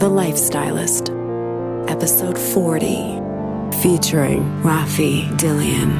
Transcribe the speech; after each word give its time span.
The 0.00 0.08
Lifestylist, 0.08 1.10
Episode 1.90 2.38
40, 2.38 3.20
featuring 3.82 4.40
Raffi 4.62 5.28
Dillian. 5.36 5.94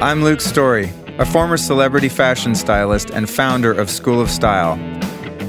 I'm 0.00 0.22
Luke 0.22 0.40
Story, 0.40 0.92
a 1.18 1.26
former 1.26 1.56
celebrity 1.56 2.08
fashion 2.08 2.54
stylist 2.54 3.10
and 3.10 3.28
founder 3.28 3.72
of 3.72 3.90
School 3.90 4.20
of 4.20 4.30
Style. 4.30 4.76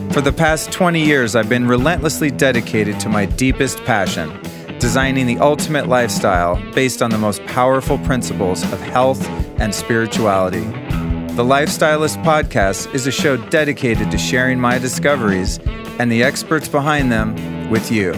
For 0.10 0.22
the 0.22 0.34
past 0.34 0.72
20 0.72 1.06
years, 1.06 1.36
I've 1.36 1.50
been 1.50 1.68
relentlessly 1.68 2.32
dedicated 2.32 3.00
to 3.02 3.08
my 3.08 3.28
deepest 3.28 3.84
passion 3.84 4.32
designing 4.80 5.28
the 5.28 5.38
ultimate 5.38 5.88
lifestyle 5.88 6.60
based 6.74 7.02
on 7.04 7.12
the 7.12 7.18
most 7.18 7.46
powerful 7.46 8.00
principles 8.00 8.64
of 8.74 8.82
health 8.82 9.28
and 9.60 9.74
spirituality. 9.74 10.66
The 11.36 11.44
Lifestylist 11.44 12.24
Podcast 12.24 12.96
is 12.96 13.08
a 13.08 13.12
show 13.12 13.36
dedicated 13.36 14.10
to 14.10 14.18
sharing 14.18 14.58
my 14.58 14.80
discoveries 14.80 15.60
and 16.00 16.10
the 16.10 16.24
experts 16.24 16.70
behind 16.70 17.12
them 17.12 17.70
with 17.70 17.92
you. 17.92 18.14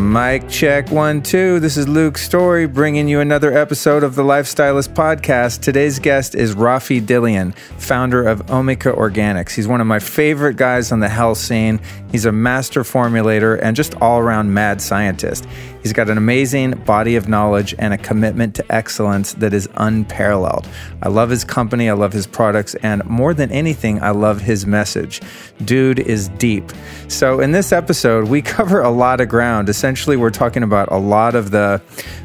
Mic 0.00 0.48
check 0.48 0.90
one, 0.92 1.22
two. 1.22 1.58
This 1.58 1.76
is 1.76 1.88
Luke 1.88 2.18
Story 2.18 2.66
bringing 2.66 3.08
you 3.08 3.18
another 3.18 3.56
episode 3.56 4.04
of 4.04 4.14
the 4.14 4.22
Lifestylist 4.22 4.94
Podcast. 4.94 5.60
Today's 5.60 5.98
guest 5.98 6.36
is 6.36 6.54
Raffi 6.54 7.00
Dillian, 7.00 7.54
founder 7.78 8.26
of 8.26 8.46
Omica 8.46 8.96
Organics. 8.96 9.50
He's 9.50 9.68
one 9.68 9.80
of 9.80 9.88
my 9.88 9.98
favorite 9.98 10.56
guys 10.56 10.92
on 10.92 11.00
the 11.00 11.08
health 11.08 11.38
scene. 11.38 11.80
He's 12.12 12.24
a 12.24 12.32
master 12.32 12.82
formulator 12.82 13.58
and 13.60 13.76
just 13.76 13.94
all 13.96 14.20
around 14.20 14.54
mad 14.54 14.80
scientist. 14.80 15.46
He's 15.82 15.92
got 15.92 16.10
an 16.10 16.18
amazing 16.18 16.72
body 16.84 17.16
of 17.16 17.28
knowledge 17.28 17.74
and 17.78 17.94
a 17.94 17.98
commitment 17.98 18.54
to 18.56 18.72
excellence 18.72 19.32
that 19.34 19.54
is 19.54 19.68
unparalleled. 19.76 20.68
I 21.02 21.08
love 21.08 21.30
his 21.30 21.44
company, 21.44 21.88
I 21.88 21.94
love 21.94 22.12
his 22.12 22.26
products, 22.26 22.74
and 22.76 23.04
more 23.06 23.32
than 23.32 23.50
anything, 23.50 24.02
I 24.02 24.10
love 24.10 24.40
his 24.42 24.66
message. 24.66 25.20
Dude 25.64 25.98
is 25.98 26.28
deep. 26.28 26.70
So, 27.08 27.40
in 27.40 27.52
this 27.52 27.72
episode, 27.72 28.28
we 28.28 28.42
cover 28.50 28.80
a 28.80 28.90
lot 28.90 29.20
of 29.20 29.28
ground. 29.28 29.68
Essentially, 29.68 30.16
we're 30.16 30.30
talking 30.30 30.62
about 30.62 30.90
a 30.92 30.98
lot 30.98 31.34
of 31.34 31.50
the 31.50 31.80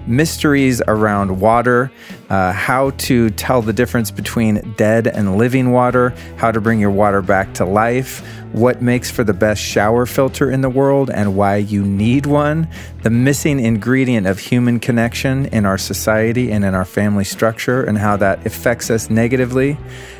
mysteries 0.07 0.81
around 0.87 1.39
water, 1.39 1.91
uh, 2.29 2.51
how 2.51 2.91
to 2.91 3.29
tell 3.31 3.61
the 3.61 3.73
difference 3.73 4.11
between 4.11 4.73
dead 4.77 5.07
and 5.07 5.37
living 5.37 5.71
water, 5.71 6.13
how 6.37 6.51
to 6.51 6.59
bring 6.59 6.79
your 6.79 6.91
water 6.91 7.21
back 7.21 7.53
to 7.55 7.65
life 7.65 8.23
what 8.55 8.81
makes 8.81 9.11
for 9.11 9.25
the 9.25 9.33
best 9.33 9.61
shower 9.61 10.05
filter 10.05 10.49
in 10.49 10.61
the 10.61 10.69
world 10.69 11.09
and 11.09 11.35
why 11.35 11.57
you 11.57 11.83
need 11.83 12.25
one, 12.25 12.65
the 13.03 13.09
missing 13.09 13.59
ingredient 13.59 14.25
of 14.25 14.39
human 14.39 14.79
connection 14.79 15.45
in 15.47 15.65
our 15.65 15.77
society 15.77 16.53
and 16.53 16.63
in 16.63 16.73
our 16.73 16.85
family 16.85 17.25
structure, 17.25 17.83
and 17.83 17.97
how 17.97 18.15
that 18.15 18.45
affects 18.45 18.89
us 18.89 19.09
negatively, 19.09 19.77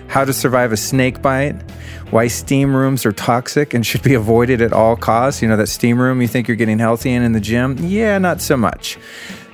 how 0.08 0.26
to 0.26 0.34
survive 0.34 0.74
a 0.74 0.78
snake 0.78 1.22
bite, 1.22 1.56
why 2.10 2.28
steam 2.28 2.76
rooms 2.76 3.06
are 3.06 3.14
toxic 3.14 3.74
and 3.74 3.86
should 3.86 4.04
be 4.04 4.14
avoided 4.26 4.62
at 4.62 4.74
all 4.74 4.98
costs. 4.98 5.42
You 5.42 5.48
know, 5.48 5.56
that 5.56 5.68
steam 5.68 5.98
room 5.98 6.22
you 6.22 6.28
think 6.28 6.50
you're 6.50 6.58
getting 6.58 6.80
healthy 6.80 7.12
in 7.12 7.24
in 7.24 7.32
the 7.32 7.40
gym? 7.40 7.78
Yeah, 7.80 8.18
not 8.18 8.42
so 8.42 8.58
much 8.58 8.98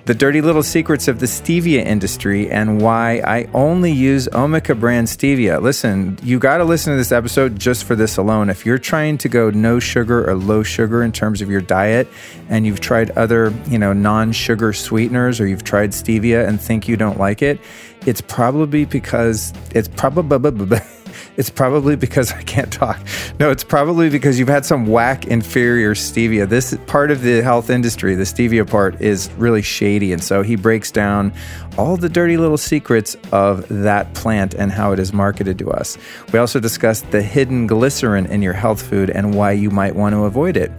the 0.05 0.13
dirty 0.13 0.41
little 0.41 0.63
secrets 0.63 1.07
of 1.07 1.19
the 1.19 1.25
stevia 1.25 1.83
industry 1.85 2.49
and 2.49 2.81
why 2.81 3.21
I 3.25 3.47
only 3.53 3.91
use 3.91 4.27
Omica 4.29 4.79
brand 4.79 5.07
stevia. 5.07 5.61
Listen, 5.61 6.17
you 6.23 6.39
got 6.39 6.57
to 6.57 6.63
listen 6.63 6.91
to 6.93 6.97
this 6.97 7.11
episode 7.11 7.59
just 7.59 7.83
for 7.83 7.95
this 7.95 8.17
alone. 8.17 8.49
If 8.49 8.65
you're 8.65 8.77
trying 8.77 9.17
to 9.19 9.29
go 9.29 9.49
no 9.51 9.79
sugar 9.79 10.29
or 10.29 10.35
low 10.35 10.63
sugar 10.63 11.03
in 11.03 11.11
terms 11.11 11.41
of 11.41 11.49
your 11.49 11.61
diet 11.61 12.07
and 12.49 12.65
you've 12.65 12.79
tried 12.79 13.11
other, 13.11 13.53
you 13.67 13.77
know, 13.77 13.93
non-sugar 13.93 14.73
sweeteners 14.73 15.39
or 15.39 15.47
you've 15.47 15.63
tried 15.63 15.91
stevia 15.91 16.47
and 16.47 16.59
think 16.59 16.87
you 16.87 16.97
don't 16.97 17.19
like 17.19 17.41
it, 17.41 17.59
it's 18.05 18.21
probably 18.21 18.85
because 18.85 19.53
it's 19.75 19.87
probably 19.87 20.79
it's 21.37 21.49
probably 21.49 21.95
because 21.95 22.31
I 22.41 22.41
can't 22.43 22.71
talk. 22.71 22.99
No, 23.39 23.51
it's 23.51 23.63
probably 23.63 24.09
because 24.09 24.39
you've 24.39 24.47
had 24.47 24.65
some 24.65 24.87
whack 24.87 25.25
inferior 25.25 25.93
stevia. 25.93 26.47
This 26.47 26.77
part 26.87 27.11
of 27.11 27.21
the 27.21 27.41
health 27.41 27.69
industry, 27.69 28.15
the 28.15 28.23
stevia 28.23 28.69
part, 28.69 28.99
is 29.01 29.29
really 29.37 29.61
shady. 29.61 30.13
And 30.13 30.23
so 30.23 30.41
he 30.41 30.55
breaks 30.55 30.91
down 30.91 31.33
all 31.77 31.97
the 31.97 32.09
dirty 32.09 32.37
little 32.37 32.57
secrets 32.57 33.15
of 33.31 33.67
that 33.69 34.13
plant 34.13 34.53
and 34.53 34.71
how 34.71 34.91
it 34.91 34.99
is 34.99 35.13
marketed 35.13 35.57
to 35.59 35.71
us. 35.71 35.97
We 36.33 36.39
also 36.39 36.59
discussed 36.59 37.09
the 37.11 37.21
hidden 37.21 37.67
glycerin 37.67 38.25
in 38.25 38.41
your 38.41 38.53
health 38.53 38.81
food 38.81 39.09
and 39.09 39.35
why 39.35 39.53
you 39.53 39.69
might 39.69 39.95
want 39.95 40.13
to 40.13 40.25
avoid 40.25 40.57
it, 40.57 40.71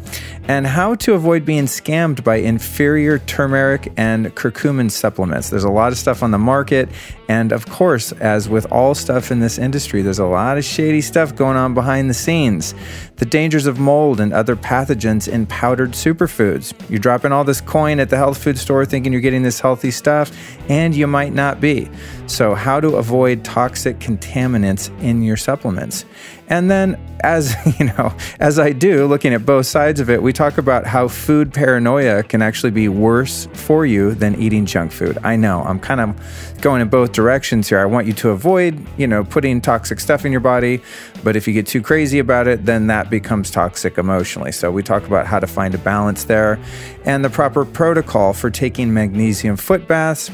and 0.49 0.67
how 0.67 0.95
to 0.97 1.15
avoid 1.15 1.45
being 1.45 1.65
scammed 1.65 2.25
by 2.25 2.37
inferior 2.37 3.19
turmeric 3.21 3.93
and 3.97 4.27
curcumin 4.35 4.91
supplements. 4.91 5.51
There's 5.51 5.65
a 5.65 5.71
lot 5.71 5.93
of 5.93 5.99
stuff 5.99 6.23
on 6.23 6.33
the 6.33 6.39
market, 6.39 6.89
and 7.29 7.53
of 7.53 7.67
course, 7.67 8.13
as 8.13 8.49
with 8.49 8.71
all 8.73 8.95
stuff 8.95 9.31
in 9.31 9.41
this 9.41 9.59
industry, 9.59 10.03
there's 10.03 10.19
a 10.19 10.27
lot 10.27 10.59
of 10.59 10.65
shady 10.65 11.01
stuff 11.01 11.35
going 11.35 11.57
on 11.57 11.75
behind 11.75 12.11
the 12.11 12.15
scenes. 12.15 12.75
The 13.17 13.27
dangers 13.27 13.67
of 13.67 13.79
mold 13.79 14.19
and 14.19 14.33
other 14.33 14.57
pathogens 14.57 15.29
in 15.29 15.47
powdered 15.47 15.93
superfoods. 15.93 16.75
You're 16.91 16.99
dropping 16.99 17.31
all 17.31 17.45
this 17.45 17.61
coin 17.61 18.01
at 18.01 18.11
the 18.11 18.17
health 18.17 18.43
food 18.43 18.59
store 18.59 18.85
thinking 18.85 19.13
you're 19.13 19.23
getting 19.23 19.43
this 19.43 19.61
healthy 19.61 19.93
stuff, 19.93 20.33
and 20.69 20.95
you 20.95 21.07
might 21.07 21.33
not 21.33 21.61
be. 21.61 21.89
So, 22.27 22.55
how 22.55 22.81
to 22.81 22.97
avoid 22.97 23.45
toxic 23.45 23.99
contaminants 23.99 24.91
in 25.03 25.23
your 25.23 25.37
supplements. 25.37 26.05
And 26.53 26.71
then, 26.71 27.01
as 27.21 27.57
you 27.81 27.87
know, 27.87 28.15
as 28.39 28.59
I 28.59 28.73
do, 28.73 29.07
looking 29.07 29.33
at 29.33 29.47
both 29.47 29.65
sides 29.65 30.01
of 30.01 30.11
it, 30.11 30.23
we 30.23 30.35
talk 30.35 30.59
about 30.59 30.87
how 30.87 31.09
food 31.09 31.51
paranoia 31.51 32.23
can 32.23 32.43
actually 32.43 32.73
be 32.73 32.91
worse 32.91 33.49
for 33.55 33.87
you 33.87 34.13
than 34.13 34.35
eating 34.35 34.67
junk 34.67 34.93
food. 34.93 35.17
I 35.23 35.37
know 35.37 35.63
I'm 35.63 35.81
kind 35.81 36.03
of 36.03 36.61
going 36.61 36.83
in 36.83 36.91
both 36.91 37.13
directions 37.13 37.71
here. 37.71 37.79
I 37.79 37.87
want 37.87 38.07
you 38.07 38.13
to 38.13 38.29
avoid, 38.29 38.87
you 38.99 39.07
know, 39.07 39.25
putting 39.25 39.63
toxic 39.63 39.99
stuff 39.99 40.27
in 40.27 40.31
your 40.31 40.43
body, 40.43 40.83
but 41.25 41.37
if 41.37 41.49
you 41.49 41.55
get 41.55 41.67
too 41.67 41.81
crazy 41.81 42.19
about 42.19 42.47
it, 42.47 42.67
then 42.67 42.87
that 42.89 43.09
becomes 43.09 43.51
toxic 43.51 43.97
emotionally. 43.97 44.53
So 44.53 44.71
we 44.71 44.83
talk 44.83 45.07
about 45.07 45.27
how 45.27 45.41
to 45.41 45.47
find 45.47 45.75
a 45.75 45.79
balance 45.79 46.25
there 46.25 46.59
and 47.07 47.25
the 47.25 47.31
proper 47.31 47.65
protocol 47.65 48.35
for 48.35 48.51
taking 48.51 48.93
magnesium 48.93 49.57
foot 49.57 49.89
baths 49.89 50.31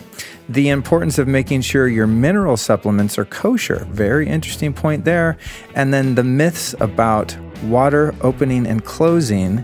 the 0.48 0.68
importance 0.68 1.18
of 1.18 1.28
making 1.28 1.60
sure 1.60 1.88
your 1.88 2.06
mineral 2.06 2.56
supplements 2.56 3.18
are 3.18 3.24
kosher. 3.26 3.86
Very 3.90 4.26
interesting 4.26 4.72
point 4.72 5.04
there. 5.04 5.36
And 5.74 5.92
then 5.92 6.14
the 6.14 6.24
myths 6.24 6.74
about 6.80 7.36
water 7.64 8.14
opening 8.22 8.66
and 8.66 8.84
closing 8.84 9.62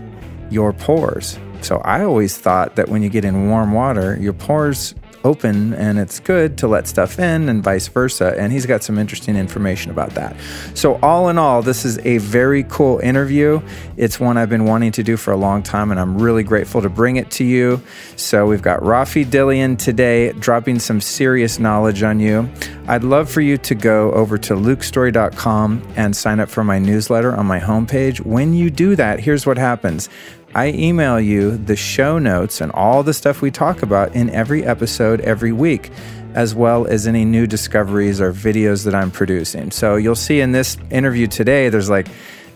your 0.51 0.73
pores. 0.73 1.39
So 1.61 1.77
I 1.79 2.03
always 2.03 2.37
thought 2.37 2.75
that 2.75 2.89
when 2.89 3.01
you 3.01 3.09
get 3.09 3.25
in 3.25 3.49
warm 3.49 3.71
water, 3.71 4.17
your 4.17 4.33
pores 4.33 4.93
open 5.25 5.73
and 5.73 5.97
it's 5.97 6.19
good 6.19 6.57
to 6.59 6.67
let 6.67 6.87
stuff 6.87 7.17
in 7.17 7.49
and 7.49 7.63
vice 7.63 7.87
versa. 7.87 8.35
And 8.37 8.53
he's 8.53 8.67
got 8.67 8.83
some 8.83 8.97
interesting 8.97 9.35
information 9.35 9.91
about 9.91 10.11
that. 10.11 10.35
So, 10.75 10.99
all 11.01 11.29
in 11.29 11.37
all, 11.37 11.61
this 11.61 11.83
is 11.83 11.97
a 12.05 12.19
very 12.19 12.63
cool 12.63 12.99
interview. 12.99 13.61
It's 13.97 14.19
one 14.19 14.37
I've 14.37 14.49
been 14.49 14.65
wanting 14.65 14.91
to 14.93 15.03
do 15.03 15.17
for 15.17 15.31
a 15.31 15.37
long 15.37 15.63
time, 15.63 15.89
and 15.91 15.99
I'm 15.99 16.21
really 16.21 16.43
grateful 16.43 16.81
to 16.83 16.89
bring 16.89 17.15
it 17.15 17.31
to 17.31 17.43
you. 17.43 17.81
So, 18.15 18.45
we've 18.45 18.61
got 18.61 18.81
Raffi 18.81 19.25
Dillian 19.25 19.77
today 19.77 20.31
dropping 20.33 20.79
some 20.79 21.01
serious 21.01 21.57
knowledge 21.59 22.03
on 22.03 22.19
you. 22.19 22.47
I'd 22.87 23.03
love 23.03 23.29
for 23.29 23.41
you 23.41 23.57
to 23.57 23.73
go 23.73 24.11
over 24.11 24.37
to 24.37 24.53
lukestory.com 24.53 25.93
and 25.95 26.15
sign 26.15 26.39
up 26.39 26.49
for 26.49 26.63
my 26.63 26.77
newsletter 26.77 27.35
on 27.35 27.47
my 27.47 27.59
homepage. 27.59 28.19
When 28.23 28.53
you 28.53 28.69
do 28.69 28.95
that, 28.95 29.19
here's 29.19 29.45
what 29.45 29.57
happens 29.57 30.07
I 30.55 30.69
email 30.69 31.19
you 31.19 31.57
the 31.57 31.75
show 31.75 32.17
notes 32.17 32.61
and 32.61 32.71
all 32.71 33.03
the 33.03 33.13
stuff 33.13 33.41
we 33.41 33.51
talk 33.51 33.83
about 33.83 34.15
in 34.15 34.29
every 34.29 34.63
episode 34.63 35.19
every 35.19 35.51
week, 35.51 35.91
as 36.33 36.55
well 36.55 36.87
as 36.87 37.07
any 37.07 37.25
new 37.25 37.45
discoveries 37.45 38.21
or 38.21 38.31
videos 38.31 38.85
that 38.85 38.95
I'm 38.95 39.11
producing. 39.11 39.71
So 39.71 39.97
you'll 39.97 40.15
see 40.15 40.39
in 40.39 40.53
this 40.53 40.77
interview 40.89 41.27
today, 41.27 41.67
there's 41.67 41.89
like 41.89 42.07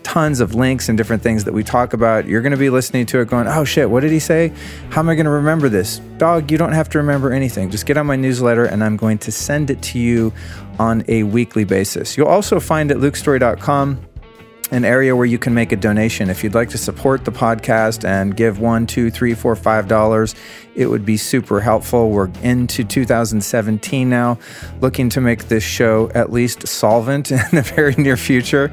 tons 0.02 0.40
of 0.40 0.54
links 0.54 0.88
and 0.88 0.96
different 0.96 1.22
things 1.22 1.44
that 1.44 1.52
we 1.52 1.62
talk 1.62 1.92
about. 1.92 2.24
You're 2.24 2.40
going 2.40 2.52
to 2.52 2.58
be 2.58 2.70
listening 2.70 3.04
to 3.06 3.20
it 3.20 3.28
going, 3.28 3.46
oh 3.46 3.64
shit, 3.66 3.90
what 3.90 4.00
did 4.00 4.12
he 4.12 4.18
say? 4.18 4.50
How 4.88 5.02
am 5.02 5.10
I 5.10 5.14
going 5.14 5.26
to 5.26 5.30
remember 5.30 5.68
this? 5.68 5.98
Dog, 6.16 6.50
you 6.50 6.56
don't 6.56 6.72
have 6.72 6.88
to 6.90 6.98
remember 6.98 7.32
anything. 7.32 7.70
Just 7.70 7.84
get 7.84 7.98
on 7.98 8.06
my 8.06 8.16
newsletter 8.16 8.64
and 8.64 8.82
I'm 8.82 8.96
going 8.96 9.18
to 9.18 9.30
send 9.30 9.68
it 9.68 9.82
to 9.82 9.98
you 9.98 10.32
on 10.78 11.04
a 11.08 11.24
weekly 11.24 11.64
basis. 11.64 12.16
You'll 12.16 12.28
also 12.28 12.60
find 12.60 12.90
at 12.90 12.96
lukestory.com 12.96 14.06
an 14.70 14.84
area 14.84 15.16
where 15.16 15.26
you 15.26 15.38
can 15.38 15.54
make 15.54 15.72
a 15.72 15.76
donation. 15.76 16.30
If 16.30 16.44
you'd 16.44 16.54
like 16.54 16.70
to 16.70 16.78
support 16.78 17.24
the 17.24 17.32
podcast 17.32 18.04
and 18.04 18.36
give 18.36 18.60
one, 18.60 18.86
two, 18.86 19.10
three, 19.10 19.34
four, 19.34 19.56
five 19.56 19.88
dollars, 19.88 20.34
it 20.74 20.86
would 20.86 21.04
be 21.04 21.16
super 21.16 21.60
helpful. 21.60 22.10
We're 22.10 22.30
into 22.42 22.84
2017 22.84 24.08
now, 24.08 24.38
looking 24.80 25.08
to 25.10 25.20
make 25.20 25.48
this 25.48 25.64
show 25.64 26.10
at 26.14 26.32
least 26.32 26.66
solvent 26.68 27.30
in 27.32 27.40
the 27.52 27.62
very 27.62 27.94
near 27.94 28.16
future. 28.16 28.72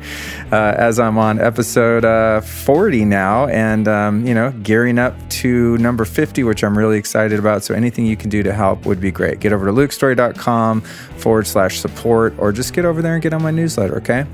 Uh, 0.51 0.73
as 0.77 0.99
I'm 0.99 1.17
on 1.17 1.39
episode 1.39 2.05
uh, 2.05 2.41
40 2.41 3.05
now, 3.05 3.47
and 3.47 3.87
um, 3.87 4.25
you 4.25 4.33
know, 4.33 4.51
gearing 4.63 4.99
up 4.99 5.15
to 5.29 5.77
number 5.79 6.05
50, 6.05 6.43
which 6.43 6.63
I'm 6.63 6.77
really 6.77 6.97
excited 6.97 7.39
about. 7.39 7.63
So 7.63 7.73
anything 7.73 8.05
you 8.05 8.15
can 8.15 8.29
do 8.29 8.43
to 8.43 8.53
help 8.53 8.85
would 8.85 9.01
be 9.01 9.11
great. 9.11 9.39
Get 9.39 9.51
over 9.51 9.65
to 9.65 9.71
lukestory.com 9.71 10.81
forward 10.81 11.47
slash 11.47 11.79
support, 11.79 12.35
or 12.37 12.51
just 12.51 12.73
get 12.73 12.85
over 12.85 13.01
there 13.01 13.15
and 13.15 13.23
get 13.23 13.33
on 13.33 13.41
my 13.41 13.51
newsletter. 13.51 13.97
Okay, 13.97 14.25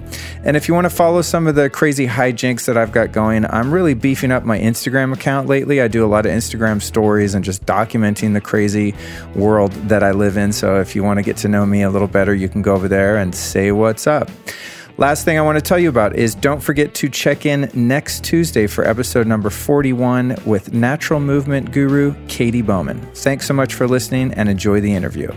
and 0.44 0.58
if 0.58 0.68
you 0.68 0.74
want 0.74 0.86
to 0.86 0.90
follow 0.90 1.22
some 1.22 1.48
of 1.48 1.53
of 1.54 1.64
the 1.64 1.70
crazy 1.70 2.08
hijinks 2.08 2.66
that 2.66 2.78
I've 2.78 2.92
got 2.92 3.12
going, 3.12 3.46
I'm 3.46 3.72
really 3.72 3.94
beefing 3.94 4.32
up 4.32 4.44
my 4.44 4.60
Instagram 4.60 5.14
account 5.14 5.48
lately. 5.48 5.82
I 5.82 5.88
do 5.88 6.04
a 6.04 6.08
lot 6.08 6.26
of 6.26 6.32
Instagram 6.32 6.82
stories 6.82 7.36
and 7.36 7.46
just 7.46 7.66
documenting 7.66 8.34
the 8.34 8.42
crazy 8.42 8.96
world 9.36 9.72
that 9.88 10.04
I 10.04 10.12
live 10.12 10.36
in. 10.36 10.52
So 10.52 10.80
if 10.80 10.96
you 10.96 11.04
want 11.04 11.20
to 11.20 11.24
get 11.24 11.38
to 11.38 11.48
know 11.48 11.66
me 11.66 11.84
a 11.84 11.90
little 11.90 12.08
better, 12.08 12.34
you 12.34 12.50
can 12.50 12.62
go 12.62 12.74
over 12.74 12.88
there 12.88 13.18
and 13.18 13.36
say 13.36 13.72
what's 13.72 14.08
up. 14.08 14.32
Last 14.98 15.26
thing 15.26 15.38
I 15.38 15.42
want 15.42 15.58
to 15.58 15.62
tell 15.62 15.80
you 15.80 15.90
about 15.90 16.16
is 16.16 16.36
don't 16.36 16.62
forget 16.62 16.94
to 16.96 17.10
check 17.10 17.46
in 17.46 17.70
next 17.74 18.24
Tuesday 18.24 18.68
for 18.68 18.88
episode 18.88 19.28
number 19.28 19.50
41 19.50 20.38
with 20.46 20.74
natural 20.74 21.20
movement 21.20 21.72
guru 21.72 22.16
Katie 22.28 22.62
Bowman. 22.62 23.00
Thanks 23.16 23.48
so 23.48 23.54
much 23.54 23.76
for 23.76 23.88
listening 23.88 24.34
and 24.34 24.50
enjoy 24.50 24.82
the 24.82 24.94
interview. 24.94 25.32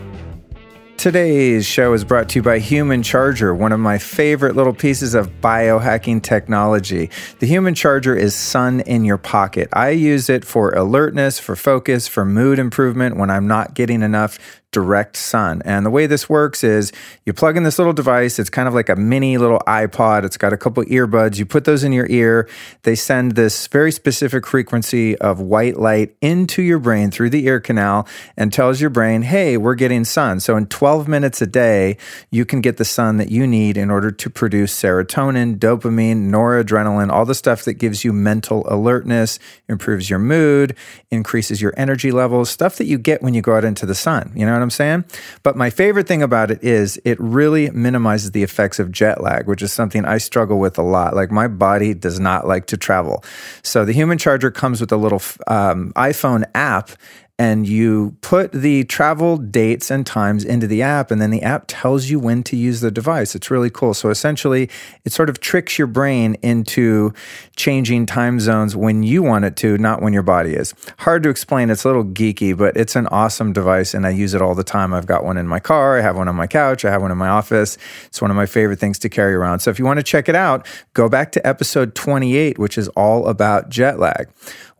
Today's 0.98 1.66
show 1.66 1.92
is 1.92 2.04
brought 2.04 2.30
to 2.30 2.38
you 2.38 2.42
by 2.42 2.58
Human 2.58 3.02
Charger, 3.02 3.54
one 3.54 3.70
of 3.70 3.78
my 3.78 3.98
favorite 3.98 4.56
little 4.56 4.72
pieces 4.72 5.14
of 5.14 5.28
biohacking 5.42 6.22
technology. 6.22 7.10
The 7.38 7.46
Human 7.46 7.74
Charger 7.74 8.16
is 8.16 8.34
sun 8.34 8.80
in 8.80 9.04
your 9.04 9.18
pocket. 9.18 9.68
I 9.74 9.90
use 9.90 10.30
it 10.30 10.42
for 10.42 10.70
alertness, 10.70 11.38
for 11.38 11.54
focus, 11.54 12.08
for 12.08 12.24
mood 12.24 12.58
improvement 12.58 13.18
when 13.18 13.28
I'm 13.28 13.46
not 13.46 13.74
getting 13.74 14.00
enough 14.02 14.38
direct 14.76 15.16
sun. 15.16 15.62
And 15.64 15.86
the 15.86 15.90
way 15.90 16.06
this 16.06 16.28
works 16.28 16.62
is 16.62 16.92
you 17.24 17.32
plug 17.32 17.56
in 17.56 17.62
this 17.62 17.78
little 17.78 17.94
device. 17.94 18.38
It's 18.38 18.50
kind 18.50 18.68
of 18.68 18.74
like 18.74 18.90
a 18.90 18.94
mini 18.94 19.38
little 19.38 19.60
iPod. 19.60 20.22
It's 20.22 20.36
got 20.36 20.52
a 20.52 20.58
couple 20.58 20.84
earbuds. 20.84 21.38
You 21.38 21.46
put 21.46 21.64
those 21.64 21.82
in 21.82 21.92
your 21.92 22.06
ear. 22.10 22.46
They 22.82 22.94
send 22.94 23.36
this 23.36 23.68
very 23.68 23.90
specific 23.90 24.46
frequency 24.46 25.16
of 25.16 25.40
white 25.40 25.78
light 25.78 26.14
into 26.20 26.60
your 26.60 26.78
brain 26.78 27.10
through 27.10 27.30
the 27.30 27.46
ear 27.46 27.58
canal 27.58 28.06
and 28.36 28.52
tells 28.52 28.78
your 28.78 28.90
brain, 28.90 29.22
hey, 29.22 29.56
we're 29.56 29.76
getting 29.76 30.04
sun. 30.04 30.40
So 30.40 30.58
in 30.58 30.66
12 30.66 31.08
minutes 31.08 31.40
a 31.40 31.46
day, 31.46 31.96
you 32.30 32.44
can 32.44 32.60
get 32.60 32.76
the 32.76 32.84
sun 32.84 33.16
that 33.16 33.30
you 33.30 33.46
need 33.46 33.78
in 33.78 33.90
order 33.90 34.10
to 34.10 34.28
produce 34.28 34.78
serotonin, 34.78 35.56
dopamine, 35.58 36.28
noradrenaline, 36.28 37.10
all 37.10 37.24
the 37.24 37.34
stuff 37.34 37.64
that 37.64 37.74
gives 37.74 38.04
you 38.04 38.12
mental 38.12 38.66
alertness, 38.68 39.38
improves 39.70 40.10
your 40.10 40.18
mood, 40.18 40.76
increases 41.10 41.62
your 41.62 41.72
energy 41.78 42.12
levels, 42.12 42.50
stuff 42.50 42.76
that 42.76 42.84
you 42.84 42.98
get 42.98 43.22
when 43.22 43.32
you 43.32 43.40
go 43.40 43.56
out 43.56 43.64
into 43.64 43.86
the 43.86 43.94
sun. 43.94 44.32
You 44.34 44.44
know 44.44 44.52
what 44.52 44.60
I'm 44.60 44.65
saying? 44.70 45.04
But 45.42 45.56
my 45.56 45.70
favorite 45.70 46.06
thing 46.06 46.22
about 46.22 46.50
it 46.50 46.62
is 46.62 47.00
it 47.04 47.18
really 47.20 47.70
minimizes 47.70 48.32
the 48.32 48.42
effects 48.42 48.78
of 48.78 48.90
jet 48.92 49.22
lag, 49.22 49.46
which 49.46 49.62
is 49.62 49.72
something 49.72 50.04
I 50.04 50.18
struggle 50.18 50.58
with 50.58 50.78
a 50.78 50.82
lot. 50.82 51.14
Like 51.14 51.30
my 51.30 51.48
body 51.48 51.94
does 51.94 52.20
not 52.20 52.46
like 52.46 52.66
to 52.66 52.76
travel. 52.76 53.24
So 53.62 53.84
the 53.84 53.92
human 53.92 54.18
charger 54.18 54.50
comes 54.50 54.80
with 54.80 54.92
a 54.92 54.96
little 54.96 55.22
um, 55.46 55.92
iPhone 55.96 56.44
app 56.54 56.90
and 57.38 57.68
you 57.68 58.16
put 58.22 58.50
the 58.52 58.84
travel 58.84 59.36
dates 59.36 59.90
and 59.90 60.06
times 60.06 60.44
into 60.44 60.66
the 60.66 60.80
app, 60.80 61.10
and 61.10 61.20
then 61.20 61.30
the 61.30 61.42
app 61.42 61.64
tells 61.68 62.06
you 62.06 62.18
when 62.18 62.42
to 62.44 62.56
use 62.56 62.80
the 62.80 62.90
device. 62.90 63.34
It's 63.34 63.50
really 63.50 63.68
cool. 63.68 63.92
So 63.92 64.08
essentially, 64.08 64.70
it 65.04 65.12
sort 65.12 65.28
of 65.28 65.40
tricks 65.40 65.78
your 65.78 65.86
brain 65.86 66.36
into 66.42 67.12
changing 67.54 68.06
time 68.06 68.40
zones 68.40 68.74
when 68.74 69.02
you 69.02 69.22
want 69.22 69.44
it 69.44 69.56
to, 69.56 69.76
not 69.76 70.00
when 70.00 70.14
your 70.14 70.22
body 70.22 70.54
is. 70.54 70.74
Hard 71.00 71.22
to 71.24 71.28
explain. 71.28 71.68
It's 71.68 71.84
a 71.84 71.88
little 71.88 72.04
geeky, 72.04 72.56
but 72.56 72.74
it's 72.76 72.96
an 72.96 73.06
awesome 73.08 73.52
device, 73.52 73.92
and 73.92 74.06
I 74.06 74.10
use 74.10 74.32
it 74.32 74.40
all 74.40 74.54
the 74.54 74.64
time. 74.64 74.94
I've 74.94 75.06
got 75.06 75.22
one 75.22 75.36
in 75.36 75.46
my 75.46 75.60
car, 75.60 75.98
I 75.98 76.00
have 76.00 76.16
one 76.16 76.28
on 76.28 76.36
my 76.36 76.46
couch, 76.46 76.86
I 76.86 76.90
have 76.90 77.02
one 77.02 77.10
in 77.10 77.18
my 77.18 77.28
office. 77.28 77.76
It's 78.06 78.22
one 78.22 78.30
of 78.30 78.36
my 78.36 78.46
favorite 78.46 78.78
things 78.78 78.98
to 79.00 79.10
carry 79.10 79.34
around. 79.34 79.60
So 79.60 79.70
if 79.70 79.78
you 79.78 79.84
want 79.84 79.98
to 79.98 80.02
check 80.02 80.30
it 80.30 80.34
out, 80.34 80.66
go 80.94 81.08
back 81.08 81.32
to 81.32 81.46
episode 81.46 81.94
28, 81.94 82.58
which 82.58 82.78
is 82.78 82.88
all 82.88 83.28
about 83.28 83.68
jet 83.68 83.98
lag. 83.98 84.28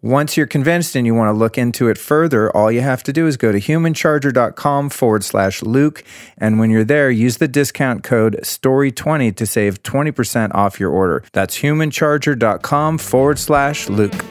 Once 0.02 0.37
you're 0.37 0.46
convinced 0.46 0.94
and 0.94 1.06
you 1.06 1.14
want 1.14 1.28
to 1.28 1.32
look 1.32 1.56
into 1.56 1.88
it 1.88 1.96
further, 1.96 2.54
all 2.54 2.70
you 2.70 2.82
have 2.82 3.02
to 3.02 3.14
do 3.14 3.26
is 3.26 3.38
go 3.38 3.50
to 3.50 3.58
humancharger.com 3.58 4.90
forward 4.90 5.25
slash 5.25 5.62
Luke. 5.62 6.04
And 6.37 6.58
when 6.58 6.70
you're 6.70 6.84
there, 6.84 7.10
use 7.10 7.38
the 7.38 7.48
discount 7.48 8.04
code 8.04 8.38
STORY20 8.43 9.34
to 9.37 9.46
save 9.46 9.82
20% 9.82 10.54
off 10.54 10.78
your 10.78 10.90
order. 10.90 11.25
That's 11.32 11.58
humancharger.com 11.58 12.98
forward 12.98 13.38
slash 13.38 13.88
Luke. 13.88 14.25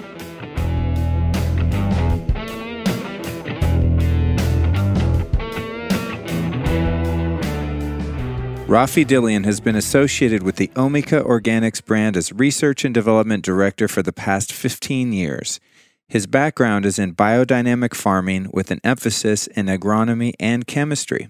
Raffi 8.68 9.06
Dillian 9.06 9.46
has 9.46 9.60
been 9.60 9.76
associated 9.76 10.42
with 10.42 10.56
the 10.56 10.70
Omica 10.70 11.24
Organics 11.24 11.86
brand 11.86 12.18
as 12.18 12.34
Research 12.34 12.84
and 12.84 12.96
Development 12.96 13.46
Director 13.46 13.88
for 13.88 14.02
the 14.02 14.12
past 14.12 14.52
15 14.52 15.14
years. 15.14 15.60
His 16.08 16.26
background 16.26 16.84
is 16.84 16.98
in 16.98 17.14
biodynamic 17.14 17.94
farming 17.94 18.50
with 18.52 18.72
an 18.72 18.82
emphasis 18.84 19.46
in 19.46 19.68
agronomy 19.68 20.34
and 20.40 20.66
chemistry. 20.66 21.30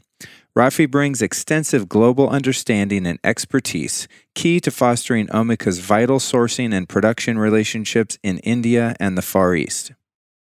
Raffi 0.57 0.89
brings 0.89 1.21
extensive 1.21 1.89
global 1.89 2.29
understanding 2.29 3.05
and 3.05 3.19
expertise, 3.21 4.07
key 4.33 4.61
to 4.61 4.71
fostering 4.71 5.27
Omica's 5.27 5.79
vital 5.79 6.19
sourcing 6.19 6.73
and 6.73 6.87
production 6.87 7.37
relationships 7.37 8.17
in 8.23 8.39
India 8.39 8.95
and 8.97 9.17
the 9.17 9.21
Far 9.21 9.55
East. 9.55 9.91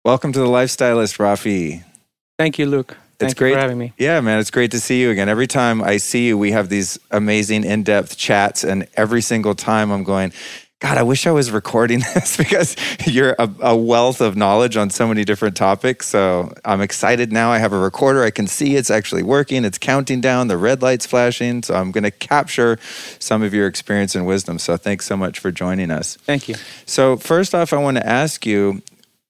Welcome 0.04 0.34
to 0.34 0.40
the 0.40 0.46
Lifestylist, 0.46 1.20
Rafi. 1.20 1.86
Thank 2.38 2.60
you, 2.60 2.66
Luke. 2.66 2.98
Thank 3.22 3.32
it's 3.32 3.40
great 3.40 3.54
for 3.54 3.60
having 3.60 3.78
me. 3.78 3.94
Yeah, 3.98 4.20
man, 4.22 4.40
it's 4.40 4.52
great 4.52 4.72
to 4.72 4.80
see 4.80 5.02
you 5.02 5.10
again. 5.10 5.30
Every 5.30 5.48
time 5.48 5.82
I 5.82 5.98
see 5.98 6.28
you, 6.28 6.38
we 6.38 6.52
have 6.52 6.70
these 6.70 7.00
amazing 7.12 7.64
in-depth 7.64 8.18
chats, 8.18 8.64
and 8.64 8.88
every 8.96 9.22
single 9.22 9.56
time 9.56 9.92
I'm 9.92 10.04
going, 10.04 10.34
God, 10.82 10.98
I 10.98 11.04
wish 11.04 11.28
I 11.28 11.32
was 11.32 11.52
recording 11.52 12.00
this 12.16 12.36
because 12.36 12.76
you're 13.06 13.36
a, 13.38 13.48
a, 13.62 13.78
wealth 13.78 14.20
of 14.20 14.36
knowledge 14.36 14.78
on 14.78 14.90
so 14.90 15.08
many 15.08 15.24
different 15.24 15.56
topics. 15.56 16.08
So 16.08 16.52
I'm 16.66 16.82
excited 16.82 17.32
now. 17.32 17.52
I 17.52 17.60
have 17.60 17.72
a 17.72 17.78
recorder. 17.78 18.24
I 18.24 18.32
can 18.32 18.48
see 18.48 18.76
it's 18.76 18.90
actually 18.90 19.22
working. 19.22 19.64
It's 19.64 19.78
counting 19.78 20.22
down. 20.22 20.48
The 20.48 20.58
red 20.58 20.82
light's 20.82 21.06
flashing. 21.06 21.62
So 21.62 21.76
I'm 21.76 21.92
going 21.92 22.04
to 22.04 22.10
capture 22.10 22.80
some 23.20 23.44
of 23.44 23.54
your 23.54 23.68
experience 23.68 24.16
and 24.16 24.26
wisdom. 24.26 24.58
So 24.58 24.76
thanks 24.76 25.06
so 25.06 25.16
much 25.16 25.38
for 25.38 25.52
joining 25.52 25.92
us. 25.92 26.16
Thank 26.16 26.50
you. 26.50 26.56
So 26.88 27.16
first 27.16 27.54
off, 27.54 27.74
I 27.74 27.78
want 27.78 27.98
to 27.98 28.06
ask 28.06 28.44
you, 28.48 28.82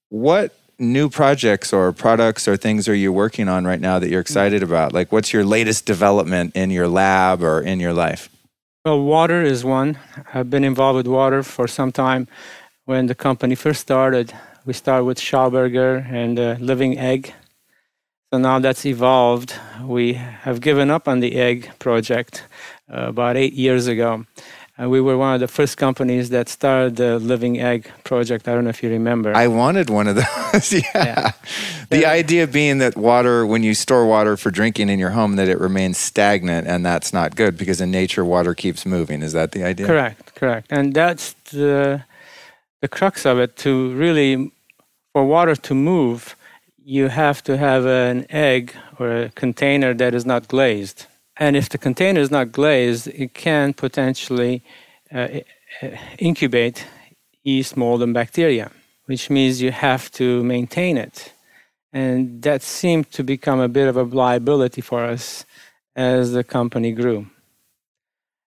what 0.08 0.54
new 0.82 1.08
projects 1.08 1.72
or 1.72 1.92
products 1.92 2.46
or 2.48 2.56
things 2.56 2.88
are 2.88 2.94
you 2.94 3.12
working 3.12 3.48
on 3.48 3.64
right 3.64 3.80
now 3.80 3.98
that 3.98 4.10
you're 4.10 4.20
excited 4.20 4.62
about? 4.62 4.92
Like, 4.92 5.12
what's 5.12 5.32
your 5.32 5.44
latest 5.44 5.86
development 5.86 6.54
in 6.54 6.70
your 6.70 6.88
lab 6.88 7.42
or 7.42 7.60
in 7.60 7.80
your 7.80 7.94
life? 7.94 8.28
Well, 8.84 9.00
water 9.00 9.40
is 9.42 9.64
one. 9.64 9.98
I've 10.34 10.50
been 10.50 10.64
involved 10.64 10.96
with 10.96 11.06
water 11.06 11.42
for 11.44 11.68
some 11.68 11.92
time. 11.92 12.26
When 12.84 13.06
the 13.06 13.14
company 13.14 13.54
first 13.54 13.80
started, 13.80 14.34
we 14.66 14.72
started 14.72 15.04
with 15.04 15.18
Schauberger 15.18 16.04
and 16.10 16.38
uh, 16.38 16.56
Living 16.58 16.98
Egg. 16.98 17.32
So 18.32 18.38
now 18.38 18.58
that's 18.58 18.84
evolved. 18.84 19.54
We 19.82 20.14
have 20.14 20.60
given 20.60 20.90
up 20.90 21.06
on 21.06 21.20
the 21.20 21.36
egg 21.36 21.70
project 21.78 22.44
uh, 22.92 23.08
about 23.08 23.36
eight 23.36 23.52
years 23.52 23.86
ago. 23.86 24.26
And 24.78 24.90
we 24.90 25.02
were 25.02 25.18
one 25.18 25.34
of 25.34 25.40
the 25.40 25.48
first 25.48 25.76
companies 25.76 26.30
that 26.30 26.48
started 26.48 26.96
the 26.96 27.18
Living 27.18 27.60
Egg 27.60 27.90
project. 28.04 28.48
I 28.48 28.54
don't 28.54 28.64
know 28.64 28.70
if 28.70 28.82
you 28.82 28.88
remember. 28.88 29.36
I 29.36 29.46
wanted 29.46 29.90
one 29.90 30.08
of 30.08 30.16
those. 30.16 30.72
yeah. 30.72 30.82
yeah. 30.94 31.32
The 31.90 32.06
idea 32.06 32.46
being 32.46 32.78
that 32.78 32.96
water, 32.96 33.44
when 33.44 33.62
you 33.62 33.74
store 33.74 34.06
water 34.06 34.38
for 34.38 34.50
drinking 34.50 34.88
in 34.88 34.98
your 34.98 35.10
home, 35.10 35.36
that 35.36 35.48
it 35.48 35.60
remains 35.60 35.98
stagnant, 35.98 36.66
and 36.66 36.86
that's 36.86 37.12
not 37.12 37.36
good 37.36 37.58
because 37.58 37.82
in 37.82 37.90
nature, 37.90 38.24
water 38.24 38.54
keeps 38.54 38.86
moving. 38.86 39.22
Is 39.22 39.34
that 39.34 39.52
the 39.52 39.62
idea? 39.62 39.86
Correct, 39.86 40.34
correct. 40.36 40.68
And 40.70 40.94
that's 40.94 41.34
the, 41.50 42.04
the 42.80 42.88
crux 42.88 43.26
of 43.26 43.38
it. 43.38 43.56
To 43.58 43.92
really, 43.92 44.52
for 45.12 45.26
water 45.26 45.54
to 45.54 45.74
move, 45.74 46.34
you 46.82 47.08
have 47.08 47.44
to 47.44 47.58
have 47.58 47.84
an 47.84 48.24
egg 48.30 48.74
or 48.98 49.24
a 49.24 49.28
container 49.30 49.92
that 49.92 50.14
is 50.14 50.24
not 50.24 50.48
glazed. 50.48 51.06
And 51.42 51.56
if 51.56 51.68
the 51.70 51.78
container 51.78 52.20
is 52.20 52.30
not 52.30 52.52
glazed, 52.52 53.08
it 53.08 53.34
can 53.34 53.74
potentially 53.74 54.62
uh, 55.12 55.40
incubate 56.16 56.86
yeast, 57.42 57.76
mold, 57.76 58.00
and 58.00 58.14
bacteria, 58.14 58.70
which 59.06 59.28
means 59.28 59.60
you 59.60 59.72
have 59.72 60.08
to 60.12 60.44
maintain 60.44 60.96
it. 60.96 61.32
And 61.92 62.42
that 62.42 62.62
seemed 62.62 63.10
to 63.10 63.24
become 63.24 63.58
a 63.58 63.68
bit 63.68 63.88
of 63.88 63.96
a 63.96 64.04
liability 64.04 64.82
for 64.82 65.02
us 65.02 65.44
as 65.96 66.30
the 66.30 66.44
company 66.44 66.92
grew. 66.92 67.26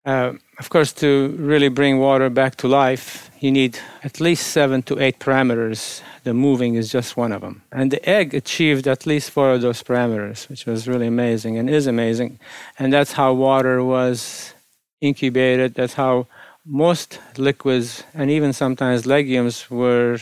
Uh, 0.04 0.34
of 0.62 0.70
course, 0.70 0.92
to 0.92 1.34
really 1.40 1.68
bring 1.68 1.98
water 1.98 2.30
back 2.30 2.54
to 2.54 2.68
life, 2.68 3.32
you 3.40 3.50
need 3.50 3.80
at 4.04 4.20
least 4.20 4.46
seven 4.58 4.80
to 4.84 4.96
eight 5.00 5.18
parameters. 5.18 6.02
The 6.22 6.34
moving 6.34 6.76
is 6.76 6.88
just 6.88 7.16
one 7.16 7.32
of 7.32 7.40
them. 7.40 7.62
And 7.72 7.90
the 7.90 8.08
egg 8.08 8.32
achieved 8.32 8.86
at 8.86 9.04
least 9.04 9.32
four 9.32 9.50
of 9.54 9.60
those 9.60 9.82
parameters, 9.82 10.48
which 10.48 10.64
was 10.64 10.86
really 10.86 11.08
amazing 11.08 11.58
and 11.58 11.68
is 11.68 11.88
amazing. 11.88 12.38
And 12.78 12.92
that's 12.92 13.10
how 13.10 13.32
water 13.32 13.82
was 13.82 14.54
incubated. 15.00 15.74
That's 15.74 15.94
how 15.94 16.28
most 16.64 17.18
liquids 17.36 18.04
and 18.14 18.30
even 18.30 18.52
sometimes 18.52 19.04
legumes 19.04 19.68
were 19.68 20.20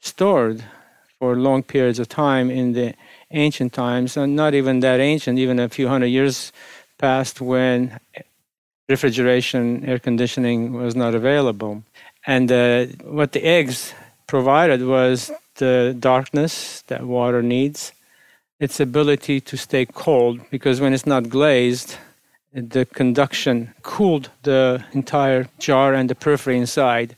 stored 0.00 0.64
for 1.20 1.36
long 1.36 1.62
periods 1.62 2.00
of 2.00 2.08
time 2.08 2.50
in 2.50 2.72
the 2.72 2.94
ancient 3.30 3.72
times, 3.72 4.16
and 4.16 4.34
not 4.34 4.54
even 4.54 4.80
that 4.80 4.98
ancient, 4.98 5.38
even 5.38 5.60
a 5.60 5.68
few 5.68 5.86
hundred 5.86 6.08
years 6.08 6.50
past 6.98 7.40
when 7.40 8.00
refrigeration, 8.88 9.84
air 9.84 9.98
conditioning 9.98 10.72
was 10.72 10.96
not 10.96 11.14
available. 11.14 11.82
And 12.26 12.50
uh, 12.50 12.86
what 13.04 13.32
the 13.32 13.44
eggs 13.44 13.94
provided 14.26 14.84
was 14.84 15.30
the 15.56 15.96
darkness 15.98 16.82
that 16.88 17.02
water 17.04 17.42
needs, 17.42 17.92
its 18.60 18.80
ability 18.80 19.40
to 19.40 19.56
stay 19.56 19.86
cold, 19.86 20.40
because 20.50 20.80
when 20.80 20.92
it's 20.92 21.06
not 21.06 21.28
glazed, 21.28 21.96
the 22.52 22.86
conduction 22.86 23.74
cooled 23.82 24.30
the 24.42 24.84
entire 24.92 25.48
jar 25.58 25.94
and 25.94 26.08
the 26.08 26.14
periphery 26.14 26.56
inside. 26.56 27.14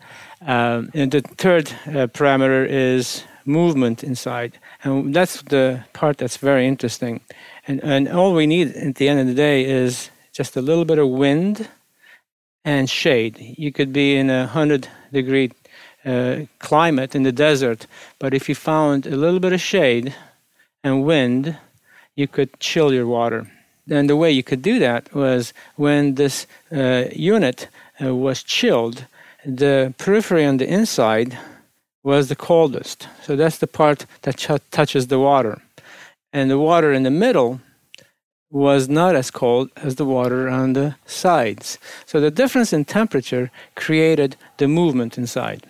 Um, 0.47 0.91
and 0.95 1.11
the 1.11 1.21
third 1.21 1.71
uh, 1.87 2.09
parameter 2.09 2.67
is 2.69 3.25
movement 3.45 4.03
inside. 4.03 4.59
And 4.83 5.15
that's 5.15 5.43
the 5.43 5.85
part 5.93 6.19
that's 6.19 6.37
very 6.37 6.67
interesting. 6.67 7.21
And, 7.67 7.83
and 7.83 8.09
all 8.09 8.35
we 8.35 8.47
need 8.47 8.75
at 8.77 8.97
the 8.97 9.09
end 9.09 9.21
of 9.21 9.27
the 9.27 9.35
day 9.35 9.65
is 9.65 10.10
just 10.33 10.57
a 10.57 10.63
little 10.63 10.85
bit 10.85 10.99
of 10.99 11.09
wind 11.09 11.69
and 12.65 12.89
shade. 12.89 13.37
You 13.39 13.73
could 13.73 13.93
be 13.93 14.17
in 14.17 14.31
a 14.31 14.41
100 14.41 14.89
degree 15.13 15.53
uh, 16.05 16.41
climate 16.59 17.15
in 17.15 17.23
the 17.23 17.33
desert, 17.33 17.87
but 18.19 18.35
if 18.35 18.49
you 18.49 18.55
found 18.55 19.07
a 19.07 19.17
little 19.17 19.41
bit 19.41 19.53
of 19.53 19.61
shade 19.61 20.15
and 20.83 21.05
wind, 21.05 21.59
you 22.17 22.27
could 22.27 22.59
chill 22.61 22.93
your 22.93 23.07
water. 23.07 23.51
And 23.91 24.09
the 24.09 24.17
way 24.17 24.31
you 24.31 24.43
could 24.43 24.63
do 24.63 24.79
that 24.79 25.13
was 25.15 25.53
when 25.77 26.15
this 26.15 26.47
uh, 26.73 27.05
unit 27.13 27.69
uh, 28.03 28.15
was 28.15 28.43
chilled, 28.43 29.05
the 29.45 29.95
periphery 29.99 30.45
on 30.45 30.59
the 30.59 30.69
inside 30.69 31.39
was 32.03 32.29
the 32.29 32.37
coldest. 32.37 33.09
So 33.23 33.37
that's 33.37 33.59
the 33.59 33.67
part 33.67 34.07
that 34.23 34.37
ch- 34.37 34.71
touches 34.71 35.09
the 35.09 35.19
water. 35.19 35.61
And 36.33 36.51
the 36.51 36.59
water 36.59 36.93
in 36.93 37.03
the 37.03 37.11
middle 37.11 37.61
was 38.51 38.89
not 38.89 39.15
as 39.15 39.31
cold 39.31 39.71
as 39.77 39.95
the 39.95 40.05
water 40.05 40.49
on 40.49 40.73
the 40.73 40.97
sides. 41.07 41.79
So 42.07 42.21
the 42.21 42.31
difference 42.31 42.73
in 42.73 42.85
temperature 42.85 43.51
created 43.77 44.37
the 44.57 44.67
movement 44.67 45.17
inside. 45.17 45.67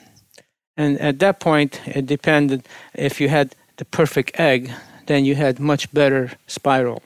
And 0.77 0.99
at 0.99 1.19
that 1.19 1.41
point, 1.41 1.81
it 1.87 2.07
depended 2.07 2.67
if 2.95 3.21
you 3.21 3.29
had 3.29 3.55
the 3.77 3.85
perfect 3.85 4.41
egg, 4.41 4.71
then 5.07 5.25
you 5.25 5.35
had 5.35 5.61
much 5.61 5.93
better 5.93 6.33
spiral. 6.47 7.03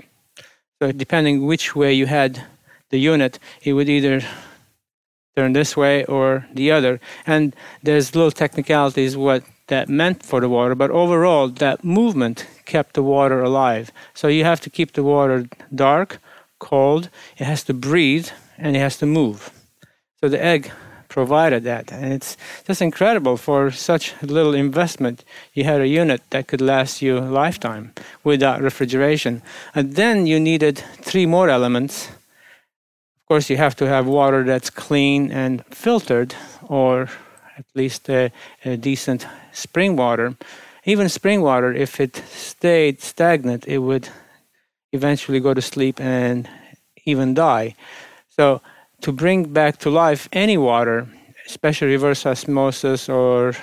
So 0.81 0.93
depending 0.93 1.47
which 1.47 1.75
way 1.75 1.93
you 1.93 2.07
had 2.07 2.45
the 2.91 2.99
unit, 2.99 3.39
it 3.63 3.73
would 3.73 3.89
either 3.89 4.21
turn 5.37 5.53
this 5.55 5.77
way 5.77 6.05
or 6.05 6.47
the 6.53 6.71
other. 6.71 7.01
And 7.27 7.57
there's 7.83 8.15
little 8.15 8.31
technicalities 8.31 9.17
what 9.17 9.43
that 9.69 9.89
meant 9.89 10.23
for 10.23 10.41
the 10.41 10.49
water, 10.49 10.75
but 10.75 10.91
overall, 10.91 11.49
that 11.49 11.85
movement 11.85 12.47
kept 12.65 12.95
the 12.95 13.03
water 13.03 13.43
alive. 13.43 13.91
So 14.13 14.29
you 14.29 14.45
have 14.45 14.61
to 14.63 14.71
keep 14.71 14.93
the 14.93 15.03
water 15.03 15.47
dark, 15.75 16.19
cold, 16.59 17.09
it 17.37 17.45
has 17.45 17.65
to 17.65 17.75
breathe, 17.75 18.29
and 18.59 18.77
it 18.77 18.81
has 18.81 18.97
to 18.99 19.07
move. 19.07 19.51
So 20.21 20.29
the 20.29 20.43
egg 20.43 20.71
provided 21.09 21.63
that. 21.63 21.93
And 21.93 22.13
it's 22.13 22.37
just 22.67 22.83
incredible 22.83 23.37
for 23.37 23.71
such 23.71 24.15
little 24.21 24.55
investment. 24.55 25.25
You 25.53 25.65
had 25.65 25.81
a 25.81 25.87
unit 25.87 26.23
that 26.31 26.49
could 26.49 26.61
last 26.61 27.03
you 27.03 27.19
a 27.19 27.21
lifetime 27.21 27.93
without 28.25 28.61
refrigeration. 28.61 29.43
And 29.75 29.95
then 29.95 30.27
you 30.27 30.41
needed 30.41 30.83
three 31.03 31.27
more 31.27 31.49
elements. 31.49 32.09
Of 32.09 33.29
course, 33.29 33.49
you 33.49 33.57
have 33.57 33.77
to 33.77 33.87
have 33.87 34.07
water 34.07 34.43
that's 34.45 34.71
clean 34.71 35.31
and 35.31 35.65
filtered, 35.71 36.35
or 36.63 37.09
at 37.57 37.67
least 37.75 38.11
a, 38.11 38.33
a 38.65 38.77
decent 38.77 39.27
spring 39.55 39.97
water 39.97 40.37
even 40.87 41.09
spring 41.09 41.41
water, 41.41 41.73
if 41.73 41.99
it 41.99 42.17
stayed 42.29 43.01
stagnant, 43.01 43.67
it 43.67 43.79
would 43.79 44.09
eventually 44.93 45.41
go 45.41 45.55
to 45.55 45.63
sleep 45.63 46.01
and 46.01 46.49
even 47.07 47.35
die. 47.35 47.75
So, 48.29 48.61
to 49.01 49.13
bring 49.13 49.53
back 49.53 49.79
to 49.79 49.91
life 49.91 50.29
any 50.33 50.59
water, 50.59 51.09
especially 51.47 51.89
reverse 51.89 52.27
osmosis 52.27 53.09
or 53.09 53.55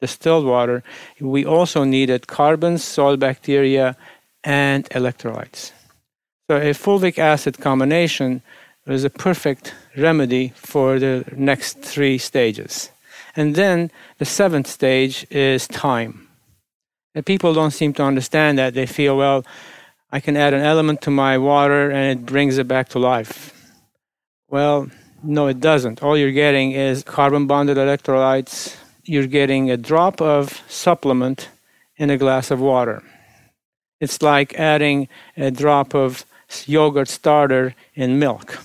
distilled 0.00 0.44
water, 0.44 0.82
we 1.20 1.44
also 1.44 1.84
needed 1.84 2.26
carbons, 2.26 2.82
soil 2.82 3.16
bacteria, 3.16 3.96
and 4.42 4.84
electrolytes. 4.90 5.72
So, 6.48 6.56
a 6.56 6.74
fulvic 6.74 7.18
acid 7.18 7.58
combination 7.58 8.42
was 8.86 9.04
a 9.04 9.10
perfect 9.10 9.72
remedy 9.96 10.52
for 10.56 10.98
the 10.98 11.24
next 11.36 11.78
three 11.78 12.18
stages. 12.18 12.90
And 13.36 13.54
then 13.54 13.90
the 14.18 14.24
seventh 14.24 14.66
stage 14.66 15.26
is 15.30 15.68
time. 15.68 16.26
And 17.14 17.24
people 17.24 17.54
don't 17.54 17.70
seem 17.70 17.92
to 17.94 18.02
understand 18.02 18.58
that. 18.58 18.74
They 18.74 18.86
feel, 18.86 19.16
well, 19.16 19.44
I 20.10 20.20
can 20.20 20.36
add 20.36 20.54
an 20.54 20.62
element 20.62 21.02
to 21.02 21.10
my 21.10 21.36
water 21.36 21.90
and 21.90 22.18
it 22.18 22.26
brings 22.26 22.58
it 22.58 22.66
back 22.66 22.88
to 22.90 22.98
life. 22.98 23.52
Well, 24.48 24.90
no, 25.22 25.46
it 25.48 25.60
doesn't. 25.60 26.02
All 26.02 26.16
you're 26.16 26.32
getting 26.32 26.72
is 26.72 27.02
carbon 27.02 27.46
bonded 27.46 27.76
electrolytes. 27.76 28.76
You're 29.04 29.26
getting 29.26 29.70
a 29.70 29.76
drop 29.76 30.20
of 30.20 30.62
supplement 30.68 31.48
in 31.96 32.10
a 32.10 32.16
glass 32.16 32.50
of 32.50 32.60
water. 32.60 33.02
It's 34.00 34.22
like 34.22 34.54
adding 34.54 35.08
a 35.36 35.50
drop 35.50 35.94
of 35.94 36.24
yogurt 36.66 37.08
starter 37.08 37.74
in 37.94 38.18
milk. 38.18 38.58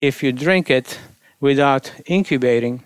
If 0.00 0.22
you 0.22 0.32
drink 0.32 0.70
it 0.70 0.98
without 1.40 1.92
incubating, 2.06 2.84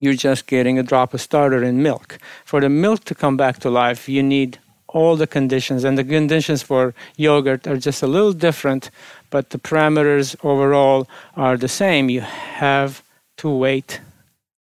you're 0.00 0.14
just 0.14 0.46
getting 0.46 0.78
a 0.78 0.82
drop 0.82 1.14
of 1.14 1.20
starter 1.20 1.62
in 1.62 1.82
milk. 1.82 2.18
For 2.44 2.60
the 2.60 2.68
milk 2.68 3.04
to 3.04 3.14
come 3.14 3.36
back 3.36 3.58
to 3.60 3.70
life, 3.70 4.08
you 4.08 4.22
need 4.22 4.58
all 4.88 5.14
the 5.16 5.26
conditions, 5.26 5.84
and 5.84 5.96
the 5.96 6.04
conditions 6.04 6.62
for 6.62 6.94
yogurt 7.16 7.66
are 7.66 7.76
just 7.76 8.02
a 8.02 8.06
little 8.06 8.32
different, 8.32 8.90
but 9.30 9.50
the 9.50 9.58
parameters 9.58 10.34
overall 10.42 11.08
are 11.36 11.56
the 11.56 11.68
same. 11.68 12.10
You 12.10 12.22
have 12.22 13.02
to 13.36 13.48
wait 13.48 14.00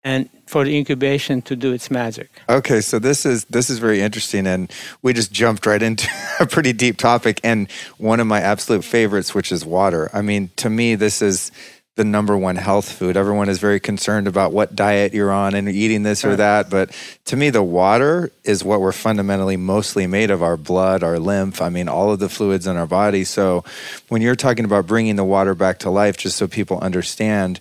and 0.04 0.30
for 0.48 0.66
the 0.66 0.76
incubation 0.76 1.42
to 1.44 1.56
do 1.56 1.72
its 1.72 1.90
magic. 1.92 2.30
Okay, 2.50 2.82
so 2.82 3.00
this 3.00 3.26
is 3.26 3.46
this 3.46 3.70
is 3.70 3.80
very 3.80 4.02
interesting 4.02 4.48
and 4.48 4.72
we 5.02 5.14
just 5.14 5.32
jumped 5.32 5.66
right 5.66 5.82
into 5.82 6.10
a 6.40 6.46
pretty 6.46 6.74
deep 6.74 6.98
topic 6.98 7.40
and 7.44 7.72
one 7.98 8.20
of 8.20 8.28
my 8.28 8.42
absolute 8.42 8.84
favorites 8.84 9.34
which 9.34 9.52
is 9.52 9.64
water. 9.66 10.10
I 10.14 10.22
mean, 10.22 10.50
to 10.58 10.70
me 10.70 10.96
this 10.96 11.22
is 11.22 11.52
the 11.96 12.04
number 12.06 12.38
one 12.38 12.56
health 12.56 12.90
food. 12.90 13.18
Everyone 13.18 13.50
is 13.50 13.60
very 13.60 13.80
concerned 13.80 14.28
about 14.28 14.54
what 14.54 14.76
diet 14.76 15.14
you're 15.14 15.32
on 15.32 15.56
and 15.56 15.68
eating 15.68 16.04
this 16.04 16.24
or 16.24 16.38
that. 16.38 16.70
But 16.70 16.98
to 17.26 17.36
me, 17.36 17.50
the 17.50 17.64
water 17.64 18.32
is 18.46 18.64
what 18.64 18.80
we're 18.80 18.94
fundamentally 18.94 19.58
mostly 19.58 20.08
made 20.08 20.32
of 20.32 20.42
our 20.42 20.56
blood, 20.56 21.04
our 21.04 21.20
lymph, 21.20 21.62
I 21.62 21.70
mean, 21.70 21.90
all 21.90 22.12
of 22.12 22.20
the 22.20 22.30
fluids 22.30 22.66
in 22.66 22.78
our 22.78 22.88
body. 22.88 23.26
So 23.26 23.66
when 24.08 24.22
you're 24.22 24.36
talking 24.36 24.64
about 24.64 24.88
bringing 24.88 25.18
the 25.18 25.26
water 25.26 25.54
back 25.54 25.80
to 25.80 25.90
life, 25.90 26.16
just 26.16 26.38
so 26.38 26.48
people 26.48 26.80
understand 26.80 27.60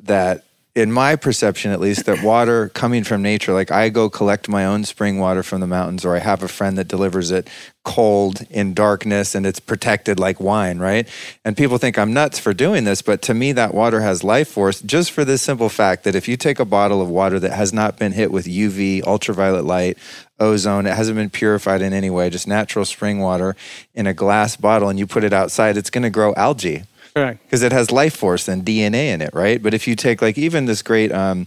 that 0.00 0.44
in 0.74 0.90
my 0.90 1.16
perception 1.16 1.70
at 1.70 1.80
least 1.80 2.06
that 2.06 2.22
water 2.22 2.70
coming 2.70 3.04
from 3.04 3.20
nature 3.20 3.52
like 3.52 3.70
i 3.70 3.90
go 3.90 4.08
collect 4.08 4.48
my 4.48 4.64
own 4.64 4.84
spring 4.84 5.18
water 5.18 5.42
from 5.42 5.60
the 5.60 5.66
mountains 5.66 6.04
or 6.04 6.16
i 6.16 6.18
have 6.18 6.42
a 6.42 6.48
friend 6.48 6.78
that 6.78 6.88
delivers 6.88 7.30
it 7.30 7.46
cold 7.84 8.42
in 8.48 8.72
darkness 8.72 9.34
and 9.34 9.44
it's 9.44 9.58
protected 9.58 10.18
like 10.18 10.38
wine 10.40 10.78
right? 10.78 11.08
And 11.44 11.56
people 11.56 11.78
think 11.78 11.98
i'm 11.98 12.14
nuts 12.14 12.38
for 12.38 12.54
doing 12.54 12.84
this 12.84 13.02
but 13.02 13.20
to 13.22 13.34
me 13.34 13.52
that 13.52 13.74
water 13.74 14.00
has 14.00 14.24
life 14.24 14.48
force 14.48 14.80
just 14.80 15.10
for 15.10 15.24
this 15.24 15.42
simple 15.42 15.68
fact 15.68 16.04
that 16.04 16.14
if 16.14 16.26
you 16.26 16.36
take 16.36 16.58
a 16.58 16.64
bottle 16.64 17.02
of 17.02 17.08
water 17.08 17.38
that 17.40 17.52
has 17.52 17.72
not 17.72 17.98
been 17.98 18.12
hit 18.12 18.30
with 18.30 18.46
uv 18.46 19.04
ultraviolet 19.04 19.64
light 19.64 19.98
ozone 20.38 20.86
it 20.86 20.94
hasn't 20.94 21.16
been 21.16 21.30
purified 21.30 21.82
in 21.82 21.92
any 21.92 22.08
way 22.08 22.30
just 22.30 22.46
natural 22.46 22.84
spring 22.84 23.18
water 23.18 23.56
in 23.94 24.06
a 24.06 24.14
glass 24.14 24.56
bottle 24.56 24.88
and 24.88 24.98
you 24.98 25.06
put 25.06 25.24
it 25.24 25.32
outside 25.32 25.76
it's 25.76 25.90
going 25.90 26.02
to 26.02 26.10
grow 26.10 26.32
algae 26.34 26.84
Correct. 27.14 27.42
Because 27.44 27.62
it 27.62 27.72
has 27.72 27.90
life 27.90 28.16
force 28.16 28.48
and 28.48 28.64
DNA 28.64 29.06
in 29.08 29.20
it, 29.20 29.30
right? 29.34 29.62
But 29.62 29.74
if 29.74 29.86
you 29.86 29.94
take 29.94 30.22
like 30.22 30.38
even 30.38 30.64
this 30.66 30.82
great, 30.82 31.12
um, 31.12 31.46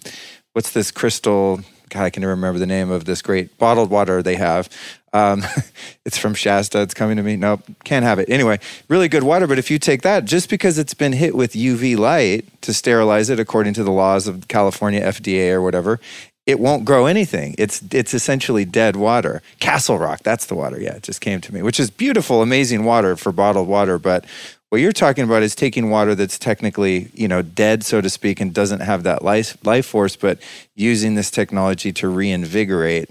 what's 0.54 0.72
this 0.72 0.92
crystal? 0.92 1.62
God, 1.90 2.04
I 2.04 2.10
can 2.10 2.22
never 2.22 2.32
remember 2.32 2.60
the 2.60 2.66
name 2.66 2.92
of 2.92 3.06
this 3.06 3.22
great 3.22 3.58
bottled 3.58 3.90
water 3.90 4.22
they 4.22 4.36
have. 4.36 4.70
Um, 5.14 5.44
it's 6.06 6.18
from 6.18 6.34
Shasta. 6.34 6.82
It's 6.82 6.94
coming 6.94 7.18
to 7.18 7.24
me. 7.24 7.36
Nope, 7.36 7.62
can't 7.84 8.04
have 8.06 8.20
it. 8.20 8.30
Anyway, 8.30 8.60
really 8.90 9.08
good 9.08 9.24
water. 9.24 9.48
But 9.48 9.60
if 9.60 9.72
you 9.72 9.80
take 9.80 10.02
that, 10.04 10.26
just 10.26 10.50
because 10.50 10.78
it's 10.78 10.94
been 10.94 11.14
hit 11.14 11.36
with 11.36 11.54
UV 11.54 11.98
light 11.98 12.46
to 12.62 12.74
sterilize 12.74 13.30
it 13.30 13.40
according 13.40 13.74
to 13.76 13.84
the 13.84 13.92
laws 13.92 14.28
of 14.28 14.48
California 14.48 15.02
FDA 15.02 15.52
or 15.52 15.62
whatever, 15.62 16.00
it 16.46 16.60
won't 16.60 16.86
grow 16.86 17.08
anything. 17.08 17.56
It's 17.58 17.82
it's 17.92 18.14
essentially 18.14 18.66
dead 18.66 18.96
water. 18.96 19.42
Castle 19.60 19.98
Rock, 19.98 20.22
that's 20.22 20.46
the 20.46 20.56
water. 20.56 20.80
Yeah, 20.80 20.96
it 20.96 21.04
just 21.04 21.22
came 21.22 21.42
to 21.42 21.54
me, 21.54 21.64
which 21.64 21.80
is 21.80 21.90
beautiful, 21.90 22.42
amazing 22.42 22.84
water 22.84 23.16
for 23.16 23.32
bottled 23.32 23.68
water. 23.68 23.98
But 23.98 24.26
what 24.76 24.82
you're 24.82 24.92
talking 24.92 25.24
about 25.24 25.42
is 25.42 25.56
taking 25.56 25.90
water 25.90 26.16
that's 26.16 26.38
technically, 26.38 27.10
you 27.14 27.30
know, 27.30 27.42
dead, 27.42 27.86
so 27.86 28.02
to 28.02 28.10
speak, 28.10 28.42
and 28.42 28.54
doesn't 28.54 28.82
have 28.82 29.04
that 29.04 29.24
life 29.24 29.58
life 29.64 29.86
force, 29.86 30.18
but 30.18 30.38
using 30.76 31.16
this 31.16 31.32
technology 31.32 31.94
to 31.94 32.10
reinvigorate 32.10 33.10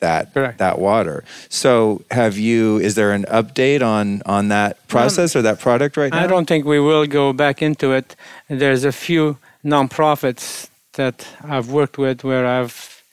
that 0.00 0.34
Correct. 0.34 0.58
that 0.58 0.80
water. 0.80 1.22
So, 1.48 2.02
have 2.10 2.36
you? 2.36 2.78
Is 2.78 2.96
there 2.96 3.12
an 3.12 3.26
update 3.26 3.80
on 3.80 4.22
on 4.26 4.48
that 4.48 4.88
process 4.88 5.36
um, 5.36 5.38
or 5.38 5.42
that 5.42 5.60
product 5.60 5.96
right 5.96 6.12
now? 6.12 6.24
I 6.24 6.26
don't 6.26 6.46
think 6.46 6.64
we 6.64 6.80
will 6.80 7.06
go 7.06 7.32
back 7.32 7.62
into 7.62 7.92
it. 7.92 8.16
There's 8.48 8.82
a 8.82 8.90
few 8.90 9.38
nonprofits 9.64 10.68
that 10.94 11.24
I've 11.44 11.70
worked 11.70 11.96
with 11.96 12.24
where 12.24 12.44
I've 12.44 13.04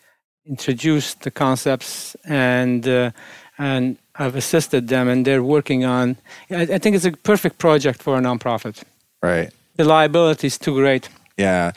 introduced 0.47 1.21
the 1.21 1.29
concepts 1.29 2.15
and 2.25 2.87
uh, 2.87 3.11
and 3.57 3.97
I've 4.15 4.35
assisted 4.35 4.87
them, 4.87 5.07
and 5.07 5.25
they're 5.25 5.43
working 5.43 5.85
on. 5.85 6.17
I, 6.49 6.61
I 6.61 6.77
think 6.77 6.95
it's 6.95 7.05
a 7.05 7.11
perfect 7.11 7.57
project 7.57 8.01
for 8.01 8.17
a 8.17 8.21
nonprofit. 8.21 8.83
Right. 9.21 9.51
The 9.75 9.83
liability 9.83 10.47
is 10.47 10.57
too 10.57 10.75
great. 10.75 11.09
Yeah. 11.37 11.71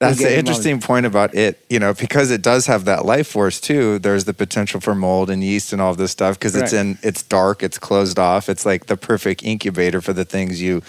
That's 0.00 0.18
the 0.18 0.38
interesting 0.38 0.80
point 0.80 1.06
about 1.06 1.34
it, 1.34 1.64
you 1.70 1.78
know, 1.78 1.94
because 1.94 2.30
it 2.30 2.42
does 2.42 2.66
have 2.66 2.84
that 2.84 3.06
life 3.06 3.28
force 3.28 3.60
too. 3.60 3.98
There's 3.98 4.24
the 4.24 4.34
potential 4.34 4.80
for 4.80 4.94
mold 4.94 5.30
and 5.30 5.42
yeast 5.42 5.72
and 5.72 5.80
all 5.80 5.92
of 5.92 5.96
this 5.96 6.10
stuff 6.10 6.38
because 6.38 6.54
it's 6.56 6.72
in, 6.72 6.98
it's 7.02 7.22
dark, 7.22 7.62
it's 7.62 7.78
closed 7.78 8.18
off. 8.18 8.48
It's 8.48 8.66
like 8.66 8.86
the 8.86 8.96
perfect 8.96 9.42
incubator 9.42 10.00
for 10.00 10.12
the 10.12 10.24
things 10.24 10.60
you 10.60 10.82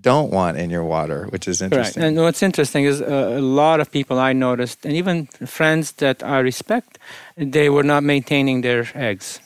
don't 0.00 0.32
want 0.32 0.56
in 0.56 0.70
your 0.70 0.84
water, 0.84 1.26
which 1.26 1.46
is 1.46 1.60
interesting. 1.60 2.02
And 2.02 2.16
what's 2.16 2.42
interesting 2.42 2.84
is 2.84 3.00
uh, 3.02 3.34
a 3.36 3.40
lot 3.40 3.80
of 3.80 3.90
people 3.90 4.18
I 4.18 4.32
noticed, 4.32 4.84
and 4.84 4.94
even 4.94 5.26
friends 5.26 5.92
that 5.92 6.22
I 6.22 6.38
respect, 6.38 6.98
they 7.36 7.68
were 7.68 7.84
not 7.84 8.02
maintaining 8.02 8.62
their 8.62 8.88
eggs. 8.94 9.40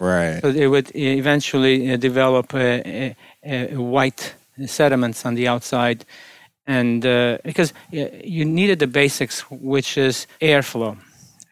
Right. 0.00 0.40
So 0.40 0.48
it 0.48 0.66
would 0.66 0.94
eventually 0.94 1.92
uh, 1.92 1.96
develop 1.96 2.54
a, 2.54 3.14
a, 3.44 3.74
a 3.74 3.76
white 3.76 4.34
sediments 4.66 5.24
on 5.24 5.34
the 5.34 5.48
outside, 5.48 6.04
and 6.66 7.04
uh, 7.04 7.38
because 7.44 7.72
you 7.90 8.44
needed 8.44 8.78
the 8.78 8.86
basics, 8.86 9.44
which 9.50 9.96
is 9.98 10.26
airflow. 10.40 10.96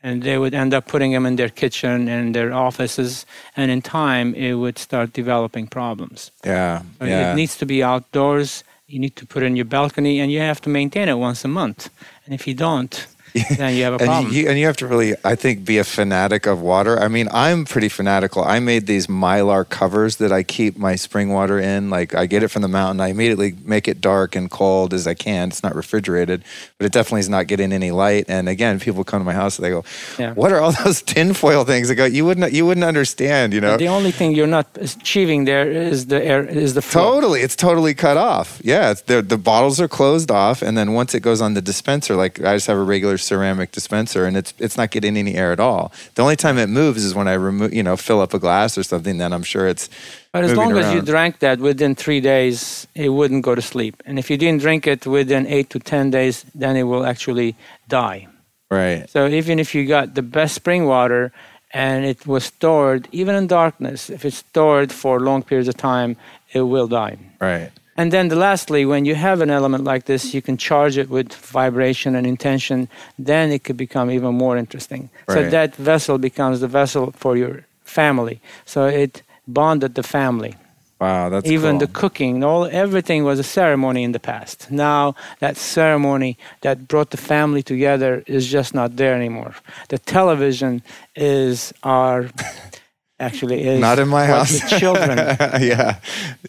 And 0.04 0.24
they 0.24 0.36
would 0.36 0.52
end 0.52 0.74
up 0.74 0.88
putting 0.88 1.12
them 1.12 1.26
in 1.26 1.36
their 1.36 1.48
kitchen 1.48 2.08
and 2.08 2.34
their 2.34 2.52
offices, 2.52 3.24
and 3.56 3.70
in 3.70 3.82
time, 3.82 4.34
it 4.34 4.54
would 4.54 4.76
start 4.76 5.12
developing 5.12 5.68
problems. 5.68 6.32
Yeah, 6.44 6.82
So 6.98 7.04
yeah. 7.04 7.32
It 7.32 7.36
needs 7.36 7.56
to 7.58 7.66
be 7.66 7.84
outdoors. 7.84 8.64
You 8.88 8.98
need 8.98 9.14
to 9.14 9.26
put 9.26 9.44
it 9.44 9.46
in 9.46 9.54
your 9.54 9.64
balcony, 9.68 10.18
and 10.20 10.32
you 10.32 10.40
have 10.40 10.60
to 10.62 10.68
maintain 10.70 11.08
it 11.08 11.18
once 11.18 11.44
a 11.44 11.48
month. 11.48 11.88
And 12.24 12.34
if 12.34 12.48
you 12.48 12.54
don't, 12.54 13.06
then 13.56 13.74
you 13.74 13.84
have 13.84 13.94
a 13.94 13.96
and 13.98 14.06
problem. 14.06 14.32
you, 14.32 14.48
and 14.48 14.58
you 14.58 14.66
have 14.66 14.76
to 14.78 14.86
really, 14.86 15.14
I 15.24 15.34
think, 15.34 15.64
be 15.64 15.78
a 15.78 15.84
fanatic 15.84 16.46
of 16.46 16.60
water. 16.60 16.98
I 16.98 17.08
mean, 17.08 17.28
I'm 17.32 17.64
pretty 17.64 17.88
fanatical. 17.88 18.44
I 18.44 18.60
made 18.60 18.86
these 18.86 19.06
mylar 19.06 19.68
covers 19.68 20.16
that 20.16 20.32
I 20.32 20.42
keep 20.42 20.76
my 20.76 20.96
spring 20.96 21.30
water 21.30 21.58
in. 21.58 21.90
Like 21.90 22.14
I 22.14 22.26
get 22.26 22.42
it 22.42 22.48
from 22.48 22.62
the 22.62 22.68
mountain. 22.68 23.00
I 23.00 23.08
immediately 23.08 23.54
make 23.64 23.88
it 23.88 24.00
dark 24.00 24.36
and 24.36 24.50
cold 24.50 24.92
as 24.92 25.06
I 25.06 25.14
can. 25.14 25.48
It's 25.48 25.62
not 25.62 25.74
refrigerated, 25.74 26.44
but 26.78 26.86
it 26.86 26.92
definitely 26.92 27.20
is 27.20 27.28
not 27.28 27.46
getting 27.46 27.72
any 27.72 27.90
light. 27.90 28.26
And 28.28 28.48
again, 28.48 28.78
people 28.80 29.04
come 29.04 29.20
to 29.20 29.24
my 29.24 29.32
house 29.32 29.58
and 29.58 29.64
they 29.64 29.70
go, 29.70 29.84
Yeah. 30.18 30.34
"What 30.34 30.52
are 30.52 30.60
all 30.60 30.72
those 30.84 31.00
tinfoil 31.02 31.64
things?" 31.64 31.90
I 31.90 31.94
go, 31.94 32.04
"You 32.04 32.24
wouldn't, 32.26 32.52
you 32.52 32.66
wouldn't 32.66 32.84
understand." 32.84 33.54
You 33.54 33.60
know, 33.60 33.76
the 33.76 33.88
only 33.88 34.10
thing 34.10 34.32
you're 34.34 34.46
not 34.46 34.66
achieving 34.76 35.44
there 35.46 35.70
is 35.70 36.06
the 36.06 36.22
air, 36.22 36.44
is 36.44 36.74
the 36.74 36.82
flow. 36.82 37.14
Totally, 37.14 37.40
it's 37.40 37.56
totally 37.56 37.94
cut 37.94 38.16
off. 38.16 38.60
Yeah, 38.62 38.94
the 39.06 39.38
bottles 39.38 39.80
are 39.80 39.88
closed 39.88 40.30
off, 40.30 40.60
and 40.62 40.76
then 40.76 40.92
once 40.92 41.14
it 41.14 41.20
goes 41.20 41.40
on 41.40 41.54
the 41.54 41.62
dispenser, 41.62 42.14
like 42.14 42.40
I 42.40 42.54
just 42.56 42.66
have 42.66 42.76
a 42.76 42.82
regular 42.82 43.18
ceramic 43.22 43.72
dispenser, 43.72 44.24
and 44.26 44.36
it's 44.36 44.52
it's 44.58 44.76
not 44.76 44.90
getting 44.90 45.16
any 45.16 45.34
air 45.34 45.52
at 45.52 45.60
all. 45.60 45.92
The 46.14 46.22
only 46.22 46.36
time 46.36 46.58
it 46.58 46.68
moves 46.68 47.04
is 47.04 47.14
when 47.14 47.28
I 47.28 47.34
remove, 47.34 47.72
you 47.72 47.82
know, 47.82 47.96
fill 47.96 48.20
up 48.20 48.34
a 48.34 48.38
glass 48.38 48.76
or 48.76 48.82
something. 48.82 49.18
Then 49.18 49.32
I'm 49.32 49.42
sure 49.42 49.66
it's. 49.68 49.88
But 50.32 50.44
as 50.44 50.54
long 50.54 50.76
as 50.78 50.92
you 50.94 51.02
drank 51.02 51.40
that 51.40 51.58
within 51.58 51.94
three 51.94 52.20
days, 52.20 52.86
it 52.94 53.10
wouldn't 53.10 53.44
go 53.44 53.54
to 53.54 53.62
sleep. 53.62 54.02
And 54.06 54.18
if 54.18 54.30
you 54.30 54.38
didn't 54.38 54.62
drink 54.62 54.86
it 54.86 55.06
within 55.06 55.46
eight 55.46 55.68
to 55.70 55.78
10 55.78 56.10
days, 56.10 56.46
then 56.54 56.74
it 56.74 56.84
will 56.84 57.04
actually 57.04 57.54
die. 57.88 58.28
Right. 58.70 59.08
So 59.10 59.28
even 59.28 59.58
if 59.58 59.74
you 59.74 59.84
got 59.86 60.14
the 60.14 60.22
best 60.22 60.54
spring 60.54 60.86
water 60.86 61.32
and 61.74 62.06
it 62.06 62.26
was 62.26 62.44
stored, 62.44 63.08
even 63.12 63.34
in 63.34 63.46
darkness, 63.46 64.08
if 64.08 64.24
it's 64.24 64.38
stored 64.38 64.90
for 64.90 65.20
long 65.20 65.42
periods 65.42 65.68
of 65.68 65.76
time, 65.76 66.16
it 66.52 66.62
will 66.62 66.88
die. 66.88 67.18
Right. 67.38 67.70
And 68.02 68.10
then 68.10 68.26
the 68.26 68.34
lastly, 68.34 68.84
when 68.84 69.04
you 69.04 69.14
have 69.14 69.40
an 69.40 69.48
element 69.48 69.84
like 69.84 70.06
this, 70.06 70.34
you 70.34 70.42
can 70.42 70.56
charge 70.56 70.98
it 70.98 71.08
with 71.08 71.32
vibration 71.32 72.16
and 72.16 72.26
intention, 72.26 72.88
then 73.16 73.52
it 73.52 73.62
could 73.62 73.76
become 73.76 74.10
even 74.10 74.34
more 74.34 74.56
interesting. 74.56 75.08
So 75.28 75.48
that 75.48 75.76
vessel 75.76 76.18
becomes 76.18 76.58
the 76.58 76.66
vessel 76.66 77.12
for 77.12 77.36
your 77.36 77.64
family. 77.84 78.40
So 78.64 78.86
it 78.86 79.22
bonded 79.46 79.94
the 79.94 80.02
family. 80.02 80.56
Wow, 81.00 81.28
that's 81.28 81.48
even 81.48 81.78
cool. 81.78 81.86
the 81.86 81.92
cooking, 82.00 82.42
all 82.42 82.64
everything 82.64 83.22
was 83.22 83.38
a 83.38 83.44
ceremony 83.44 84.02
in 84.02 84.10
the 84.10 84.24
past. 84.32 84.68
Now 84.68 85.14
that 85.38 85.56
ceremony 85.56 86.36
that 86.62 86.88
brought 86.88 87.10
the 87.10 87.22
family 87.34 87.62
together 87.62 88.24
is 88.26 88.48
just 88.48 88.74
not 88.74 88.96
there 88.96 89.14
anymore. 89.14 89.54
The 89.90 89.98
television 89.98 90.82
is 91.14 91.72
our 91.84 92.30
actually 93.22 93.58
is 93.62 93.80
Not 93.80 93.98
in 93.98 94.08
my 94.08 94.26
house. 94.26 94.60
The 94.60 94.78
children. 94.78 95.18
yeah. 95.72 96.00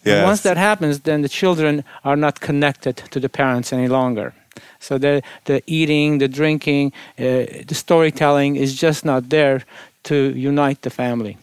Yeah. 0.04 0.24
Once 0.24 0.42
that 0.42 0.56
happens, 0.56 1.00
then 1.00 1.22
the 1.22 1.28
children 1.28 1.84
are 2.04 2.16
not 2.16 2.40
connected 2.40 2.96
to 3.12 3.20
the 3.20 3.28
parents 3.28 3.72
any 3.72 3.88
longer. 3.88 4.32
So 4.78 4.98
the 4.98 5.22
the 5.44 5.62
eating, 5.66 6.18
the 6.18 6.28
drinking, 6.28 6.92
uh, 7.18 7.64
the 7.70 7.74
storytelling 7.74 8.56
is 8.56 8.80
just 8.80 9.04
not 9.04 9.28
there 9.28 9.64
to 10.04 10.14
unite 10.50 10.82
the 10.82 10.90
family. 10.90 11.36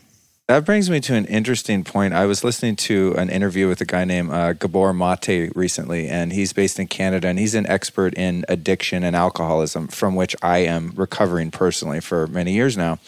That 0.47 0.65
brings 0.65 0.89
me 0.89 0.99
to 1.01 1.13
an 1.15 1.25
interesting 1.27 1.85
point. 1.85 2.13
I 2.13 2.25
was 2.25 2.43
listening 2.43 2.75
to 2.87 3.15
an 3.17 3.29
interview 3.29 3.69
with 3.69 3.79
a 3.79 3.85
guy 3.85 4.03
named 4.03 4.31
uh, 4.31 4.51
Gabor 4.51 4.93
Mate 4.93 5.49
recently, 5.55 6.09
and 6.09 6.33
he's 6.33 6.51
based 6.51 6.77
in 6.77 6.87
Canada, 6.87 7.29
and 7.29 7.39
he's 7.39 7.55
an 7.55 7.65
expert 7.67 8.13
in 8.15 8.43
addiction 8.49 9.03
and 9.05 9.15
alcoholism, 9.15 9.87
from 9.87 10.13
which 10.15 10.35
I 10.41 10.57
am 10.57 10.91
recovering 10.95 11.51
personally 11.51 12.01
for 12.01 12.27
many 12.27 12.51
years 12.51 12.75
now. 12.75 12.99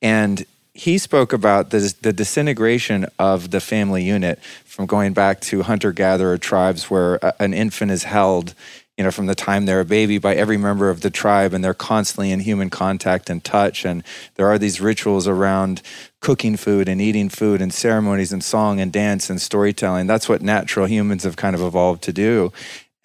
And 0.00 0.46
he 0.76 0.98
spoke 0.98 1.32
about 1.32 1.70
the, 1.70 1.94
the 2.02 2.12
disintegration 2.12 3.06
of 3.18 3.50
the 3.50 3.60
family 3.60 4.04
unit 4.04 4.40
from 4.64 4.86
going 4.86 5.12
back 5.12 5.40
to 5.40 5.62
hunter 5.62 5.92
gatherer 5.92 6.38
tribes 6.38 6.90
where 6.90 7.16
a, 7.16 7.34
an 7.40 7.54
infant 7.54 7.90
is 7.90 8.04
held 8.04 8.54
you 8.96 9.04
know, 9.04 9.10
from 9.10 9.26
the 9.26 9.34
time 9.34 9.66
they're 9.66 9.80
a 9.80 9.84
baby 9.84 10.16
by 10.16 10.34
every 10.34 10.56
member 10.56 10.88
of 10.88 11.02
the 11.02 11.10
tribe, 11.10 11.52
and 11.52 11.62
they're 11.62 11.74
constantly 11.74 12.30
in 12.30 12.40
human 12.40 12.70
contact 12.70 13.28
and 13.28 13.44
touch. 13.44 13.84
And 13.84 14.02
there 14.36 14.46
are 14.46 14.58
these 14.58 14.80
rituals 14.80 15.28
around 15.28 15.82
cooking 16.20 16.56
food 16.56 16.88
and 16.88 17.00
eating 17.00 17.28
food 17.28 17.60
and 17.60 17.72
ceremonies 17.72 18.32
and 18.32 18.42
song 18.42 18.80
and 18.80 18.90
dance 18.90 19.28
and 19.28 19.40
storytelling. 19.40 20.06
That's 20.06 20.30
what 20.30 20.40
natural 20.40 20.86
humans 20.86 21.24
have 21.24 21.36
kind 21.36 21.54
of 21.54 21.60
evolved 21.60 22.02
to 22.04 22.12
do. 22.12 22.52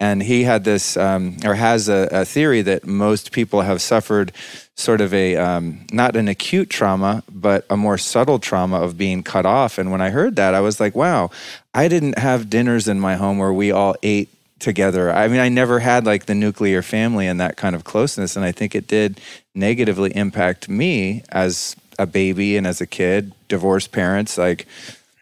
And 0.02 0.20
he 0.20 0.42
had 0.42 0.64
this, 0.64 0.96
um, 0.96 1.36
or 1.44 1.54
has 1.54 1.88
a, 1.88 2.08
a 2.10 2.24
theory 2.24 2.60
that 2.62 2.84
most 2.84 3.30
people 3.30 3.60
have 3.62 3.80
suffered 3.80 4.32
sort 4.74 5.00
of 5.00 5.14
a, 5.14 5.36
um, 5.36 5.86
not 5.92 6.16
an 6.16 6.26
acute 6.26 6.68
trauma, 6.68 7.22
but 7.30 7.64
a 7.70 7.76
more 7.76 7.96
subtle 7.96 8.40
trauma 8.40 8.80
of 8.80 8.98
being 8.98 9.22
cut 9.22 9.46
off. 9.46 9.78
And 9.78 9.92
when 9.92 10.00
I 10.00 10.10
heard 10.10 10.34
that, 10.34 10.54
I 10.54 10.60
was 10.60 10.80
like, 10.80 10.96
wow, 10.96 11.30
I 11.72 11.86
didn't 11.86 12.18
have 12.18 12.50
dinners 12.50 12.88
in 12.88 12.98
my 12.98 13.14
home 13.14 13.38
where 13.38 13.52
we 13.52 13.70
all 13.70 13.94
ate 14.02 14.28
together. 14.58 15.12
I 15.12 15.28
mean, 15.28 15.38
I 15.38 15.48
never 15.48 15.78
had 15.78 16.04
like 16.04 16.26
the 16.26 16.34
nuclear 16.34 16.82
family 16.82 17.28
and 17.28 17.40
that 17.40 17.56
kind 17.56 17.76
of 17.76 17.84
closeness. 17.84 18.34
And 18.34 18.44
I 18.44 18.50
think 18.50 18.74
it 18.74 18.88
did 18.88 19.20
negatively 19.54 20.10
impact 20.16 20.68
me 20.68 21.22
as 21.28 21.76
a 21.96 22.06
baby 22.06 22.56
and 22.56 22.66
as 22.66 22.80
a 22.80 22.88
kid, 22.88 23.32
divorced 23.46 23.92
parents. 23.92 24.36
Like, 24.36 24.66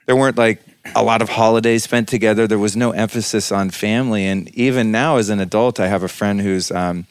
there 0.06 0.16
weren't 0.16 0.38
like 0.38 0.62
a 0.94 1.02
lot 1.02 1.22
of 1.22 1.28
holidays 1.28 1.84
spent 1.84 2.08
together. 2.08 2.46
There 2.46 2.58
was 2.58 2.76
no 2.76 2.92
emphasis 2.92 3.52
on 3.52 3.70
family. 3.70 4.26
And 4.26 4.48
even 4.54 4.90
now, 4.90 5.16
as 5.16 5.28
an 5.28 5.40
adult, 5.40 5.78
I 5.78 5.88
have 5.88 6.02
a 6.02 6.08
friend 6.08 6.40
who's 6.40 6.70
um, 6.70 7.06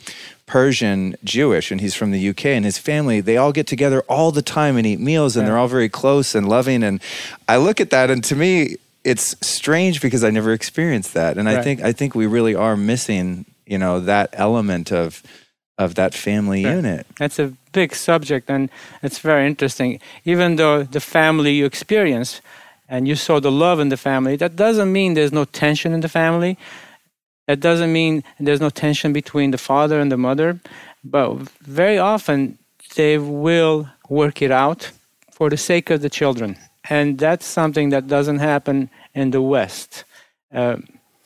Persian 0.50 1.16
Jewish 1.24 1.70
and 1.72 1.80
he's 1.80 1.94
from 1.94 2.10
the 2.12 2.30
UK 2.30 2.46
and 2.48 2.66
his 2.66 2.80
family, 2.80 3.22
they 3.22 3.38
all 3.38 3.52
get 3.52 3.68
together 3.68 4.02
all 4.10 4.32
the 4.32 4.42
time 4.42 4.78
and 4.78 4.88
eat 4.88 5.00
meals 5.00 5.38
and 5.38 5.48
they're 5.48 5.58
all 5.60 5.68
very 5.68 5.90
close 5.90 6.34
and 6.34 6.50
loving. 6.50 6.82
And 6.84 7.00
I 7.48 7.58
look 7.58 7.80
at 7.80 7.92
that 7.92 8.10
and 8.10 8.24
to 8.24 8.36
me, 8.36 8.78
it's 9.04 9.36
strange 9.46 10.02
because 10.02 10.24
I 10.24 10.32
never 10.32 10.52
experienced 10.52 11.14
that. 11.14 11.38
And 11.38 11.48
I 11.48 11.62
think 11.62 11.82
I 11.82 11.94
think 11.94 12.16
we 12.16 12.26
really 12.26 12.56
are 12.56 12.76
missing, 12.76 13.46
you 13.66 13.78
know, 13.78 14.00
that 14.02 14.30
element 14.34 14.92
of 14.92 15.22
of 15.78 15.96
that 15.96 16.14
family 16.14 16.66
Right. 16.66 16.76
unit. 16.76 17.08
That's 17.18 17.40
a 17.40 17.54
big 17.72 17.96
subject, 17.96 18.50
and 18.50 18.70
it's 19.02 19.20
very 19.20 19.48
interesting. 19.48 20.00
Even 20.26 20.58
though 20.58 20.84
the 20.84 21.00
family 21.00 21.54
you 21.54 21.66
experience 21.66 22.42
and 22.90 23.08
you 23.08 23.16
saw 23.16 23.40
the 23.40 23.52
love 23.52 23.80
in 23.80 23.90
the 23.90 23.98
family, 23.98 24.36
that 24.38 24.56
doesn't 24.56 24.92
mean 24.92 25.14
there's 25.14 25.32
no 25.32 25.46
tension 25.46 25.94
in 25.94 26.02
the 26.02 26.10
family. 26.10 26.58
That 27.48 27.60
doesn't 27.60 27.94
mean 27.94 28.24
there's 28.40 28.60
no 28.60 28.70
tension 28.70 29.14
between 29.14 29.52
the 29.52 29.58
father 29.58 30.00
and 30.00 30.12
the 30.12 30.18
mother. 30.18 30.60
But 31.04 31.38
very 31.62 32.00
often 32.00 32.58
they 32.96 33.18
will 33.18 33.88
work 34.10 34.42
it 34.42 34.52
out 34.52 34.92
for 35.32 35.50
the 35.50 35.58
sake 35.58 35.90
of 35.90 36.02
the 36.02 36.10
children. 36.10 36.58
And 36.90 37.20
that's 37.20 37.46
something 37.46 37.90
that 37.90 38.08
doesn't 38.08 38.40
happen 38.40 38.90
in 39.14 39.32
the 39.32 39.42
West. 39.42 40.04
Uh, 40.52 40.78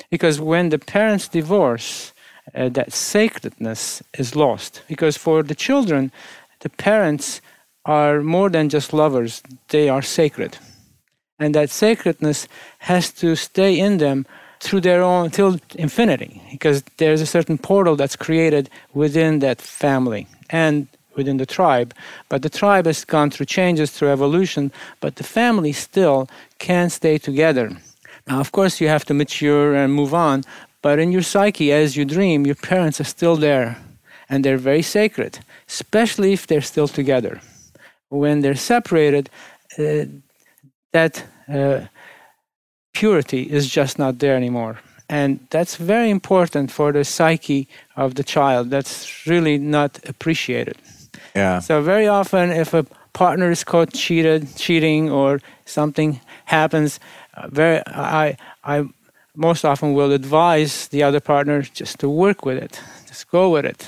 because 0.10 0.40
when 0.42 0.70
the 0.70 0.80
parents 0.80 1.28
divorce, 1.30 2.14
uh, 2.54 2.70
that 2.70 2.92
sacredness 2.92 4.04
is 4.18 4.36
lost. 4.36 4.82
Because 4.88 5.18
for 5.18 5.44
the 5.44 5.56
children, 5.56 6.12
the 6.60 6.70
parents 6.70 7.42
are 7.86 8.22
more 8.22 8.50
than 8.50 8.70
just 8.70 8.94
lovers, 8.94 9.42
they 9.70 9.90
are 9.90 10.02
sacred. 10.02 10.58
And 11.44 11.54
that 11.56 11.70
sacredness 11.70 12.48
has 12.78 13.12
to 13.22 13.36
stay 13.36 13.78
in 13.78 13.98
them 13.98 14.26
through 14.62 14.80
their 14.80 15.02
own 15.04 15.30
till 15.30 15.60
infinity 15.76 16.42
because 16.50 16.84
there's 16.96 17.20
a 17.20 17.26
certain 17.26 17.58
portal 17.58 17.98
that's 17.98 18.16
created 18.16 18.70
within 18.94 19.40
that 19.40 19.60
family 19.60 20.26
and 20.50 20.88
within 21.18 21.36
the 21.36 21.46
tribe. 21.46 21.94
But 22.30 22.44
the 22.44 22.50
tribe 22.50 22.86
has 22.86 23.04
gone 23.04 23.30
through 23.30 23.48
changes 23.48 23.92
through 23.92 24.14
evolution 24.14 24.72
but 25.02 25.18
the 25.18 25.26
family 25.26 25.74
still 25.74 26.30
can 26.60 26.90
stay 26.90 27.18
together. 27.18 27.66
Now 28.26 28.40
of 28.40 28.54
course 28.54 28.80
you 28.80 28.88
have 28.88 29.04
to 29.08 29.14
mature 29.14 29.76
and 29.76 29.94
move 29.94 30.14
on 30.14 30.46
but 30.82 30.98
in 30.98 31.12
your 31.12 31.24
psyche 31.24 31.74
as 31.74 31.98
you 31.98 32.06
dream 32.06 32.46
your 32.46 32.56
parents 32.72 33.02
are 33.02 33.16
still 33.18 33.36
there 33.36 33.76
and 34.30 34.46
they're 34.46 34.70
very 34.72 34.82
sacred 34.82 35.40
especially 35.68 36.32
if 36.32 36.48
they're 36.48 36.70
still 36.74 36.88
together. 36.88 37.42
When 38.08 38.40
they're 38.40 38.64
separated 38.74 39.30
uh, 39.78 40.06
that 40.94 41.26
uh, 41.48 41.82
purity 42.94 43.44
is 43.44 43.68
just 43.70 43.98
not 43.98 44.20
there 44.20 44.36
anymore. 44.36 44.80
And 45.10 45.40
that's 45.50 45.76
very 45.76 46.10
important 46.10 46.72
for 46.72 46.92
the 46.92 47.04
psyche 47.04 47.68
of 47.96 48.16
the 48.16 48.24
child. 48.24 48.70
That's 48.70 49.28
really 49.28 49.58
not 49.58 50.00
appreciated. 50.08 50.78
Yeah. 51.36 51.60
So 51.60 51.82
very 51.82 52.08
often, 52.08 52.52
if 52.52 52.74
a 52.74 52.86
partner 53.14 53.52
is 53.52 53.64
caught 53.64 53.94
cheated, 53.94 54.56
cheating, 54.56 55.12
or 55.12 55.40
something 55.66 56.20
happens, 56.46 57.00
uh, 57.36 57.48
very 57.50 57.82
I 57.88 58.38
I 58.64 58.86
most 59.36 59.66
often 59.66 59.94
will 59.94 60.12
advise 60.12 60.88
the 60.90 61.04
other 61.04 61.20
partner 61.20 61.62
just 61.62 62.00
to 62.00 62.10
work 62.10 62.46
with 62.46 62.58
it, 62.58 62.80
just 63.08 63.30
go 63.30 63.50
with 63.50 63.66
it, 63.66 63.88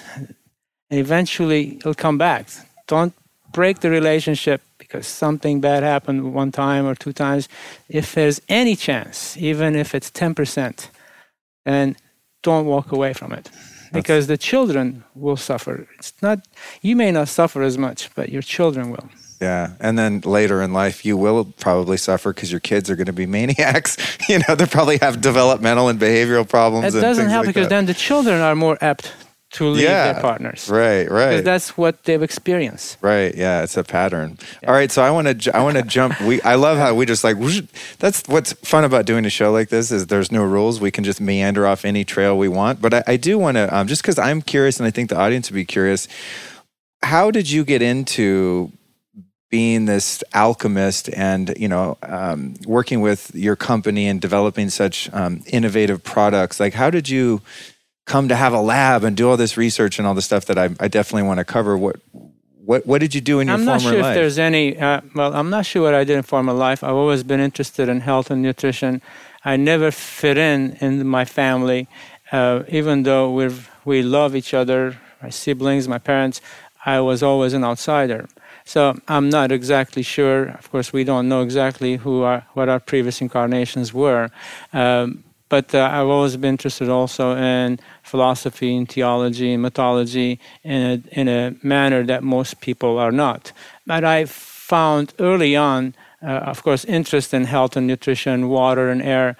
and 0.89 1.00
eventually 1.00 1.78
it'll 1.78 1.94
come 1.94 2.18
back. 2.18 2.48
Don't 2.88 3.13
break 3.52 3.80
the 3.80 3.89
relationship 3.89 4.62
something 5.01 5.62
bad 5.62 5.84
happened 5.84 6.34
one 6.34 6.51
time 6.51 6.86
or 6.86 6.95
two 6.95 7.13
times. 7.13 7.47
If 7.89 8.13
there's 8.13 8.41
any 8.49 8.75
chance, 8.75 9.38
even 9.38 9.75
if 9.75 9.95
it's 9.95 10.10
ten 10.10 10.36
percent, 10.36 10.89
then 11.65 11.95
don't 12.43 12.65
walk 12.65 12.91
away 12.91 13.13
from 13.13 13.31
it 13.31 13.49
because 13.91 14.27
the 14.27 14.38
children 14.38 15.03
will 15.15 15.38
suffer. 15.38 15.88
It's 15.97 16.13
not 16.21 16.47
you 16.81 16.95
may 16.95 17.12
not 17.12 17.27
suffer 17.27 17.62
as 17.63 17.77
much, 17.77 18.13
but 18.15 18.29
your 18.29 18.41
children 18.41 18.91
will. 18.91 19.10
Yeah, 19.41 19.73
and 19.81 19.99
then 19.99 20.21
later 20.21 20.62
in 20.62 20.71
life, 20.71 21.05
you 21.05 21.17
will 21.17 21.45
probably 21.45 21.97
suffer 21.97 22.34
because 22.34 22.51
your 22.51 22.62
kids 22.62 22.89
are 22.89 22.95
going 22.95 23.08
to 23.08 23.13
be 23.13 23.25
maniacs. 23.39 23.97
you 24.29 24.39
know, 24.47 24.55
they 24.55 24.65
probably 24.65 24.97
have 24.99 25.21
developmental 25.21 25.89
and 25.89 25.99
behavioral 25.99 26.47
problems. 26.47 26.95
It 26.95 27.01
doesn't 27.01 27.29
help 27.29 27.45
like 27.45 27.53
because 27.53 27.67
that. 27.69 27.75
then 27.75 27.86
the 27.86 27.93
children 27.93 28.41
are 28.41 28.55
more 28.55 28.77
apt 28.81 29.12
to 29.56 29.68
leave 29.68 29.84
Yeah. 29.84 30.13
their 30.13 30.22
partners. 30.22 30.70
Right, 30.70 31.10
right. 31.10 31.30
Because 31.32 31.44
that's 31.44 31.78
what 31.78 32.04
they've 32.06 32.22
experienced. 32.24 32.98
Right. 33.02 33.34
Yeah, 33.36 33.63
it's 33.63 33.76
a 33.78 33.84
pattern. 33.84 34.38
All 34.68 34.74
right. 34.74 34.91
So 34.91 35.02
I 35.04 35.12
want 35.12 35.41
to. 35.41 35.56
I 35.56 35.62
want 35.62 35.78
to 35.78 35.84
jump. 35.84 36.20
We. 36.22 36.41
I 36.41 36.56
love 36.56 36.78
how 36.78 36.94
we 36.94 37.06
just 37.06 37.24
like. 37.24 37.38
whoosh. 37.38 37.62
That's 38.00 38.24
what's 38.28 38.54
fun 38.54 38.84
about 38.84 39.06
doing 39.06 39.26
a 39.26 39.30
show 39.30 39.52
like 39.52 39.70
this 39.70 39.91
is 39.91 40.08
there's 40.08 40.32
no 40.32 40.44
rules. 40.44 40.80
We 40.80 40.91
can 40.91 41.04
just 41.04 41.20
meander 41.20 41.65
off 41.68 41.86
any 41.86 42.04
trail 42.06 42.38
we 42.38 42.48
want. 42.50 42.82
But 42.82 42.94
I, 42.94 43.04
I 43.08 43.18
do 43.18 43.38
want 43.38 43.56
to 43.58 43.76
um, 43.76 43.88
just 43.88 44.02
because 44.02 44.20
I'm 44.20 44.41
curious 44.41 44.78
and 44.80 44.88
I 44.88 44.91
think 44.91 45.10
the 45.10 45.18
audience 45.18 45.50
would 45.50 45.56
be 45.56 45.65
curious. 45.65 46.08
How 47.04 47.32
did 47.32 47.50
you 47.50 47.63
get 47.63 47.82
into 47.82 48.72
being 49.52 49.86
this 49.86 50.24
alchemist 50.34 51.08
and 51.13 51.54
you 51.58 51.68
know 51.68 51.98
um, 52.04 52.56
working 52.65 53.00
with 53.00 53.32
your 53.36 53.56
company 53.56 54.08
and 54.08 54.20
developing 54.20 54.70
such 54.70 55.10
um, 55.13 55.41
innovative 55.48 56.04
products? 56.04 56.60
Like, 56.60 56.74
how 56.74 56.89
did 56.89 57.08
you? 57.08 57.41
Come 58.06 58.28
to 58.30 58.36
have 58.36 58.54
a 58.54 58.62
lab 58.62 59.04
and 59.04 59.18
do 59.18 59.30
all 59.30 59.38
this 59.38 59.58
research 59.58 60.00
and 60.00 60.08
all 60.08 60.13
the 60.13 60.22
stuff 60.22 60.46
that 60.46 60.58
I, 60.58 60.70
I 60.80 60.88
definitely 60.88 61.28
want 61.28 61.39
to 61.39 61.46
cover. 61.46 61.78
What 61.78 61.98
what 62.65 62.86
what 62.86 63.02
did 63.02 63.13
you 63.13 63.22
do 63.22 63.39
in 63.39 63.48
your 63.48 63.58
former 63.58 63.72
life? 63.72 63.82
I'm 63.82 63.84
not 63.84 63.91
sure 63.94 64.02
life? 64.02 64.12
if 64.12 64.15
there's 64.15 64.39
any. 64.39 64.78
Uh, 64.78 65.02
well, 65.13 65.34
I'm 65.34 65.50
not 65.50 65.65
sure 65.65 65.82
what 65.84 65.94
I 65.94 66.04
did 66.04 66.18
in 66.18 66.24
former 66.24 66.54
life. 66.54 66.84
I've 66.84 66.96
always 66.96 67.24
been 67.24 67.39
interested 67.39 67.89
in 67.89 68.02
health 68.02 68.32
and 68.32 68.41
nutrition. 68.41 69.02
I 69.44 69.58
never 69.58 69.91
fit 69.91 70.38
in 70.38 70.78
in 70.82 71.08
my 71.08 71.26
family, 71.26 71.88
uh, 72.32 72.63
even 72.70 73.04
though 73.04 73.32
we 73.32 73.50
we 73.84 74.02
love 74.02 74.36
each 74.36 74.54
other, 74.54 74.98
my 75.22 75.30
siblings, 75.30 75.88
my 75.88 76.00
parents. 76.00 76.41
I 76.86 77.00
was 77.00 77.24
always 77.24 77.54
an 77.54 77.63
outsider. 77.63 78.28
So 78.63 78.98
I'm 79.08 79.30
not 79.30 79.52
exactly 79.52 80.02
sure. 80.02 80.46
Of 80.50 80.72
course, 80.72 80.91
we 80.91 81.04
don't 81.04 81.28
know 81.30 81.41
exactly 81.41 81.98
who 81.98 82.24
our, 82.24 82.46
what 82.54 82.68
our 82.68 82.80
previous 82.80 83.22
incarnations 83.22 83.94
were. 83.94 84.32
Um, 84.74 85.24
but 85.50 85.74
uh, 85.76 85.89
I've 85.91 86.08
always 86.08 86.36
been 86.38 86.50
interested 86.50 86.89
also 86.89 87.36
in 87.36 87.80
philosophy 88.15 88.71
and 88.78 88.88
theology 88.88 89.51
and 89.54 89.62
mythology 89.62 90.39
in 90.63 90.82
a, 90.91 91.19
in 91.19 91.28
a 91.28 91.54
manner 91.62 92.01
that 92.12 92.23
most 92.23 92.62
people 92.62 92.97
are 92.97 93.12
not. 93.12 93.51
But 93.86 94.04
I 94.06 94.25
found 94.25 95.13
early 95.19 95.54
on, 95.58 95.95
uh, 96.23 96.51
of 96.51 96.63
course, 96.63 96.86
interest 96.86 97.34
in 97.34 97.43
health 97.43 97.75
and 97.78 97.86
nutrition, 97.88 98.47
water 98.47 98.86
and 98.93 99.01
air. 99.01 99.36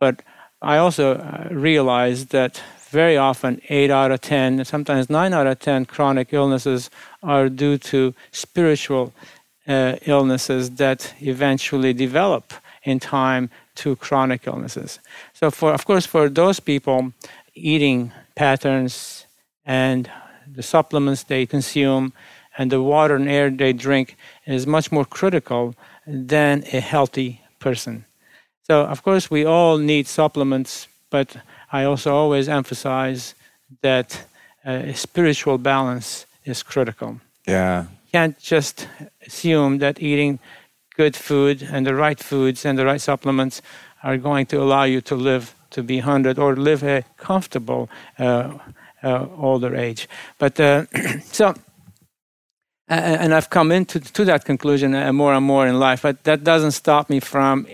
But 0.00 0.22
I 0.62 0.78
also 0.78 1.06
uh, 1.16 1.48
realized 1.50 2.30
that 2.30 2.62
very 2.90 3.18
often, 3.18 3.60
eight 3.68 3.90
out 3.90 4.10
of 4.10 4.20
10, 4.22 4.64
sometimes 4.64 5.10
nine 5.10 5.34
out 5.34 5.46
of 5.46 5.58
10 5.58 5.84
chronic 5.84 6.32
illnesses 6.32 6.88
are 7.22 7.50
due 7.50 7.76
to 7.76 8.14
spiritual 8.30 9.12
uh, 9.68 9.96
illnesses 10.06 10.70
that 10.82 11.12
eventually 11.20 11.92
develop 11.92 12.54
in 12.84 12.98
time 12.98 13.50
to 13.74 13.96
chronic 13.96 14.46
illnesses. 14.46 15.00
So, 15.34 15.50
for 15.50 15.74
of 15.74 15.84
course, 15.84 16.06
for 16.06 16.30
those 16.30 16.60
people, 16.60 17.12
eating 17.56 18.12
patterns 18.34 19.26
and 19.64 20.10
the 20.46 20.62
supplements 20.62 21.24
they 21.24 21.46
consume 21.46 22.12
and 22.56 22.70
the 22.70 22.82
water 22.82 23.16
and 23.16 23.28
air 23.28 23.50
they 23.50 23.72
drink 23.72 24.16
is 24.46 24.66
much 24.66 24.92
more 24.92 25.04
critical 25.04 25.74
than 26.06 26.62
a 26.72 26.80
healthy 26.80 27.40
person. 27.58 28.04
So, 28.62 28.82
of 28.82 29.02
course, 29.02 29.30
we 29.30 29.44
all 29.44 29.78
need 29.78 30.06
supplements, 30.06 30.88
but 31.10 31.36
I 31.72 31.84
also 31.84 32.14
always 32.14 32.48
emphasize 32.48 33.34
that 33.82 34.24
uh, 34.64 34.92
spiritual 34.92 35.58
balance 35.58 36.26
is 36.44 36.62
critical. 36.62 37.20
yeah. 37.46 37.86
You 38.06 38.20
can't 38.20 38.38
just 38.38 38.88
assume 39.26 39.78
that 39.78 40.00
eating 40.00 40.38
good 40.96 41.14
food 41.14 41.62
and 41.62 41.86
the 41.86 41.94
right 41.94 42.18
foods 42.18 42.64
and 42.64 42.78
the 42.78 42.86
right 42.86 43.00
supplements 43.00 43.60
are 44.02 44.16
going 44.16 44.46
to 44.46 44.62
allow 44.62 44.84
you 44.84 45.00
to 45.02 45.14
live 45.14 45.54
to 45.76 45.82
be 45.82 46.00
100 46.00 46.38
or 46.38 46.56
live 46.56 46.82
a 46.82 47.04
comfortable 47.18 47.88
uh, 48.18 48.58
uh, 49.02 49.26
older 49.38 49.76
age. 49.76 50.08
But 50.38 50.58
uh, 50.58 50.86
so, 51.24 51.54
and 52.88 53.34
I've 53.34 53.50
come 53.50 53.72
into 53.72 54.00
to 54.00 54.24
that 54.24 54.44
conclusion 54.44 54.92
more 55.14 55.34
and 55.34 55.44
more 55.44 55.66
in 55.66 55.78
life, 55.78 56.02
but 56.02 56.24
that 56.24 56.44
doesn't 56.44 56.70
stop 56.72 57.10
me 57.10 57.20
from 57.20 57.66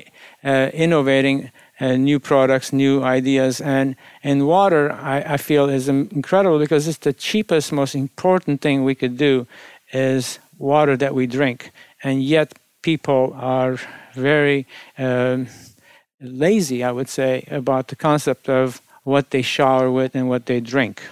uh, 0.43 0.71
innovating 0.73 1.51
uh, 1.81 1.97
new 1.97 2.19
products, 2.19 2.73
new 2.73 3.03
ideas. 3.03 3.61
And 3.61 3.95
in 4.23 4.47
water, 4.47 4.93
I, 4.93 5.35
I 5.35 5.37
feel 5.37 5.69
is 5.69 5.89
incredible 5.89 6.59
because 6.59 6.89
it's 6.89 6.99
the 6.99 7.13
cheapest, 7.13 7.73
most 7.73 7.95
important 7.95 8.61
thing 8.61 8.85
we 8.85 8.95
could 8.95 9.17
do 9.17 9.47
is 9.93 10.39
water 10.59 10.97
that 10.97 11.15
we 11.15 11.27
drink. 11.27 11.71
And 12.03 12.23
yet, 12.23 12.55
people 12.83 13.33
are 13.37 13.79
very 14.15 14.67
um, 14.99 15.47
lazy, 16.23 16.85
I 16.85 16.93
would 16.93 17.09
say, 17.09 17.45
about 17.51 17.89
the 17.89 17.97
concept 17.97 18.49
of 18.49 18.81
what 19.05 19.31
they 19.31 19.43
shower 19.43 19.91
with 19.91 20.15
and 20.15 20.29
what 20.29 20.47
they 20.47 20.61
drink. 20.61 21.03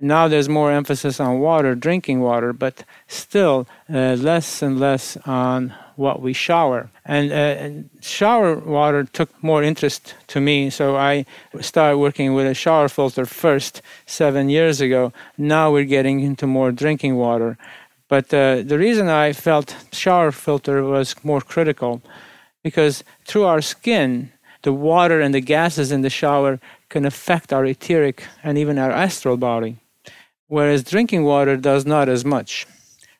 Now 0.00 0.28
there's 0.28 0.48
more 0.48 0.70
emphasis 0.70 1.18
on 1.18 1.40
water, 1.40 1.74
drinking 1.74 2.20
water, 2.20 2.52
but 2.52 2.84
still 3.08 3.66
uh, 3.92 4.14
less 4.14 4.62
and 4.62 4.78
less 4.78 5.16
on 5.26 5.74
what 5.96 6.22
we 6.22 6.32
shower. 6.32 6.88
And, 7.04 7.32
uh, 7.32 7.34
and 7.34 7.90
shower 8.00 8.54
water 8.54 9.02
took 9.02 9.30
more 9.42 9.64
interest 9.64 10.14
to 10.28 10.40
me, 10.40 10.70
so 10.70 10.96
I 10.96 11.26
started 11.60 11.98
working 11.98 12.34
with 12.34 12.46
a 12.46 12.54
shower 12.54 12.88
filter 12.88 13.26
first 13.26 13.82
seven 14.06 14.48
years 14.48 14.80
ago. 14.80 15.12
Now 15.36 15.72
we're 15.72 15.84
getting 15.84 16.20
into 16.20 16.46
more 16.46 16.70
drinking 16.70 17.16
water. 17.16 17.58
But 18.06 18.32
uh, 18.32 18.62
the 18.62 18.78
reason 18.78 19.08
I 19.08 19.32
felt 19.32 19.74
shower 19.92 20.30
filter 20.30 20.84
was 20.84 21.16
more 21.24 21.40
critical 21.40 22.00
because 22.62 23.04
through 23.24 23.44
our 23.44 23.60
skin, 23.60 24.32
the 24.62 24.72
water 24.72 25.20
and 25.20 25.34
the 25.34 25.40
gases 25.40 25.92
in 25.92 26.02
the 26.02 26.10
shower 26.10 26.60
can 26.88 27.04
affect 27.04 27.52
our 27.52 27.64
etheric 27.64 28.24
and 28.42 28.58
even 28.58 28.78
our 28.78 28.90
astral 28.90 29.36
body, 29.36 29.76
whereas 30.48 30.82
drinking 30.82 31.24
water 31.24 31.56
does 31.56 31.86
not 31.86 32.08
as 32.08 32.24
much. 32.24 32.66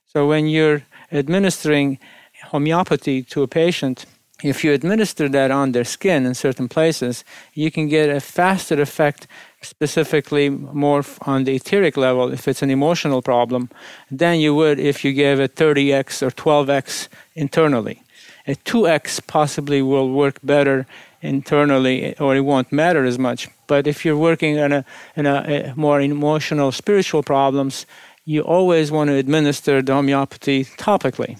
So 0.06 0.26
when 0.26 0.46
you're 0.46 0.82
administering 1.12 1.98
homeopathy 2.44 3.22
to 3.22 3.42
a 3.42 3.48
patient, 3.48 4.06
if 4.42 4.62
you 4.62 4.72
administer 4.72 5.28
that 5.28 5.50
on 5.50 5.72
their 5.72 5.84
skin 5.84 6.24
in 6.24 6.34
certain 6.34 6.68
places, 6.68 7.24
you 7.54 7.70
can 7.70 7.88
get 7.88 8.08
a 8.08 8.20
faster 8.20 8.80
effect, 8.80 9.26
specifically 9.62 10.48
more 10.48 11.04
on 11.22 11.44
the 11.44 11.56
etheric 11.56 11.96
level 11.96 12.32
if 12.32 12.46
it's 12.46 12.62
an 12.62 12.70
emotional 12.70 13.20
problem, 13.20 13.68
than 14.10 14.38
you 14.38 14.54
would 14.54 14.78
if 14.78 15.04
you 15.04 15.12
gave 15.12 15.40
it 15.40 15.56
30x 15.56 16.22
or 16.22 16.30
12x 16.30 17.08
internally. 17.34 18.02
A 18.48 18.54
2x 18.54 19.26
possibly 19.26 19.82
will 19.82 20.10
work 20.10 20.38
better 20.42 20.86
internally 21.20 22.16
or 22.18 22.34
it 22.34 22.40
won't 22.40 22.72
matter 22.72 23.04
as 23.04 23.18
much. 23.18 23.48
But 23.66 23.86
if 23.86 24.04
you're 24.04 24.16
working 24.16 24.58
on 24.58 24.72
a, 24.72 24.84
a, 25.16 25.22
a 25.22 25.74
more 25.76 26.00
emotional, 26.00 26.72
spiritual 26.72 27.22
problems, 27.22 27.84
you 28.24 28.40
always 28.40 28.90
want 28.90 29.08
to 29.08 29.16
administer 29.16 29.82
the 29.82 29.92
homeopathy 29.92 30.64
topically. 30.64 31.38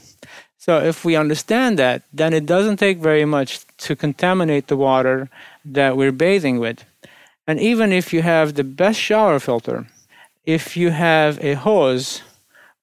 So 0.59 0.81
if 0.81 1.03
we 1.03 1.17
understand 1.17 1.79
that, 1.79 2.03
then 2.13 2.35
it 2.35 2.45
doesn't 2.45 2.77
take 2.77 2.99
very 2.99 3.25
much 3.25 3.65
to 3.79 3.97
contaminate 3.97 4.67
the 4.67 4.77
water 4.77 5.31
that 5.65 5.97
we're 5.97 6.13
bathing 6.13 6.59
with. 6.59 6.85
And 7.47 7.59
even 7.59 7.91
if 7.91 8.13
you 8.13 8.21
have 8.21 8.53
the 8.53 8.65
best 8.65 9.01
shower 9.01 9.39
filter, 9.39 9.87
if 10.45 10.77
you 10.77 10.91
have 10.91 11.43
a 11.43 11.55
hose 11.55 12.21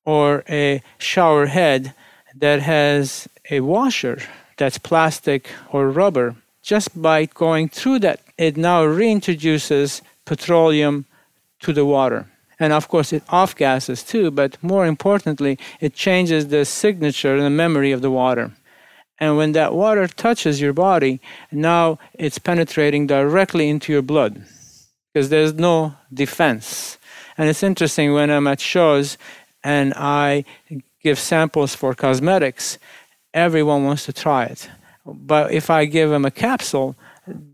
or 0.04 0.44
a 0.50 0.82
shower 0.98 1.46
head 1.46 1.94
that 2.36 2.62
has 2.62 3.28
a 3.50 3.60
washer 3.60 4.20
that's 4.58 4.78
plastic 4.78 5.50
or 5.72 5.90
rubber, 5.90 6.36
just 6.62 7.00
by 7.02 7.26
going 7.26 7.70
through 7.70 8.00
that, 8.00 8.22
it 8.38 8.58
now 8.58 8.84
reintroduces 8.84 10.02
petroleum 10.26 11.06
to 11.60 11.74
the 11.74 11.86
water. 11.86 12.28
And 12.60 12.72
of 12.72 12.88
course, 12.88 13.12
it 13.12 13.24
off 13.30 13.56
gases 13.56 14.04
too, 14.04 14.32
but 14.32 14.62
more 14.64 14.86
importantly, 14.86 15.60
it 15.80 15.94
changes 15.94 16.48
the 16.48 16.66
signature 16.66 17.36
and 17.36 17.44
the 17.44 17.50
memory 17.50 17.92
of 17.92 18.02
the 18.02 18.12
water. 18.12 18.52
And 19.20 19.38
when 19.38 19.54
that 19.54 19.74
water 19.74 20.08
touches 20.08 20.60
your 20.60 20.74
body, 20.74 21.22
now 21.52 22.00
it's 22.14 22.40
penetrating 22.40 23.08
directly 23.08 23.70
into 23.70 23.92
your 23.94 24.02
blood 24.02 24.44
because 25.14 25.30
there's 25.30 25.54
no 25.54 25.96
defense. 26.14 26.98
And 27.38 27.50
it's 27.50 27.64
interesting 27.64 28.14
when 28.14 28.30
I'm 28.30 28.48
at 28.48 28.60
shows 28.60 29.18
and 29.64 29.94
I 29.96 30.46
give 31.02 31.20
samples 31.20 31.76
for 31.76 31.94
cosmetics, 31.94 32.78
everyone 33.36 33.84
wants 33.84 34.06
to 34.06 34.14
try 34.14 34.46
it. 34.46 34.70
But 35.06 35.52
if 35.52 35.70
I 35.70 35.86
give 35.86 36.10
them 36.10 36.26
a 36.26 36.32
capsule, 36.32 36.96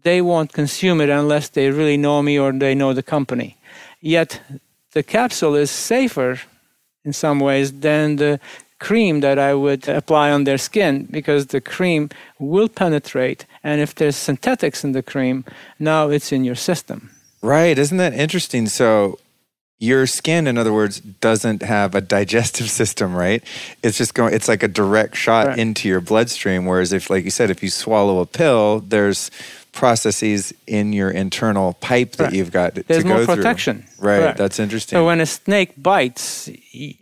they 0.04 0.22
won't 0.22 0.54
consume 0.54 1.02
it 1.02 1.10
unless 1.10 1.50
they 1.50 1.70
really 1.70 1.98
know 1.98 2.22
me 2.22 2.40
or 2.40 2.54
they 2.54 2.76
know 2.76 2.94
the 2.94 3.04
company. 3.04 3.58
Yet 4.00 4.40
the 4.94 5.04
capsule 5.04 5.56
is 5.56 5.72
safer 5.72 6.40
in 7.04 7.14
some 7.14 7.40
ways 7.40 7.72
than 7.72 8.18
the 8.18 8.40
cream 8.80 9.20
that 9.22 9.38
I 9.38 9.54
would 9.54 9.88
apply 9.88 10.32
on 10.32 10.44
their 10.44 10.58
skin 10.58 11.08
because 11.12 11.48
the 11.48 11.62
cream 11.62 12.10
will 12.40 12.68
penetrate. 12.68 13.46
And 13.64 13.82
if 13.82 13.96
there's 13.96 14.16
synthetics 14.16 14.84
in 14.84 14.92
the 14.94 15.04
cream, 15.04 15.46
now 15.78 16.10
it's 16.10 16.32
in 16.32 16.44
your 16.44 16.56
system. 16.56 17.12
Right. 17.42 17.78
Isn't 17.78 17.98
that 17.98 18.14
interesting? 18.14 18.68
So 18.68 19.20
your 19.82 20.06
skin, 20.08 20.46
in 20.48 20.58
other 20.58 20.72
words, 20.72 21.02
doesn't 21.02 21.62
have 21.64 21.96
a 21.96 22.02
digestive 22.02 22.70
system, 22.82 23.16
right? 23.16 23.44
It's 23.84 23.98
just 23.98 24.14
going, 24.14 24.34
it's 24.34 24.48
like 24.48 24.64
a 24.64 24.68
direct 24.70 25.18
shot 25.18 25.48
Right. 25.48 25.58
into 25.60 25.90
your 25.90 26.00
bloodstream. 26.02 26.66
Whereas 26.66 26.94
if, 26.94 27.10
like 27.10 27.26
you 27.26 27.32
said, 27.32 27.50
if 27.50 27.62
you 27.64 27.70
swallow 27.70 28.20
a 28.20 28.26
pill, 28.26 28.80
there's 28.82 29.32
processes 29.72 30.54
in 30.68 30.94
your 30.94 31.10
internal 31.10 31.74
pipe 31.74 32.12
that 32.18 32.26
Right. 32.26 32.34
you've 32.34 32.52
got 32.52 32.76
to 32.76 32.84
There's 32.84 33.04
go 33.04 33.10
more 33.16 33.26
through. 33.26 33.38
protection. 33.38 33.86
Right. 34.00 34.20
Correct. 34.20 34.38
That's 34.38 34.60
interesting. 34.60 34.98
So 34.98 35.06
when 35.06 35.20
a 35.20 35.26
snake 35.26 35.72
bites, 35.78 36.50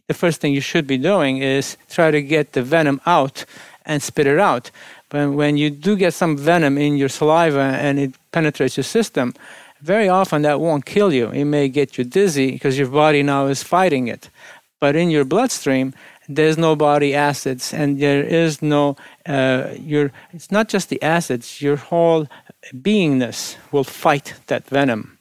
the 0.07 0.13
first 0.13 0.39
thing 0.39 0.53
you 0.53 0.61
should 0.61 0.87
be 0.87 0.97
doing 0.97 1.39
is 1.39 1.75
try 1.89 2.11
to 2.11 2.21
get 2.21 2.53
the 2.53 2.61
venom 2.63 3.01
out 3.05 3.43
and 3.85 4.01
spit 4.01 4.27
it 4.27 4.39
out. 4.39 4.71
But 5.09 5.31
when 5.31 5.57
you 5.57 5.69
do 5.71 5.95
get 5.97 6.13
some 6.13 6.37
venom 6.37 6.77
in 6.77 6.95
your 6.95 7.09
saliva 7.09 7.59
and 7.81 7.99
it 7.99 8.11
penetrates 8.31 8.77
your 8.77 8.83
system, 8.83 9.33
very 9.81 10.09
often 10.09 10.41
that 10.43 10.59
won't 10.59 10.85
kill 10.85 11.13
you. 11.13 11.29
It 11.29 11.45
may 11.45 11.69
get 11.69 11.97
you 11.97 12.03
dizzy 12.03 12.51
because 12.51 12.77
your 12.77 12.89
body 12.89 13.23
now 13.23 13.47
is 13.47 13.63
fighting 13.63 14.07
it. 14.07 14.29
But 14.79 14.95
in 14.95 15.09
your 15.09 15.25
bloodstream, 15.25 15.93
there's 16.27 16.57
no 16.57 16.75
body 16.75 17.15
acids, 17.15 17.73
and 17.73 17.99
there 17.99 18.23
is 18.23 18.61
no 18.61 18.95
uh, 19.25 19.69
your. 19.77 20.11
It's 20.31 20.51
not 20.51 20.69
just 20.69 20.89
the 20.89 21.01
acids. 21.01 21.61
Your 21.61 21.75
whole 21.75 22.27
beingness 22.73 23.57
will 23.71 23.83
fight 23.83 24.35
that 24.47 24.67
venom 24.67 25.17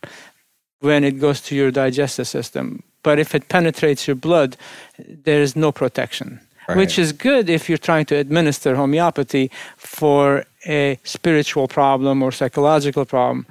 when 0.80 1.02
it 1.04 1.18
goes 1.18 1.40
to 1.40 1.56
your 1.56 1.70
digestive 1.70 2.28
system. 2.28 2.82
But 3.02 3.18
if 3.18 3.34
it 3.34 3.48
penetrates 3.48 4.06
your 4.06 4.16
blood, 4.16 4.56
there 4.98 5.40
is 5.40 5.56
no 5.56 5.72
protection, 5.72 6.40
which 6.74 6.98
is 6.98 7.12
good 7.12 7.48
if 7.48 7.68
you're 7.68 7.78
trying 7.78 8.04
to 8.06 8.16
administer 8.16 8.76
homeopathy 8.76 9.50
for 9.76 10.44
a 10.66 10.98
spiritual 11.04 11.68
problem 11.68 12.22
or 12.22 12.32
psychological 12.32 13.04
problem. 13.04 13.46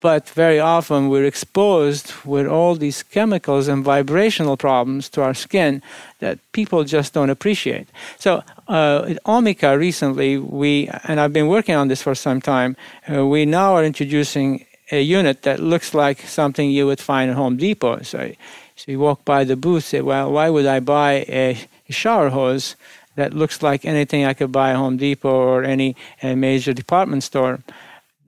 But 0.00 0.28
very 0.28 0.60
often 0.60 1.08
we're 1.08 1.24
exposed 1.24 2.12
with 2.24 2.46
all 2.46 2.76
these 2.76 3.02
chemicals 3.02 3.66
and 3.66 3.84
vibrational 3.84 4.56
problems 4.56 5.08
to 5.10 5.22
our 5.22 5.34
skin 5.34 5.82
that 6.20 6.38
people 6.52 6.84
just 6.84 7.14
don't 7.14 7.30
appreciate. 7.30 7.88
So 8.16 8.44
uh, 8.68 9.06
at 9.08 9.18
Omica 9.24 9.76
recently, 9.76 10.38
we 10.38 10.88
and 11.02 11.18
I've 11.18 11.32
been 11.32 11.48
working 11.48 11.74
on 11.74 11.88
this 11.88 12.00
for 12.02 12.14
some 12.14 12.40
time. 12.40 12.76
Uh, 13.12 13.26
we 13.26 13.44
now 13.44 13.74
are 13.74 13.84
introducing 13.84 14.64
a 14.92 15.02
unit 15.02 15.42
that 15.42 15.58
looks 15.58 15.92
like 15.94 16.20
something 16.20 16.70
you 16.70 16.86
would 16.86 17.00
find 17.00 17.30
at 17.30 17.36
Home 17.36 17.56
Depot. 17.56 18.02
So, 18.02 18.32
so 18.76 18.92
you 18.92 19.00
walk 19.00 19.24
by 19.24 19.42
the 19.44 19.56
booth, 19.56 19.84
say, 19.84 20.00
"Well, 20.00 20.30
why 20.30 20.48
would 20.48 20.66
I 20.66 20.80
buy 20.80 21.24
a 21.28 21.66
shower 21.90 22.30
hose 22.30 22.76
that 23.16 23.34
looks 23.34 23.62
like 23.62 23.84
anything 23.84 24.24
I 24.24 24.34
could 24.34 24.52
buy 24.52 24.70
at 24.70 24.76
Home 24.76 24.96
Depot 24.96 25.28
or 25.28 25.64
any 25.64 25.96
uh, 26.22 26.36
major 26.36 26.72
department 26.72 27.24
store?" 27.24 27.58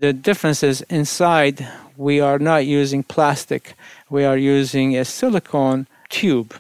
The 0.01 0.13
difference 0.13 0.63
is 0.63 0.81
inside 0.89 1.69
we 1.97 2.21
are 2.21 2.39
not 2.39 2.65
using 2.65 3.03
plastic. 3.03 3.75
We 4.09 4.25
are 4.25 4.37
using 4.37 4.97
a 4.97 5.05
silicone 5.05 5.87
tube. 6.09 6.55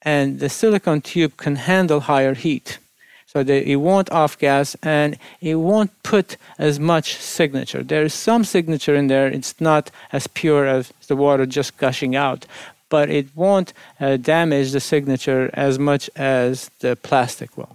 And 0.00 0.40
the 0.40 0.48
silicone 0.48 1.02
tube 1.02 1.36
can 1.36 1.56
handle 1.56 2.00
higher 2.00 2.34
heat. 2.34 2.78
So 3.26 3.42
that 3.42 3.68
it 3.68 3.76
won't 3.76 4.10
off 4.10 4.38
gas 4.38 4.76
and 4.82 5.18
it 5.40 5.56
won't 5.56 5.90
put 6.02 6.36
as 6.58 6.78
much 6.80 7.16
signature. 7.16 7.82
There 7.82 8.04
is 8.04 8.14
some 8.14 8.44
signature 8.44 8.94
in 8.94 9.08
there. 9.08 9.26
It's 9.26 9.60
not 9.60 9.90
as 10.12 10.26
pure 10.28 10.66
as 10.66 10.92
the 11.08 11.16
water 11.16 11.44
just 11.44 11.76
gushing 11.76 12.16
out 12.16 12.46
but 12.90 13.10
it 13.10 13.26
won't 13.34 13.72
uh, 13.98 14.16
damage 14.18 14.70
the 14.70 14.78
signature 14.78 15.50
as 15.54 15.80
much 15.80 16.08
as 16.14 16.70
the 16.78 16.94
plastic 16.94 17.56
will 17.56 17.73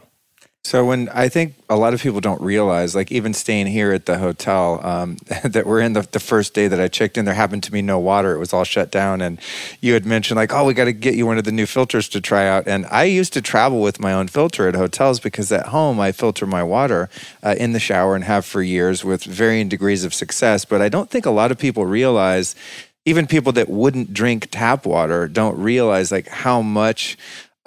So 0.70 0.86
when 0.86 1.10
I 1.10 1.30
think 1.30 1.56
a 1.68 1.76
lot 1.76 1.96
of 1.96 2.02
people 2.04 2.22
don't 2.22 2.40
realize, 2.44 2.94
like 2.94 3.12
even 3.12 3.34
staying 3.34 3.66
here 3.66 3.92
at 3.92 4.06
the 4.06 4.20
hotel, 4.20 4.80
um, 4.86 5.18
that 5.44 5.66
we're 5.66 5.80
in 5.80 5.94
the, 5.94 6.08
the 6.12 6.20
first 6.20 6.54
day 6.54 6.68
that 6.68 6.80
I 6.80 6.88
checked 6.88 7.18
in, 7.18 7.26
there 7.26 7.34
happened 7.34 7.64
to 7.64 7.72
be 7.72 7.82
no 7.82 7.98
water. 7.98 8.36
It 8.36 8.38
was 8.38 8.54
all 8.54 8.64
shut 8.64 8.92
down. 8.92 9.20
And 9.20 9.40
you 9.82 9.96
had 9.96 10.06
mentioned 10.06 10.36
like, 10.36 10.54
oh, 10.54 10.66
we 10.66 10.76
got 10.76 10.86
to 10.86 10.94
get 10.94 11.16
you 11.16 11.26
one 11.26 11.40
of 11.40 11.44
the 11.44 11.52
new 11.52 11.66
filters 11.66 12.08
to 12.10 12.22
try 12.22 12.48
out. 12.48 12.68
And 12.68 12.86
I 12.86 13.06
used 13.06 13.34
to 13.34 13.42
travel 13.42 13.82
with 13.82 14.00
my 14.00 14.14
own 14.14 14.28
filter 14.28 14.68
at 14.68 14.76
hotels 14.76 15.20
because 15.20 15.52
at 15.52 15.70
home 15.70 16.00
I 16.00 16.12
filter 16.12 16.46
my 16.46 16.62
water 16.62 17.10
uh, 17.42 17.56
in 17.58 17.72
the 17.72 17.80
shower 17.80 18.14
and 18.14 18.24
have 18.26 18.46
for 18.46 18.62
years 18.62 19.04
with 19.04 19.24
varying 19.24 19.70
degrees 19.70 20.04
of 20.04 20.14
success. 20.14 20.66
But 20.66 20.84
I 20.84 20.90
don't 20.90 21.10
think 21.10 21.26
a 21.26 21.32
lot 21.32 21.50
of 21.50 21.58
people 21.58 21.88
realize, 21.88 22.54
even 23.06 23.26
people 23.26 23.54
that 23.54 23.70
wouldn't 23.70 24.14
drink 24.14 24.50
tap 24.52 24.86
water, 24.86 25.28
don't 25.28 25.58
realize 25.58 26.12
like 26.12 26.28
how 26.28 26.62
much 26.62 27.18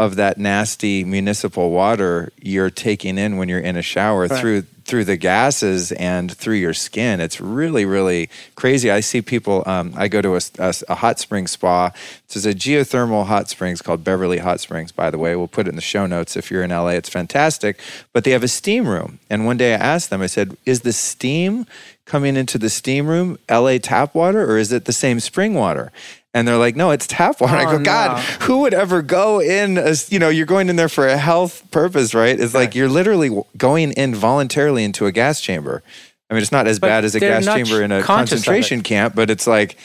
of 0.03 0.17
that 0.17 0.38
nasty 0.38 1.05
municipal 1.05 1.71
water 1.71 2.33
you're 2.41 2.71
taking 2.71 3.19
in 3.19 3.37
when 3.37 3.49
you're 3.49 3.61
in 3.61 3.77
a 3.77 3.83
shower 3.83 4.27
Right. 4.27 4.41
through 4.41 4.62
through 4.85 5.05
the 5.05 5.17
gases 5.17 5.93
and 5.93 6.31
through 6.37 6.57
your 6.57 6.75
skin. 6.75 7.21
It's 7.21 7.41
really 7.41 7.85
really 7.85 8.29
crazy. 8.57 8.91
I 8.91 9.01
see 9.01 9.23
people. 9.23 9.62
Um, 9.65 9.95
I 9.97 10.09
go 10.09 10.21
to 10.21 10.35
a, 10.37 10.41
a, 10.59 10.75
a 10.88 10.95
hot 10.97 11.21
spring 11.21 11.47
spa. 11.47 11.91
This 12.27 12.37
is 12.37 12.47
a 12.47 12.53
geothermal 12.53 13.27
hot 13.27 13.49
springs 13.49 13.81
called 13.81 14.03
Beverly 14.03 14.38
Hot 14.38 14.59
Springs. 14.61 14.91
By 14.91 15.11
the 15.11 15.19
way, 15.19 15.37
we'll 15.37 15.47
put 15.49 15.67
it 15.67 15.71
in 15.71 15.77
the 15.77 15.81
show 15.83 16.07
notes 16.07 16.37
if 16.37 16.51
you're 16.51 16.65
in 16.65 16.71
LA. 16.71 16.88
It's 17.01 17.09
fantastic. 17.09 17.79
But 18.12 18.25
they 18.25 18.33
have 18.33 18.43
a 18.43 18.49
steam 18.49 18.88
room. 18.88 19.21
And 19.31 19.47
one 19.47 19.57
day 19.57 19.73
I 19.75 19.79
asked 19.79 20.11
them. 20.11 20.21
I 20.21 20.27
said, 20.27 20.57
"Is 20.67 20.81
the 20.81 20.93
steam 20.93 21.65
coming 22.05 22.37
into 22.37 22.59
the 22.59 22.69
steam 22.69 23.07
room 23.07 23.38
LA 23.49 23.79
tap 23.79 24.15
water, 24.17 24.43
or 24.51 24.59
is 24.59 24.73
it 24.73 24.85
the 24.87 24.93
same 24.93 25.21
spring 25.21 25.55
water?" 25.55 25.93
And 26.35 26.49
they're 26.49 26.57
like, 26.57 26.77
no, 26.77 26.90
it's 26.92 27.07
tap 27.07 27.40
water. 27.42 27.55
I 27.57 27.64
Oh, 27.66 27.79
go, 27.79 27.85
God, 27.85 28.16
no. 28.16 28.47
who 28.47 28.61
would 28.61 28.73
ever 28.73 29.03
go 29.03 29.40
in? 29.40 29.77
As, 29.77 30.11
you 30.11 30.18
know, 30.18 30.31
you're 30.31 30.47
going 30.47 30.71
in 30.71 30.77
there 30.77 30.88
for 30.88 31.07
a 31.07 31.18
health 31.18 31.71
purpose, 31.71 32.14
right? 32.14 32.38
It's 32.40 32.55
like 32.55 32.75
you're 32.75 32.88
literally 32.88 33.42
going 33.59 33.92
in 33.92 34.14
voluntarily 34.14 34.83
into 34.85 35.05
a 35.07 35.12
gas 35.12 35.40
chamber. 35.42 35.83
I 36.31 36.35
mean, 36.35 36.42
it's 36.42 36.53
not 36.53 36.66
as 36.66 36.79
But 36.79 36.87
bad 36.87 37.05
as 37.05 37.14
a 37.14 37.21
gas 37.21 37.45
chamber 37.45 37.83
in 37.83 37.92
a 37.92 38.03
conscious 38.03 38.33
of 38.33 38.38
it. 38.38 38.47
concentration 38.47 38.83
camp, 38.83 39.14
but 39.14 39.29
it's 39.29 39.47
like 39.47 39.77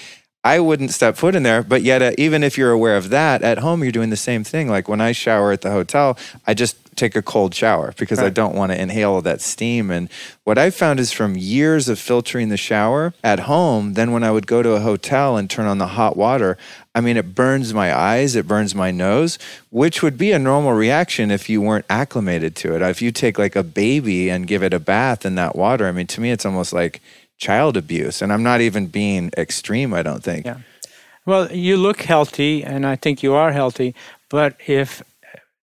I 0.46 0.62
wouldn't 0.62 0.92
step 0.92 1.18
foot 1.18 1.36
in 1.36 1.44
there. 1.44 1.62
But 1.64 1.82
yet, 1.82 2.02
uh, 2.02 2.12
even 2.18 2.42
if 2.44 2.58
you're 2.58 2.72
aware 2.72 2.96
of 2.96 3.10
that, 3.10 3.42
at 3.42 3.58
home 3.58 3.84
you're 3.84 3.92
doing 3.92 4.10
the 4.12 4.16
same 4.16 4.46
thing. 4.46 4.70
Like 4.70 4.88
when 4.88 5.02
I 5.02 5.12
shower 5.12 5.52
at 5.52 5.60
the 5.62 5.72
hotel, 5.72 6.18
I 6.46 6.54
just 6.54 6.78
take 6.98 7.16
a 7.16 7.22
cold 7.22 7.54
shower 7.54 7.94
because 7.98 8.20
I 8.20 8.30
don't 8.30 8.56
want 8.56 8.72
to 8.72 8.82
inhale 8.82 9.14
all 9.14 9.22
that 9.22 9.40
steam. 9.40 9.92
And 9.92 10.10
what 10.44 10.58
I 10.58 10.70
found 10.70 11.00
is 11.00 11.12
from 11.12 11.38
years 11.38 11.88
of 11.88 12.00
filtering 12.00 12.50
the 12.50 12.58
shower 12.58 13.14
at 13.24 13.42
home, 13.42 13.94
then 13.94 14.12
when 14.12 14.24
I 14.24 14.32
would 14.32 14.48
go 14.48 14.62
to 14.62 14.72
a 14.72 14.80
hotel 14.80 15.38
and 15.38 15.50
turn 15.50 15.68
on 15.68 15.78
the 15.78 15.88
hot 15.88 16.18
water, 16.18 16.58
I 16.94 17.02
mean, 17.02 17.16
it 17.16 17.36
burns 17.36 17.74
my 17.74 17.96
eyes, 17.96 18.36
it 18.36 18.48
burns 18.48 18.74
my 18.74 18.92
nose, 18.92 19.38
which 19.70 20.02
would 20.02 20.18
be 20.18 20.32
a 20.32 20.40
normal 20.40 20.74
reaction 20.74 21.30
if 21.30 21.48
you 21.48 21.62
weren't 21.62 21.86
acclimated 21.90 22.56
to 22.58 22.76
it. 22.76 22.82
If 22.82 23.02
you 23.02 23.12
take 23.12 23.38
like 23.38 23.56
a 23.56 23.64
baby 23.64 24.30
and 24.30 24.48
give 24.48 24.64
it 24.64 24.74
a 24.74 24.80
bath 24.80 25.26
in 25.26 25.36
that 25.36 25.56
water, 25.56 25.88
I 25.88 25.92
mean, 25.92 26.08
to 26.08 26.22
me, 26.22 26.32
it's 26.32 26.46
almost 26.46 26.74
like 26.74 27.02
child 27.38 27.78
abuse. 27.78 28.22
And 28.22 28.34
I'm 28.34 28.44
not 28.44 28.62
even 28.62 28.88
being 28.88 29.32
extreme, 29.38 29.94
I 29.94 30.02
don't 30.02 30.24
think. 30.24 30.46
Yeah. 30.46 30.58
Well, 31.26 31.52
you 31.52 31.76
look 31.76 32.04
healthy, 32.04 32.64
and 32.64 32.86
I 32.86 32.96
think 32.96 33.22
you 33.22 33.34
are 33.34 33.52
healthy. 33.52 33.94
But 34.30 34.56
if 34.66 35.04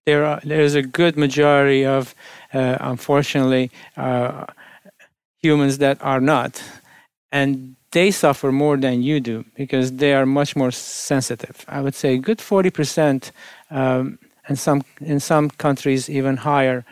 there 0.06 0.24
are, 0.24 0.40
there 0.44 0.60
is 0.60 0.74
a 0.74 0.82
good 0.82 1.16
majority 1.16 1.84
of, 1.86 2.14
uh, 2.52 2.76
unfortunately, 2.80 3.70
uh, 3.96 4.46
humans 5.42 5.78
that 5.78 5.98
are 6.02 6.20
not, 6.20 6.62
and 7.32 7.76
they 7.92 8.10
suffer 8.10 8.50
more 8.52 8.76
than 8.76 9.02
you 9.02 9.20
do 9.20 9.44
because 9.54 9.92
they 9.92 10.14
are 10.14 10.26
much 10.26 10.56
more 10.56 10.70
sensitive. 10.70 11.64
I 11.68 11.80
would 11.80 11.94
say 11.94 12.14
a 12.14 12.18
good 12.18 12.40
forty 12.40 12.70
percent, 12.70 13.32
um, 13.70 14.18
and 14.48 14.58
some 14.58 14.82
in 15.00 15.20
some 15.20 15.50
countries 15.50 16.08
even 16.08 16.36
higher. 16.36 16.84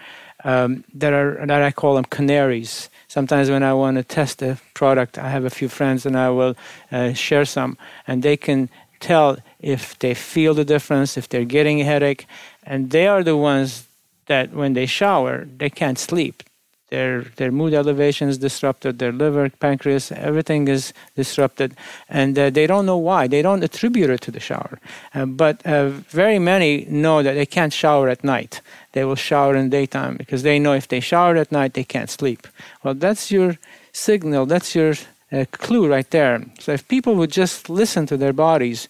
Um, 0.44 0.82
that 0.94 1.12
are 1.12 1.46
that 1.46 1.62
I 1.62 1.70
call 1.70 1.94
them 1.94 2.04
canaries. 2.04 2.90
Sometimes 3.06 3.48
when 3.48 3.62
I 3.62 3.74
want 3.74 3.96
to 3.98 4.02
test 4.02 4.42
a 4.42 4.58
product, 4.74 5.16
I 5.16 5.28
have 5.28 5.44
a 5.44 5.50
few 5.50 5.68
friends 5.68 6.04
and 6.04 6.16
I 6.16 6.30
will 6.30 6.56
uh, 6.90 7.12
share 7.12 7.44
some, 7.44 7.76
and 8.08 8.22
they 8.22 8.36
can 8.36 8.68
tell 8.98 9.36
if 9.60 9.96
they 10.00 10.14
feel 10.14 10.54
the 10.54 10.64
difference, 10.64 11.16
if 11.16 11.28
they're 11.28 11.44
getting 11.44 11.80
a 11.80 11.84
headache, 11.84 12.26
and 12.62 12.90
they 12.90 13.06
are 13.06 13.22
the 13.22 13.36
ones 13.36 13.86
that 14.26 14.52
when 14.52 14.74
they 14.74 14.86
shower 14.86 15.46
they 15.58 15.70
can't 15.70 15.98
sleep. 15.98 16.42
Their 16.90 17.22
their 17.36 17.50
mood 17.50 17.72
elevation 17.72 18.28
is 18.28 18.36
disrupted, 18.36 18.98
their 18.98 19.12
liver, 19.12 19.48
pancreas, 19.48 20.12
everything 20.12 20.68
is 20.68 20.92
disrupted, 21.16 21.74
and 22.08 22.38
uh, 22.38 22.50
they 22.50 22.66
don't 22.66 22.84
know 22.84 22.98
why. 22.98 23.28
They 23.28 23.40
don't 23.40 23.64
attribute 23.64 24.10
it 24.10 24.20
to 24.20 24.30
the 24.30 24.40
shower, 24.40 24.78
uh, 25.14 25.24
but 25.24 25.64
uh, 25.66 25.88
very 26.10 26.38
many 26.38 26.84
know 26.90 27.22
that 27.22 27.32
they 27.32 27.46
can't 27.46 27.72
shower 27.72 28.10
at 28.10 28.22
night. 28.22 28.60
They 28.92 29.04
will 29.04 29.16
shower 29.16 29.56
in 29.56 29.70
daytime 29.70 30.16
because 30.16 30.42
they 30.42 30.58
know 30.58 30.74
if 30.74 30.86
they 30.88 31.00
shower 31.00 31.36
at 31.36 31.50
night 31.50 31.72
they 31.72 31.84
can't 31.84 32.10
sleep. 32.10 32.46
Well, 32.82 32.94
that's 32.94 33.30
your 33.30 33.56
signal. 33.92 34.44
That's 34.44 34.74
your 34.74 34.92
uh, 35.32 35.46
clue 35.50 35.88
right 35.88 36.10
there. 36.10 36.44
So 36.58 36.72
if 36.72 36.86
people 36.88 37.14
would 37.14 37.32
just 37.32 37.70
listen 37.70 38.06
to 38.06 38.18
their 38.18 38.34
bodies 38.34 38.88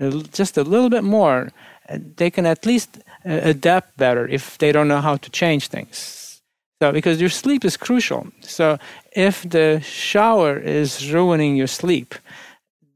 uh, 0.00 0.22
just 0.32 0.56
a 0.56 0.64
little 0.64 0.88
bit 0.88 1.04
more, 1.04 1.52
uh, 1.88 1.98
they 2.16 2.30
can 2.30 2.46
at 2.46 2.64
least 2.64 2.98
adapt 3.24 3.96
better 3.96 4.26
if 4.28 4.58
they 4.58 4.72
don't 4.72 4.88
know 4.88 5.00
how 5.00 5.16
to 5.16 5.30
change 5.30 5.68
things. 5.68 6.40
So, 6.80 6.92
because 6.92 7.20
your 7.20 7.30
sleep 7.30 7.64
is 7.64 7.76
crucial. 7.76 8.26
So, 8.40 8.78
if 9.12 9.48
the 9.48 9.80
shower 9.80 10.58
is 10.58 11.12
ruining 11.12 11.56
your 11.56 11.68
sleep, 11.68 12.14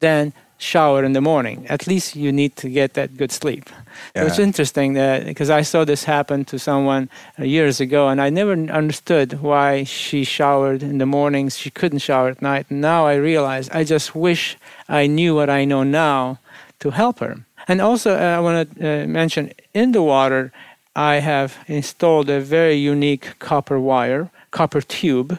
then 0.01 0.33
shower 0.59 1.05
in 1.05 1.12
the 1.12 1.21
morning. 1.21 1.67
At 1.69 1.87
least 1.87 2.17
you 2.17 2.33
need 2.33 2.57
to 2.57 2.69
get 2.69 2.95
that 2.95 3.17
good 3.17 3.33
sleep. 3.33 3.69
Yeah. 4.15 4.23
So 4.23 4.27
it's 4.27 4.39
interesting 4.39 4.95
that 4.95 5.25
because 5.25 5.51
I 5.51 5.62
saw 5.62 5.85
this 5.85 6.05
happen 6.05 6.45
to 6.47 6.59
someone 6.59 7.09
uh, 7.39 7.45
years 7.45 7.81
ago, 7.81 8.09
and 8.09 8.21
I 8.21 8.31
never 8.31 8.53
understood 8.53 9.41
why 9.43 9.85
she 9.85 10.25
showered 10.25 10.83
in 10.83 10.99
the 10.99 11.07
mornings. 11.07 11.59
She 11.59 11.71
couldn't 11.71 12.01
shower 12.01 12.29
at 12.29 12.43
night. 12.43 12.67
And 12.71 12.81
now 12.81 13.07
I 13.07 13.15
realize 13.15 13.69
I 13.71 13.85
just 13.85 14.15
wish 14.15 14.57
I 14.89 15.07
knew 15.07 15.35
what 15.35 15.51
I 15.51 15.65
know 15.65 15.83
now 15.83 16.39
to 16.81 16.91
help 16.91 17.19
her. 17.21 17.45
And 17.69 17.81
also, 17.81 18.15
uh, 18.15 18.37
I 18.37 18.41
want 18.41 18.79
to 18.79 19.03
uh, 19.03 19.07
mention 19.07 19.53
in 19.75 19.93
the 19.93 20.03
water, 20.03 20.53
I 20.95 21.17
have 21.17 21.59
installed 21.67 22.31
a 22.31 22.41
very 22.41 22.75
unique 22.75 23.39
copper 23.39 23.79
wire, 23.79 24.31
copper 24.51 24.81
tube, 24.81 25.39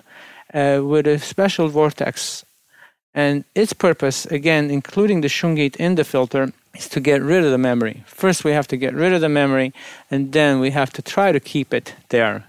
uh, 0.53 0.81
with 0.83 1.07
a 1.07 1.19
special 1.19 1.67
vortex. 1.67 2.45
And 3.13 3.43
its 3.55 3.73
purpose, 3.73 4.25
again, 4.27 4.69
including 4.69 5.21
the 5.21 5.27
shungite 5.27 5.75
in 5.77 5.95
the 5.95 6.03
filter, 6.03 6.53
is 6.75 6.87
to 6.89 6.99
get 6.99 7.21
rid 7.23 7.43
of 7.43 7.51
the 7.51 7.57
memory. 7.57 8.03
First, 8.05 8.43
we 8.43 8.51
have 8.51 8.67
to 8.67 8.77
get 8.77 8.93
rid 8.93 9.13
of 9.13 9.21
the 9.21 9.29
memory, 9.29 9.73
and 10.11 10.31
then 10.31 10.59
we 10.59 10.71
have 10.71 10.91
to 10.93 11.01
try 11.01 11.31
to 11.31 11.39
keep 11.39 11.73
it 11.73 11.95
there. 12.09 12.43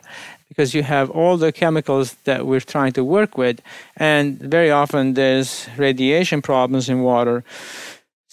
Because 0.49 0.75
you 0.75 0.83
have 0.83 1.11
all 1.11 1.37
the 1.37 1.53
chemicals 1.53 2.17
that 2.25 2.47
we're 2.47 2.61
trying 2.61 2.93
to 2.93 3.05
work 3.05 3.39
with, 3.39 3.63
and 3.97 4.39
very 4.39 4.71
often 4.71 5.15
there's 5.15 5.69
radiation 5.79 6.43
problems 6.43 6.89
in 6.89 7.03
water. 7.03 7.45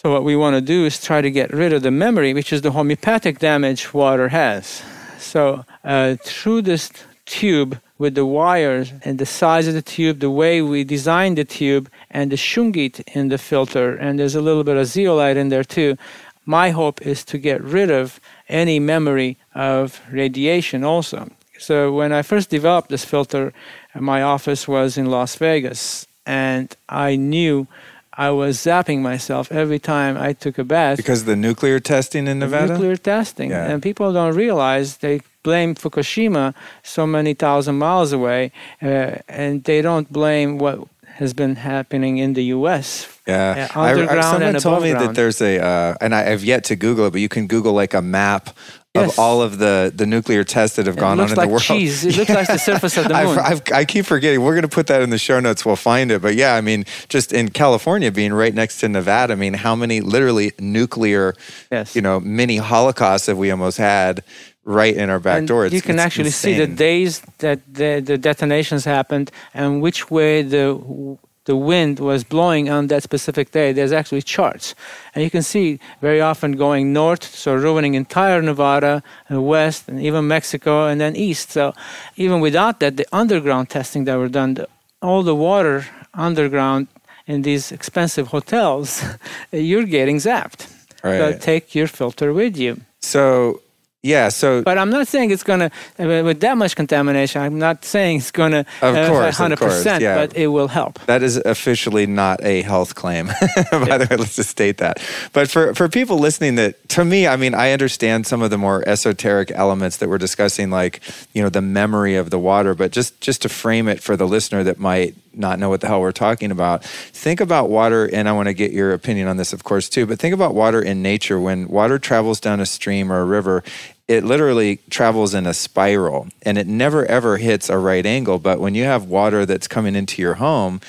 So, 0.06 0.12
what 0.12 0.24
we 0.24 0.36
want 0.36 0.54
to 0.54 0.62
do 0.62 0.86
is 0.86 1.04
try 1.04 1.22
to 1.22 1.32
get 1.32 1.52
rid 1.52 1.74
of 1.74 1.82
the 1.82 1.90
memory, 1.90 2.32
which 2.36 2.54
is 2.54 2.62
the 2.62 2.70
homeopathic 2.70 3.40
damage 3.40 3.92
water 3.92 4.28
has. 4.28 4.84
So, 5.18 5.66
uh, 5.84 6.18
through 6.22 6.62
this 6.62 6.92
tube, 7.26 7.82
with 7.98 8.14
the 8.14 8.24
wires 8.24 8.94
and 9.02 9.18
the 9.18 9.26
size 9.26 9.68
of 9.68 9.74
the 9.74 9.82
tube, 9.82 10.20
the 10.20 10.30
way 10.30 10.62
we 10.62 10.84
designed 10.84 11.40
the 11.40 11.44
tube, 11.44 11.90
and 12.12 12.32
the 12.32 12.36
shungite 12.36 13.02
in 13.16 13.30
the 13.30 13.40
filter, 13.40 13.96
and 13.96 14.20
there's 14.20 14.36
a 14.36 14.42
little 14.42 14.64
bit 14.64 14.78
of 14.78 14.86
zeolite 14.86 15.38
in 15.38 15.50
there 15.50 15.64
too. 15.64 15.98
My 16.46 16.70
hope 16.70 17.02
is 17.02 17.24
to 17.24 17.40
get 17.40 17.64
rid 17.64 17.90
of 17.90 18.20
any 18.48 18.80
memory 18.80 19.40
of 19.56 20.00
radiation 20.12 20.84
also. 20.84 21.32
So 21.58 21.92
when 21.92 22.12
I 22.12 22.22
first 22.22 22.52
developed 22.52 22.90
this 22.90 23.06
filter, 23.06 23.54
my 23.96 24.22
office 24.22 24.68
was 24.68 25.00
in 25.00 25.08
Las 25.08 25.36
Vegas, 25.36 26.06
and 26.28 26.76
I 26.90 27.16
knew 27.16 27.68
I 28.18 28.30
was 28.32 28.58
zapping 28.58 29.02
myself 29.02 29.52
every 29.52 29.80
time 29.80 30.18
I 30.18 30.34
took 30.34 30.58
a 30.58 30.64
bath. 30.64 30.98
Because 30.98 31.22
of 31.22 31.28
the 31.28 31.36
nuclear 31.36 31.80
testing 31.80 32.28
in 32.28 32.40
Nevada? 32.40 32.74
Nuclear 32.74 32.96
testing. 32.96 33.50
Yeah. 33.50 33.70
And 33.70 33.84
people 33.84 34.14
don't 34.14 34.36
realize 34.36 34.98
they 34.98 35.22
blame 35.44 35.76
Fukushima 35.76 36.54
so 36.82 37.06
many 37.06 37.34
thousand 37.34 37.78
miles 37.78 38.12
away, 38.12 38.52
uh, 38.82 39.18
and 39.28 39.64
they 39.64 39.82
don't 39.82 40.12
blame 40.12 40.58
what 40.58 40.88
has 41.16 41.34
been 41.34 41.56
happening 41.56 42.18
in 42.18 42.34
the 42.34 42.44
U.S. 42.58 43.08
Yeah, 43.28 43.68
uh, 43.76 43.82
underground 43.82 44.24
someone 44.24 44.42
and 44.44 44.60
told 44.60 44.74
above 44.76 44.84
me 44.84 44.92
that 44.92 44.98
ground. 45.00 45.16
there's 45.16 45.42
a, 45.42 45.60
uh, 45.64 45.96
and 46.02 46.14
I 46.14 46.22
have 46.24 46.44
yet 46.44 46.64
to 46.66 46.76
Google 46.76 47.06
it, 47.08 47.12
but 47.12 47.22
you 47.22 47.30
can 47.30 47.48
Google 47.48 47.74
like 47.74 47.94
a 47.94 48.02
map 48.02 48.50
of 48.50 49.08
Yes. 49.08 49.20
all 49.20 49.42
of 49.42 49.58
the 49.58 49.92
the 49.94 50.06
nuclear 50.06 50.46
tests 50.46 50.78
that 50.78 50.86
have 50.86 50.96
gone 50.96 51.20
on 51.20 51.30
in 51.30 51.36
like 51.36 51.48
the 51.48 51.52
world. 51.52 51.62
cheese. 51.64 52.06
It 52.06 52.16
looks 52.16 52.30
like 52.30 52.48
the 52.48 52.58
surface 52.58 52.96
of 52.96 53.10
the 53.10 53.14
I've- 53.22 53.28
moon. 53.30 53.40
I've, 53.40 53.62
i 53.74 53.84
keep 53.84 54.06
forgetting. 54.06 54.42
We're 54.42 54.54
going 54.54 54.62
to 54.62 54.70
put 54.70 54.88
that 54.88 55.02
in 55.02 55.10
the 55.10 55.18
show 55.18 55.40
notes. 55.42 55.66
We'll 55.66 55.76
find 55.76 56.12
it. 56.12 56.22
But 56.22 56.36
yeah, 56.36 56.56
I 56.56 56.62
mean, 56.62 56.86
just 57.10 57.34
in 57.34 57.50
California, 57.50 58.10
being 58.10 58.32
right 58.34 58.54
next 58.54 58.80
to 58.80 58.88
Nevada, 58.88 59.34
I 59.34 59.36
mean, 59.36 59.54
how 59.54 59.76
many 59.76 60.00
literally 60.00 60.54
nuclear, 60.60 61.34
Yes. 61.72 61.94
you 61.96 62.02
know, 62.02 62.22
mini 62.22 62.56
holocausts 62.58 63.28
have 63.28 63.38
we 63.38 63.52
almost 63.52 63.78
had 63.78 64.24
right 64.66 64.96
in 64.96 65.10
our 65.10 65.20
back 65.20 65.38
And 65.38 65.48
door? 65.48 65.66
It's, 65.66 65.74
you 65.74 65.82
can 65.82 66.00
actually 66.00 66.32
see 66.32 66.58
the 66.58 66.68
days 66.68 67.22
that 67.38 67.62
the, 67.72 68.02
the 68.04 68.18
detonations 68.18 68.84
happened 68.84 69.32
and 69.54 69.82
which 69.82 70.12
way 70.12 70.42
the 70.42 71.18
the 71.46 71.56
wind 71.56 72.00
was 72.00 72.24
blowing 72.24 72.70
on 72.70 72.88
that 72.88 73.04
specific 73.04 73.52
day. 73.52 73.72
There's 73.72 73.92
actually 73.92 74.24
charts, 74.24 74.74
and 75.14 75.24
you 75.24 75.30
can 75.30 75.44
see 75.44 75.80
very 76.02 76.20
often 76.20 76.54
going 76.54 76.92
north, 76.92 77.24
so 77.24 77.54
ruining 77.54 77.94
entire 77.94 78.42
Nevada, 78.42 79.04
and 79.30 79.46
west, 79.46 79.88
and 79.88 80.00
even 80.02 80.28
Mexico, 80.28 80.88
and 80.88 81.00
then 81.00 81.16
east. 81.16 81.52
So 81.52 81.74
even 82.16 82.42
without 82.42 82.80
that, 82.80 82.98
the 82.98 83.06
underground 83.12 83.70
testing 83.70 84.06
that 84.06 84.18
were 84.18 84.28
done, 84.28 84.56
the, 84.56 84.68
all 85.04 85.22
the 85.22 85.36
water 85.36 85.86
underground 86.16 86.88
in 87.28 87.44
these 87.44 87.72
expensive 87.72 88.30
hotels, 88.30 89.04
you're 89.52 89.86
getting 89.86 90.18
zapped. 90.18 90.68
So 91.04 91.38
take 91.38 91.76
your 91.76 91.88
filter 91.88 92.34
with 92.34 92.58
you. 92.58 92.82
So 93.00 93.62
yeah, 94.06 94.30
so 94.30 94.62
But 94.62 94.78
I'm 94.78 94.92
not 94.92 95.08
saying 95.08 95.32
it's 95.32 95.44
going 95.44 95.62
to, 95.62 95.72
uh, 96.00 96.24
with 96.24 96.40
that 96.42 96.58
much 96.58 96.76
contamination, 96.76 97.42
I'm 97.42 97.58
not 97.58 97.84
saying 97.84 98.18
it's 98.18 98.32
going 98.32 98.52
to 98.52 98.66
uh, 98.82 98.88
Of 98.88 99.08
course, 99.10 99.40
of 99.40 99.52
100%, 99.52 99.58
course, 99.58 99.86
yeah. 99.86 100.16
but 100.16 100.38
it 100.38 100.48
will 100.48 100.68
help. 100.68 101.00
That 101.08 101.24
is 101.24 101.38
officially 101.38 102.06
not 102.06 102.44
a 102.44 102.62
health 102.62 102.94
claim. 102.94 103.28
By 103.72 103.98
the 103.98 104.08
way, 104.10 104.18
let's 104.18 104.36
just 104.36 104.52
state 104.52 104.78
that. 104.78 105.02
But 105.34 105.50
for, 105.50 105.74
for 105.74 105.90
people 105.90 106.20
listening 106.20 106.54
that 106.56 106.88
to 106.90 107.04
me, 107.04 107.28
I 107.28 107.36
mean, 107.36 107.56
I 107.56 107.72
understand 107.72 108.28
some 108.28 108.44
of 108.44 108.52
the 108.52 108.60
more 108.60 108.88
esoteric 108.88 109.52
elements 109.52 109.98
that 109.98 110.08
we're 110.08 110.20
discussing, 110.20 110.70
like, 110.70 111.02
you 111.34 111.42
know, 111.42 111.50
the 111.50 111.62
memory 111.62 112.16
of 112.16 112.30
the 112.30 112.40
water, 112.40 112.76
but 112.76 112.92
just 112.92 113.20
just 113.22 113.42
to 113.42 113.50
frame 113.50 113.88
it 113.88 114.04
for 114.04 114.16
the 114.16 114.28
listener 114.28 114.64
that 114.64 114.78
might 114.78 115.16
not 115.38 115.60
know 115.60 115.70
what 115.70 115.82
the 115.82 115.88
hell 115.88 116.02
we're 116.02 116.12
talking 116.12 116.52
about, 116.52 116.84
think 116.84 117.42
about 117.42 117.70
water, 117.70 118.06
and 118.06 118.28
I 118.28 118.34
want 118.34 118.48
to 118.48 118.54
get 118.54 118.72
your 118.72 118.94
opinion 118.94 119.28
on 119.28 119.38
this, 119.38 119.54
of 119.54 119.64
course, 119.64 119.90
too, 119.90 120.06
but 120.06 120.20
think 120.20 120.34
about 120.34 120.56
water 120.56 120.82
in 120.82 121.02
nature. 121.02 121.40
When 121.40 121.68
water 121.68 122.00
travels 122.00 122.40
down 122.40 122.60
a 122.60 122.66
stream 122.66 123.12
or 123.12 123.20
a 123.20 123.26
river, 123.26 123.64
it 124.08 124.24
literally 124.24 124.78
travels 124.90 125.34
in 125.34 125.48
a 125.48 125.54
spiral 125.54 126.28
and 126.44 126.58
it 126.58 126.68
never 126.68 127.06
ever 127.06 127.38
hits 127.38 127.70
a 127.70 127.78
right 127.78 128.06
angle. 128.06 128.38
But 128.38 128.60
when 128.60 128.76
you 128.76 128.84
have 128.84 129.06
water 129.06 129.46
that's 129.46 129.68
coming 129.68 129.96
into 129.96 130.22
your 130.22 130.36
home, 130.36 130.80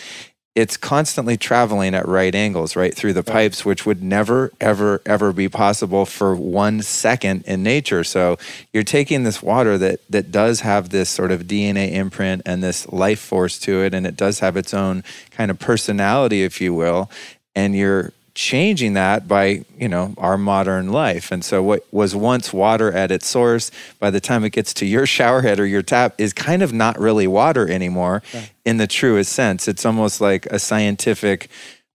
it's 0.57 0.79
constantly 0.79 1.37
traveling 1.37 1.95
at 1.95 2.09
right 2.09 2.35
angles 2.35 2.77
right 2.77 2.95
through 2.95 3.13
the 3.13 3.23
pipes, 3.23 3.67
which 3.67 3.85
would 3.85 4.03
never, 4.03 4.51
ever, 4.59 5.03
ever 5.05 5.31
be 5.35 5.51
possible 5.51 6.07
for 6.07 6.35
one 6.35 6.81
second 6.81 7.45
in 7.47 7.63
nature. 7.63 8.03
So 8.03 8.39
you're 8.73 8.83
taking 8.83 9.23
this 9.23 9.43
water 9.43 9.77
that 9.77 10.01
that 10.09 10.33
does 10.33 10.61
have 10.61 10.89
this 10.89 11.11
sort 11.11 11.31
of 11.31 11.43
DNA 11.43 11.93
imprint 11.93 12.41
and 12.47 12.63
this 12.63 12.89
life 12.91 13.21
force 13.21 13.59
to 13.61 13.83
it, 13.83 13.93
and 13.93 14.07
it 14.07 14.17
does 14.17 14.41
have 14.41 14.57
its 14.57 14.73
own 14.73 15.05
kind 15.31 15.51
of 15.51 15.59
personality, 15.59 16.43
if 16.43 16.59
you 16.59 16.73
will, 16.73 17.11
and 17.55 17.77
you're 17.77 18.15
changing 18.37 18.93
that 18.93 19.27
by 19.27 19.65
you 19.79 19.89
know 19.89 20.15
our 20.19 20.37
modern 20.39 20.93
life. 20.93 21.33
And 21.33 21.45
so 21.45 21.63
what 21.63 21.85
was 21.91 22.15
once 22.15 22.53
water 22.53 22.93
at 22.93 23.11
its 23.11 23.27
source 23.27 23.71
by 23.99 24.11
the 24.11 24.21
time 24.21 24.45
it 24.45 24.51
gets 24.51 24.73
to 24.75 24.87
your 24.87 25.07
shower 25.17 25.43
head 25.43 25.59
or 25.59 25.67
your 25.67 25.83
tap 25.83 26.15
is 26.19 26.33
kind 26.33 26.63
of 26.63 26.73
not 26.73 27.01
really 27.01 27.27
water 27.27 27.69
anymore 27.69 28.23
in 28.65 28.77
the 28.77 28.87
truest 28.87 29.33
sense. 29.33 29.67
It's 29.67 29.85
almost 29.87 30.21
like 30.21 30.47
a 30.47 30.59
scientific 30.59 31.49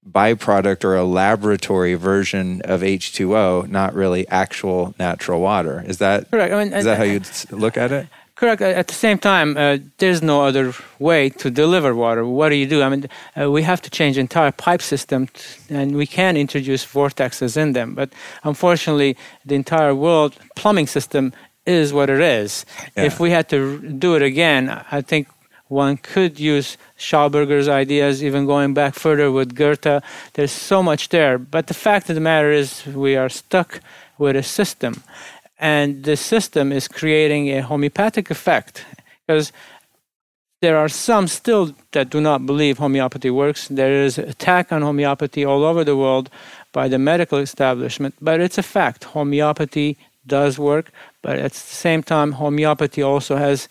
byproduct 0.09 0.83
or 0.83 0.95
a 0.95 1.03
laboratory 1.03 1.93
version 1.93 2.61
of 2.63 2.81
H2O 2.81 3.69
not 3.69 3.93
really 3.93 4.27
actual 4.29 4.95
natural 4.97 5.39
water. 5.39 5.83
Is 5.85 5.99
that 5.99 6.29
Correct. 6.31 6.51
I 6.51 6.63
mean, 6.63 6.73
is 6.73 6.85
that 6.85 6.97
how 6.97 7.03
you'd 7.03 7.27
s- 7.27 7.51
look 7.51 7.77
at 7.77 7.91
it 7.91 8.07
Correct. 8.41 8.59
At 8.63 8.87
the 8.87 8.95
same 8.95 9.19
time, 9.19 9.55
uh, 9.55 9.77
there's 9.99 10.23
no 10.23 10.41
other 10.41 10.73
way 10.97 11.29
to 11.29 11.51
deliver 11.51 11.93
water. 11.93 12.25
What 12.25 12.49
do 12.49 12.55
you 12.55 12.65
do? 12.65 12.81
I 12.81 12.89
mean, 12.89 13.05
uh, 13.39 13.51
we 13.51 13.61
have 13.61 13.83
to 13.83 13.89
change 13.91 14.17
entire 14.17 14.51
pipe 14.51 14.81
system, 14.81 15.27
t- 15.27 15.43
and 15.69 15.95
we 15.95 16.07
can 16.07 16.35
introduce 16.35 16.83
vortexes 16.83 17.55
in 17.55 17.73
them. 17.73 17.93
But 17.93 18.09
unfortunately, 18.43 19.15
the 19.45 19.53
entire 19.53 19.93
world 19.93 20.33
plumbing 20.55 20.87
system 20.87 21.33
is 21.67 21.93
what 21.93 22.09
it 22.09 22.19
is. 22.19 22.65
Yeah. 22.97 23.03
If 23.03 23.19
we 23.19 23.29
had 23.29 23.47
to 23.49 23.57
r- 23.73 23.77
do 23.77 24.15
it 24.15 24.23
again, 24.23 24.69
I 24.91 25.01
think 25.01 25.27
one 25.67 25.97
could 25.97 26.39
use 26.39 26.77
Schauberger's 26.97 27.67
ideas, 27.67 28.23
even 28.23 28.47
going 28.47 28.73
back 28.73 28.95
further 28.95 29.31
with 29.31 29.53
Goethe. 29.53 30.01
There's 30.33 30.51
so 30.51 30.81
much 30.81 31.09
there. 31.09 31.37
But 31.37 31.67
the 31.67 31.75
fact 31.75 32.09
of 32.09 32.15
the 32.15 32.21
matter 32.21 32.51
is, 32.51 32.87
we 32.87 33.15
are 33.15 33.29
stuck 33.29 33.81
with 34.17 34.35
a 34.35 34.43
system. 34.43 35.03
And 35.61 36.03
the 36.03 36.17
system 36.17 36.71
is 36.71 36.87
creating 36.87 37.49
a 37.49 37.61
homeopathic 37.61 38.31
effect 38.31 38.83
because 39.25 39.53
there 40.61 40.77
are 40.77 40.89
some 40.89 41.27
still 41.27 41.73
that 41.91 42.09
do 42.09 42.19
not 42.19 42.45
believe 42.45 42.79
homeopathy 42.79 43.29
works. 43.29 43.67
There 43.67 44.03
is 44.03 44.17
attack 44.17 44.71
on 44.71 44.81
homeopathy 44.81 45.45
all 45.45 45.63
over 45.63 45.83
the 45.83 45.95
world 45.95 46.29
by 46.71 46.87
the 46.87 46.99
medical 46.99 47.37
establishment, 47.37 48.15
but 48.19 48.39
it's 48.39 48.57
a 48.57 48.63
fact. 48.63 49.03
Homeopathy 49.03 49.97
does 50.25 50.59
work, 50.59 50.91
but 51.21 51.37
at 51.37 51.53
the 51.53 51.57
same 51.57 52.03
time, 52.03 52.33
homeopathy 52.33 53.01
also 53.01 53.37
has 53.37 53.69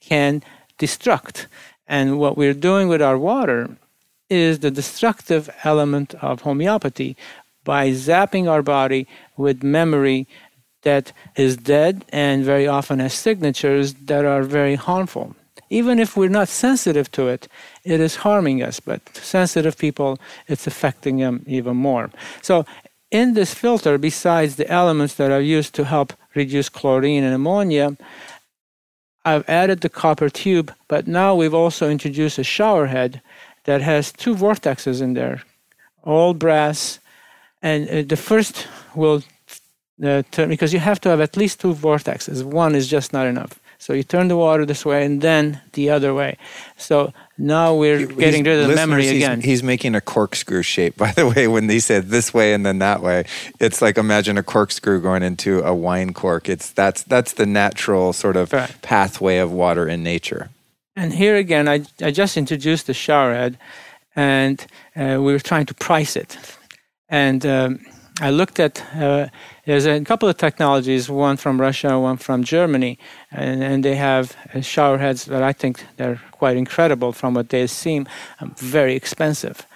can 0.00 0.42
destruct. 0.78 1.46
And 1.86 2.18
what 2.18 2.36
we're 2.36 2.54
doing 2.54 2.88
with 2.88 3.02
our 3.02 3.18
water 3.18 3.76
is 4.28 4.60
the 4.60 4.70
destructive 4.70 5.50
element 5.64 6.14
of 6.22 6.42
homeopathy 6.42 7.16
by 7.64 7.90
zapping 7.90 8.48
our 8.48 8.62
body 8.62 9.06
with 9.36 9.62
memory 9.62 10.26
that 10.82 11.12
is 11.36 11.56
dead 11.56 12.04
and 12.10 12.44
very 12.44 12.66
often 12.66 12.98
has 12.98 13.14
signatures 13.14 13.94
that 13.94 14.24
are 14.24 14.42
very 14.42 14.76
harmful. 14.76 15.34
Even 15.68 15.98
if 15.98 16.16
we're 16.16 16.28
not 16.28 16.48
sensitive 16.48 17.10
to 17.12 17.28
it, 17.28 17.46
it 17.84 18.00
is 18.00 18.16
harming 18.16 18.62
us. 18.62 18.80
But 18.80 19.02
sensitive 19.16 19.78
people, 19.78 20.18
it's 20.48 20.66
affecting 20.66 21.18
them 21.18 21.44
even 21.46 21.76
more. 21.76 22.10
So, 22.42 22.64
in 23.10 23.34
this 23.34 23.54
filter, 23.54 23.98
besides 23.98 24.54
the 24.54 24.70
elements 24.70 25.14
that 25.14 25.32
are 25.32 25.40
used 25.40 25.74
to 25.74 25.84
help 25.84 26.12
reduce 26.34 26.68
chlorine 26.68 27.24
and 27.24 27.34
ammonia, 27.34 27.96
I've 29.24 29.48
added 29.48 29.80
the 29.80 29.88
copper 29.88 30.30
tube, 30.30 30.72
but 30.88 31.06
now 31.06 31.34
we've 31.34 31.54
also 31.54 31.90
introduced 31.90 32.38
a 32.38 32.44
shower 32.44 32.86
head 32.86 33.20
that 33.64 33.82
has 33.82 34.12
two 34.12 34.34
vortexes 34.34 35.02
in 35.02 35.14
there, 35.14 35.42
all 36.02 36.34
brass, 36.34 37.00
And 37.62 37.88
uh, 37.88 38.02
the 38.02 38.16
first 38.16 38.66
will 38.94 39.22
uh, 40.04 40.22
turn 40.30 40.48
because 40.48 40.72
you 40.72 40.80
have 40.80 41.00
to 41.02 41.08
have 41.08 41.20
at 41.20 41.36
least 41.36 41.60
two 41.60 41.74
vortexes. 41.74 42.42
One 42.42 42.74
is 42.74 42.88
just 42.88 43.12
not 43.12 43.26
enough. 43.26 43.60
So 43.78 43.94
you 43.94 44.02
turn 44.02 44.28
the 44.28 44.36
water 44.36 44.66
this 44.66 44.84
way 44.84 45.06
and 45.06 45.22
then 45.22 45.62
the 45.72 45.88
other 45.88 46.12
way. 46.12 46.36
So 46.76 47.14
now 47.38 47.74
we're 47.74 48.06
getting 48.06 48.44
rid 48.44 48.60
of 48.60 48.68
the 48.68 48.74
memory 48.74 49.04
he's, 49.04 49.12
again. 49.24 49.40
He's 49.40 49.62
making 49.62 49.94
a 49.94 50.02
corkscrew 50.02 50.62
shape, 50.62 50.96
by 51.04 51.12
the 51.12 51.26
way, 51.26 51.48
when 51.48 51.68
he 51.68 51.80
said 51.80 52.08
this 52.08 52.34
way 52.34 52.52
and 52.52 52.64
then 52.66 52.78
that 52.80 53.00
way. 53.02 53.24
It's 53.58 53.80
like 53.80 53.96
imagine 53.96 54.36
a 54.36 54.42
corkscrew 54.42 55.00
going 55.00 55.22
into 55.22 55.60
a 55.62 55.74
wine 55.74 56.12
cork. 56.12 56.48
It's 56.48 56.70
that's 56.70 57.02
that's 57.04 57.32
the 57.32 57.46
natural 57.46 58.12
sort 58.12 58.36
of 58.36 58.52
Right. 58.52 58.70
pathway 58.82 59.38
of 59.38 59.50
water 59.50 59.88
in 59.88 60.02
nature. 60.02 60.50
And 60.96 61.14
here 61.14 61.36
again, 61.36 61.66
I, 61.66 61.84
I 62.02 62.10
just 62.10 62.36
introduced 62.36 62.86
the 62.86 62.92
showerhead, 62.92 63.56
and 64.14 64.66
uh, 64.94 65.16
we 65.22 65.32
were 65.32 65.38
trying 65.38 65.64
to 65.66 65.74
price 65.74 66.16
it. 66.16 66.36
And 67.08 67.46
um, 67.46 67.78
I 68.20 68.30
looked 68.30 68.60
at 68.60 68.84
uh, 68.94 69.28
there's 69.64 69.86
a 69.86 70.00
couple 70.04 70.28
of 70.28 70.36
technologies, 70.36 71.08
one 71.08 71.36
from 71.38 71.60
Russia, 71.60 71.98
one 71.98 72.18
from 72.18 72.44
Germany, 72.44 72.98
and, 73.30 73.62
and 73.62 73.84
they 73.84 73.94
have 73.96 74.36
uh, 74.54 74.58
showerheads 74.58 75.24
that 75.26 75.42
I 75.42 75.52
think 75.52 75.84
they're 75.96 76.20
quite 76.30 76.56
incredible 76.58 77.12
from 77.12 77.34
what 77.34 77.48
they 77.48 77.66
seem 77.66 78.06
um, 78.40 78.54
very 78.58 78.94
expensive. 78.94 79.66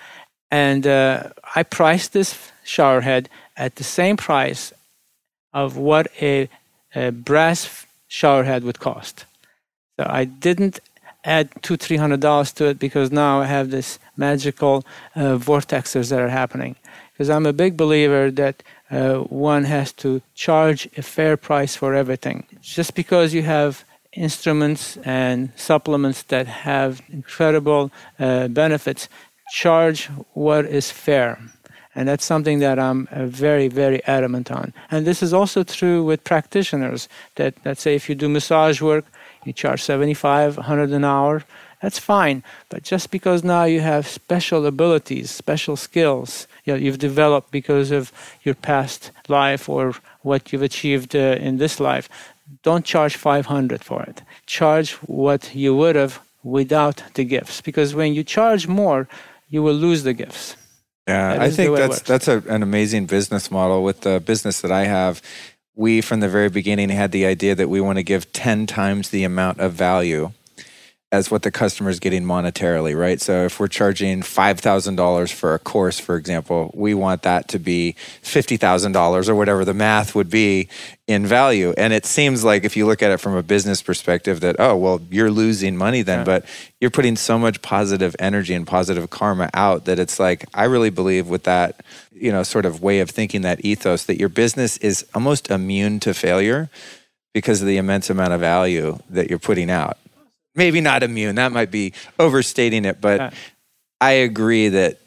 And 0.51 0.87
uh, 0.87 1.31
I 1.57 1.63
priced 1.63 2.13
this 2.13 2.53
showerhead 2.67 3.27
at 3.57 3.77
the 3.77 3.85
same 3.85 4.17
price 4.17 4.73
of 5.53 5.77
what 5.77 6.09
a, 6.21 6.49
a 6.95 7.13
brass 7.13 7.87
showerhead 8.11 8.63
would 8.63 8.79
cost. 8.79 9.25
So 9.99 10.07
I 10.07 10.25
didn't 10.25 10.81
add 11.25 11.49
two, 11.63 11.77
three 11.77 11.97
hundred 11.97 12.21
dollars 12.21 12.53
to 12.53 12.67
it 12.67 12.79
because 12.79 13.11
now 13.11 13.41
I 13.41 13.47
have 13.47 13.71
this 13.71 13.99
magical 14.17 14.85
uh, 15.17 15.39
vortexes 15.39 16.11
that 16.11 16.21
are 16.21 16.29
happening. 16.29 16.77
Because 17.15 17.31
I'm 17.31 17.47
a 17.47 17.53
big 17.53 17.77
believer 17.77 18.31
that 18.33 18.63
uh, 18.91 19.19
one 19.19 19.65
has 19.65 19.93
to 19.93 20.21
charge 20.35 20.89
a 20.97 21.03
fair 21.03 21.37
price 21.37 21.77
for 21.77 21.95
everything. 21.95 22.45
Just 22.61 22.95
because 22.95 23.33
you 23.33 23.43
have 23.43 23.85
instruments 24.13 24.97
and 25.05 25.53
supplements 25.57 26.23
that 26.25 26.47
have 26.47 27.01
incredible 27.13 27.93
uh, 28.19 28.49
benefits, 28.49 29.09
charge 29.53 30.07
what 30.35 30.65
is 30.67 30.91
fair. 30.91 31.39
And 31.95 32.09
that's 32.09 32.25
something 32.25 32.59
that 32.59 32.79
I'm 32.79 33.07
uh, 33.13 33.27
very, 33.27 33.69
very 33.69 34.05
adamant 34.05 34.51
on. 34.51 34.73
And 34.91 35.07
this 35.07 35.23
is 35.23 35.33
also 35.33 35.63
true 35.63 36.05
with 36.05 36.25
practitioners 36.25 37.09
that, 37.37 37.55
let's 37.65 37.83
say, 37.83 37.95
if 37.95 38.09
you 38.09 38.17
do 38.17 38.29
massage 38.29 38.83
work, 38.83 39.05
you 39.45 39.53
charge 39.53 39.83
75, 39.83 40.57
100 40.57 40.91
an 40.91 41.05
hour, 41.05 41.45
that's 41.81 41.99
fine. 41.99 42.43
But 42.71 42.83
just 42.83 43.11
because 43.11 43.45
now 43.45 43.65
you 43.65 43.81
have 43.81 44.09
special 44.09 44.67
abilities, 44.67 45.31
special 45.31 45.77
skills 45.77 46.49
you 46.65 46.73
know, 46.73 46.79
you've 46.79 46.99
developed 46.99 47.51
because 47.51 47.91
of 47.91 48.13
your 48.43 48.55
past 48.55 49.11
life 49.29 49.69
or 49.69 49.95
what 50.23 50.53
you've 50.53 50.63
achieved 50.63 51.15
uh, 51.15 51.37
in 51.41 51.59
this 51.59 51.79
life, 51.79 52.09
don't 52.63 52.85
charge 52.85 53.17
500 53.17 53.85
for 53.85 54.03
it. 54.03 54.23
Charge 54.47 54.93
what 55.07 55.55
you 55.55 55.77
would 55.77 55.97
have 55.97 56.21
without 56.43 57.03
the 57.15 57.25
gifts. 57.25 57.61
Because 57.61 57.95
when 57.95 58.15
you 58.15 58.25
charge 58.25 58.67
more, 58.67 59.09
you 59.49 59.63
will 59.63 59.75
lose 59.75 60.03
the 60.03 60.15
gifts. 60.15 60.57
Yeah, 61.07 61.35
That 61.35 61.43
I 61.43 61.51
think 61.51 61.77
that's 61.77 62.01
that's 62.01 62.29
a, 62.29 62.43
an 62.49 62.63
amazing 62.63 63.05
business 63.07 63.51
model 63.51 63.85
with 63.85 64.01
the 64.01 64.21
business 64.21 64.63
that 64.63 64.73
I 64.73 64.85
have. 64.85 65.21
We 65.75 66.01
from 66.01 66.21
the 66.21 66.31
very 66.31 66.49
beginning 66.49 66.89
had 66.89 67.13
the 67.13 67.27
idea 67.27 67.55
that 67.55 67.69
we 67.69 67.81
want 67.81 67.99
to 67.99 68.03
give 68.03 68.33
10 68.33 68.67
times 68.67 69.11
the 69.11 69.25
amount 69.25 69.61
of 69.61 69.73
value 69.73 70.33
as 71.15 71.31
what 71.31 71.43
the 71.43 71.51
customer 71.51 71.91
is 71.91 72.01
getting 72.01 72.25
monetarily, 72.25 72.99
right? 72.99 73.21
So 73.21 73.45
if 73.45 73.61
we're 73.61 73.69
charging 73.69 74.21
$5,000 74.23 75.33
for 75.33 75.55
a 75.55 75.61
course, 75.61 76.01
for 76.01 76.17
example, 76.17 76.73
we 76.75 76.93
want 76.93 77.23
that 77.23 77.47
to 77.49 77.61
be 77.61 77.95
$50,000 78.23 79.29
or 79.29 79.35
whatever 79.37 79.65
the 79.65 79.75
math 79.75 80.17
would 80.17 80.29
be 80.29 80.69
in 81.07 81.25
value. 81.25 81.73
And 81.77 81.93
it 81.93 82.05
seems 82.05 82.43
like 82.43 82.65
if 82.65 82.77
you 82.77 82.85
look 82.87 83.01
at 83.01 83.13
it 83.13 83.19
from 83.19 83.37
a 83.37 83.45
business 83.45 83.81
perspective 83.81 84.41
that, 84.41 84.57
oh, 84.59 84.77
well, 84.77 85.01
you're 85.09 85.31
losing 85.31 85.77
money 85.77 86.03
then, 86.03 86.19
Right. 86.19 86.27
but 86.27 86.47
you're 86.81 86.91
putting 86.91 87.15
so 87.15 87.39
much 87.39 87.63
positive 87.63 88.17
energy 88.19 88.53
and 88.53 88.67
positive 88.67 89.09
karma 89.11 89.51
out 89.55 89.85
that 89.85 90.01
it's 90.01 90.19
like, 90.19 90.47
I 90.53 90.65
really 90.65 90.91
believe 90.91 91.29
with 91.29 91.45
that, 91.45 91.85
you 92.13 92.33
know, 92.33 92.43
sort 92.43 92.67
of 92.67 92.83
way 92.83 92.99
of 92.99 93.09
thinking, 93.11 93.43
that 93.43 93.65
ethos, 93.65 94.05
that 94.05 94.19
your 94.19 94.29
business 94.31 94.79
is 94.79 95.07
almost 95.15 95.49
immune 95.49 96.01
to 96.01 96.13
failure 96.13 96.71
because 97.33 97.61
of 97.61 97.69
the 97.69 97.77
immense 97.77 98.11
amount 98.11 98.33
of 98.33 98.41
value 98.41 98.99
that 99.11 99.31
you're 99.31 99.39
putting 99.39 99.71
out. 99.71 99.99
Maybe 100.55 100.81
not 100.81 101.03
immune, 101.03 101.35
that 101.37 101.53
might 101.53 101.71
be 101.71 101.93
overstating 102.19 102.85
it, 102.85 103.01
but. 103.01 103.21
I 104.01 104.11
agree 104.13 104.69
that 104.69 104.99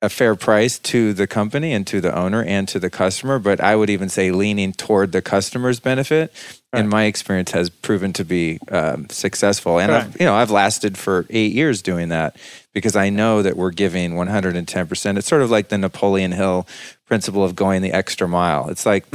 a 0.00 0.08
fair 0.08 0.34
price 0.34 0.78
to 0.78 1.12
the 1.12 1.26
company 1.26 1.72
and 1.72 1.86
to 1.86 2.00
the 2.00 2.16
owner 2.16 2.42
and 2.42 2.68
to 2.68 2.78
the 2.78 2.88
customer, 2.88 3.38
but 3.38 3.60
I 3.60 3.76
would 3.76 3.90
even 3.90 4.08
say 4.08 4.30
leaning 4.30 4.72
toward 4.72 5.12
the 5.12 5.20
customer's 5.20 5.80
benefit, 5.80 6.32
in 6.72 6.88
my 6.88 7.04
experience, 7.04 7.50
has 7.52 7.68
proven 7.70 8.12
to 8.14 8.24
be 8.24 8.58
um, 8.70 9.08
successful. 9.10 9.78
And 9.78 9.90
I've, 10.04 10.20
you 10.20 10.26
know, 10.26 10.34
I've 10.34 10.50
lasted 10.50 10.96
for 10.96 11.26
eight 11.30 11.52
years 11.52 11.82
doing 11.82 12.10
that 12.10 12.36
because 12.72 12.94
I 12.94 13.08
know 13.10 13.42
that 13.42 13.56
we're 13.56 13.70
giving 13.70 14.12
110%. 14.12 15.18
It's 15.18 15.26
sort 15.26 15.42
of 15.42 15.50
like 15.50 15.68
the 15.68 15.78
Napoleon 15.78 16.32
Hill 16.32 16.66
principle 17.06 17.44
of 17.44 17.56
going 17.56 17.82
the 17.82 17.92
extra 17.92 18.28
mile. 18.28 18.68
It's 18.68 18.86
like 18.86 19.06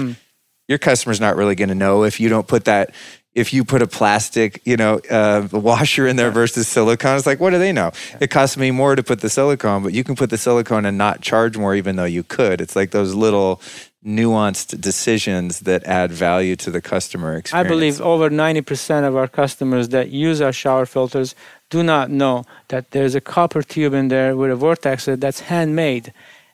your 0.67 0.77
customer's 0.79 1.21
not 1.21 1.35
really 1.35 1.55
going 1.55 1.69
to 1.69 1.75
know 1.75 2.03
if 2.03 2.19
you 2.19 2.29
don't 2.29 2.47
put 2.47 2.65
that 2.65 2.93
if 3.33 3.53
you 3.53 3.63
put 3.63 3.81
a 3.81 3.87
plastic 3.87 4.61
you 4.65 4.77
know 4.77 4.99
uh, 5.09 5.47
washer 5.51 6.07
in 6.07 6.15
there 6.15 6.31
versus 6.31 6.67
silicone 6.67 7.17
it's 7.17 7.25
like 7.25 7.39
what 7.39 7.51
do 7.51 7.59
they 7.59 7.71
know 7.71 7.91
it 8.19 8.29
costs 8.29 8.57
me 8.57 8.71
more 8.71 8.95
to 8.95 9.03
put 9.03 9.21
the 9.21 9.29
silicone 9.29 9.83
but 9.83 9.93
you 9.93 10.03
can 10.03 10.15
put 10.15 10.29
the 10.29 10.37
silicone 10.37 10.85
and 10.85 10.97
not 10.97 11.21
charge 11.21 11.57
more 11.57 11.75
even 11.75 11.95
though 11.95 12.05
you 12.05 12.23
could 12.23 12.61
it's 12.61 12.75
like 12.75 12.91
those 12.91 13.13
little 13.13 13.61
nuanced 14.05 14.81
decisions 14.81 15.61
that 15.61 15.83
add 15.83 16.11
value 16.11 16.55
to 16.55 16.71
the 16.71 16.81
customer 16.81 17.35
experience. 17.35 17.65
I 17.65 17.69
believe 17.69 18.01
over 18.01 18.29
90% 18.29 19.07
of 19.07 19.15
our 19.15 19.27
customers 19.27 19.89
that 19.89 20.09
use 20.09 20.41
our 20.41 20.51
shower 20.51 20.85
filters 20.85 21.35
do 21.69 21.83
not 21.83 22.09
know 22.09 22.43
that 22.69 22.91
there's 22.91 23.15
a 23.15 23.21
copper 23.21 23.61
tube 23.61 23.93
in 23.93 24.07
there 24.07 24.35
with 24.35 24.51
a 24.51 24.55
vortex 24.55 25.05
that's 25.05 25.41
handmade. 25.41 26.13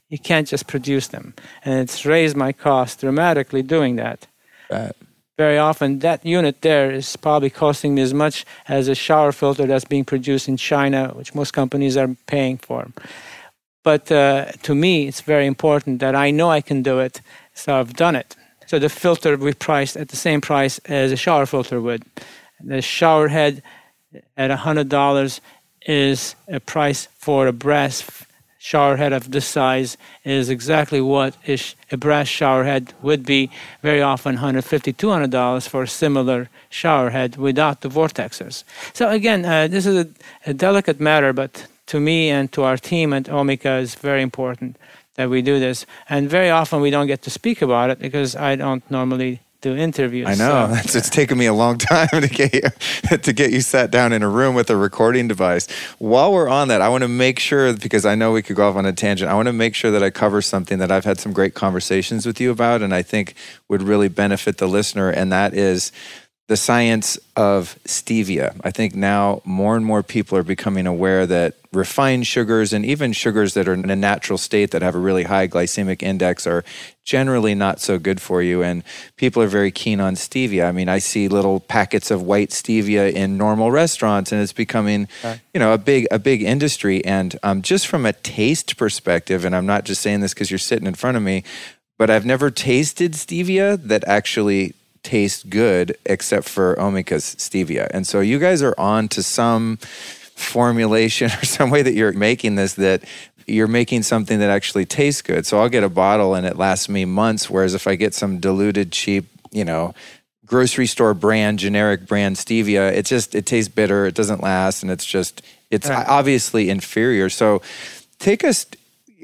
You 0.09 0.19
can't 0.19 0.47
just 0.47 0.67
produce 0.67 1.07
them. 1.07 1.33
And 1.63 1.79
it's 1.79 2.05
raised 2.05 2.35
my 2.35 2.51
cost 2.51 2.99
dramatically 2.99 3.63
doing 3.63 3.95
that. 3.95 4.27
Right. 4.69 4.91
Very 5.37 5.59
often, 5.59 5.99
that 5.99 6.25
unit 6.25 6.61
there 6.61 6.89
is 6.91 7.15
probably 7.15 7.51
costing 7.51 7.93
me 7.93 8.01
as 8.01 8.13
much 8.13 8.43
as 8.67 8.87
a 8.87 8.95
shower 8.95 9.31
filter 9.31 9.67
that's 9.67 9.85
being 9.85 10.03
produced 10.03 10.47
in 10.47 10.57
China, 10.57 11.09
which 11.13 11.35
most 11.35 11.51
companies 11.51 11.95
are 11.95 12.15
paying 12.25 12.57
for. 12.57 12.87
But 13.83 14.11
uh, 14.11 14.51
to 14.63 14.73
me, 14.73 15.07
it's 15.07 15.21
very 15.21 15.45
important 15.45 15.99
that 15.99 16.15
I 16.15 16.31
know 16.31 16.49
I 16.49 16.61
can 16.61 16.81
do 16.81 16.99
it, 16.99 17.21
so 17.53 17.79
I've 17.79 17.93
done 17.93 18.15
it. 18.15 18.35
So 18.65 18.79
the 18.79 18.89
filter 18.89 19.37
we 19.37 19.53
priced 19.53 19.95
at 19.95 20.09
the 20.09 20.17
same 20.17 20.41
price 20.41 20.79
as 20.85 21.11
a 21.11 21.15
shower 21.15 21.45
filter 21.45 21.79
would. 21.79 22.03
The 22.59 22.81
shower 22.81 23.27
head 23.27 23.61
at 24.35 24.49
$100 24.49 25.39
is 25.85 26.35
a 26.47 26.59
price 26.59 27.07
for 27.17 27.47
a 27.47 27.53
brass 27.53 28.01
shower 28.57 28.97
head 28.97 29.13
of 29.13 29.31
this 29.31 29.47
size 29.47 29.97
is 30.23 30.49
exactly 30.49 31.01
what 31.01 31.35
is 31.45 31.75
a 31.91 31.97
brass 31.97 32.27
shower 32.27 32.63
head 32.63 32.93
would 33.01 33.25
be. 33.25 33.49
Very 33.81 34.01
often 34.01 34.37
$150, 34.37 34.95
$200 34.95 35.67
for 35.67 35.83
a 35.83 35.87
similar 35.87 36.49
shower 36.69 37.09
head 37.11 37.37
without 37.37 37.81
the 37.81 37.89
vortexers 37.89 38.63
so 38.93 39.09
again 39.09 39.45
uh, 39.45 39.67
this 39.67 39.85
is 39.85 39.95
a, 39.95 40.07
a 40.45 40.53
delicate 40.53 40.99
matter 40.99 41.33
but 41.33 41.67
to 41.87 41.99
me 41.99 42.29
and 42.29 42.51
to 42.51 42.63
our 42.63 42.77
team 42.77 43.13
at 43.13 43.23
Omica 43.23 43.81
is 43.81 43.95
very 43.95 44.21
important 44.21 44.77
that 45.15 45.29
we 45.29 45.41
do 45.41 45.59
this. 45.59 45.85
And 46.09 46.29
very 46.29 46.49
often 46.49 46.81
we 46.81 46.91
don't 46.91 47.07
get 47.07 47.21
to 47.23 47.29
speak 47.29 47.61
about 47.61 47.89
it 47.89 47.99
because 47.99 48.35
I 48.35 48.55
don't 48.55 48.83
normally 48.91 49.41
do 49.61 49.75
interviews 49.75 50.27
I 50.27 50.35
know. 50.35 50.67
so- 50.67 50.73
That's, 50.73 50.95
it's 50.95 51.09
taken 51.09 51.37
me 51.37 51.45
a 51.47 51.53
long 51.53 51.77
time 51.79 52.07
to 52.09 52.27
get 52.27 52.53
you 52.53 52.61
to 53.17 53.33
get 53.33 53.51
you 53.51 53.61
sat 53.61 53.89
down 53.91 54.13
in 54.13 54.21
a 54.23 54.29
room 54.29 54.53
with 54.55 54.69
a 54.69 54.75
recording 54.75 55.27
device. 55.27 55.67
While 55.97 56.31
we're 56.33 56.47
on 56.49 56.67
that, 56.67 56.81
I 56.81 56.89
want 56.89 57.01
to 57.03 57.07
make 57.07 57.39
sure 57.39 57.73
because 57.73 58.05
I 58.05 58.15
know 58.15 58.31
we 58.31 58.41
could 58.41 58.55
go 58.55 58.69
off 58.69 58.75
on 58.75 58.85
a 58.85 58.93
tangent. 58.93 59.29
I 59.31 59.33
want 59.33 59.47
to 59.47 59.53
make 59.53 59.73
sure 59.75 59.89
that 59.91 60.03
I 60.03 60.09
cover 60.09 60.41
something 60.41 60.77
that 60.79 60.91
I've 60.91 61.05
had 61.05 61.19
some 61.19 61.33
great 61.33 61.53
conversations 61.55 62.25
with 62.25 62.39
you 62.39 62.51
about, 62.51 62.81
and 62.81 62.93
I 62.93 63.01
think 63.01 63.33
would 63.67 63.81
really 63.81 64.07
benefit 64.09 64.57
the 64.57 64.67
listener, 64.67 65.09
and 65.09 65.31
that 65.31 65.53
is 65.53 65.91
the 66.47 66.57
science 66.57 67.19
of 67.35 67.77
stevia. 67.83 68.55
I 68.63 68.71
think 68.71 68.95
now 68.95 69.41
more 69.43 69.75
and 69.75 69.85
more 69.85 70.01
people 70.01 70.37
are 70.37 70.43
becoming 70.43 70.87
aware 70.87 71.25
that 71.27 71.55
refined 71.73 72.25
sugars 72.25 72.71
and 72.71 72.85
even 72.85 73.11
sugars 73.11 73.53
that 73.53 73.67
are 73.67 73.73
in 73.73 73.89
a 73.89 73.95
natural 73.95 74.37
state 74.37 74.71
that 74.71 74.81
have 74.81 74.95
a 74.95 74.99
really 74.99 75.23
high 75.23 75.49
glycemic 75.49 76.01
index 76.01 76.47
are 76.47 76.63
generally 77.03 77.53
not 77.53 77.81
so 77.81 77.99
good 77.99 78.21
for 78.21 78.41
you. 78.41 78.63
And 78.63 78.83
people 79.17 79.43
are 79.43 79.47
very 79.47 79.71
keen 79.71 79.99
on 79.99 80.15
stevia. 80.15 80.69
I 80.69 80.71
mean, 80.71 80.87
I 80.87 80.99
see 80.99 81.27
little 81.27 81.59
packets 81.59 82.11
of 82.11 82.23
white 82.23 82.51
stevia 82.51 83.11
in 83.11 83.37
normal 83.37 83.69
restaurants, 83.69 84.31
and 84.31 84.41
it's 84.41 84.53
becoming, 84.53 85.09
you 85.53 85.59
know, 85.59 85.73
a 85.73 85.77
big 85.77 86.07
a 86.11 86.19
big 86.19 86.41
industry. 86.43 87.03
And 87.03 87.37
um, 87.43 87.61
just 87.61 87.87
from 87.87 88.05
a 88.05 88.13
taste 88.13 88.77
perspective, 88.77 89.43
and 89.43 89.53
I'm 89.53 89.65
not 89.65 89.83
just 89.83 90.01
saying 90.01 90.21
this 90.21 90.33
because 90.33 90.49
you're 90.49 90.57
sitting 90.57 90.87
in 90.87 90.95
front 90.95 91.17
of 91.17 91.23
me, 91.23 91.43
but 91.97 92.09
I've 92.09 92.25
never 92.25 92.49
tasted 92.49 93.13
stevia 93.13 93.81
that 93.83 94.07
actually 94.07 94.73
tastes 95.03 95.43
good 95.43 95.97
except 96.05 96.47
for 96.49 96.75
Omica's 96.75 97.35
stevia. 97.35 97.87
And 97.91 98.05
so 98.07 98.19
you 98.19 98.39
guys 98.39 98.61
are 98.61 98.75
on 98.77 99.07
to 99.09 99.23
some 99.23 99.77
formulation 100.35 101.27
or 101.41 101.45
some 101.45 101.69
way 101.69 101.81
that 101.81 101.93
you're 101.93 102.13
making 102.13 102.55
this 102.55 102.73
that 102.75 103.03
you're 103.45 103.67
making 103.67 104.03
something 104.03 104.39
that 104.39 104.49
actually 104.49 104.85
tastes 104.85 105.21
good. 105.21 105.45
So 105.45 105.59
I'll 105.59 105.69
get 105.69 105.83
a 105.83 105.89
bottle 105.89 106.35
and 106.35 106.45
it 106.45 106.57
lasts 106.57 106.89
me 106.89 107.05
months. 107.05 107.49
Whereas 107.49 107.73
if 107.73 107.87
I 107.87 107.95
get 107.95 108.13
some 108.13 108.39
diluted, 108.39 108.91
cheap, 108.91 109.25
you 109.51 109.63
know, 109.63 109.93
grocery 110.45 110.85
store 110.85 111.13
brand, 111.13 111.59
generic 111.59 112.05
brand 112.07 112.35
stevia, 112.35 112.91
it 112.91 113.05
just 113.05 113.35
it 113.35 113.45
tastes 113.45 113.73
bitter. 113.73 114.05
It 114.05 114.15
doesn't 114.15 114.41
last, 114.43 114.83
and 114.83 114.91
it's 114.91 115.05
just 115.05 115.41
it's 115.71 115.87
Right. 115.89 116.05
obviously 116.07 116.69
inferior. 116.69 117.29
So 117.29 117.61
take 118.19 118.43
us 118.43 118.65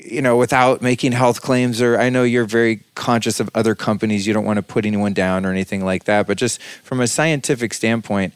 you 0.04 0.22
know 0.22 0.38
without 0.38 0.82
making 0.82 1.12
health 1.12 1.42
claims 1.42 1.82
or 1.82 2.00
i 2.00 2.10
know 2.10 2.24
you're 2.24 2.46
very 2.46 2.82
conscious 2.96 3.40
of 3.40 3.50
other 3.56 3.76
companies. 3.76 4.26
You 4.28 4.34
don't 4.34 4.46
want 4.46 4.58
to 4.58 4.64
put 4.64 4.86
anyone 4.86 5.14
down 5.14 5.46
or 5.46 5.52
anything 5.52 5.84
like 5.84 6.06
that. 6.06 6.28
But 6.28 6.38
just 6.38 6.62
from 6.84 7.02
a 7.02 7.08
scientific 7.08 7.74
standpoint 7.74 8.34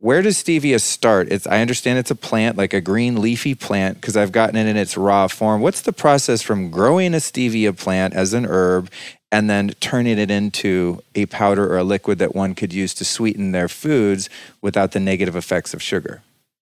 where 0.00 0.22
does 0.22 0.36
stevia 0.36 0.80
start? 0.80 1.28
It's 1.32 1.46
i 1.48 1.60
understand 1.60 1.98
it's 1.98 2.12
a 2.12 2.16
plant 2.16 2.56
like 2.56 2.72
a 2.72 2.80
green 2.80 3.20
leafy 3.20 3.56
plant 3.56 4.00
because 4.00 4.16
i've 4.16 4.30
gotten 4.30 4.56
it 4.56 4.66
in 4.66 4.76
its 4.76 4.96
raw 4.96 5.26
form. 5.26 5.60
What's 5.60 5.80
the 5.80 5.92
process 5.92 6.40
from 6.40 6.70
growing 6.70 7.14
a 7.14 7.18
stevia 7.18 7.76
plant 7.76 8.14
as 8.14 8.32
an 8.32 8.46
herb 8.46 8.90
and 9.32 9.50
then 9.50 9.70
turning 9.80 10.18
it 10.18 10.30
into 10.30 11.02
a 11.14 11.26
powder 11.26 11.70
or 11.70 11.78
a 11.78 11.84
liquid 11.84 12.18
that 12.20 12.34
one 12.34 12.54
could 12.54 12.72
use 12.72 12.94
to 12.94 13.04
sweeten 13.04 13.52
their 13.52 13.68
foods 13.68 14.30
without 14.62 14.92
the 14.92 15.00
negative 15.00 15.34
effects 15.34 15.74
of 15.74 15.82
sugar 15.82 16.22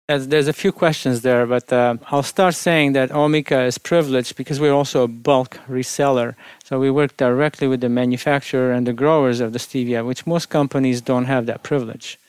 There's, 0.08 0.28
there's 0.28 0.46
a 0.46 0.52
few 0.52 0.70
questions 0.70 1.22
there, 1.22 1.46
but 1.46 1.72
uh, 1.72 1.96
I'll 2.12 2.22
start 2.22 2.54
saying 2.54 2.92
that 2.92 3.10
Omica 3.10 3.66
is 3.66 3.76
privileged 3.76 4.36
because 4.36 4.60
we're 4.60 4.72
also 4.72 5.02
a 5.02 5.08
bulk 5.08 5.58
reseller. 5.68 6.36
So 6.62 6.78
we 6.78 6.92
work 6.92 7.16
directly 7.16 7.66
with 7.66 7.80
the 7.80 7.88
manufacturer 7.88 8.70
and 8.70 8.86
the 8.86 8.92
growers 8.92 9.40
of 9.40 9.52
the 9.52 9.58
stevia, 9.58 10.06
which 10.06 10.24
most 10.24 10.48
companies 10.48 11.00
don't 11.00 11.24
have 11.24 11.46
that 11.46 11.64
privilege. 11.64 12.20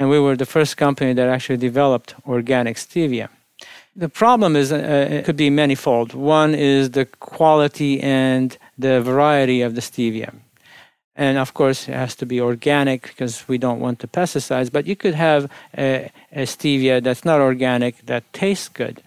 And 0.00 0.10
we 0.10 0.18
were 0.18 0.34
the 0.34 0.46
first 0.46 0.76
company 0.76 1.12
that 1.12 1.28
actually 1.28 1.58
developed 1.58 2.16
organic 2.26 2.76
stevia. 2.76 3.28
The 3.94 4.08
problem 4.08 4.56
is, 4.56 4.72
uh, 4.72 5.08
it 5.08 5.24
could 5.24 5.36
be 5.36 5.48
manifold. 5.48 6.14
One 6.14 6.56
is 6.56 6.90
the 6.90 7.04
quality 7.04 8.00
and 8.00 8.58
the 8.76 9.00
variety 9.00 9.62
of 9.62 9.76
the 9.76 9.80
stevia. 9.80 10.34
And 11.14 11.36
of 11.36 11.52
course, 11.52 11.88
it 11.88 11.94
has 11.94 12.14
to 12.16 12.26
be 12.26 12.40
organic 12.40 13.02
because 13.02 13.46
we 13.46 13.58
don't 13.58 13.80
want 13.80 13.98
the 13.98 14.06
pesticides. 14.06 14.72
But 14.72 14.86
you 14.86 14.96
could 14.96 15.14
have 15.14 15.50
a, 15.76 16.10
a 16.32 16.42
stevia 16.42 17.02
that's 17.02 17.24
not 17.24 17.40
organic 17.40 18.06
that 18.06 18.24
tastes 18.32 18.68
good. 18.68 19.02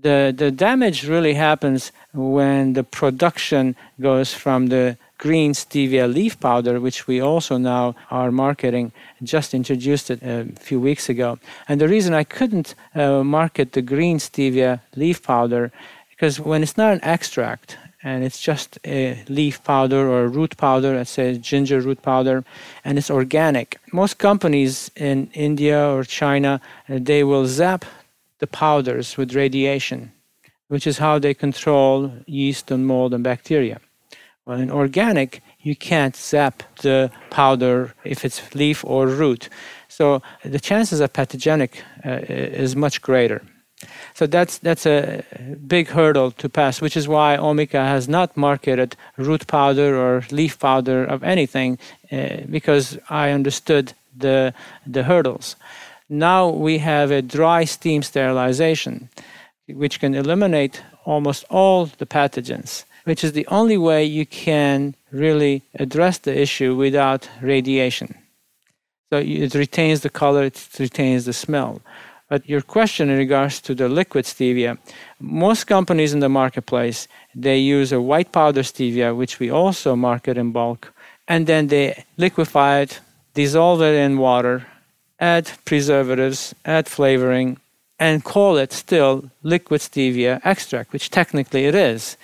The, 0.00 0.32
the 0.36 0.50
damage 0.50 1.08
really 1.08 1.34
happens 1.34 1.92
when 2.12 2.74
the 2.74 2.84
production 2.84 3.76
goes 4.00 4.32
from 4.32 4.68
the 4.68 4.96
green 5.18 5.52
stevia 5.52 6.12
leaf 6.12 6.38
powder, 6.38 6.80
which 6.80 7.06
we 7.08 7.20
also 7.20 7.56
now 7.56 7.94
are 8.10 8.30
marketing, 8.30 8.92
just 9.22 9.54
introduced 9.54 10.10
it 10.10 10.22
a 10.22 10.46
few 10.60 10.80
weeks 10.80 11.08
ago. 11.08 11.38
And 11.68 11.80
the 11.80 11.88
reason 11.88 12.14
I 12.14 12.24
couldn't 12.24 12.74
uh, 12.94 13.24
market 13.24 13.72
the 13.72 13.82
green 13.82 14.18
stevia 14.18 14.80
leaf 14.94 15.22
powder, 15.22 15.72
because 16.10 16.38
when 16.38 16.62
it's 16.62 16.76
not 16.76 16.92
an 16.92 17.00
extract, 17.02 17.76
and 18.08 18.24
it's 18.24 18.40
just 18.40 18.78
a 18.86 19.22
leaf 19.28 19.62
powder 19.64 20.08
or 20.12 20.24
a 20.24 20.28
root 20.38 20.56
powder, 20.56 20.96
let's 20.96 21.10
say 21.10 21.36
ginger 21.36 21.80
root 21.80 22.00
powder, 22.00 22.42
and 22.84 22.96
it's 22.98 23.10
organic. 23.10 23.68
Most 23.92 24.14
companies 24.18 24.90
in 24.96 25.30
India 25.34 25.78
or 25.94 26.04
China, 26.04 26.60
they 26.88 27.22
will 27.22 27.46
zap 27.46 27.84
the 28.38 28.46
powders 28.46 29.16
with 29.18 29.34
radiation, 29.34 30.00
which 30.68 30.86
is 30.86 30.98
how 30.98 31.18
they 31.18 31.34
control 31.34 32.10
yeast 32.26 32.70
and 32.70 32.86
mold 32.86 33.12
and 33.12 33.24
bacteria. 33.24 33.78
Well, 34.46 34.58
in 34.58 34.70
organic, 34.70 35.42
you 35.60 35.76
can't 35.76 36.16
zap 36.16 36.62
the 36.80 37.10
powder 37.28 37.92
if 38.04 38.24
it's 38.24 38.54
leaf 38.54 38.78
or 38.84 39.06
root. 39.06 39.50
So 39.88 40.22
the 40.44 40.60
chances 40.60 41.00
of 41.00 41.12
pathogenic 41.12 41.72
uh, 42.06 42.20
is 42.64 42.74
much 42.74 43.02
greater. 43.02 43.42
So 44.18 44.26
that's 44.26 44.58
that's 44.58 44.84
a 44.84 45.22
big 45.68 45.86
hurdle 45.90 46.32
to 46.32 46.48
pass, 46.48 46.80
which 46.80 46.96
is 46.96 47.06
why 47.06 47.36
Omica 47.36 47.86
has 47.86 48.08
not 48.08 48.36
marketed 48.36 48.96
root 49.16 49.46
powder 49.46 49.96
or 49.96 50.24
leaf 50.32 50.58
powder 50.58 51.04
of 51.04 51.22
anything, 51.22 51.78
uh, 52.10 52.38
because 52.50 52.98
I 53.08 53.30
understood 53.30 53.92
the 54.18 54.54
the 54.84 55.04
hurdles. 55.04 55.54
Now 56.08 56.48
we 56.48 56.78
have 56.78 57.12
a 57.12 57.22
dry 57.22 57.64
steam 57.64 58.02
sterilization, 58.02 59.08
which 59.68 60.00
can 60.00 60.14
eliminate 60.16 60.82
almost 61.04 61.44
all 61.48 61.86
the 61.86 62.06
pathogens, 62.06 62.84
which 63.04 63.22
is 63.22 63.32
the 63.32 63.46
only 63.46 63.78
way 63.78 64.04
you 64.04 64.26
can 64.26 64.96
really 65.12 65.62
address 65.78 66.18
the 66.18 66.36
issue 66.36 66.74
without 66.74 67.28
radiation. 67.40 68.16
So 69.10 69.18
it 69.18 69.54
retains 69.54 70.00
the 70.00 70.10
color, 70.10 70.42
it 70.42 70.68
retains 70.78 71.24
the 71.24 71.32
smell. 71.32 71.80
But 72.28 72.48
your 72.48 72.60
question 72.60 73.08
in 73.08 73.16
regards 73.16 73.60
to 73.62 73.74
the 73.74 73.88
liquid 73.88 74.26
stevia, 74.26 74.78
most 75.18 75.64
companies 75.64 76.12
in 76.12 76.20
the 76.20 76.28
marketplace 76.28 77.08
they 77.34 77.58
use 77.58 77.90
a 77.90 78.00
white 78.00 78.32
powder 78.32 78.62
stevia, 78.62 79.16
which 79.16 79.38
we 79.38 79.50
also 79.50 79.96
market 79.96 80.36
in 80.36 80.52
bulk, 80.52 80.92
and 81.26 81.46
then 81.46 81.68
they 81.68 82.04
liquefy 82.18 82.80
it, 82.80 83.00
dissolve 83.34 83.80
it 83.80 83.94
in 83.94 84.18
water, 84.18 84.66
add 85.18 85.50
preservatives, 85.64 86.54
add 86.64 86.86
flavoring, 86.86 87.58
and 87.98 88.24
call 88.24 88.56
it 88.58 88.72
still 88.72 89.30
liquid 89.42 89.80
stevia 89.80 90.40
extract, 90.44 90.92
which 90.92 91.10
technically 91.10 91.64
it 91.64 91.74
is. 91.74 92.16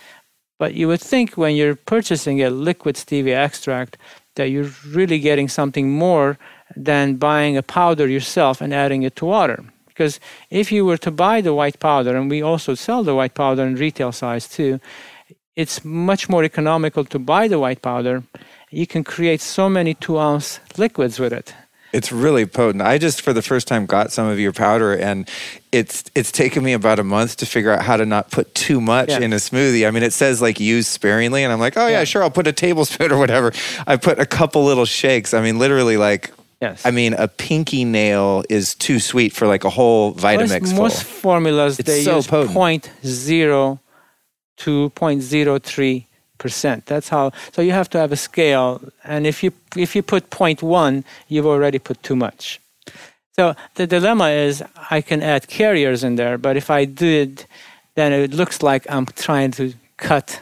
But 0.59 0.75
you 0.75 0.87
would 0.89 1.01
think 1.01 1.37
when 1.37 1.57
you're 1.57 1.75
purchasing 1.75 2.43
a 2.43 2.51
liquid 2.51 2.97
stevia 2.97 3.37
extract 3.37 3.97
that 4.37 4.51
you're 4.51 4.71
really 4.87 5.19
getting 5.19 5.49
something 5.49 5.91
more 5.91 6.39
than 6.77 7.17
buying 7.17 7.57
a 7.57 7.63
powder 7.63 8.07
yourself 8.07 8.61
and 8.61 8.73
adding 8.73 9.03
it 9.03 9.17
to 9.17 9.25
water. 9.25 9.65
Because 9.95 10.19
if 10.51 10.73
you 10.73 10.85
were 10.85 10.97
to 10.99 11.11
buy 11.13 11.41
the 11.41 11.55
white 11.55 11.79
powder, 11.79 12.17
and 12.17 12.29
we 12.29 12.43
also 12.43 12.75
sell 12.75 13.05
the 13.05 13.15
white 13.15 13.35
powder 13.35 13.63
in 13.63 13.77
retail 13.77 14.11
size 14.11 14.49
too, 14.49 14.81
it's 15.55 15.85
much 15.85 16.29
more 16.29 16.43
economical 16.43 17.05
to 17.05 17.19
buy 17.19 17.47
the 17.47 17.61
white 17.61 17.81
powder. 17.81 18.25
You 18.71 18.87
can 18.89 19.05
create 19.05 19.41
so 19.41 19.69
many 19.69 19.95
two 19.95 20.19
ounce 20.19 20.59
liquids 20.77 21.21
with 21.21 21.33
it. 21.33 21.55
It's 21.93 22.11
really 22.11 22.45
potent. 22.45 22.83
I 22.83 22.99
just 22.99 23.21
for 23.23 23.33
the 23.33 23.41
first 23.41 23.69
time 23.69 23.87
got 23.87 24.11
some 24.11 24.27
of 24.27 24.41
your 24.41 24.53
powder 24.53 24.95
and 24.97 25.29
it's 25.71 26.03
it's 26.17 26.33
taken 26.33 26.65
me 26.65 26.73
about 26.73 26.99
a 26.99 27.05
month 27.05 27.37
to 27.37 27.47
figure 27.47 27.71
out 27.71 27.83
how 27.85 27.97
to 27.97 28.05
not 28.05 28.33
put 28.33 28.53
too 28.53 28.81
much 28.81 29.11
Yeah. 29.11 29.21
in 29.21 29.33
a 29.33 29.37
smoothie. 29.37 29.87
I 29.87 29.93
mean 29.93 30.03
it 30.03 30.13
says 30.13 30.43
like 30.43 30.59
use 30.59 30.89
sparingly 30.89 31.45
and 31.45 31.53
I'm 31.53 31.61
like, 31.61 31.77
"Oh 31.77 31.87
yeah, 31.87 31.99
Yeah. 32.01 32.05
sure, 32.05 32.25
I'll 32.25 32.33
put 32.33 32.49
a 32.49 32.53
tablespoon 32.53 33.13
or 33.15 33.19
whatever." 33.19 33.53
I 33.87 33.97
put 33.97 34.19
a 34.19 34.27
couple 34.27 34.65
little 34.65 34.87
shakes. 34.87 35.33
I 35.35 35.41
mean 35.41 35.61
literally 35.61 35.97
like 35.97 36.33
Yes. 36.65 36.87
I 36.89 36.91
mean 37.01 37.13
a 37.27 37.29
pinky 37.29 37.85
nail 37.85 38.29
is 38.49 38.67
too 38.87 38.99
sweet 39.11 39.33
for 39.37 39.47
like 39.55 39.65
a 39.71 39.73
whole 39.79 40.15
Vitamix 40.15 40.63
most, 40.63 40.73
full. 40.73 40.83
most 40.83 41.03
formulas 41.25 41.73
It's 41.81 41.91
they 41.91 42.03
so 42.03 42.17
use 42.17 42.27
potent. 42.27 42.91
0.0 43.03 43.79
to 44.63 44.71
0.03 44.91 46.07
percent. 46.45 46.87
That's 46.87 47.09
how. 47.09 47.33
So 47.55 47.63
you 47.63 47.73
have 47.73 47.89
to 47.91 47.99
have 47.99 48.13
a 48.13 48.17
scale, 48.17 48.81
and 49.05 49.27
if 49.27 49.43
you 49.43 49.51
if 49.77 49.97
you 49.97 50.03
put 50.03 50.23
0.1, 50.31 51.05
you've 51.29 51.47
already 51.55 51.79
put 51.79 52.03
too 52.03 52.17
much. 52.17 52.61
So 53.37 53.55
the 53.75 53.87
dilemma 53.87 54.29
is 54.47 54.63
I 54.97 55.01
can 55.01 55.21
add 55.23 55.43
carriers 55.49 56.05
in 56.05 56.17
there, 56.17 56.37
but 56.39 56.57
if 56.57 56.69
I 56.71 56.85
did, 56.85 57.47
then 57.95 58.13
it 58.13 58.33
looks 58.41 58.63
like 58.63 58.87
I'm 58.95 59.07
trying 59.07 59.51
to 59.53 59.73
cut 59.97 60.41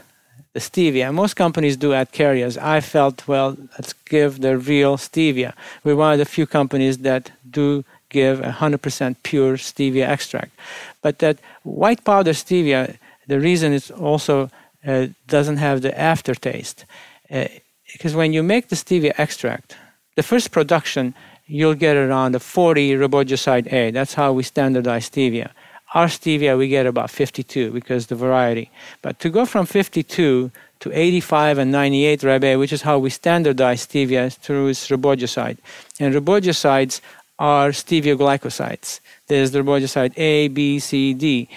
the 0.53 0.61
stevia. 0.61 1.13
Most 1.13 1.35
companies 1.35 1.77
do 1.77 1.95
add 1.95 2.13
carriers. 2.13 2.59
I 2.59 2.81
felt, 2.81 3.27
well, 3.27 3.57
let's 3.79 3.95
give 4.05 4.41
the 4.41 4.59
real 4.59 4.97
stevia. 4.97 5.55
We're 5.83 5.97
one 5.97 6.13
of 6.13 6.19
the 6.19 6.25
few 6.25 6.47
companies 6.47 6.99
that 6.99 7.33
do 7.51 7.85
give 8.11 8.41
100% 8.41 9.17
pure 9.23 9.57
stevia 9.57 10.07
extract. 10.07 10.53
But 11.01 11.19
that 11.21 11.39
white 11.63 12.05
powder 12.05 12.33
stevia, 12.33 12.97
the 13.27 13.41
reason 13.41 13.73
it 13.73 13.91
also 13.91 14.51
uh, 14.87 15.07
doesn't 15.27 15.57
have 15.57 15.81
the 15.81 15.99
aftertaste, 15.99 16.85
uh, 17.31 17.47
because 17.93 18.15
when 18.15 18.33
you 18.33 18.43
make 18.43 18.69
the 18.69 18.77
stevia 18.77 19.13
extract, 19.19 19.77
the 20.17 20.23
first 20.23 20.51
production, 20.51 21.15
you'll 21.47 21.75
get 21.75 21.97
around 21.97 22.35
a 22.35 22.41
40 22.41 22.93
rebaudioside 22.93 23.73
A. 23.73 23.91
That's 23.91 24.15
how 24.15 24.33
we 24.33 24.43
standardize 24.43 25.09
stevia. 25.09 25.51
Our 25.95 26.07
stevia, 26.07 26.57
we 26.57 26.69
get 26.69 26.87
about 26.87 27.11
52 27.11 27.71
because 27.71 28.07
the 28.07 28.15
variety. 28.15 28.71
But 29.03 29.19
to 29.21 29.29
go 29.29 29.45
from 29.45 29.67
52 29.67 30.51
to 30.81 30.99
85 30.99 31.59
and 31.59 31.71
98 31.71 32.23
Reb 32.23 32.45
A, 32.45 32.57
which 32.57 32.73
is 32.73 32.83
how 32.83 32.99
we 32.99 33.11
standardize 33.11 33.87
stevia 33.87 34.33
through 34.33 34.69
its 34.69 34.89
rebaudioside. 34.89 35.59
And 36.01 36.15
rebaudiosides 36.15 37.01
are 37.39 37.71
stevia 37.71 38.17
glycosides. 38.17 39.01
There's 39.27 39.51
the 39.51 39.61
rebaudioside 39.61 40.17
A, 40.17 40.49
B, 40.49 40.79
C, 40.79 41.13
D. 41.13 41.49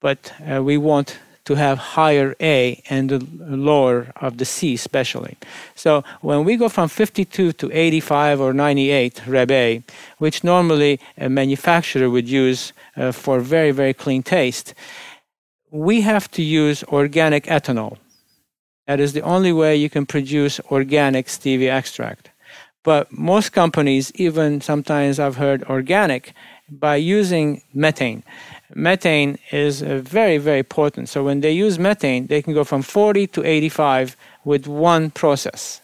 But 0.00 0.32
uh, 0.44 0.62
we 0.62 0.76
want 0.76 1.18
to 1.46 1.54
have 1.54 1.78
higher 1.78 2.34
A 2.40 2.82
and 2.90 3.08
the 3.08 3.24
lower 3.38 4.12
of 4.16 4.38
the 4.38 4.44
C, 4.44 4.74
especially. 4.74 5.36
So 5.76 6.02
when 6.20 6.44
we 6.44 6.56
go 6.56 6.68
from 6.68 6.88
52 6.88 7.52
to 7.52 7.70
85 7.72 8.40
or 8.40 8.52
98 8.52 9.26
Reb 9.26 9.50
A, 9.52 9.82
which 10.18 10.42
normally 10.42 11.00
a 11.16 11.28
manufacturer 11.28 12.10
would 12.10 12.28
use 12.28 12.72
uh, 12.96 13.12
for 13.12 13.40
very, 13.40 13.70
very 13.70 13.94
clean 13.94 14.22
taste, 14.22 14.74
we 15.70 16.00
have 16.00 16.30
to 16.32 16.42
use 16.42 16.82
organic 16.84 17.44
ethanol. 17.44 17.98
That 18.86 19.00
is 19.00 19.12
the 19.12 19.22
only 19.22 19.52
way 19.52 19.76
you 19.76 19.90
can 19.90 20.06
produce 20.06 20.60
organic 20.70 21.26
stevia 21.26 21.70
extract. 21.70 22.30
But 22.84 23.10
most 23.10 23.52
companies, 23.52 24.12
even 24.14 24.60
sometimes 24.60 25.18
I've 25.18 25.36
heard 25.36 25.64
organic, 25.64 26.32
by 26.68 26.96
using 26.96 27.62
methane. 27.74 28.22
Methane 28.74 29.38
is 29.52 29.82
uh, 29.82 29.98
very, 29.98 30.38
very 30.38 30.62
potent. 30.62 31.08
So 31.08 31.24
when 31.24 31.40
they 31.40 31.52
use 31.52 31.78
methane, 31.78 32.26
they 32.26 32.42
can 32.42 32.54
go 32.54 32.64
from 32.64 32.82
40 32.82 33.26
to 33.28 33.44
85 33.44 34.16
with 34.44 34.66
one 34.66 35.10
process. 35.10 35.80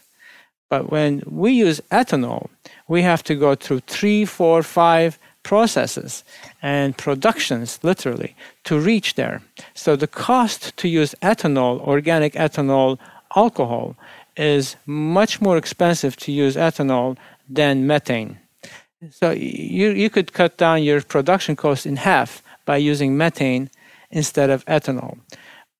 But 0.69 0.91
when 0.91 1.23
we 1.25 1.53
use 1.53 1.81
ethanol, 1.91 2.49
we 2.87 3.01
have 3.01 3.23
to 3.23 3.35
go 3.35 3.55
through 3.55 3.81
three, 3.81 4.25
four, 4.25 4.63
five 4.63 5.19
processes 5.43 6.23
and 6.63 6.97
productions, 6.97 7.77
literally, 7.83 8.35
to 8.63 8.79
reach 8.79 9.15
there. 9.15 9.41
So 9.73 9.97
the 9.97 10.07
cost 10.07 10.75
to 10.77 10.87
use 10.87 11.13
ethanol, 11.21 11.81
organic 11.81 12.33
ethanol, 12.33 12.97
alcohol, 13.35 13.97
is 14.37 14.77
much 14.85 15.41
more 15.41 15.57
expensive 15.57 16.15
to 16.15 16.31
use 16.31 16.55
ethanol 16.55 17.17
than 17.49 17.85
methane. 17.85 18.39
So 19.11 19.31
you, 19.31 19.89
you 19.89 20.09
could 20.09 20.31
cut 20.31 20.57
down 20.57 20.83
your 20.83 21.01
production 21.01 21.57
cost 21.57 21.85
in 21.85 21.97
half 21.97 22.41
by 22.65 22.77
using 22.77 23.17
methane 23.17 23.69
instead 24.09 24.49
of 24.49 24.65
ethanol. 24.65 25.17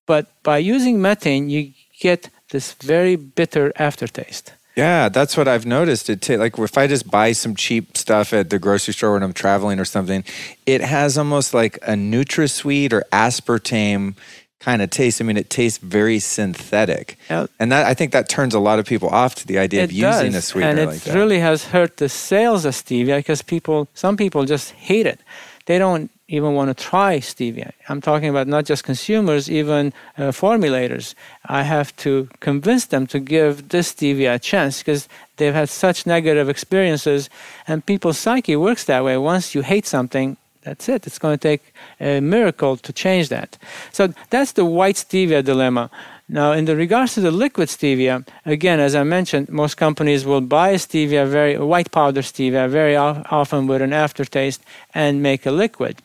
But 0.06 0.28
by 0.44 0.58
using 0.58 1.02
methane, 1.02 1.50
you 1.50 1.72
get 2.02 2.30
this 2.50 2.74
very 2.74 3.16
bitter 3.16 3.72
aftertaste. 3.78 4.52
Yeah, 4.76 5.10
that's 5.10 5.38
what 5.38 5.48
I've 5.48 5.66
noticed. 5.66 6.10
It 6.10 6.22
t- 6.22 6.38
like 6.38 6.58
if 6.58 6.78
I 6.78 6.88
just 6.88 7.10
buy 7.10 7.32
some 7.34 7.56
cheap 7.56 7.96
stuff 7.96 8.34
at 8.34 8.50
the 8.50 8.58
grocery 8.58 8.94
store 8.94 9.14
when 9.14 9.24
I'm 9.24 9.34
traveling 9.34 9.80
or 9.80 9.86
something, 9.86 10.24
it 10.66 10.82
has 10.82 11.18
almost 11.18 11.54
like 11.54 11.78
a 11.84 11.94
NutraSweet 11.94 12.92
or 12.92 13.04
aspartame 13.12 14.16
kind 14.60 14.82
of 14.82 14.90
taste. 14.90 15.22
I 15.22 15.26
mean, 15.26 15.38
it 15.38 15.50
tastes 15.50 15.78
very 15.78 16.20
synthetic, 16.20 17.18
yeah. 17.30 17.48
and 17.60 17.72
that 17.72 17.86
I 17.86 17.94
think 17.94 18.14
that 18.14 18.30
turns 18.30 18.54
a 18.56 18.60
lot 18.60 18.80
of 18.80 18.86
people 18.86 19.10
off 19.10 19.36
to 19.36 19.48
the 19.48 19.60
idea 19.60 19.82
it 19.82 19.86
of 19.86 19.92
using 19.92 20.32
does. 20.32 20.36
a 20.36 20.42
sweetener 20.42 20.72
and 20.72 20.80
it 20.80 20.86
like 20.88 21.02
that. 21.02 21.14
really 21.14 21.40
has 21.40 21.66
hurt 21.66 21.98
the 21.98 22.10
sales 22.10 22.66
of 22.66 22.74
stevia 22.74 23.18
because 23.18 23.42
people, 23.42 23.90
some 23.94 24.18
people 24.18 24.46
just 24.46 24.72
hate 24.72 25.06
it. 25.06 25.20
They 25.66 25.78
don't 25.78 26.12
even 26.28 26.54
want 26.54 26.76
to 26.76 26.84
try 26.84 27.20
stevia. 27.20 27.72
I'm 27.90 28.02
talking 28.02 28.30
about 28.30 28.48
not 28.48 28.66
just 28.66 28.84
consumers, 28.84 29.50
even 29.50 29.94
uh, 30.18 30.32
formulators. 30.32 31.16
I 31.46 31.64
have 31.64 31.96
to 31.98 32.28
convince 32.40 32.86
them 32.86 33.08
to 33.08 33.20
give 33.20 33.70
this 33.70 33.94
stevia 33.94 34.36
a 34.36 34.40
chance 34.40 34.80
because 34.80 35.08
they've 35.38 35.54
had 35.54 35.70
such 35.70 36.06
negative 36.06 36.50
experiences, 36.50 37.30
and 37.68 37.86
people's 37.86 38.18
psyche 38.18 38.56
works 38.56 38.86
that 38.86 39.04
way. 39.04 39.18
Once 39.18 39.54
you 39.56 39.62
hate 39.62 39.86
something, 39.86 40.38
that's 40.64 40.88
it. 40.88 41.06
It's 41.06 41.20
going 41.20 41.38
to 41.38 41.42
take 41.42 41.74
a 42.00 42.20
miracle 42.22 42.78
to 42.78 42.94
change 42.94 43.30
that. 43.30 43.58
So 43.92 44.14
that's 44.30 44.54
the 44.54 44.66
white 44.66 44.96
stevia 44.96 45.44
dilemma. 45.44 45.90
Now, 46.30 46.54
in 46.54 46.66
the 46.66 46.76
regards 46.76 47.16
to 47.16 47.22
the 47.22 47.32
liquid 47.32 47.70
stevia, 47.70 48.26
again, 48.46 48.80
as 48.80 48.96
I 48.96 49.04
mentioned, 49.04 49.50
most 49.50 49.76
companies 49.76 50.26
will 50.26 50.42
buy 50.42 50.76
stevia, 50.76 51.28
very 51.28 51.58
white 51.58 51.92
powder 51.92 52.22
stevia, 52.22 52.70
very 52.70 52.96
often 52.96 53.68
with 53.68 53.82
an 53.82 53.92
aftertaste, 53.92 54.64
and 54.94 55.22
make 55.22 55.46
a 55.46 55.52
liquid. 55.52 56.02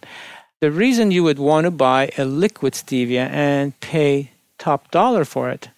The 0.60 0.72
reason 0.72 1.12
you 1.12 1.22
would 1.22 1.38
want 1.38 1.64
to 1.66 1.70
buy 1.70 2.10
a 2.18 2.24
liquid 2.24 2.72
stevia 2.72 3.30
and 3.30 3.78
pay 3.80 4.32
top 4.58 4.90
dollar 4.90 5.24
for 5.24 5.50
it, 5.50 5.70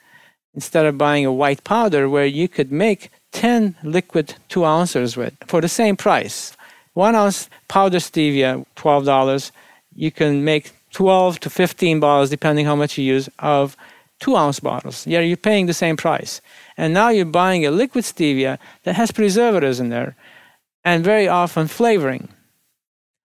instead 0.55 0.87
of 0.87 0.97
buying 0.97 1.27
a 1.27 1.33
white 1.33 1.63
powder 1.63 2.09
where 2.09 2.25
you 2.25 2.49
could 2.49 2.73
make 2.73 3.11
10 3.33 3.77
liquid 3.85 4.35
two 4.49 4.65
ounces 4.65 5.17
with 5.17 5.35
for 5.47 5.61
the 5.61 5.69
same 5.69 5.97
price. 5.97 6.57
One 6.95 7.15
ounce 7.15 7.49
powder 7.69 7.99
stevia, 7.99 8.65
$12. 8.77 9.51
You 9.95 10.11
can 10.11 10.45
make 10.45 10.73
12 10.93 11.41
to 11.41 11.51
15 11.51 12.01
bottles, 12.01 12.31
depending 12.31 12.67
how 12.67 12.75
much 12.75 12.99
you 12.99 13.05
use, 13.05 13.29
of 13.39 13.77
two 14.21 14.37
ounce 14.37 14.61
bottles. 14.61 15.07
Yeah, 15.07 15.21
you're 15.21 15.37
paying 15.37 15.67
the 15.67 15.75
same 15.75 15.97
price. 15.97 16.41
And 16.77 16.95
now 16.95 17.09
you're 17.09 17.25
buying 17.25 17.67
a 17.67 17.71
liquid 17.71 18.05
stevia 18.05 18.59
that 18.85 18.95
has 18.95 19.11
preservatives 19.11 19.81
in 19.81 19.89
there 19.89 20.15
and 20.85 21.05
very 21.05 21.27
often 21.27 21.67
flavoring. 21.67 22.29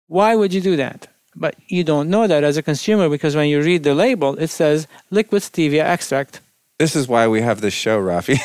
Why 0.07 0.35
would 0.35 0.53
you 0.55 0.61
do 0.61 0.77
that? 0.77 1.09
But 1.37 1.57
you 1.67 1.83
don't 1.83 2.09
know 2.09 2.27
that 2.27 2.45
as 2.45 2.57
a 2.57 2.63
consumer 2.63 3.09
because 3.09 3.35
when 3.35 3.49
you 3.49 3.61
read 3.61 3.83
the 3.83 3.95
label, 3.95 4.37
it 4.37 4.49
says 4.49 4.87
liquid 5.11 5.43
stevia 5.43 5.83
extract. 5.83 6.41
This 6.79 6.97
is 6.97 7.07
why 7.07 7.29
we 7.29 7.41
have 7.41 7.61
this 7.61 7.75
show, 7.75 8.01
Raffi. 8.01 8.39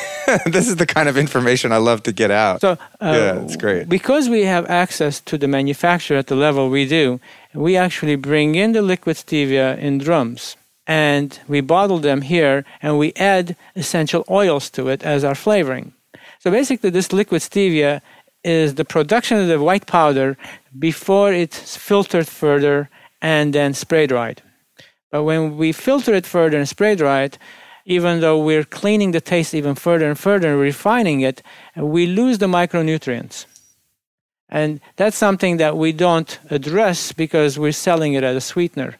this 0.52 0.68
is 0.68 0.76
the 0.76 0.86
kind 0.86 1.08
of 1.08 1.16
information 1.16 1.72
I 1.72 1.78
love 1.78 2.04
to 2.04 2.12
get 2.12 2.30
out. 2.30 2.60
So, 2.60 2.72
uh, 2.72 2.76
yeah, 3.00 3.42
it's 3.42 3.56
great. 3.56 3.88
Because 3.88 4.28
we 4.28 4.44
have 4.44 4.66
access 4.70 5.20
to 5.22 5.36
the 5.36 5.48
manufacturer 5.48 6.16
at 6.16 6.28
the 6.28 6.36
level 6.36 6.70
we 6.70 6.86
do, 6.86 7.20
we 7.54 7.76
actually 7.76 8.14
bring 8.14 8.54
in 8.54 8.72
the 8.72 8.82
liquid 8.82 9.16
stevia 9.16 9.76
in 9.78 9.98
drums 9.98 10.56
and 10.90 11.38
we 11.46 11.60
bottle 11.60 12.00
them 12.00 12.20
here 12.20 12.64
and 12.82 12.98
we 12.98 13.12
add 13.14 13.54
essential 13.76 14.24
oils 14.28 14.68
to 14.70 14.88
it 14.88 15.04
as 15.04 15.22
our 15.22 15.36
flavoring. 15.36 15.92
So 16.40 16.50
basically, 16.50 16.90
this 16.90 17.12
liquid 17.12 17.42
stevia 17.42 18.00
is 18.42 18.74
the 18.74 18.84
production 18.84 19.38
of 19.38 19.46
the 19.46 19.60
white 19.60 19.86
powder 19.86 20.36
before 20.76 21.32
it's 21.32 21.76
filtered 21.76 22.26
further 22.26 22.90
and 23.22 23.54
then 23.54 23.72
spray 23.72 24.08
dried. 24.08 24.42
But 25.12 25.22
when 25.22 25.56
we 25.56 25.70
filter 25.70 26.12
it 26.12 26.26
further 26.26 26.58
and 26.58 26.68
spray 26.68 26.96
dry 26.96 27.22
it, 27.22 27.38
even 27.84 28.18
though 28.20 28.42
we're 28.42 28.64
cleaning 28.64 29.12
the 29.12 29.20
taste 29.20 29.54
even 29.54 29.76
further 29.76 30.08
and 30.08 30.18
further 30.18 30.50
and 30.50 30.60
refining 30.60 31.20
it, 31.20 31.40
we 31.76 32.06
lose 32.06 32.38
the 32.38 32.46
micronutrients. 32.46 33.46
And 34.48 34.80
that's 34.96 35.16
something 35.16 35.58
that 35.58 35.76
we 35.76 35.92
don't 35.92 36.36
address 36.50 37.12
because 37.12 37.60
we're 37.60 37.80
selling 37.86 38.14
it 38.14 38.24
as 38.24 38.34
a 38.34 38.40
sweetener. 38.40 38.96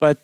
But 0.00 0.18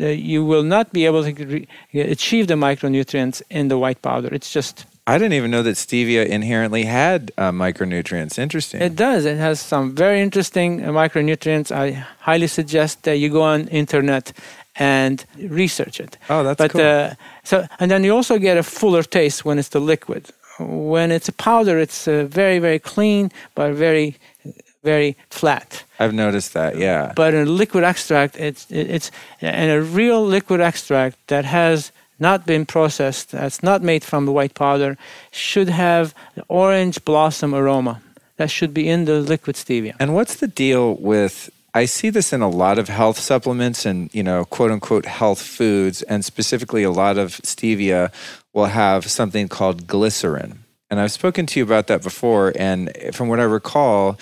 uh, 0.00 0.06
you 0.06 0.44
will 0.44 0.62
not 0.62 0.92
be 0.92 1.06
able 1.06 1.24
to 1.24 1.32
re- 1.46 1.68
achieve 1.94 2.46
the 2.46 2.54
micronutrients 2.54 3.42
in 3.50 3.68
the 3.68 3.78
white 3.78 4.02
powder. 4.02 4.28
It's 4.32 4.52
just. 4.52 4.86
I 5.06 5.18
didn't 5.18 5.34
even 5.34 5.50
know 5.50 5.62
that 5.62 5.76
stevia 5.76 6.26
inherently 6.26 6.84
had 6.84 7.30
uh, 7.38 7.52
micronutrients. 7.52 8.38
Interesting. 8.38 8.82
It 8.82 8.96
does. 8.96 9.24
It 9.24 9.38
has 9.38 9.60
some 9.60 9.94
very 9.94 10.20
interesting 10.20 10.84
uh, 10.84 10.90
micronutrients. 10.90 11.70
I 11.70 11.92
highly 12.20 12.48
suggest 12.48 13.04
that 13.04 13.16
you 13.18 13.28
go 13.30 13.42
on 13.42 13.68
internet 13.68 14.32
and 14.78 15.24
research 15.38 16.00
it. 16.00 16.18
Oh, 16.28 16.42
that's 16.42 16.58
but, 16.58 16.70
cool. 16.72 16.80
Uh, 16.80 17.14
so, 17.44 17.66
and 17.78 17.90
then 17.90 18.04
you 18.04 18.14
also 18.14 18.38
get 18.38 18.56
a 18.56 18.62
fuller 18.62 19.02
taste 19.02 19.44
when 19.44 19.58
it's 19.58 19.68
the 19.70 19.80
liquid. 19.80 20.30
When 20.58 21.10
it's 21.10 21.28
a 21.28 21.32
powder, 21.32 21.78
it's 21.78 22.08
uh, 22.08 22.24
very, 22.24 22.58
very 22.58 22.78
clean, 22.78 23.30
but 23.54 23.74
very 23.74 24.16
very 24.92 25.10
flat. 25.30 25.84
I've 26.02 26.14
noticed 26.14 26.52
that, 26.54 26.72
yeah. 26.78 27.12
But 27.14 27.34
in 27.34 27.46
liquid 27.62 27.84
extract, 27.84 28.32
it's 28.48 28.66
it's 28.70 29.10
and 29.40 29.70
a 29.78 29.80
real 30.00 30.20
liquid 30.36 30.60
extract 30.60 31.16
that 31.26 31.44
has 31.44 31.92
not 32.18 32.46
been 32.46 32.64
processed, 32.64 33.26
that's 33.32 33.62
not 33.62 33.82
made 33.82 34.02
from 34.02 34.24
the 34.26 34.32
white 34.32 34.54
powder, 34.54 34.96
should 35.30 35.68
have 35.68 36.14
orange 36.48 36.96
blossom 37.04 37.54
aroma. 37.54 38.00
That 38.36 38.50
should 38.50 38.72
be 38.72 38.84
in 38.94 39.04
the 39.04 39.20
liquid 39.32 39.56
stevia. 39.56 39.94
And 39.98 40.14
what's 40.14 40.36
the 40.36 40.48
deal 40.48 40.94
with 41.12 41.50
I 41.76 41.84
see 41.84 42.08
this 42.08 42.32
in 42.32 42.40
a 42.40 42.48
lot 42.48 42.78
of 42.78 42.88
health 42.88 43.18
supplements 43.18 43.84
and, 43.84 44.08
you 44.14 44.22
know, 44.22 44.46
quote 44.46 44.70
unquote 44.70 45.04
health 45.04 45.42
foods, 45.42 46.00
and 46.08 46.24
specifically 46.24 46.84
a 46.84 46.90
lot 46.90 47.18
of 47.18 47.32
stevia 47.44 48.10
will 48.54 48.70
have 48.72 49.10
something 49.10 49.46
called 49.48 49.86
glycerin. 49.86 50.64
And 50.88 51.00
I've 51.00 51.12
spoken 51.12 51.44
to 51.46 51.60
you 51.60 51.64
about 51.64 51.86
that 51.88 52.02
before. 52.02 52.54
And 52.56 52.90
from 53.12 53.28
what 53.28 53.40
I 53.40 53.42
recall, 53.60 54.16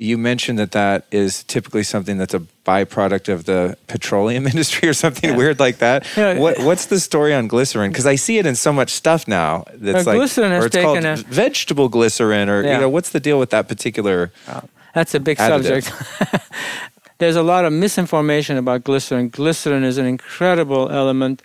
you 0.00 0.16
mentioned 0.16 0.58
that 0.58 0.72
that 0.72 1.04
is 1.10 1.44
typically 1.44 1.82
something 1.82 2.16
that's 2.16 2.32
a 2.32 2.40
byproduct 2.64 3.30
of 3.30 3.44
the 3.44 3.76
petroleum 3.86 4.46
industry 4.52 4.88
or 4.88 4.94
something 4.94 5.30
yeah. 5.30 5.36
weird 5.36 5.60
like 5.60 5.76
that. 5.78 6.06
What, 6.16 6.58
what's 6.60 6.86
the 6.86 6.98
story 6.98 7.34
on 7.34 7.48
glycerin? 7.48 7.92
Because 7.92 8.06
I 8.06 8.14
see 8.14 8.38
it 8.38 8.46
in 8.46 8.54
so 8.54 8.72
much 8.72 8.90
stuff 8.90 9.28
now. 9.28 9.64
That's 9.74 10.06
like, 10.06 10.16
glycerin 10.16 10.52
or 10.52 10.66
it's 10.66 10.76
called 10.76 11.04
a, 11.04 11.16
vegetable 11.16 11.90
glycerin, 11.90 12.48
or 12.48 12.62
yeah. 12.62 12.74
you 12.74 12.80
know, 12.80 12.88
what's 12.88 13.10
the 13.10 13.20
deal 13.20 13.38
with 13.38 13.50
that 13.50 13.68
particular? 13.68 14.32
Oh, 14.48 14.62
that's 14.94 15.14
a 15.14 15.20
big 15.20 15.36
additive? 15.36 15.84
subject. 15.84 16.50
There's 17.18 17.36
a 17.36 17.42
lot 17.42 17.66
of 17.66 17.72
misinformation 17.74 18.56
about 18.56 18.82
glycerin. 18.84 19.28
Glycerin 19.28 19.84
is 19.84 19.98
an 19.98 20.06
incredible 20.06 20.88
element 20.88 21.42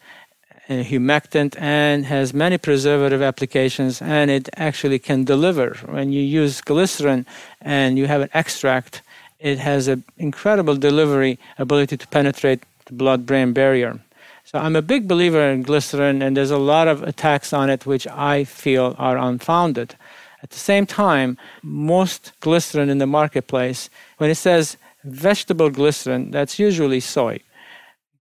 Uh, 0.68 0.82
humectant 0.82 1.56
and 1.60 2.08
has 2.08 2.34
many 2.34 2.58
preservative 2.58 3.22
applications 3.22 4.02
and 4.02 4.32
it 4.32 4.50
actually 4.58 4.98
can 4.98 5.24
deliver. 5.24 5.76
When 5.86 6.12
you 6.12 6.24
use 6.24 6.60
glycerin 6.60 7.28
and 7.62 8.00
you 8.00 8.08
have 8.08 8.22
an 8.22 8.30
extract 8.34 9.04
it 9.40 9.60
has 9.60 9.88
an 9.88 10.04
incredible 10.18 10.76
delivery 10.76 11.38
ability 11.60 11.98
to 11.98 12.08
penetrate 12.08 12.64
the 12.86 12.94
blood 12.94 13.28
brain 13.28 13.54
barrier. 13.54 14.00
So 14.44 14.58
i'm 14.58 14.76
a 14.76 14.82
big 14.82 15.08
believer 15.08 15.44
in 15.52 15.62
glycerin 15.62 16.24
and 16.24 16.36
there's 16.36 16.50
a 16.50 16.58
lot 16.74 16.88
of 16.88 17.04
attacks 17.04 17.54
on 17.54 17.70
it 17.70 17.86
which 17.86 18.08
i 18.08 18.44
feel 18.44 18.96
are 18.98 19.20
unfounded. 19.20 19.94
At 20.42 20.50
the 20.50 20.66
same 20.72 20.88
time 20.88 21.38
most 21.62 22.32
glycerin 22.40 22.90
in 22.90 22.98
the 22.98 23.06
marketplace 23.20 23.92
when 24.18 24.32
it 24.32 24.36
says 24.48 24.78
vegetable 25.04 25.70
glycerin 25.70 26.32
that's 26.32 26.58
usually 26.58 27.02
soy 27.02 27.40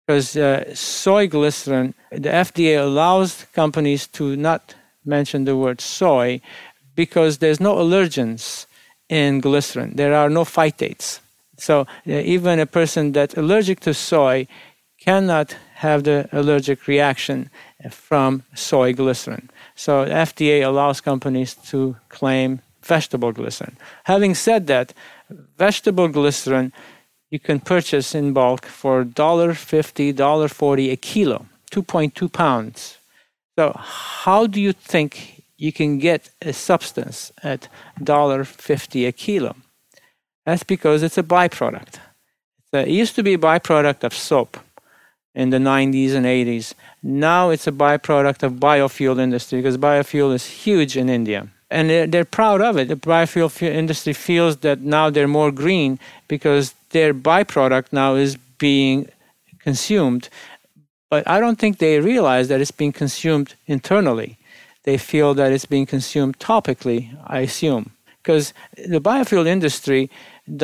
because 0.05 0.35
uh, 0.35 0.75
soy 0.75 1.27
glycerin, 1.27 1.93
the 2.11 2.29
FDA 2.29 2.81
allows 2.81 3.45
companies 3.53 4.07
to 4.07 4.35
not 4.35 4.75
mention 5.05 5.45
the 5.45 5.55
word 5.55 5.81
soy 5.81 6.41
because 6.95 7.37
there's 7.37 7.59
no 7.59 7.75
allergens 7.75 8.65
in 9.09 9.39
glycerin. 9.39 9.95
There 9.95 10.13
are 10.13 10.29
no 10.29 10.43
phytates. 10.43 11.19
So 11.57 11.81
uh, 11.81 11.85
even 12.05 12.59
a 12.59 12.65
person 12.65 13.11
that's 13.11 13.35
allergic 13.35 13.79
to 13.81 13.93
soy 13.93 14.47
cannot 14.99 15.55
have 15.75 16.03
the 16.03 16.29
allergic 16.31 16.87
reaction 16.87 17.49
from 17.91 18.43
soy 18.55 18.93
glycerin. 18.93 19.49
So 19.75 20.05
FDA 20.05 20.65
allows 20.65 21.01
companies 21.01 21.55
to 21.71 21.95
claim 22.09 22.61
vegetable 22.81 23.31
glycerin. 23.31 23.77
Having 24.03 24.35
said 24.35 24.67
that, 24.67 24.93
vegetable 25.57 26.07
glycerin 26.07 26.71
you 27.33 27.39
can 27.39 27.59
purchase 27.59 28.13
in 28.13 28.31
bulk 28.31 28.63
for 28.63 29.03
$1.50, 29.03 30.13
$1.40 30.13 30.91
a 30.91 30.95
kilo, 30.95 31.47
2.2 31.71 32.31
pounds. 32.31 32.99
So, 33.57 33.73
how 33.75 34.45
do 34.45 34.61
you 34.61 34.71
think 34.71 35.43
you 35.57 35.71
can 35.73 35.97
get 35.97 36.29
a 36.43 36.53
substance 36.53 37.31
at 37.41 37.69
$1.50 37.99 39.07
a 39.07 39.11
kilo? 39.11 39.55
That's 40.45 40.61
because 40.61 41.01
it's 41.01 41.17
a 41.17 41.23
byproduct. 41.23 41.95
It 42.71 42.89
used 42.89 43.15
to 43.15 43.23
be 43.23 43.33
a 43.33 43.39
byproduct 43.39 44.03
of 44.03 44.13
soap 44.13 44.59
in 45.33 45.49
the 45.49 45.57
90s 45.57 46.11
and 46.13 46.27
80s. 46.27 46.75
Now 47.01 47.49
it's 47.49 47.65
a 47.65 47.71
byproduct 47.71 48.43
of 48.43 48.53
biofuel 48.53 49.19
industry 49.19 49.57
because 49.57 49.77
biofuel 49.77 50.35
is 50.35 50.45
huge 50.45 50.95
in 50.95 51.09
India. 51.09 51.47
And 51.71 51.89
they're, 51.89 52.05
they're 52.05 52.25
proud 52.25 52.61
of 52.61 52.77
it. 52.77 52.89
The 52.89 52.95
biofuel 52.95 53.59
industry 53.59 54.13
feels 54.13 54.57
that 54.57 54.81
now 54.81 55.09
they're 55.09 55.27
more 55.27 55.51
green 55.51 55.97
because 56.27 56.75
their 56.93 57.13
byproduct 57.13 57.87
now 57.91 58.15
is 58.15 58.37
being 58.57 59.09
consumed. 59.59 60.29
But 61.09 61.27
I 61.27 61.39
don't 61.39 61.59
think 61.59 61.77
they 61.77 61.99
realize 61.99 62.47
that 62.47 62.61
it's 62.61 62.71
being 62.71 62.93
consumed 62.93 63.55
internally. 63.67 64.37
They 64.83 64.97
feel 64.97 65.33
that 65.35 65.51
it's 65.51 65.65
being 65.65 65.85
consumed 65.85 66.39
topically, 66.39 67.01
I 67.27 67.39
assume. 67.39 67.91
Because 68.21 68.53
the 68.77 69.01
biofuel 69.01 69.45
industry 69.45 70.09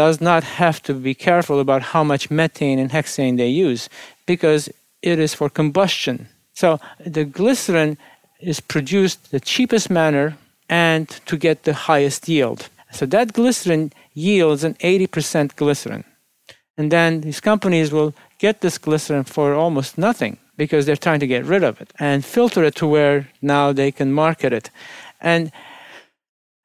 does 0.03 0.21
not 0.21 0.43
have 0.43 0.81
to 0.83 0.93
be 0.93 1.13
careful 1.13 1.59
about 1.59 1.81
how 1.93 2.03
much 2.03 2.31
methane 2.31 2.79
and 2.79 2.91
hexane 2.91 3.37
they 3.37 3.47
use 3.47 3.89
because 4.25 4.69
it 5.01 5.19
is 5.19 5.33
for 5.33 5.49
combustion. 5.49 6.27
So 6.53 6.79
the 7.05 7.25
glycerin 7.25 7.97
is 8.39 8.59
produced 8.59 9.31
the 9.31 9.39
cheapest 9.39 9.89
manner 9.89 10.37
and 10.69 11.07
to 11.25 11.37
get 11.37 11.63
the 11.63 11.73
highest 11.73 12.27
yield. 12.27 12.69
So 12.91 13.05
that 13.07 13.33
glycerin 13.33 13.91
yields 14.13 14.63
an 14.63 14.75
80% 14.75 15.55
glycerin. 15.55 16.03
And 16.79 16.91
then 16.91 17.19
these 17.19 17.41
companies 17.41 17.91
will 17.91 18.13
get 18.37 18.61
this 18.61 18.77
glycerin 18.77 19.25
for 19.25 19.53
almost 19.53 19.97
nothing 19.97 20.37
because 20.55 20.85
they're 20.85 20.95
trying 20.95 21.19
to 21.19 21.27
get 21.27 21.43
rid 21.43 21.61
of 21.61 21.81
it 21.81 21.91
and 21.99 22.23
filter 22.23 22.63
it 22.63 22.75
to 22.75 22.87
where 22.87 23.27
now 23.41 23.73
they 23.73 23.91
can 23.91 24.13
market 24.13 24.53
it. 24.53 24.71
And 25.19 25.51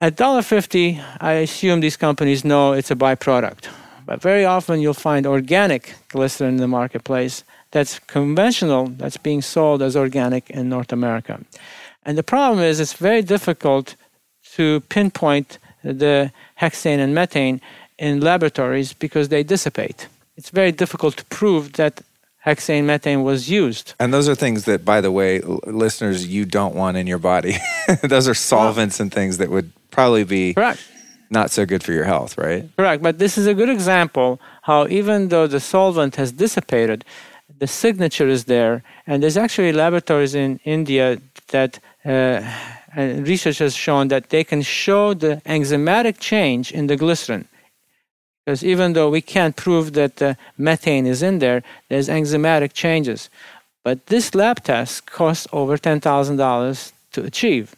at 0.01 0.15
$1.50, 0.15 1.03
I 1.21 1.33
assume 1.33 1.81
these 1.81 1.97
companies 1.97 2.45
know 2.45 2.75
it's 2.75 2.93
a 2.93 2.95
byproduct. 2.95 3.67
But 4.07 4.23
very 4.23 4.45
often 4.45 4.81
you'll 4.81 4.95
find 4.95 5.27
organic 5.27 5.97
glycerin 6.11 6.51
in 6.51 6.57
the 6.59 6.69
marketplace 6.69 7.43
that's 7.73 7.99
conventional, 7.99 8.87
that's 8.87 9.17
being 9.17 9.43
sold 9.43 9.83
as 9.83 9.97
organic 9.97 10.49
in 10.49 10.69
North 10.69 10.93
America. 10.93 11.41
And 12.05 12.17
the 12.17 12.23
problem 12.23 12.61
is 12.61 12.79
it's 12.79 12.93
very 12.93 13.23
difficult 13.23 13.97
to 14.53 14.79
pinpoint 14.89 15.59
the 15.83 16.31
hexane 16.61 16.99
and 16.99 17.17
methane 17.17 17.61
in 17.99 18.21
laboratories 18.21 18.93
because 18.93 19.29
they 19.29 19.43
dissipate. 19.43 20.09
It's 20.37 20.51
very 20.51 20.73
difficult 20.73 21.17
to 21.17 21.25
prove 21.27 21.75
that 21.75 22.03
hexane 22.45 22.85
methane 22.85 23.23
was 23.23 23.49
used. 23.49 23.95
And 23.99 24.13
those 24.13 24.29
are 24.29 24.35
things 24.35 24.65
that, 24.65 24.85
by 24.85 25.01
the 25.01 25.11
way, 25.11 25.41
listeners, 25.41 26.27
you 26.27 26.45
don't 26.45 26.75
want 26.75 26.97
in 26.97 27.07
your 27.07 27.19
body. 27.19 27.57
those 28.03 28.29
are 28.29 28.35
solvents 28.35 29.01
and 29.01 29.13
things 29.13 29.39
that 29.39 29.51
would 29.51 29.73
probably 29.91 30.25
be 30.25 30.55
correct. 30.55 30.83
not 31.31 31.51
so 31.51 31.65
good 31.65 31.83
for 31.83 31.93
your 31.93 32.05
health, 32.05 32.37
right? 32.37 32.69
Correct. 32.77 33.03
But 33.03 33.19
this 33.19 33.39
is 33.39 33.47
a 33.47 33.55
good 33.55 33.71
example 33.71 34.41
how 34.63 34.87
even 34.89 35.29
though 35.29 35.47
the 35.47 35.61
solvent 35.61 36.17
has 36.17 36.33
dissipated, 36.33 37.05
the 37.59 37.67
signature 37.67 38.29
is 38.29 38.45
there. 38.45 38.83
And 39.07 39.23
there's 39.23 39.37
actually 39.37 39.73
laboratories 39.73 40.35
in 40.35 40.61
India 40.65 41.21
that 41.49 41.79
uh, 42.05 42.43
research 42.97 43.59
has 43.59 43.75
shown 43.75 44.09
that 44.09 44.31
they 44.31 44.45
can 44.45 44.63
show 44.63 45.15
the 45.15 45.41
enzymatic 45.47 46.19
change 46.19 46.73
in 46.73 46.89
the 46.89 46.97
glycerin. 46.97 47.47
Because 48.45 48.63
even 48.63 48.93
though 48.93 49.09
we 49.09 49.23
can't 49.23 49.57
prove 49.57 49.95
that 49.95 50.17
the 50.17 50.37
methane 50.59 51.07
is 51.07 51.23
in 51.23 51.39
there, 51.39 51.63
there's 51.89 52.09
enzymatic 52.09 52.75
changes. 52.75 53.31
But 53.83 54.07
this 54.07 54.35
lab 54.35 54.63
test 54.63 55.07
costs 55.07 55.47
over 55.53 55.79
$10,000 55.79 56.93
to 57.13 57.23
achieve. 57.23 57.75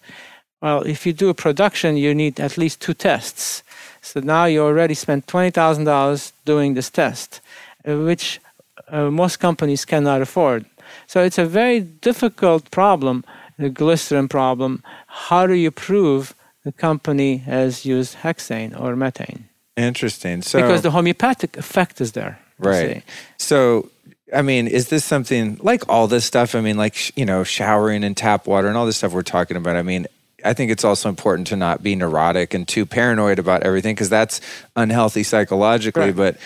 Well, 0.60 0.82
if 0.82 1.06
you 1.06 1.12
do 1.12 1.28
a 1.28 1.34
production, 1.34 1.96
you 1.96 2.14
need 2.14 2.40
at 2.40 2.58
least 2.58 2.80
two 2.80 2.94
tests. 2.94 3.62
So 4.02 4.20
now 4.20 4.46
you 4.46 4.62
already 4.62 4.94
spent 4.94 5.26
$20,000 5.26 6.32
doing 6.44 6.74
this 6.74 6.90
test, 6.90 7.40
uh, 7.86 7.98
which 7.98 8.40
uh, 8.88 9.10
most 9.10 9.38
companies 9.38 9.84
cannot 9.84 10.22
afford. 10.22 10.64
So 11.06 11.22
it's 11.22 11.38
a 11.38 11.46
very 11.46 11.80
difficult 11.80 12.70
problem, 12.70 13.24
the 13.58 13.68
glycerin 13.68 14.28
problem. 14.28 14.82
How 15.06 15.46
do 15.46 15.54
you 15.54 15.70
prove 15.70 16.34
the 16.64 16.72
company 16.72 17.38
has 17.38 17.84
used 17.84 18.18
hexane 18.18 18.80
or 18.80 18.96
methane? 18.96 19.48
Interesting. 19.76 20.42
So 20.42 20.60
because 20.60 20.82
the 20.82 20.90
homeopathic 20.90 21.56
effect 21.56 22.00
is 22.00 22.12
there. 22.12 22.38
Right. 22.58 23.02
So 23.36 23.90
I 24.34 24.42
mean, 24.42 24.66
is 24.66 24.88
this 24.88 25.04
something 25.04 25.58
like 25.62 25.88
all 25.88 26.08
this 26.08 26.24
stuff? 26.24 26.54
I 26.54 26.60
mean, 26.60 26.76
like, 26.76 27.16
you 27.16 27.24
know, 27.24 27.44
showering 27.44 28.02
and 28.02 28.16
tap 28.16 28.46
water 28.46 28.68
and 28.68 28.76
all 28.76 28.86
this 28.86 28.96
stuff 28.96 29.12
we're 29.12 29.22
talking 29.22 29.56
about. 29.56 29.76
I 29.76 29.82
mean, 29.82 30.06
I 30.44 30.52
think 30.52 30.70
it's 30.70 30.84
also 30.84 31.08
important 31.08 31.46
to 31.48 31.56
not 31.56 31.82
be 31.82 31.94
neurotic 31.94 32.52
and 32.52 32.66
too 32.66 32.86
paranoid 32.86 33.38
about 33.38 33.62
everything 33.62 33.94
because 33.94 34.10
that's 34.10 34.40
unhealthy 34.74 35.22
psychologically. 35.22 36.06
Right. 36.06 36.16
But 36.16 36.38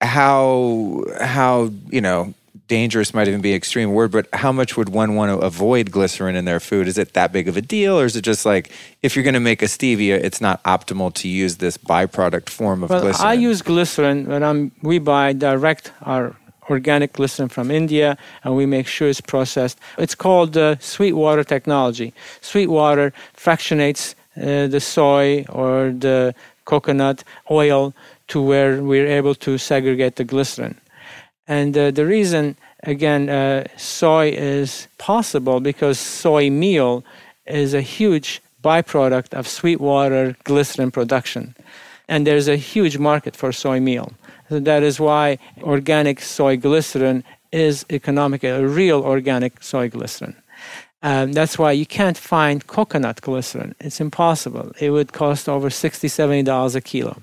how, 0.00 1.04
how, 1.20 1.70
you 1.90 2.02
know, 2.02 2.34
dangerous 2.68 3.14
might 3.14 3.28
even 3.28 3.40
be 3.40 3.50
an 3.50 3.56
extreme 3.56 3.92
word, 3.92 4.10
but 4.10 4.28
how 4.32 4.52
much 4.52 4.76
would 4.76 4.88
one 4.88 5.14
want 5.14 5.30
to 5.30 5.38
avoid 5.44 5.90
glycerin 5.90 6.36
in 6.36 6.44
their 6.44 6.60
food? 6.60 6.88
Is 6.88 6.98
it 6.98 7.12
that 7.14 7.32
big 7.32 7.48
of 7.48 7.56
a 7.56 7.62
deal, 7.62 7.98
or 7.98 8.04
is 8.04 8.16
it 8.16 8.22
just 8.22 8.44
like 8.46 8.72
if 9.02 9.14
you're 9.14 9.22
going 9.22 9.34
to 9.34 9.40
make 9.40 9.62
a 9.62 9.66
stevia, 9.66 10.16
it's 10.16 10.40
not 10.40 10.62
optimal 10.64 11.12
to 11.14 11.28
use 11.28 11.56
this 11.56 11.76
byproduct 11.78 12.48
form 12.48 12.82
of 12.82 12.90
well, 12.90 13.00
glycerin? 13.00 13.28
I 13.28 13.34
use 13.34 13.62
glycerin 13.62 14.26
when 14.26 14.42
I'm 14.42 14.72
we 14.82 14.98
buy 14.98 15.32
direct 15.32 15.92
our 16.02 16.36
organic 16.68 17.12
glycerin 17.12 17.48
from 17.48 17.70
India, 17.70 18.16
and 18.42 18.56
we 18.56 18.66
make 18.66 18.86
sure 18.86 19.08
it's 19.08 19.20
processed. 19.20 19.78
It's 19.98 20.14
called 20.14 20.56
uh, 20.56 20.76
Sweetwater 20.78 21.44
technology. 21.44 22.12
Sweetwater 22.40 23.12
fractionates 23.34 24.14
uh, 24.36 24.66
the 24.66 24.80
soy 24.80 25.44
or 25.48 25.92
the 25.92 26.34
coconut 26.64 27.22
oil 27.50 27.94
to 28.28 28.42
where 28.42 28.82
we're 28.82 29.06
able 29.06 29.34
to 29.36 29.56
segregate 29.56 30.16
the 30.16 30.24
glycerin. 30.24 30.76
And 31.48 31.76
uh, 31.76 31.90
the 31.90 32.06
reason, 32.06 32.56
again, 32.82 33.28
uh, 33.28 33.66
soy 33.76 34.30
is 34.30 34.88
possible 34.98 35.60
because 35.60 35.98
soy 35.98 36.50
meal 36.50 37.04
is 37.46 37.74
a 37.74 37.80
huge 37.80 38.42
byproduct 38.62 39.32
of 39.32 39.46
Sweetwater 39.46 40.36
glycerin 40.44 40.90
production. 40.90 41.54
And 42.08 42.26
there's 42.26 42.48
a 42.48 42.56
huge 42.56 42.98
market 42.98 43.36
for 43.36 43.52
soy 43.52 43.80
meal. 43.80 44.12
So 44.48 44.60
that 44.60 44.82
is 44.82 44.98
why 45.00 45.38
organic 45.62 46.20
soy 46.20 46.56
glycerin 46.56 47.24
is 47.52 47.84
economic, 47.90 48.44
a 48.44 48.66
real 48.66 49.02
organic 49.02 49.62
soy 49.62 49.88
glycerin. 49.88 50.36
Um, 51.02 51.32
that's 51.32 51.58
why 51.58 51.72
you 51.72 51.86
can't 51.86 52.18
find 52.18 52.66
coconut 52.66 53.20
glycerin. 53.20 53.74
It's 53.80 54.00
impossible. 54.00 54.72
It 54.80 54.90
would 54.90 55.12
cost 55.12 55.48
over 55.48 55.68
$60, 55.68 56.08
$70 56.08 56.74
a 56.74 56.80
kilo. 56.80 57.22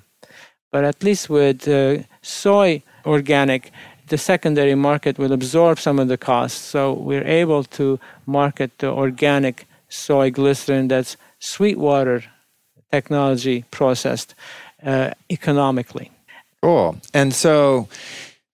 But 0.72 0.84
at 0.84 1.04
least 1.04 1.30
with 1.30 1.68
uh, 1.68 2.04
soy 2.22 2.84
organic, 3.06 3.72
the 4.14 4.18
secondary 4.20 4.76
market 4.76 5.18
will 5.18 5.34
absorb 5.34 5.80
some 5.80 5.98
of 5.98 6.08
the 6.08 6.18
costs. 6.18 6.62
So 6.62 6.94
we're 6.94 7.26
able 7.26 7.64
to 7.78 8.00
market 8.28 8.70
the 8.78 8.92
organic 8.92 9.66
soy 9.90 10.30
glycerin 10.30 10.88
that's 10.88 11.18
Sweetwater 11.40 12.24
technology 12.92 13.66
processed 13.72 14.36
uh, 14.86 15.10
economically. 15.32 16.12
Cool. 16.62 16.96
And 17.12 17.34
so 17.34 17.88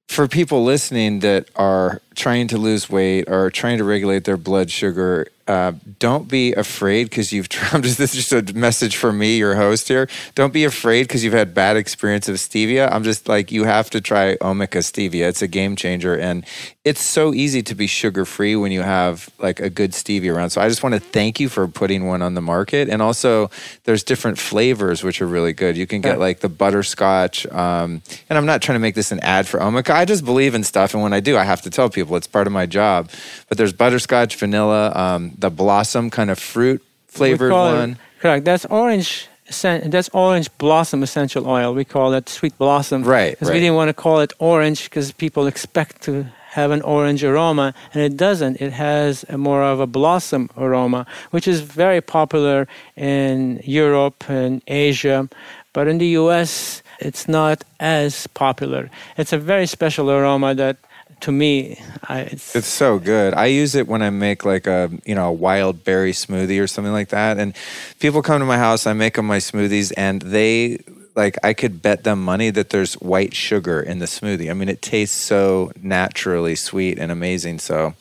for 0.08 0.30
people 0.30 0.64
listening 0.64 1.20
that 1.20 1.50
are 1.56 2.02
trying 2.20 2.48
to 2.50 2.58
lose 2.58 2.90
weight 2.90 3.30
or 3.30 3.50
trying 3.50 3.78
to 3.78 3.84
regulate 3.84 4.26
their 4.26 4.38
blood 4.38 4.70
sugar, 4.70 5.28
uh, 5.50 5.74
don't 5.98 6.28
be 6.28 6.54
afraid 6.54 7.06
because 7.06 7.34
you've 7.34 7.50
tried. 7.58 7.82
This 7.84 8.00
is 8.00 8.30
just 8.30 8.32
a 8.32 8.54
message 8.54 8.96
for 8.96 9.12
me, 9.12 9.38
your 9.38 9.56
host 9.56 9.88
here. 9.88 10.08
Don't 10.36 10.54
be 10.54 10.64
afraid 10.64 11.04
because 11.04 11.24
you've 11.24 11.34
had 11.34 11.56
bad 11.56 11.76
experience 11.76 12.30
of 12.30 12.36
stevia. 12.36 12.92
I'm 12.92 13.04
just 13.04 13.28
like 13.28 13.52
you 13.52 13.64
have 13.64 13.90
to 13.90 14.00
try 14.00 14.38
Omica 14.38 14.84
stevia. 14.84 15.28
It's 15.28 15.42
a 15.42 15.48
game 15.48 15.76
changer, 15.76 16.16
and 16.16 16.46
it's 16.86 17.02
so 17.02 17.34
easy 17.34 17.64
to 17.64 17.74
be 17.74 17.88
sugar 17.88 18.26
free 18.26 18.56
when 18.56 18.72
you 18.72 18.84
have 18.84 19.30
like 19.40 19.60
a 19.60 19.72
good 19.72 19.94
stevia 19.94 20.36
around. 20.36 20.52
So 20.52 20.62
I 20.62 20.70
just 20.70 20.84
want 20.84 20.94
to 20.94 21.00
thank 21.00 21.40
you 21.40 21.50
for 21.50 21.68
putting 21.68 22.06
one 22.06 22.22
on 22.22 22.36
the 22.36 22.42
market, 22.42 22.88
and 22.88 23.02
also 23.02 23.50
there's 23.86 24.04
different 24.04 24.38
flavors 24.38 25.04
which 25.04 25.20
are 25.20 25.28
really 25.28 25.54
good. 25.54 25.76
You 25.76 25.88
can 25.88 26.02
get 26.02 26.20
like 26.20 26.42
the 26.42 26.50
butterscotch, 26.50 27.48
um, 27.48 28.04
and 28.30 28.38
I'm 28.38 28.46
not 28.46 28.62
trying 28.62 28.76
to 28.76 28.80
make 28.80 28.94
this 28.94 29.12
an 29.12 29.20
ad 29.22 29.48
for 29.48 29.60
Omica. 29.60 29.96
I 29.96 30.06
just 30.06 30.24
believe 30.24 30.54
in 30.54 30.64
stuff, 30.64 30.94
and 30.94 31.02
when 31.02 31.14
I 31.14 31.22
do, 31.22 31.38
I 31.38 31.44
have 31.44 31.64
to 31.64 31.72
tell 31.72 31.90
people 31.90 32.09
it's 32.18 32.28
part 32.28 32.48
of 32.48 32.54
my 32.54 32.66
job. 32.66 33.10
But 33.48 33.58
there's 33.58 33.74
butterscotch, 33.74 34.36
vanilla. 34.36 34.92
Um, 34.96 35.32
the 35.38 35.50
blossom 35.50 36.10
kind 36.10 36.30
of 36.30 36.40
fruit 36.40 36.84
flavored 37.08 37.52
one. 37.52 37.92
It, 37.92 37.98
correct. 38.20 38.46
That's 38.46 38.66
orange. 38.66 39.28
That's 39.62 40.10
orange 40.10 40.56
blossom 40.58 41.02
essential 41.02 41.48
oil. 41.48 41.74
We 41.74 41.86
call 41.86 42.14
it 42.14 42.30
sweet 42.30 42.58
blossom. 42.58 43.04
Right. 43.04 43.32
Because 43.32 43.50
right. 43.50 43.56
we 43.56 43.60
didn't 43.60 43.76
want 43.76 43.90
to 43.90 43.94
call 43.94 44.20
it 44.20 44.32
orange 44.40 44.84
because 44.84 45.12
people 45.12 45.48
expect 45.48 46.02
to 46.04 46.28
have 46.50 46.72
an 46.72 46.82
orange 46.82 47.24
aroma, 47.24 47.74
and 47.94 48.02
it 48.02 48.18
doesn't. 48.18 48.60
It 48.60 48.74
has 48.74 49.24
more 49.30 49.64
of 49.64 49.80
a 49.80 49.88
blossom 49.88 50.50
aroma, 50.58 51.06
which 51.30 51.48
is 51.48 51.62
very 51.62 52.02
popular 52.02 52.68
in 52.96 53.62
Europe 53.64 54.30
and 54.30 54.62
Asia. 54.68 55.30
But 55.74 55.88
in 55.88 56.00
the 56.00 56.08
US, 56.22 56.82
it's 57.00 57.28
not 57.28 57.64
as 57.80 58.28
popular. 58.28 58.90
It's 59.18 59.32
a 59.32 59.38
very 59.38 59.68
special 59.68 60.10
aroma 60.10 60.56
that 60.56 60.78
to 61.22 61.32
me, 61.32 61.80
I, 62.04 62.22
it's 62.22 62.56
it's 62.56 62.68
so 62.68 63.00
good. 63.00 63.34
I 63.34 63.48
use 63.48 63.76
it 63.76 63.88
when 63.88 64.02
I 64.02 64.10
make 64.10 64.46
like 64.46 64.68
a 64.68 64.90
you 65.06 65.16
know 65.16 65.30
a 65.30 65.32
wild 65.32 65.84
berry 65.84 66.12
smoothie 66.12 66.62
or 66.62 66.68
something 66.68 66.94
like 66.94 67.10
that. 67.10 67.38
And 67.38 67.56
people 68.00 68.22
come 68.22 68.40
to 68.40 68.46
my 68.46 68.58
house, 68.58 68.88
I 68.88 68.94
make 68.94 69.16
them 69.16 69.28
my 69.28 69.38
smoothies, 69.38 69.92
and 69.98 70.22
they 70.22 70.80
like 71.16 71.38
I 71.44 71.54
could 71.54 71.82
bet 71.82 72.04
them 72.04 72.24
money 72.24 72.50
that 72.50 72.70
there's 72.70 72.94
white 72.96 73.34
sugar 73.34 73.82
in 73.82 74.00
the 74.00 74.06
smoothie. 74.06 74.50
I 74.50 74.54
mean, 74.54 74.70
it 74.70 74.82
tastes 74.82 75.18
so 75.18 75.72
naturally 75.82 76.56
sweet 76.56 76.98
and 76.98 77.12
amazing. 77.12 77.60
So 77.60 77.94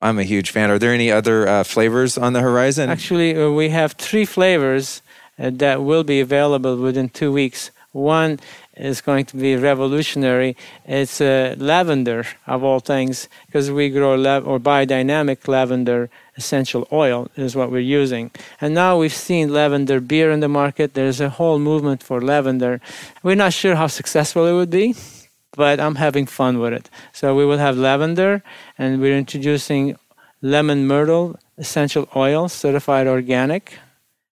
I'm 0.00 0.18
a 0.18 0.24
huge 0.24 0.50
fan. 0.50 0.70
Are 0.70 0.78
there 0.78 0.94
any 0.94 1.10
other 1.10 1.46
uh, 1.46 1.64
flavors 1.64 2.16
on 2.16 2.32
the 2.32 2.40
horizon? 2.40 2.88
Actually, 2.88 3.36
uh, 3.36 3.50
we 3.50 3.68
have 3.70 3.92
three 3.92 4.24
flavors 4.24 5.02
uh, 5.38 5.50
that 5.54 5.82
will 5.82 6.04
be 6.04 6.20
available 6.20 6.76
within 6.76 7.08
two 7.08 7.32
weeks. 7.32 7.70
One 7.92 8.38
is 8.80 9.00
going 9.00 9.24
to 9.26 9.36
be 9.36 9.56
revolutionary. 9.56 10.56
It's 10.84 11.20
uh, 11.20 11.54
lavender, 11.58 12.24
of 12.46 12.64
all 12.64 12.80
things, 12.80 13.28
because 13.46 13.70
we 13.70 13.90
grow 13.90 14.14
lav- 14.14 14.46
or 14.46 14.58
biodynamic 14.58 15.46
lavender 15.46 16.10
essential 16.36 16.88
oil 16.90 17.28
is 17.36 17.54
what 17.54 17.70
we're 17.70 17.80
using. 18.02 18.30
And 18.60 18.74
now 18.74 18.98
we've 18.98 19.12
seen 19.12 19.52
lavender 19.52 20.00
beer 20.00 20.30
in 20.30 20.40
the 20.40 20.48
market. 20.48 20.94
There's 20.94 21.20
a 21.20 21.28
whole 21.28 21.58
movement 21.58 22.02
for 22.02 22.20
lavender. 22.20 22.80
We're 23.22 23.34
not 23.34 23.52
sure 23.52 23.76
how 23.76 23.88
successful 23.88 24.46
it 24.46 24.54
would 24.54 24.70
be, 24.70 24.94
but 25.52 25.78
I'm 25.78 25.96
having 25.96 26.26
fun 26.26 26.58
with 26.58 26.72
it. 26.72 26.88
So 27.12 27.34
we 27.34 27.44
will 27.44 27.58
have 27.58 27.76
lavender, 27.76 28.42
and 28.78 29.00
we're 29.00 29.18
introducing 29.18 29.96
lemon 30.42 30.86
myrtle 30.86 31.38
essential 31.58 32.08
oil, 32.16 32.48
certified 32.48 33.06
organic 33.06 33.78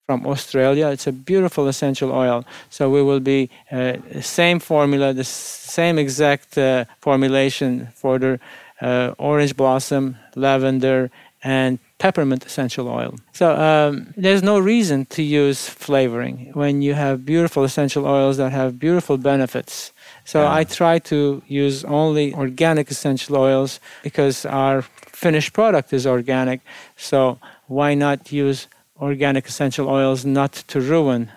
from 0.07 0.27
Australia. 0.27 0.89
It's 0.89 1.07
a 1.07 1.13
beautiful 1.13 1.69
essential 1.69 2.11
oil. 2.13 2.45
So 2.71 2.91
we 2.91 3.03
will 3.03 3.21
be 3.21 3.51
uh, 3.71 3.95
same 4.21 4.59
formula, 4.59 5.13
the 5.13 5.25
same 5.25 5.99
exact 5.99 6.59
uh, 6.59 6.85
formulation 7.01 7.89
for 7.95 8.19
the 8.19 8.41
uh, 8.81 9.15
orange 9.19 9.57
blossom, 9.57 10.17
lavender, 10.35 11.11
and 11.45 11.79
peppermint 11.99 12.45
essential 12.47 12.89
oil. 12.89 13.15
So 13.33 13.57
um, 13.57 14.13
there's 14.17 14.43
no 14.43 14.59
reason 14.59 15.07
to 15.07 15.23
use 15.23 15.69
flavoring 15.69 16.51
when 16.55 16.83
you 16.83 16.95
have 16.95 17.25
beautiful 17.25 17.65
essential 17.65 18.07
oils 18.07 18.37
that 18.37 18.51
have 18.53 18.79
beautiful 18.79 19.17
benefits. 19.19 19.93
So 20.25 20.43
yeah. 20.43 20.55
I 20.55 20.65
try 20.65 20.99
to 21.01 21.43
use 21.49 21.85
only 21.85 22.35
organic 22.35 22.91
essential 22.91 23.37
oils 23.37 23.81
because 24.03 24.47
our 24.47 24.83
finished 24.83 25.53
product 25.53 25.93
is 25.93 26.07
organic. 26.07 26.61
So 26.97 27.39
why 27.67 27.95
not 27.95 28.33
use 28.33 28.69
organic 29.03 29.47
essential 29.47 29.89
oils 29.89 30.25
not 30.25 30.53
to 30.69 30.81
ruin 30.81 31.31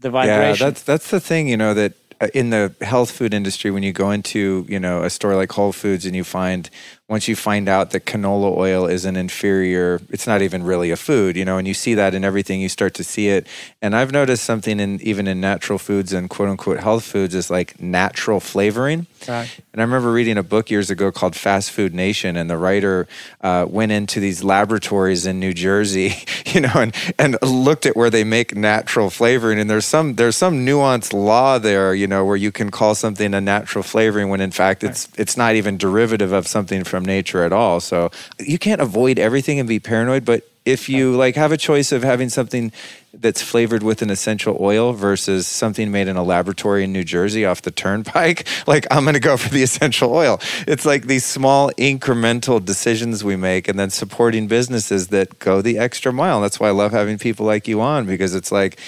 the 0.00 0.10
vibration? 0.10 0.66
Yeah, 0.66 0.70
that's 0.70 0.82
that's 0.82 1.10
the 1.10 1.20
thing, 1.20 1.48
you 1.48 1.56
know, 1.56 1.72
that 1.72 1.92
uh, 2.20 2.28
in 2.34 2.50
the 2.50 2.74
health 2.80 3.10
food 3.10 3.32
industry 3.32 3.70
when 3.70 3.82
you 3.82 3.92
go 3.92 4.10
into, 4.10 4.66
you 4.68 4.78
know, 4.78 5.02
a 5.02 5.10
store 5.10 5.36
like 5.36 5.50
Whole 5.52 5.72
Foods 5.72 6.04
and 6.04 6.14
you 6.14 6.24
find 6.24 6.68
once 7.08 7.28
you 7.28 7.36
find 7.36 7.68
out 7.68 7.90
that 7.90 8.04
canola 8.06 8.56
oil 8.56 8.86
is 8.86 9.04
an 9.04 9.16
inferior, 9.16 10.00
it's 10.10 10.26
not 10.26 10.42
even 10.42 10.62
really 10.62 10.90
a 10.90 10.96
food, 10.96 11.36
you 11.36 11.44
know, 11.44 11.58
and 11.58 11.68
you 11.68 11.74
see 11.74 11.94
that 11.94 12.14
in 12.14 12.24
everything, 12.24 12.60
you 12.60 12.68
start 12.68 12.94
to 12.94 13.04
see 13.04 13.28
it. 13.28 13.46
And 13.80 13.94
I've 13.94 14.12
noticed 14.12 14.44
something 14.44 14.80
in 14.80 15.00
even 15.02 15.28
in 15.28 15.40
natural 15.40 15.78
foods 15.78 16.12
and 16.12 16.28
quote 16.28 16.48
unquote 16.48 16.80
health 16.80 17.04
foods 17.04 17.34
is 17.34 17.50
like 17.50 17.80
natural 17.80 18.40
flavoring. 18.40 19.06
Right. 19.28 19.50
And 19.72 19.80
I 19.80 19.84
remember 19.84 20.12
reading 20.12 20.38
a 20.38 20.42
book 20.42 20.70
years 20.70 20.90
ago 20.90 21.10
called 21.12 21.34
Fast 21.34 21.70
Food 21.70 21.94
Nation, 21.94 22.36
and 22.36 22.48
the 22.48 22.56
writer 22.56 23.06
uh, 23.40 23.66
went 23.68 23.92
into 23.92 24.20
these 24.20 24.44
laboratories 24.44 25.26
in 25.26 25.40
New 25.40 25.54
Jersey, 25.54 26.14
you 26.46 26.60
know, 26.60 26.72
and 26.74 26.94
and 27.18 27.36
looked 27.42 27.86
at 27.86 27.96
where 27.96 28.10
they 28.10 28.24
make 28.24 28.54
natural 28.54 29.10
flavoring. 29.10 29.58
And 29.58 29.68
there's 29.68 29.86
some 29.86 30.14
there's 30.14 30.36
some 30.36 30.66
nuanced 30.66 31.12
law 31.12 31.58
there, 31.58 31.94
you 31.94 32.06
know, 32.06 32.24
where 32.24 32.36
you 32.36 32.52
can 32.52 32.70
call 32.70 32.94
something 32.94 33.34
a 33.34 33.40
natural 33.40 33.82
flavoring 33.82 34.28
when 34.28 34.40
in 34.40 34.50
fact 34.50 34.84
it's 34.84 35.08
right. 35.08 35.20
it's 35.20 35.36
not 35.36 35.54
even 35.54 35.76
derivative 35.76 36.32
of 36.32 36.46
something 36.46 36.84
from 36.84 37.04
nature 37.04 37.44
at 37.44 37.52
all. 37.52 37.80
So 37.80 38.10
you 38.38 38.58
can't 38.58 38.80
avoid 38.80 39.18
everything 39.18 39.58
and 39.58 39.68
be 39.68 39.80
paranoid, 39.80 40.24
but 40.24 40.48
if 40.64 40.88
you 40.88 41.16
like 41.16 41.34
have 41.36 41.52
a 41.52 41.56
choice 41.56 41.92
of 41.92 42.02
having 42.02 42.28
something 42.28 42.72
that's 43.14 43.42
flavored 43.42 43.82
with 43.82 44.00
an 44.00 44.10
essential 44.10 44.56
oil 44.60 44.92
versus 44.92 45.46
something 45.46 45.90
made 45.90 46.08
in 46.08 46.16
a 46.16 46.22
laboratory 46.22 46.84
in 46.84 46.92
New 46.92 47.04
Jersey 47.04 47.44
off 47.44 47.62
the 47.62 47.70
turnpike, 47.70 48.46
like 48.66 48.86
I'm 48.90 49.04
going 49.04 49.14
to 49.14 49.20
go 49.20 49.36
for 49.36 49.50
the 49.50 49.62
essential 49.62 50.14
oil. 50.14 50.40
It's 50.66 50.86
like 50.86 51.06
these 51.06 51.24
small 51.24 51.70
incremental 51.72 52.64
decisions 52.64 53.24
we 53.24 53.36
make 53.36 53.68
and 53.68 53.78
then 53.78 53.90
supporting 53.90 54.46
businesses 54.46 55.08
that 55.08 55.38
go 55.38 55.60
the 55.60 55.78
extra 55.78 56.12
mile. 56.12 56.40
That's 56.40 56.58
why 56.60 56.68
I 56.68 56.72
love 56.72 56.92
having 56.92 57.18
people 57.18 57.44
like 57.44 57.68
you 57.68 57.80
on 57.80 58.06
because 58.06 58.34
it's 58.34 58.52
like 58.52 58.78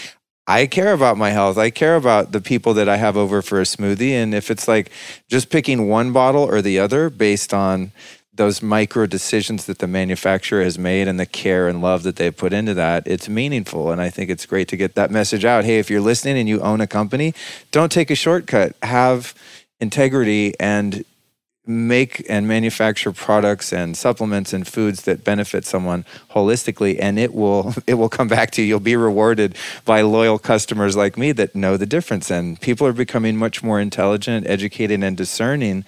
I 0.46 0.66
care 0.66 0.92
about 0.92 1.16
my 1.16 1.30
health. 1.30 1.56
I 1.56 1.70
care 1.70 1.96
about 1.96 2.32
the 2.32 2.40
people 2.40 2.74
that 2.74 2.88
I 2.88 2.96
have 2.96 3.16
over 3.16 3.40
for 3.40 3.60
a 3.60 3.64
smoothie. 3.64 4.12
And 4.12 4.34
if 4.34 4.50
it's 4.50 4.68
like 4.68 4.90
just 5.28 5.48
picking 5.48 5.88
one 5.88 6.12
bottle 6.12 6.42
or 6.42 6.60
the 6.60 6.78
other 6.78 7.08
based 7.08 7.54
on 7.54 7.92
those 8.37 8.62
micro 8.62 9.07
decisions 9.07 9.66
that 9.66 9.78
the 9.78 9.87
manufacturer 9.87 10.62
has 10.62 10.78
made 10.78 11.07
and 11.07 11.20
the 11.20 11.26
care 11.26 11.68
and 11.68 11.80
love 11.80 12.03
that 12.03 12.16
they 12.16 12.30
put 12.30 12.53
into 12.53 12.74
that, 12.74 13.07
it's 13.07 13.28
meaningful. 13.28 13.93
And 13.93 14.01
I 14.01 14.11
think 14.11 14.30
it's 14.30 14.45
great 14.45 14.68
to 14.68 14.76
get 14.76 14.97
that 14.97 15.11
message 15.11 15.45
out. 15.45 15.64
Hey, 15.64 15.78
if 15.78 15.89
you're 15.89 16.01
listening 16.01 16.39
and 16.39 16.49
you 16.49 16.61
own 16.61 16.80
a 16.80 16.87
company, 16.87 17.32
don't 17.70 17.93
take 17.93 18.11
a 18.11 18.16
shortcut. 18.16 18.74
Have 18.82 19.35
integrity 19.80 20.55
and 20.59 21.05
make 21.66 22.24
and 22.28 22.47
manufacture 22.47 23.11
products 23.11 23.72
and 23.72 23.97
supplements 23.97 24.53
and 24.53 24.68
foods 24.68 25.03
that 25.03 25.24
benefit 25.24 25.64
someone 25.64 26.05
holistically 26.32 26.99
and 27.01 27.18
it 27.18 27.32
will 27.32 27.74
it 27.87 27.95
will 27.95 28.11
come 28.11 28.28
back 28.28 28.51
to 28.51 28.61
you 28.61 28.68
you'll 28.68 28.80
be 28.80 28.97
rewarded 28.97 29.57
by 29.85 30.03
loyal 30.03 30.39
customers 30.39 30.95
like 30.95 31.16
me 31.16 31.32
that 31.32 31.55
know 31.55 31.76
the 31.78 31.87
difference 31.87 32.30
and 32.30 32.61
people 32.61 32.87
are 32.87 32.93
becoming 32.93 33.35
much 33.35 33.62
more 33.62 33.80
intelligent 33.80 34.47
educated 34.47 35.03
and 35.03 35.16
discerning 35.16 35.85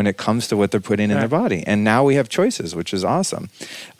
when 0.00 0.06
it 0.06 0.16
comes 0.16 0.48
to 0.48 0.56
what 0.56 0.70
they're 0.70 0.80
putting 0.80 1.10
in 1.10 1.18
their 1.18 1.28
body. 1.28 1.62
And 1.66 1.84
now 1.84 2.04
we 2.04 2.14
have 2.14 2.30
choices, 2.30 2.74
which 2.74 2.94
is 2.94 3.04
awesome. 3.04 3.50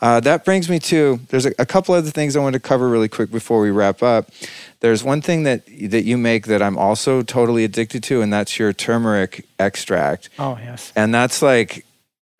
Uh, 0.01 0.19
that 0.21 0.43
brings 0.43 0.67
me 0.67 0.79
to 0.79 1.19
there's 1.29 1.45
a, 1.45 1.53
a, 1.59 1.65
couple 1.67 1.93
other 1.93 2.09
things 2.09 2.35
I 2.35 2.39
want 2.39 2.53
to 2.53 2.59
cover 2.59 2.89
really 2.89 3.07
quick 3.07 3.29
before 3.29 3.61
we 3.61 3.69
wrap 3.69 4.01
up. 4.01 4.31
There's 4.79 5.03
one 5.03 5.21
thing 5.21 5.43
that 5.43 5.63
that 5.91 6.03
you 6.03 6.17
make 6.17 6.47
that 6.47 6.59
I'm 6.59 6.75
also 6.75 7.21
totally 7.21 7.63
addicted 7.65 8.01
to, 8.05 8.23
and 8.23 8.33
that's 8.33 8.57
your 8.57 8.73
turmeric 8.73 9.45
extract. 9.59 10.29
Oh 10.39 10.57
yes, 10.59 10.91
and 10.95 11.13
that's 11.13 11.43
like. 11.43 11.85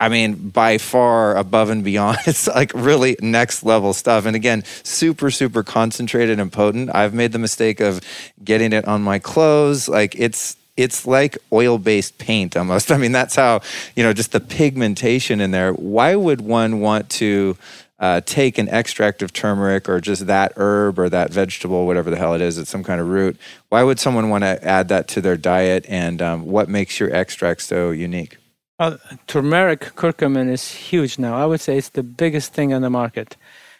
I 0.00 0.08
mean, 0.08 0.48
by 0.48 0.78
far 0.78 1.36
above 1.36 1.70
and 1.70 1.84
beyond. 1.84 2.18
It's 2.26 2.48
like 2.48 2.72
really 2.74 3.16
next 3.20 3.62
level 3.62 3.92
stuff. 3.92 4.26
And 4.26 4.34
again, 4.34 4.64
super, 4.82 5.30
super 5.30 5.62
concentrated 5.62 6.40
and 6.40 6.52
potent. 6.52 6.90
I've 6.92 7.14
made 7.14 7.30
the 7.30 7.38
mistake 7.38 7.78
of 7.78 8.00
getting 8.42 8.72
it 8.72 8.84
on 8.88 9.02
my 9.02 9.20
clothes. 9.20 9.88
Like 9.88 10.16
it's 10.18 10.56
it's 10.76 11.06
like 11.06 11.36
oil 11.52 11.78
based 11.78 12.18
paint 12.18 12.56
almost. 12.56 12.90
I 12.92 12.96
mean, 12.96 13.12
that's 13.12 13.36
how, 13.36 13.60
you 13.96 14.02
know, 14.02 14.12
just 14.12 14.32
the 14.32 14.40
pigmentation 14.40 15.40
in 15.40 15.50
there. 15.50 15.72
Why 15.72 16.14
would 16.14 16.40
one 16.40 16.80
want 16.80 17.10
to 17.10 17.56
uh, 17.98 18.20
take 18.24 18.58
an 18.58 18.68
extract 18.68 19.22
of 19.22 19.32
turmeric 19.32 19.88
or 19.88 20.00
just 20.00 20.26
that 20.26 20.52
herb 20.56 20.98
or 20.98 21.08
that 21.08 21.30
vegetable, 21.30 21.86
whatever 21.86 22.10
the 22.10 22.16
hell 22.16 22.34
it 22.34 22.40
is, 22.40 22.58
it's 22.58 22.70
some 22.70 22.82
kind 22.82 23.00
of 23.00 23.08
root? 23.08 23.36
Why 23.68 23.82
would 23.82 24.00
someone 24.00 24.28
want 24.28 24.42
to 24.42 24.62
add 24.66 24.88
that 24.88 25.08
to 25.08 25.20
their 25.20 25.36
diet? 25.36 25.86
And 25.88 26.20
um, 26.20 26.46
what 26.46 26.68
makes 26.68 26.98
your 26.98 27.14
extract 27.14 27.62
so 27.62 27.90
unique? 27.90 28.38
Uh, 28.78 28.96
turmeric 29.28 29.94
curcumin 29.94 30.50
is 30.50 30.72
huge 30.72 31.18
now. 31.18 31.36
I 31.36 31.46
would 31.46 31.60
say 31.60 31.78
it's 31.78 31.90
the 31.90 32.02
biggest 32.02 32.52
thing 32.52 32.74
on 32.74 32.82
the 32.82 32.90
market. 32.90 33.36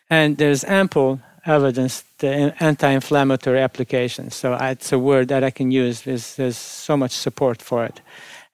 And 0.09 0.37
there's 0.37 0.63
ample 0.65 1.21
evidence 1.45 2.05
the 2.19 2.55
anti-inflammatory 2.61 3.61
applications. 3.61 4.35
So 4.35 4.55
it's 4.55 4.93
a 4.93 4.99
word 4.99 5.29
that 5.29 5.43
I 5.43 5.51
can 5.51 5.71
use. 5.71 6.03
There's, 6.03 6.37
there's 6.37 6.57
so 6.57 6.97
much 6.97 7.13
support 7.13 7.61
for 7.61 7.85
it, 7.85 8.01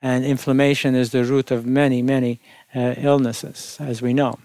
and 0.02 0.24
inflammation 0.24 0.94
is 0.94 1.10
the 1.10 1.24
root 1.24 1.50
of 1.50 1.66
many, 1.66 2.02
many 2.02 2.40
uh, 2.74 2.94
illnesses, 2.96 3.76
as 3.80 4.02
we 4.02 4.12
know. 4.12 4.38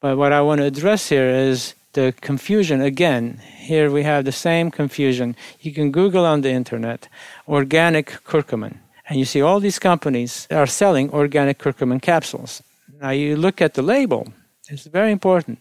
But 0.00 0.16
what 0.16 0.32
I 0.32 0.40
want 0.40 0.60
to 0.60 0.66
address 0.66 1.08
here 1.08 1.28
is 1.28 1.74
the 1.92 2.14
confusion 2.20 2.80
again. 2.80 3.40
Here 3.56 3.90
we 3.90 4.02
have 4.04 4.24
the 4.24 4.32
same 4.32 4.70
confusion. 4.70 5.36
You 5.60 5.72
can 5.72 5.90
Google 5.90 6.24
on 6.24 6.40
the 6.40 6.50
internet 6.50 7.08
organic 7.46 8.24
curcumin, 8.24 8.76
and 9.08 9.18
you 9.18 9.24
see 9.24 9.42
all 9.42 9.60
these 9.60 9.78
companies 9.78 10.46
are 10.50 10.66
selling 10.66 11.10
organic 11.10 11.58
curcumin 11.58 12.00
capsules. 12.00 12.62
Now 13.00 13.10
you 13.10 13.36
look 13.36 13.60
at 13.60 13.74
the 13.74 13.82
label. 13.82 14.32
It's 14.68 14.84
very 14.84 15.12
important 15.12 15.58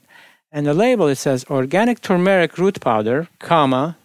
and 0.52 0.66
the 0.66 0.74
label 0.74 1.08
it 1.08 1.16
says 1.16 1.46
organic 1.50 2.02
turmeric 2.02 2.58
root 2.58 2.82
powder, 2.82 3.28
comma, 3.40 3.98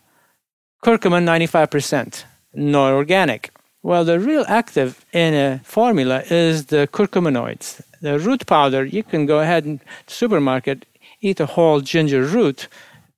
curcumin 0.84 1.24
95%, 1.24 2.24
not 2.54 2.92
organic. 2.92 3.50
Well, 3.82 4.04
the 4.04 4.18
real 4.18 4.44
active 4.48 5.04
in 5.12 5.34
a 5.34 5.60
formula 5.64 6.22
is 6.28 6.66
the 6.66 6.88
curcuminoids. 6.92 7.80
The 8.00 8.18
root 8.18 8.46
powder, 8.46 8.84
you 8.84 9.02
can 9.02 9.26
go 9.26 9.40
ahead 9.40 9.64
and 9.64 9.80
supermarket, 10.06 10.86
eat 11.20 11.40
a 11.40 11.46
whole 11.46 11.80
ginger 11.80 12.22
root, 12.22 12.68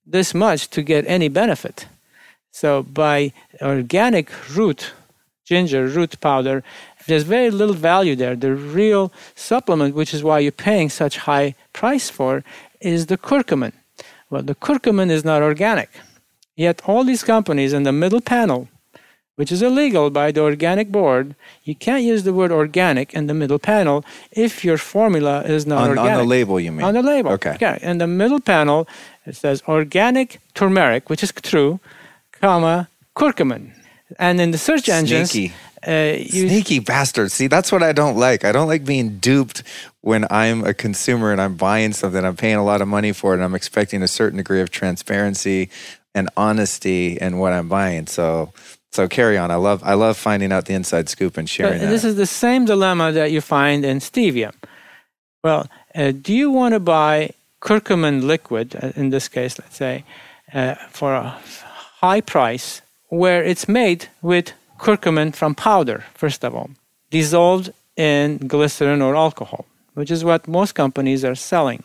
this 0.06 0.34
much 0.34 0.68
to 0.70 0.82
get 0.82 1.04
any 1.06 1.28
benefit. 1.28 1.86
So 2.50 2.82
by 2.82 3.32
organic 3.60 4.30
root, 4.56 4.92
ginger 5.44 5.86
root 5.86 6.20
powder, 6.20 6.62
there's 7.06 7.22
very 7.22 7.50
little 7.50 7.74
value 7.74 8.14
there. 8.14 8.36
The 8.36 8.54
real 8.54 9.12
supplement, 9.34 9.94
which 9.94 10.12
is 10.12 10.22
why 10.22 10.40
you're 10.40 10.52
paying 10.52 10.90
such 10.90 11.18
high 11.18 11.54
price 11.72 12.10
for, 12.10 12.44
is 12.80 13.06
the 13.06 13.18
curcumin. 13.18 13.72
Well, 14.30 14.42
the 14.42 14.54
curcumin 14.54 15.10
is 15.10 15.24
not 15.24 15.42
organic. 15.42 15.90
Yet 16.56 16.82
all 16.86 17.04
these 17.04 17.22
companies 17.22 17.72
in 17.72 17.84
the 17.84 17.92
middle 17.92 18.20
panel, 18.20 18.68
which 19.36 19.52
is 19.52 19.62
illegal 19.62 20.10
by 20.10 20.32
the 20.32 20.40
organic 20.40 20.90
board. 20.90 21.36
You 21.62 21.76
can't 21.76 22.02
use 22.02 22.24
the 22.24 22.32
word 22.32 22.50
organic 22.50 23.14
in 23.14 23.28
the 23.28 23.34
middle 23.34 23.60
panel 23.60 24.04
if 24.32 24.64
your 24.64 24.76
formula 24.76 25.42
is 25.42 25.64
not 25.64 25.82
on, 25.82 25.90
organic. 25.90 26.12
on 26.12 26.18
the 26.18 26.24
label, 26.24 26.58
you 26.58 26.72
mean? 26.72 26.84
On 26.84 26.94
the 26.94 27.02
label. 27.02 27.30
Okay. 27.32 27.56
Yeah. 27.60 27.78
In 27.80 27.98
the 27.98 28.08
middle 28.08 28.40
panel, 28.40 28.88
it 29.24 29.36
says 29.36 29.62
organic 29.68 30.40
turmeric, 30.54 31.08
which 31.08 31.22
is 31.22 31.30
true, 31.32 31.78
comma, 32.32 32.88
curcumin. 33.14 33.72
And 34.18 34.40
in 34.40 34.50
the 34.50 34.58
search 34.58 34.88
engines, 34.88 35.30
Sneaky. 35.30 35.54
Uh, 35.86 36.16
you, 36.18 36.48
Sneaky 36.48 36.80
bastard. 36.80 37.30
See, 37.30 37.46
that's 37.46 37.70
what 37.70 37.82
I 37.82 37.92
don't 37.92 38.16
like. 38.16 38.44
I 38.44 38.52
don't 38.52 38.68
like 38.68 38.84
being 38.84 39.18
duped 39.18 39.62
when 40.00 40.26
I'm 40.30 40.64
a 40.64 40.74
consumer 40.74 41.32
and 41.32 41.40
I'm 41.40 41.56
buying 41.56 41.92
something. 41.92 42.24
I'm 42.24 42.36
paying 42.36 42.56
a 42.56 42.64
lot 42.64 42.80
of 42.80 42.88
money 42.88 43.12
for 43.12 43.32
it 43.32 43.36
and 43.36 43.44
I'm 43.44 43.54
expecting 43.54 44.02
a 44.02 44.08
certain 44.08 44.38
degree 44.38 44.60
of 44.60 44.70
transparency 44.70 45.70
and 46.14 46.28
honesty 46.36 47.16
in 47.18 47.38
what 47.38 47.52
I'm 47.52 47.68
buying. 47.68 48.06
So 48.06 48.52
so 48.90 49.06
carry 49.06 49.36
on. 49.36 49.50
I 49.50 49.56
love 49.56 49.82
I 49.84 49.94
love 49.94 50.16
finding 50.16 50.52
out 50.52 50.66
the 50.66 50.74
inside 50.74 51.08
scoop 51.08 51.36
and 51.36 51.48
sharing 51.48 51.80
that. 51.80 51.90
this 51.90 52.04
is 52.04 52.16
the 52.16 52.26
same 52.26 52.64
dilemma 52.64 53.12
that 53.12 53.30
you 53.30 53.40
find 53.40 53.84
in 53.84 53.98
stevia. 53.98 54.52
Well, 55.44 55.68
uh, 55.94 56.12
do 56.12 56.34
you 56.34 56.50
want 56.50 56.74
to 56.74 56.80
buy 56.80 57.30
curcumin 57.60 58.24
liquid, 58.24 58.76
uh, 58.76 58.92
in 58.96 59.10
this 59.10 59.28
case, 59.28 59.58
let's 59.58 59.76
say, 59.76 60.04
uh, 60.52 60.74
for 60.90 61.14
a 61.14 61.38
high 62.00 62.20
price, 62.20 62.82
where 63.08 63.42
it's 63.44 63.68
made 63.68 64.08
with 64.22 64.52
curcumin 64.78 65.34
from 65.34 65.54
powder, 65.54 66.04
first 66.14 66.44
of 66.44 66.54
all, 66.54 66.70
dissolved 67.10 67.72
in 67.96 68.38
glycerin 68.38 69.02
or 69.02 69.16
alcohol, 69.16 69.66
which 69.94 70.10
is 70.10 70.24
what 70.24 70.48
most 70.48 70.74
companies 70.74 71.24
are 71.24 71.34
selling. 71.34 71.82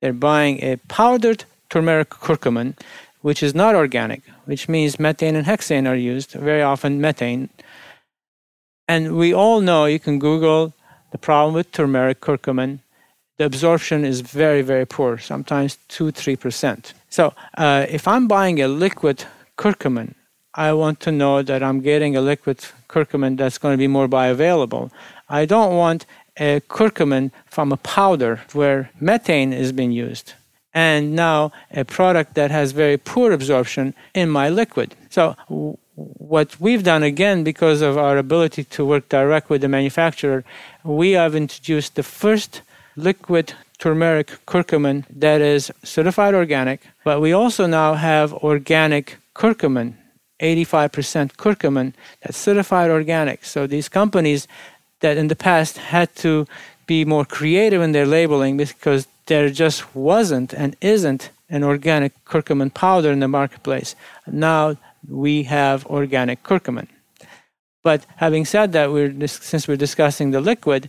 They're 0.00 0.12
buying 0.12 0.62
a 0.62 0.76
powdered 0.88 1.44
turmeric 1.68 2.10
curcumin, 2.10 2.76
which 3.20 3.42
is 3.42 3.54
not 3.54 3.74
organic, 3.74 4.22
which 4.44 4.68
means 4.68 4.98
methane 4.98 5.36
and 5.36 5.46
hexane 5.46 5.88
are 5.88 5.96
used, 5.96 6.32
very 6.32 6.62
often 6.62 7.00
methane. 7.00 7.48
And 8.88 9.16
we 9.16 9.32
all 9.32 9.60
know 9.60 9.84
you 9.84 10.00
can 10.00 10.18
Google 10.18 10.74
the 11.12 11.18
problem 11.18 11.54
with 11.54 11.70
turmeric 11.72 12.20
curcumin. 12.20 12.80
The 13.36 13.44
absorption 13.44 14.04
is 14.04 14.20
very, 14.20 14.62
very 14.62 14.86
poor, 14.86 15.18
sometimes 15.18 15.78
2 15.88 16.12
3%. 16.12 16.92
So 17.08 17.34
uh, 17.56 17.86
if 17.88 18.08
I'm 18.08 18.26
buying 18.26 18.60
a 18.60 18.68
liquid 18.68 19.24
curcumin, 19.56 20.14
I 20.66 20.74
want 20.74 21.00
to 21.00 21.10
know 21.10 21.40
that 21.40 21.62
I'm 21.62 21.80
getting 21.80 22.16
a 22.16 22.20
liquid 22.20 22.58
curcumin 22.86 23.38
that's 23.38 23.56
going 23.56 23.72
to 23.72 23.78
be 23.78 23.88
more 23.88 24.08
bioavailable. 24.08 24.90
I 25.26 25.46
don't 25.46 25.74
want 25.74 26.04
a 26.36 26.60
curcumin 26.76 27.30
from 27.46 27.72
a 27.72 27.78
powder 27.78 28.42
where 28.52 28.90
methane 29.00 29.54
is 29.54 29.72
being 29.72 29.90
used 29.90 30.34
and 30.74 31.16
now 31.16 31.50
a 31.70 31.84
product 31.86 32.34
that 32.34 32.50
has 32.50 32.72
very 32.72 32.98
poor 32.98 33.32
absorption 33.32 33.94
in 34.14 34.28
my 34.28 34.50
liquid. 34.50 34.94
So, 35.08 35.34
what 35.94 36.60
we've 36.60 36.84
done 36.92 37.02
again, 37.02 37.42
because 37.42 37.80
of 37.80 37.96
our 37.96 38.18
ability 38.18 38.64
to 38.64 38.84
work 38.84 39.08
direct 39.08 39.48
with 39.48 39.62
the 39.62 39.68
manufacturer, 39.68 40.44
we 40.84 41.12
have 41.12 41.34
introduced 41.34 41.94
the 41.94 42.02
first 42.02 42.60
liquid 42.96 43.54
turmeric 43.78 44.28
curcumin 44.46 45.04
that 45.08 45.40
is 45.40 45.72
certified 45.82 46.34
organic, 46.34 46.80
but 47.02 47.22
we 47.22 47.32
also 47.32 47.66
now 47.66 47.94
have 47.94 48.34
organic 48.34 49.16
curcumin. 49.34 49.94
85% 50.40 51.36
curcumin 51.36 51.92
that's 52.20 52.38
certified 52.38 52.90
organic. 52.90 53.44
So 53.44 53.66
these 53.66 53.88
companies 53.88 54.48
that 55.00 55.16
in 55.16 55.28
the 55.28 55.36
past 55.36 55.78
had 55.78 56.14
to 56.16 56.46
be 56.86 57.04
more 57.04 57.24
creative 57.24 57.82
in 57.82 57.92
their 57.92 58.06
labeling 58.06 58.56
because 58.56 59.06
there 59.26 59.48
just 59.50 59.94
wasn't 59.94 60.52
and 60.52 60.76
isn't 60.80 61.30
an 61.48 61.62
organic 61.64 62.12
curcumin 62.24 62.72
powder 62.72 63.10
in 63.12 63.20
the 63.20 63.28
marketplace. 63.28 63.94
Now 64.26 64.76
we 65.08 65.44
have 65.44 65.86
organic 65.86 66.42
curcumin. 66.42 66.88
But 67.82 68.04
having 68.16 68.44
said 68.44 68.72
that, 68.72 68.92
we're 68.92 69.26
since 69.26 69.66
we're 69.66 69.76
discussing 69.76 70.30
the 70.30 70.40
liquid, 70.40 70.88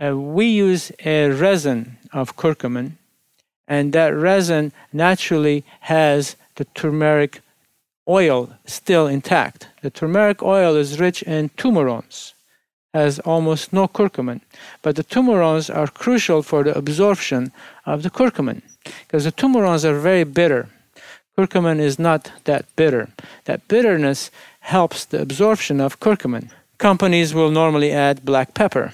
uh, 0.00 0.16
we 0.16 0.46
use 0.46 0.92
a 1.04 1.30
resin 1.30 1.98
of 2.12 2.36
curcumin, 2.36 2.92
and 3.66 3.92
that 3.92 4.14
resin 4.14 4.72
naturally 4.92 5.64
has 5.80 6.36
the 6.54 6.64
turmeric 6.64 7.40
oil 8.08 8.50
still 8.64 9.06
intact. 9.06 9.68
The 9.82 9.90
turmeric 9.90 10.42
oil 10.42 10.74
is 10.76 10.98
rich 10.98 11.22
in 11.22 11.50
turmerones, 11.50 12.32
has 12.94 13.18
almost 13.20 13.72
no 13.72 13.86
curcumin, 13.86 14.40
but 14.82 14.96
the 14.96 15.04
turmerones 15.04 15.74
are 15.74 15.86
crucial 15.86 16.42
for 16.42 16.64
the 16.64 16.76
absorption 16.76 17.52
of 17.84 18.02
the 18.02 18.10
curcumin 18.10 18.62
because 19.06 19.24
the 19.24 19.32
turmerones 19.32 19.84
are 19.84 19.98
very 19.98 20.24
bitter. 20.24 20.68
Curcumin 21.36 21.78
is 21.78 21.98
not 21.98 22.32
that 22.44 22.64
bitter. 22.74 23.08
That 23.44 23.68
bitterness 23.68 24.30
helps 24.60 25.04
the 25.04 25.20
absorption 25.20 25.80
of 25.80 26.00
curcumin. 26.00 26.50
Companies 26.78 27.34
will 27.34 27.50
normally 27.50 27.92
add 27.92 28.24
black 28.24 28.54
pepper, 28.54 28.92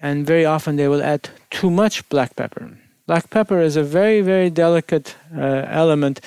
and 0.00 0.26
very 0.26 0.44
often 0.44 0.76
they 0.76 0.88
will 0.88 1.02
add 1.02 1.30
too 1.50 1.70
much 1.70 2.08
black 2.08 2.36
pepper. 2.36 2.70
Black 3.06 3.30
pepper 3.30 3.62
is 3.62 3.76
a 3.76 3.82
very, 3.82 4.20
very 4.20 4.50
delicate 4.50 5.16
uh, 5.34 5.64
element 5.70 6.20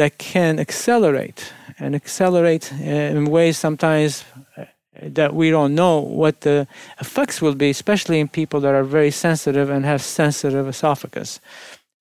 that 0.00 0.16
can 0.16 0.58
accelerate 0.58 1.52
and 1.78 1.94
accelerate 1.94 2.72
uh, 2.72 3.16
in 3.16 3.26
ways 3.26 3.58
sometimes 3.58 4.24
uh, 4.56 4.64
that 5.02 5.34
we 5.34 5.50
don't 5.50 5.74
know 5.74 5.98
what 5.98 6.40
the 6.40 6.66
effects 7.00 7.42
will 7.42 7.54
be, 7.54 7.68
especially 7.68 8.18
in 8.18 8.26
people 8.26 8.60
that 8.60 8.74
are 8.74 8.82
very 8.98 9.10
sensitive 9.10 9.68
and 9.68 9.84
have 9.84 10.00
sensitive 10.00 10.66
esophagus. 10.66 11.38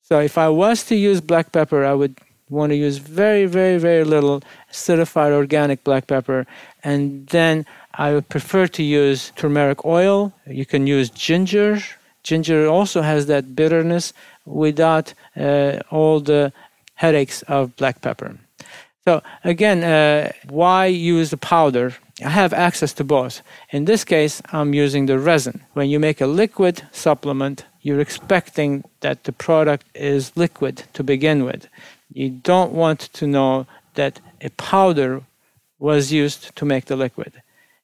So, 0.01 0.19
if 0.29 0.37
I 0.37 0.47
was 0.47 0.77
to 0.85 0.95
use 0.95 1.19
black 1.19 1.51
pepper, 1.51 1.83
I 1.83 1.93
would 1.93 2.15
want 2.49 2.71
to 2.71 2.77
use 2.77 2.99
very, 2.99 3.45
very, 3.45 3.77
very 3.77 4.05
little 4.05 4.41
certified 4.71 5.33
organic 5.33 5.83
black 5.83 6.07
pepper, 6.07 6.47
and 6.85 7.27
then 7.27 7.65
I 7.95 8.13
would 8.13 8.29
prefer 8.29 8.65
to 8.67 8.83
use 9.03 9.33
turmeric 9.35 9.83
oil. 9.83 10.31
You 10.47 10.65
can 10.65 10.87
use 10.87 11.09
ginger. 11.09 11.79
Ginger 12.23 12.67
also 12.67 13.01
has 13.01 13.25
that 13.25 13.55
bitterness 13.55 14.13
without 14.45 15.13
uh, 15.35 15.79
all 15.91 16.21
the 16.21 16.53
headaches 16.99 17.43
of 17.43 17.75
black 17.77 18.01
pepper. 18.01 18.37
So 19.05 19.21
again, 19.43 19.83
uh, 19.83 20.31
why 20.49 20.87
use 20.87 21.29
the 21.29 21.37
powder? 21.37 21.95
I 22.23 22.29
have 22.29 22.53
access 22.53 22.91
to 22.93 23.03
both. 23.03 23.41
In 23.71 23.85
this 23.85 24.03
case, 24.03 24.41
I'm 24.51 24.73
using 24.73 25.05
the 25.05 25.17
resin. 25.17 25.63
When 25.73 25.89
you 25.89 25.99
make 25.99 26.19
a 26.19 26.27
liquid 26.27 26.75
supplement, 26.91 27.65
you're 27.81 28.01
expecting 28.01 28.83
that 28.99 29.23
the 29.23 29.31
product 29.31 29.85
is 29.95 30.35
liquid 30.35 30.83
to 30.95 31.03
begin 31.03 31.45
with. 31.45 31.69
You 32.11 32.29
don't 32.29 32.73
want 32.73 32.99
to 33.19 33.25
know 33.25 33.65
that 33.93 34.19
a 34.41 34.49
powder 34.71 35.21
was 35.79 36.11
used 36.11 36.53
to 36.57 36.65
make 36.65 36.85
the 36.85 36.97
liquid. 36.97 37.41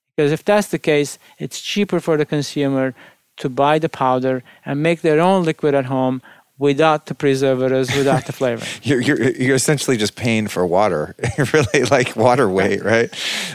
Because 0.10 0.34
if 0.34 0.44
that's 0.44 0.68
the 0.68 0.86
case, 0.92 1.18
it's 1.40 1.62
cheaper 1.62 2.02
for 2.02 2.18
the 2.18 2.26
consumer 2.26 2.94
to 3.38 3.48
buy 3.50 3.80
the 3.80 3.90
powder 4.04 4.44
and 4.66 4.84
make 4.84 5.02
their 5.02 5.22
own 5.22 5.46
liquid 5.46 5.74
at 5.74 5.86
home 5.86 6.22
without 6.58 7.08
the 7.08 7.16
preservatives, 7.16 7.96
without 7.96 8.26
the 8.26 8.34
flavor. 8.34 8.66
you're, 8.84 9.02
you're 9.02 9.32
you're 9.32 9.56
essentially 9.56 9.98
just 9.98 10.16
paying 10.16 10.48
for 10.48 10.66
water, 10.66 11.16
really 11.54 11.84
like 11.92 12.16
water 12.16 12.50
weight, 12.50 12.84
right? 12.84 13.10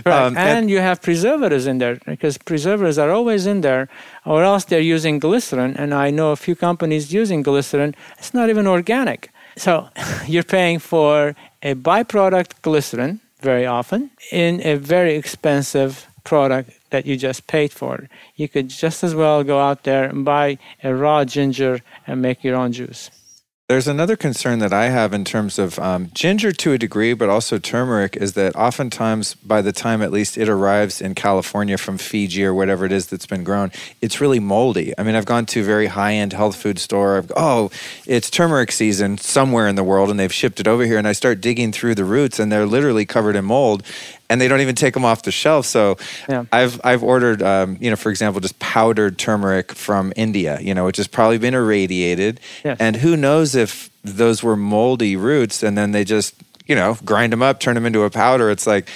Right. 0.04 0.26
Um, 0.26 0.36
and, 0.36 0.70
you 0.70 0.80
have 0.80 1.00
preservatives 1.00 1.66
in 1.66 1.78
there 1.78 1.98
because 2.06 2.38
preservatives 2.38 2.98
are 2.98 3.10
always 3.10 3.46
in 3.46 3.62
there, 3.62 3.88
or 4.24 4.44
else 4.44 4.64
they're 4.64 4.80
using 4.80 5.18
glycerin. 5.18 5.76
And 5.76 5.94
I 5.94 6.10
know 6.10 6.32
a 6.32 6.36
few 6.36 6.54
companies 6.54 7.12
using 7.12 7.42
glycerin. 7.42 7.94
It's 8.18 8.34
not 8.34 8.50
even 8.50 8.66
organic. 8.66 9.30
So 9.56 9.88
you're 10.26 10.42
paying 10.42 10.78
for 10.78 11.34
a 11.62 11.74
byproduct 11.74 12.62
glycerin 12.62 13.20
very 13.40 13.66
often 13.66 14.10
in 14.30 14.60
a 14.66 14.74
very 14.76 15.14
expensive 15.14 16.06
product 16.24 16.70
that 16.90 17.06
you 17.06 17.16
just 17.16 17.46
paid 17.46 17.72
for. 17.72 18.08
You 18.36 18.48
could 18.48 18.68
just 18.68 19.02
as 19.02 19.14
well 19.14 19.42
go 19.44 19.60
out 19.60 19.84
there 19.84 20.04
and 20.04 20.24
buy 20.24 20.58
a 20.82 20.94
raw 20.94 21.24
ginger 21.24 21.80
and 22.06 22.20
make 22.20 22.44
your 22.44 22.56
own 22.56 22.72
juice. 22.72 23.10
There's 23.70 23.86
another 23.86 24.16
concern 24.16 24.58
that 24.58 24.72
I 24.72 24.86
have 24.86 25.12
in 25.12 25.24
terms 25.24 25.56
of 25.56 25.78
um, 25.78 26.10
ginger 26.12 26.50
to 26.50 26.72
a 26.72 26.76
degree, 26.76 27.12
but 27.14 27.28
also 27.28 27.56
turmeric, 27.56 28.16
is 28.16 28.32
that 28.32 28.56
oftentimes 28.56 29.34
by 29.34 29.62
the 29.62 29.70
time 29.70 30.02
at 30.02 30.10
least 30.10 30.36
it 30.36 30.48
arrives 30.48 31.00
in 31.00 31.14
California 31.14 31.78
from 31.78 31.96
Fiji 31.96 32.44
or 32.44 32.52
whatever 32.52 32.84
it 32.84 32.90
is 32.90 33.06
that's 33.06 33.26
been 33.26 33.44
grown, 33.44 33.70
it's 34.00 34.20
really 34.20 34.40
moldy. 34.40 34.92
I 34.98 35.04
mean, 35.04 35.14
I've 35.14 35.24
gone 35.24 35.46
to 35.46 35.60
a 35.60 35.62
very 35.62 35.86
high 35.86 36.14
end 36.14 36.32
health 36.32 36.56
food 36.56 36.80
store. 36.80 37.18
I've, 37.18 37.30
oh, 37.36 37.70
it's 38.06 38.28
turmeric 38.28 38.72
season 38.72 39.18
somewhere 39.18 39.68
in 39.68 39.76
the 39.76 39.84
world, 39.84 40.10
and 40.10 40.18
they've 40.18 40.34
shipped 40.34 40.58
it 40.58 40.66
over 40.66 40.84
here. 40.84 40.98
And 40.98 41.06
I 41.06 41.12
start 41.12 41.40
digging 41.40 41.70
through 41.70 41.94
the 41.94 42.04
roots, 42.04 42.40
and 42.40 42.50
they're 42.50 42.66
literally 42.66 43.06
covered 43.06 43.36
in 43.36 43.44
mold. 43.44 43.84
And 44.30 44.40
they 44.40 44.48
don't 44.48 44.60
even 44.62 44.76
take 44.76 44.94
them 44.94 45.04
off 45.04 45.22
the 45.24 45.32
shelf. 45.32 45.66
So 45.66 45.98
Yeah. 46.28 46.44
I've 46.52 46.80
I've 46.84 47.02
ordered, 47.02 47.42
um, 47.42 47.76
you 47.80 47.90
know, 47.90 47.96
for 47.96 48.10
example, 48.10 48.40
just 48.40 48.58
powdered 48.60 49.18
turmeric 49.18 49.72
from 49.72 50.12
India, 50.16 50.58
you 50.62 50.72
know, 50.72 50.86
which 50.86 50.96
has 50.96 51.08
probably 51.08 51.36
been 51.38 51.52
irradiated, 51.54 52.40
Yes. 52.64 52.76
and 52.80 52.96
who 52.96 53.16
knows 53.16 53.54
if 53.54 53.90
those 54.04 54.42
were 54.42 54.56
moldy 54.56 55.16
roots 55.16 55.62
and 55.62 55.76
then 55.76 55.92
they 55.92 56.04
just 56.04 56.34
you 56.66 56.74
know 56.74 56.96
grind 57.04 57.32
them 57.34 57.42
up 57.42 57.60
turn 57.60 57.74
them 57.74 57.84
into 57.84 58.02
a 58.04 58.08
powder 58.08 58.48
it's 58.50 58.66
like 58.66 58.88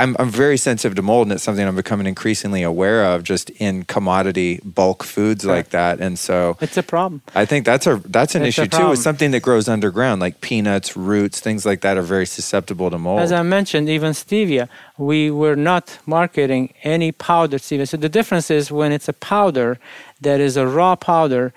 I'm, 0.00 0.16
I'm 0.18 0.30
very 0.30 0.56
sensitive 0.56 0.94
to 0.96 1.02
mold, 1.02 1.26
and 1.26 1.32
it's 1.34 1.42
something 1.42 1.66
I'm 1.66 1.76
becoming 1.76 2.06
increasingly 2.06 2.62
aware 2.62 3.04
of 3.04 3.22
just 3.22 3.50
in 3.50 3.84
commodity 3.84 4.60
bulk 4.64 5.04
foods 5.04 5.44
like 5.44 5.70
that. 5.70 6.00
And 6.00 6.18
so 6.18 6.56
It's 6.60 6.78
a 6.78 6.82
problem. 6.82 7.20
I 7.34 7.44
think 7.44 7.66
that's 7.66 7.86
a 7.86 7.96
that's 8.06 8.34
an 8.34 8.42
It's 8.42 8.58
issue 8.58 8.68
too. 8.68 8.92
Is 8.92 9.02
something 9.02 9.30
that 9.32 9.42
grows 9.42 9.68
underground, 9.68 10.20
like 10.20 10.40
peanuts, 10.40 10.96
roots, 10.96 11.40
things 11.40 11.66
like 11.66 11.82
that, 11.82 11.98
are 11.98 12.08
very 12.16 12.26
susceptible 12.26 12.88
to 12.90 12.98
mold. 12.98 13.20
As 13.20 13.32
I 13.32 13.42
mentioned, 13.42 13.88
even 13.90 14.12
stevia, 14.12 14.68
we 14.96 15.30
were 15.30 15.56
not 15.56 15.98
marketing 16.06 16.72
any 16.82 17.12
powdered 17.12 17.60
stevia. 17.60 17.86
So 17.86 17.96
the 17.98 18.08
difference 18.08 18.50
is 18.50 18.72
when 18.72 18.92
it's 18.92 19.08
a 19.08 19.12
powder 19.12 19.78
that 20.22 20.40
is 20.40 20.56
a 20.56 20.66
raw 20.66 20.96
powder, 20.96 21.52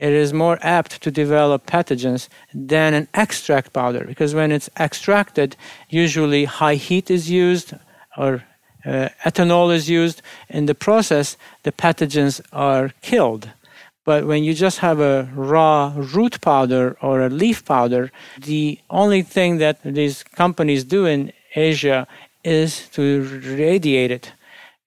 it 0.00 0.12
is 0.12 0.32
more 0.32 0.58
apt 0.62 1.02
to 1.02 1.10
develop 1.10 1.66
pathogens 1.66 2.28
than 2.54 2.94
an 2.94 3.06
extract 3.12 3.72
powder 3.72 4.04
because 4.06 4.34
when 4.34 4.50
it's 4.50 4.70
extracted, 4.78 5.56
usually 5.90 6.46
high 6.46 6.76
heat 6.76 7.10
is 7.10 7.30
used 7.30 7.74
or 8.16 8.42
uh, 8.84 9.10
ethanol 9.24 9.72
is 9.72 9.90
used. 9.90 10.22
In 10.48 10.64
the 10.66 10.74
process, 10.74 11.36
the 11.64 11.72
pathogens 11.72 12.40
are 12.50 12.92
killed. 13.02 13.50
But 14.04 14.26
when 14.26 14.42
you 14.42 14.54
just 14.54 14.78
have 14.78 15.00
a 15.00 15.28
raw 15.34 15.92
root 15.94 16.40
powder 16.40 16.96
or 17.02 17.20
a 17.20 17.28
leaf 17.28 17.64
powder, 17.64 18.10
the 18.38 18.78
only 18.88 19.22
thing 19.22 19.58
that 19.58 19.82
these 19.84 20.22
companies 20.22 20.82
do 20.84 21.04
in 21.04 21.32
Asia 21.54 22.06
is 22.42 22.88
to 22.90 23.22
radiate 23.44 24.10
it. 24.10 24.32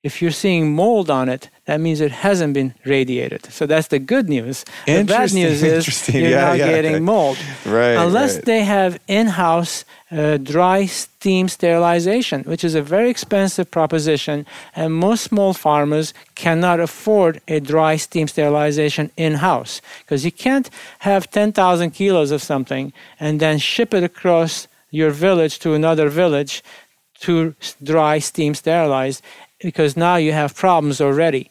If 0.01 0.21
you're 0.21 0.31
seeing 0.31 0.75
mold 0.75 1.11
on 1.11 1.29
it, 1.29 1.49
that 1.65 1.79
means 1.79 2.01
it 2.01 2.11
hasn't 2.11 2.53
been 2.53 2.73
radiated. 2.85 3.45
So 3.45 3.65
that's 3.65 3.87
the 3.87 3.99
good 3.99 4.27
news. 4.27 4.65
The 4.85 5.03
bad 5.03 5.33
news 5.33 5.63
is 5.63 6.09
you're 6.09 6.29
Yeah, 6.29 6.45
not 6.49 6.57
yeah. 6.57 6.67
getting 6.67 7.03
mold. 7.05 7.37
Right, 7.65 7.95
Unless 7.95 8.35
right. 8.35 8.45
they 8.45 8.63
have 8.65 8.99
in-house 9.07 9.85
uh, 10.11 10.37
dry 10.37 10.85
steam 10.85 11.47
sterilization, 11.47 12.43
which 12.43 12.63
is 12.65 12.75
a 12.75 12.81
very 12.81 13.09
expensive 13.09 13.71
proposition, 13.71 14.45
and 14.75 14.93
most 14.93 15.23
small 15.23 15.53
farmers 15.53 16.13
cannot 16.35 16.79
afford 16.81 17.39
a 17.47 17.59
dry 17.61 17.95
steam 17.95 18.27
sterilization 18.27 19.09
in-house 19.15 19.81
because 19.99 20.25
you 20.25 20.31
can't 20.31 20.69
have 20.99 21.31
10,000 21.31 21.91
kilos 21.91 22.31
of 22.31 22.41
something 22.43 22.91
and 23.19 23.39
then 23.39 23.57
ship 23.57 23.93
it 23.93 24.03
across 24.03 24.67
your 24.91 25.11
village 25.11 25.59
to 25.59 25.73
another 25.73 26.09
village 26.09 26.61
to 27.21 27.55
dry 27.81 28.19
steam 28.19 28.53
sterilize 28.53 29.21
because 29.63 29.97
now 29.97 30.17
you 30.17 30.33
have 30.33 30.55
problems 30.55 31.01
already 31.01 31.49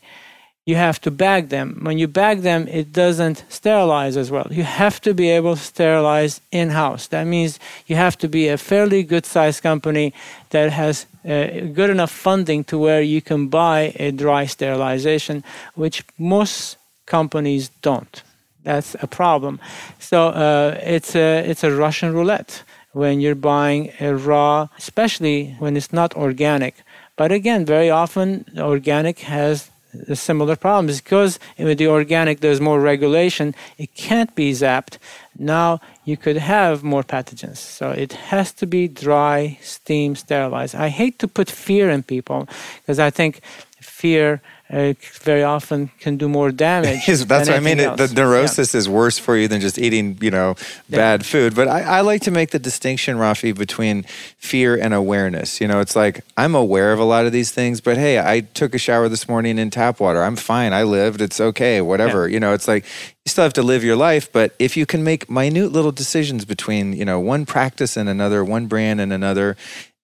you 0.65 0.77
have 0.77 1.01
to 1.01 1.11
bag 1.11 1.49
them. 1.49 1.81
When 1.83 1.99
you 1.99 2.07
bag 2.07 2.43
them, 2.43 2.69
it 2.69 2.93
doesn't 2.93 3.45
sterilize 3.49 4.17
as 4.17 4.31
well. 4.31 4.47
You 4.51 4.63
have 4.63 5.01
to 5.01 5.13
be 5.13 5.29
able 5.29 5.57
to 5.57 5.63
sterilize 5.63 6.41
in 6.53 6.71
house. 6.71 7.09
That 7.09 7.27
means 7.27 7.59
you 7.87 7.97
have 7.97 8.17
to 8.19 8.29
be 8.29 8.49
a 8.49 8.57
fairly 8.57 9.03
good 9.03 9.27
sized 9.27 9.63
company 9.63 10.15
that 10.51 10.71
has 10.71 11.07
uh, 11.25 11.73
good 11.73 11.91
enough 11.91 12.13
funding 12.13 12.63
to 12.65 12.79
where 12.79 13.03
you 13.03 13.21
can 13.21 13.49
buy 13.49 13.93
a 13.97 14.13
dry 14.13 14.47
sterilization, 14.47 15.43
which 15.75 16.05
most 16.17 16.77
companies 17.07 17.71
don't. 17.83 18.23
That's 18.63 18.95
a 19.01 19.09
problem. 19.09 19.59
So 19.99 20.29
uh, 20.29 20.79
it's 20.81 21.17
a 21.17 21.39
it's 21.51 21.65
a 21.65 21.73
Russian 21.73 22.13
roulette 22.15 22.63
when 22.93 23.21
you're 23.21 23.35
buying 23.35 23.91
a 23.99 24.15
raw, 24.15 24.69
especially 24.79 25.57
when 25.59 25.77
it's 25.77 25.93
not 25.93 26.15
organic. 26.15 26.75
But 27.17 27.33
again, 27.33 27.65
very 27.65 27.91
often 27.91 28.45
organic 28.57 29.21
has 29.21 29.71
similar 30.15 30.57
problems 30.57 31.01
because 31.01 31.39
with 31.59 31.79
the 31.79 31.87
organic 31.87 32.41
there's 32.41 32.61
more 32.61 32.81
regulation. 32.81 33.55
It 33.79 33.95
can't 33.95 34.35
be 34.35 34.53
zapped. 34.53 34.99
Now 35.39 35.81
you 36.05 36.17
could 36.17 36.37
have 36.37 36.83
more 36.83 37.03
pathogens. 37.03 37.59
So 37.59 37.91
it 37.91 38.13
has 38.13 38.53
to 38.55 38.67
be 38.67 38.89
dry, 38.89 39.59
steam, 39.63 40.17
sterilized. 40.17 40.75
I 40.75 40.89
hate 40.89 41.19
to 41.19 41.29
put 41.29 41.51
fear 41.51 41.91
in 41.91 42.03
people 42.03 42.49
because 42.81 42.99
I 42.99 43.11
think 43.11 43.41
fear 43.81 44.41
uh, 44.73 44.95
very 45.21 45.43
often 45.43 45.91
can 46.01 46.17
do 46.17 46.29
more 46.29 46.51
damage. 46.51 47.05
That's 47.07 47.29
what 47.29 47.51
I 47.51 47.61
mean. 47.61 47.79
It, 47.79 47.97
the 47.99 48.09
neurosis 48.15 48.75
is 48.75 48.89
worse 48.89 49.19
for 49.19 49.37
you 49.37 49.47
than 49.47 49.61
just 49.61 49.79
eating, 49.79 50.17
you 50.21 50.31
know, 50.31 50.55
Yeah. 50.89 50.97
bad 50.97 51.27
food. 51.27 51.55
But 51.55 51.69
I, 51.69 51.83
I 51.83 52.01
like 52.01 52.23
to 52.23 52.31
make 52.31 52.51
the 52.51 52.59
distinction, 52.59 53.17
Raffi, 53.19 53.57
between 53.57 54.05
fear 54.39 54.75
and 54.77 54.95
awareness. 54.95 55.61
You 55.61 55.69
know, 55.69 55.81
it's 55.81 55.95
like 55.95 56.25
I'm 56.37 56.55
aware 56.55 56.93
of 56.93 56.99
a 56.99 57.05
lot 57.05 57.27
of 57.27 57.33
these 57.33 57.51
things, 57.53 57.81
but 57.83 57.97
hey, 57.99 58.19
I 58.19 58.41
took 58.41 58.75
a 58.75 58.79
shower 58.79 59.09
this 59.09 59.29
morning 59.29 59.59
in 59.59 59.71
tap 59.71 60.01
water. 60.01 60.23
I'm 60.23 60.37
fine. 60.37 60.73
I 60.73 60.85
lived. 60.85 61.21
It's 61.21 61.41
okay. 61.41 61.81
Whatever. 61.83 62.27
You 62.29 62.41
know, 62.41 62.55
it's 62.55 62.67
like 62.67 62.85
you 63.25 63.31
still 63.31 63.45
have 63.45 63.53
to 63.53 63.63
live 63.63 63.85
your 63.85 63.97
life, 63.97 64.33
but 64.33 64.55
if 64.59 64.77
you 64.77 64.87
can 64.87 65.05
make 65.05 65.31
minute 65.31 65.71
little 65.71 65.93
decisions 65.93 66.45
between, 66.45 66.93
you 66.95 67.05
know, 67.05 67.21
one 67.21 67.45
practice 67.47 67.97
and 67.97 68.09
another, 68.09 68.43
one 68.45 68.67
brand 68.67 69.01
and 69.01 69.13
another, 69.13 69.57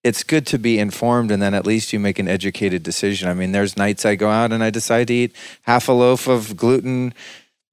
it's 0.04 0.22
good 0.22 0.46
to 0.46 0.58
be 0.58 0.78
informed 0.78 1.30
and 1.30 1.42
then 1.42 1.54
at 1.54 1.66
least 1.66 1.92
you 1.92 1.98
make 1.98 2.18
an 2.18 2.28
educated 2.28 2.82
decision. 2.82 3.28
I 3.28 3.34
mean, 3.34 3.52
there's 3.52 3.76
nights 3.76 4.04
I 4.06 4.14
go 4.14 4.30
out 4.30 4.52
and 4.52 4.62
I 4.62 4.70
decide 4.70 5.08
to 5.08 5.14
eat 5.14 5.34
half 5.62 5.88
a 5.88 5.92
loaf 5.92 6.28
of 6.28 6.56
gluten 6.56 7.12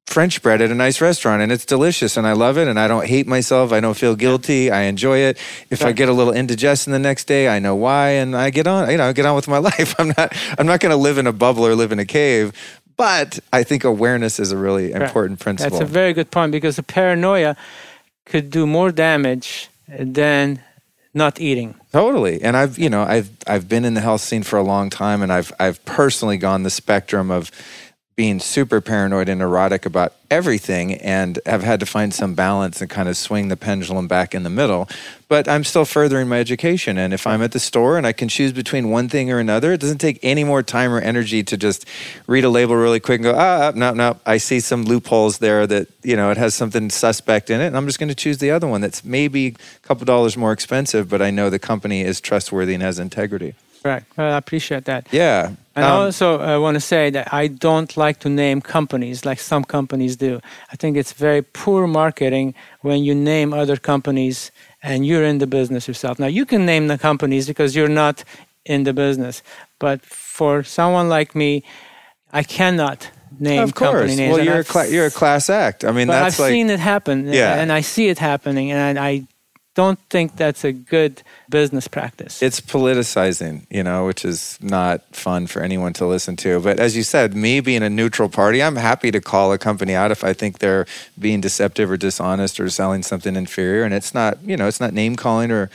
French 0.07 0.41
bread 0.41 0.61
at 0.61 0.69
a 0.69 0.75
nice 0.75 1.01
restaurant 1.01 1.41
and 1.41 1.51
it's 1.51 1.65
delicious 1.65 2.15
and 2.15 2.27
I 2.27 2.33
love 2.33 2.57
it 2.57 2.67
and 2.67 2.79
I 2.79 2.87
don't 2.87 3.07
hate 3.07 3.27
myself. 3.27 3.71
I 3.71 3.79
don't 3.79 3.95
feel 3.95 4.15
guilty. 4.15 4.69
I 4.69 4.83
enjoy 4.83 5.19
it. 5.19 5.37
If 5.69 5.83
I 5.83 5.91
get 5.93 6.09
a 6.09 6.13
little 6.13 6.33
indigestion 6.33 6.93
the 6.93 6.99
next 6.99 7.25
day, 7.25 7.47
I 7.47 7.59
know 7.59 7.75
why 7.75 8.09
and 8.09 8.35
I 8.35 8.49
get 8.51 8.67
on, 8.67 8.89
you 8.89 8.97
know, 8.97 9.07
I 9.07 9.13
get 9.13 9.25
on 9.25 9.35
with 9.35 9.47
my 9.47 9.57
life. 9.69 9.95
I'm 9.99 10.13
not 10.17 10.35
I'm 10.57 10.67
not 10.67 10.79
going 10.79 10.91
to 10.91 10.97
live 10.97 11.17
in 11.17 11.27
a 11.27 11.33
bubble 11.33 11.65
or 11.65 11.75
live 11.75 11.91
in 11.91 11.99
a 11.99 12.05
cave, 12.05 12.53
but 12.97 13.39
I 13.51 13.63
think 13.63 13.83
awareness 13.83 14.39
is 14.39 14.51
a 14.51 14.57
really 14.57 14.91
important 14.91 15.39
principle. 15.39 15.79
That's 15.79 15.89
a 15.89 15.91
very 15.91 16.13
good 16.13 16.31
point 16.31 16.51
because 16.51 16.75
the 16.75 16.83
paranoia 16.83 17.55
could 18.25 18.49
do 18.49 18.65
more 18.67 18.91
damage 18.91 19.69
than 19.87 20.61
not 21.15 21.39
eating. 21.39 21.75
Totally. 21.91 22.41
And 22.41 22.57
I've, 22.57 22.77
you 22.77 22.89
know, 22.89 23.03
I've 23.03 23.31
I've 23.47 23.67
been 23.67 23.85
in 23.85 23.93
the 23.93 24.01
health 24.01 24.21
scene 24.21 24.43
for 24.43 24.57
a 24.57 24.63
long 24.63 24.89
time 24.89 25.23
and 25.23 25.31
I've 25.31 25.53
I've 25.59 25.83
personally 25.85 26.37
gone 26.37 26.63
the 26.63 26.69
spectrum 26.69 27.31
of 27.31 27.49
being 28.15 28.39
super 28.39 28.79
paranoid 28.79 29.27
and 29.27 29.39
neurotic 29.39 29.85
about 29.85 30.13
everything 30.31 30.93
and 30.95 31.37
have 31.45 31.63
had 31.63 31.81
to 31.81 31.85
find 31.85 32.13
some 32.13 32.33
balance 32.33 32.79
and 32.79 32.89
kind 32.89 33.09
of 33.09 33.17
swing 33.17 33.49
the 33.49 33.57
pendulum 33.57 34.07
back 34.07 34.33
in 34.33 34.43
the 34.43 34.49
middle. 34.49 34.87
But 35.27 35.49
I'm 35.49 35.65
still 35.65 35.83
furthering 35.83 36.29
my 36.29 36.39
education 36.39 36.97
and 36.97 37.13
if 37.13 37.27
I'm 37.27 37.41
at 37.41 37.51
the 37.51 37.59
store 37.59 37.97
and 37.97 38.07
I 38.07 38.13
can 38.13 38.29
choose 38.29 38.53
between 38.53 38.89
one 38.89 39.09
thing 39.09 39.31
or 39.31 39.39
another, 39.39 39.73
it 39.73 39.81
doesn't 39.81 39.97
take 39.97 40.19
any 40.23 40.45
more 40.45 40.63
time 40.63 40.93
or 40.93 41.01
energy 41.01 41.43
to 41.43 41.57
just 41.57 41.85
read 42.25 42.45
a 42.45 42.49
label 42.49 42.77
really 42.77 43.01
quick 43.01 43.17
and 43.17 43.23
go, 43.25 43.35
ah, 43.35 43.73
no, 43.75 43.93
no, 43.93 44.17
I 44.25 44.37
see 44.37 44.61
some 44.61 44.83
loopholes 44.83 45.39
there 45.39 45.67
that, 45.67 45.89
you 46.01 46.15
know, 46.15 46.31
it 46.31 46.37
has 46.37 46.55
something 46.55 46.89
suspect 46.89 47.49
in 47.49 47.59
it 47.59 47.67
and 47.67 47.75
I'm 47.75 47.85
just 47.85 47.99
going 47.99 48.09
to 48.09 48.15
choose 48.15 48.37
the 48.37 48.51
other 48.51 48.67
one 48.67 48.79
that's 48.79 49.03
maybe 49.03 49.47
a 49.47 49.87
couple 49.87 50.05
dollars 50.05 50.37
more 50.37 50.53
expensive, 50.53 51.09
but 51.09 51.21
I 51.21 51.31
know 51.31 51.49
the 51.49 51.59
company 51.59 52.01
is 52.01 52.21
trustworthy 52.21 52.73
and 52.75 52.81
has 52.81 52.97
integrity. 52.97 53.55
Right. 53.83 54.03
Well, 54.17 54.33
I 54.33 54.37
appreciate 54.37 54.85
that. 54.85 55.07
Yeah. 55.11 55.55
And 55.75 55.85
Um, 55.85 55.91
I 55.91 56.05
also 56.05 56.39
uh, 56.39 56.59
want 56.61 56.75
to 56.75 56.79
say 56.81 57.09
that 57.11 57.27
I 57.33 57.47
don't 57.47 57.97
like 57.97 58.19
to 58.19 58.29
name 58.29 58.61
companies 58.61 59.25
like 59.25 59.39
some 59.41 59.63
companies 59.65 60.15
do. 60.15 60.39
I 60.71 60.75
think 60.77 60.95
it's 60.97 61.13
very 61.13 61.41
poor 61.41 61.85
marketing 61.87 62.53
when 62.81 63.03
you 63.03 63.13
name 63.15 63.53
other 63.53 63.77
companies 63.77 64.51
and 64.81 65.05
you're 65.05 65.25
in 65.25 65.39
the 65.39 65.47
business 65.47 65.87
yourself. 65.87 66.17
Now, 66.19 66.27
you 66.27 66.45
can 66.45 66.65
name 66.65 66.87
the 66.87 66.97
companies 66.97 67.47
because 67.47 67.75
you're 67.75 67.89
not 68.05 68.23
in 68.65 68.83
the 68.83 68.93
business. 68.93 69.43
But 69.79 70.05
for 70.05 70.63
someone 70.63 71.09
like 71.09 71.35
me, 71.35 71.63
I 72.31 72.43
cannot 72.43 73.11
name 73.39 73.63
of 73.63 73.73
course. 73.73 73.91
company 73.91 74.15
names. 74.15 74.29
Well, 74.31 74.39
And 74.39 74.45
you're 74.47 74.59
a, 74.59 74.63
cla- 74.63 74.87
you're 74.87 75.07
a 75.07 75.11
class 75.11 75.49
act. 75.49 75.83
I 75.83 75.91
mean, 75.91 76.07
but 76.07 76.13
that's 76.13 76.35
I've 76.39 76.45
like. 76.45 76.51
seen 76.51 76.69
it 76.69 76.79
happen, 76.79 77.27
Yeah. 77.33 77.59
and 77.61 77.71
I 77.71 77.81
see 77.81 78.07
it 78.09 78.19
happening, 78.19 78.71
and 78.71 78.97
I 78.99 79.27
don't 79.75 79.99
think 80.09 80.37
that's 80.37 80.63
a 80.63 80.71
good 80.71 81.21
business 81.49 81.87
practice. 81.87 82.41
it's 82.41 82.61
politicizing, 82.61 83.67
you 83.69 83.83
know, 83.83 84.05
which 84.05 84.25
is 84.25 84.57
not 84.61 85.03
fun 85.15 85.45
for 85.47 85.61
anyone 85.61 85.93
to 85.93 86.05
listen 86.05 86.35
to. 86.37 86.59
But 86.61 86.79
as 86.79 86.95
you 86.95 87.03
said, 87.03 87.35
me 87.35 87.59
being 87.59 87.83
a 87.83 87.89
neutral 87.89 88.29
party, 88.29 88.63
I'm 88.63 88.77
happy 88.77 89.11
to 89.11 89.21
call 89.21 89.51
a 89.53 89.57
company 89.57 89.93
out 89.93 90.11
if 90.11 90.23
I 90.23 90.33
think 90.33 90.59
they're 90.59 90.85
being 91.19 91.41
deceptive 91.41 91.91
or 91.91 91.97
dishonest 91.97 92.59
or 92.59 92.69
selling 92.69 93.03
something 93.03 93.35
inferior. 93.35 93.83
And 93.83 93.93
it's 93.93 94.13
not, 94.13 94.41
you 94.43 94.57
know, 94.57 94.67
it's 94.67 94.79
not 94.79 94.93
name 94.93 95.15
calling 95.15 95.51
or 95.51 95.69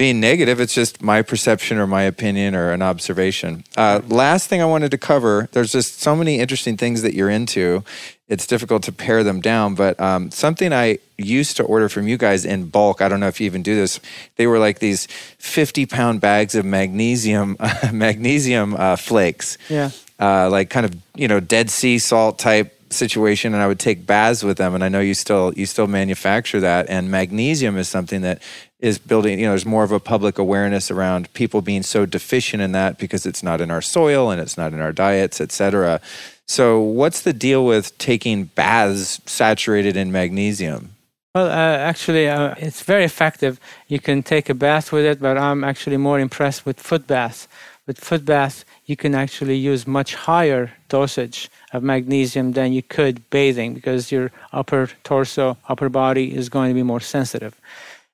being 0.00 0.18
negative. 0.18 0.60
It's 0.60 0.72
just 0.72 1.02
my 1.02 1.20
perception 1.20 1.76
or 1.76 1.86
my 1.86 2.04
opinion 2.04 2.54
or 2.54 2.72
an 2.72 2.80
observation. 2.80 3.64
Uh, 3.76 4.00
last 4.08 4.48
thing 4.48 4.62
I 4.62 4.64
wanted 4.64 4.90
to 4.92 4.96
cover 4.96 5.50
there's 5.52 5.72
just 5.72 6.00
so 6.00 6.16
many 6.16 6.38
interesting 6.38 6.78
things 6.78 7.02
that 7.02 7.12
you're 7.12 7.28
into. 7.28 7.84
It's 8.26 8.46
difficult 8.46 8.82
to 8.84 8.92
pare 8.92 9.22
them 9.22 9.42
down, 9.42 9.74
but 9.74 10.00
um, 10.00 10.30
something 10.30 10.72
I 10.72 11.00
used 11.18 11.58
to 11.58 11.64
order 11.64 11.90
from 11.90 12.08
you 12.08 12.16
guys 12.16 12.46
in 12.46 12.70
bulk. 12.70 13.02
I 13.02 13.10
don't 13.10 13.20
know 13.20 13.28
if 13.28 13.42
you 13.42 13.44
even 13.44 13.62
do 13.62 13.74
this. 13.74 14.00
They 14.36 14.46
were 14.46 14.58
like 14.58 14.78
these 14.78 15.04
50 15.36 15.84
pound 15.84 16.22
bags 16.22 16.54
of 16.54 16.64
magnesium, 16.64 17.58
magnesium 17.92 18.76
uh, 18.76 18.96
flakes 18.96 19.58
yeah. 19.68 19.90
uh, 20.18 20.48
like 20.48 20.70
kind 20.70 20.86
of 20.86 20.94
you 21.14 21.28
know 21.28 21.40
Dead 21.40 21.68
Sea 21.68 21.98
salt 21.98 22.38
type 22.38 22.74
situation, 22.90 23.54
and 23.54 23.62
I 23.62 23.66
would 23.66 23.78
take 23.78 24.06
baths 24.06 24.42
with 24.42 24.56
them. 24.56 24.74
And 24.74 24.82
I 24.82 24.88
know 24.88 25.00
you 25.00 25.14
still 25.14 25.52
you 25.54 25.66
still 25.66 25.86
manufacture 25.86 26.60
that. 26.60 26.88
And 26.88 27.10
magnesium 27.10 27.76
is 27.76 27.88
something 27.88 28.22
that 28.22 28.42
is 28.80 28.98
building. 28.98 29.38
You 29.38 29.46
know, 29.46 29.52
there's 29.52 29.66
more 29.66 29.84
of 29.84 29.92
a 29.92 30.00
public 30.00 30.38
awareness 30.38 30.90
around 30.90 31.32
people 31.34 31.62
being 31.62 31.82
so 31.82 32.06
deficient 32.06 32.62
in 32.62 32.72
that 32.72 32.98
because 32.98 33.26
it's 33.26 33.42
not 33.42 33.60
in 33.60 33.70
our 33.70 33.82
soil 33.82 34.30
and 34.30 34.40
it's 34.40 34.56
not 34.56 34.72
in 34.72 34.80
our 34.80 34.92
diets, 34.92 35.40
et 35.40 35.52
cetera. 35.52 36.00
So, 36.46 36.80
what's 36.80 37.20
the 37.22 37.32
deal 37.32 37.64
with 37.64 37.96
taking 37.98 38.44
baths 38.44 39.20
saturated 39.26 39.96
in 39.96 40.10
magnesium? 40.10 40.96
Well, 41.34 41.46
uh, 41.46 41.76
actually, 41.78 42.28
uh, 42.28 42.56
it's 42.58 42.82
very 42.82 43.04
effective. 43.04 43.60
You 43.86 44.00
can 44.00 44.24
take 44.24 44.48
a 44.48 44.54
bath 44.54 44.90
with 44.90 45.04
it, 45.04 45.20
but 45.20 45.38
I'm 45.38 45.62
actually 45.62 45.96
more 45.96 46.18
impressed 46.18 46.66
with 46.66 46.80
foot 46.80 47.06
baths. 47.06 47.46
With 47.86 48.00
foot 48.00 48.24
baths, 48.24 48.64
you 48.86 48.96
can 48.96 49.14
actually 49.14 49.56
use 49.56 49.86
much 49.86 50.14
higher 50.14 50.72
dosage 50.88 51.48
of 51.72 51.84
magnesium 51.84 52.52
than 52.52 52.72
you 52.72 52.82
could 52.82 53.30
bathing 53.30 53.74
because 53.74 54.10
your 54.10 54.32
upper 54.52 54.90
torso, 55.04 55.56
upper 55.68 55.88
body 55.88 56.34
is 56.34 56.48
going 56.48 56.70
to 56.70 56.74
be 56.74 56.82
more 56.82 57.00
sensitive. 57.00 57.59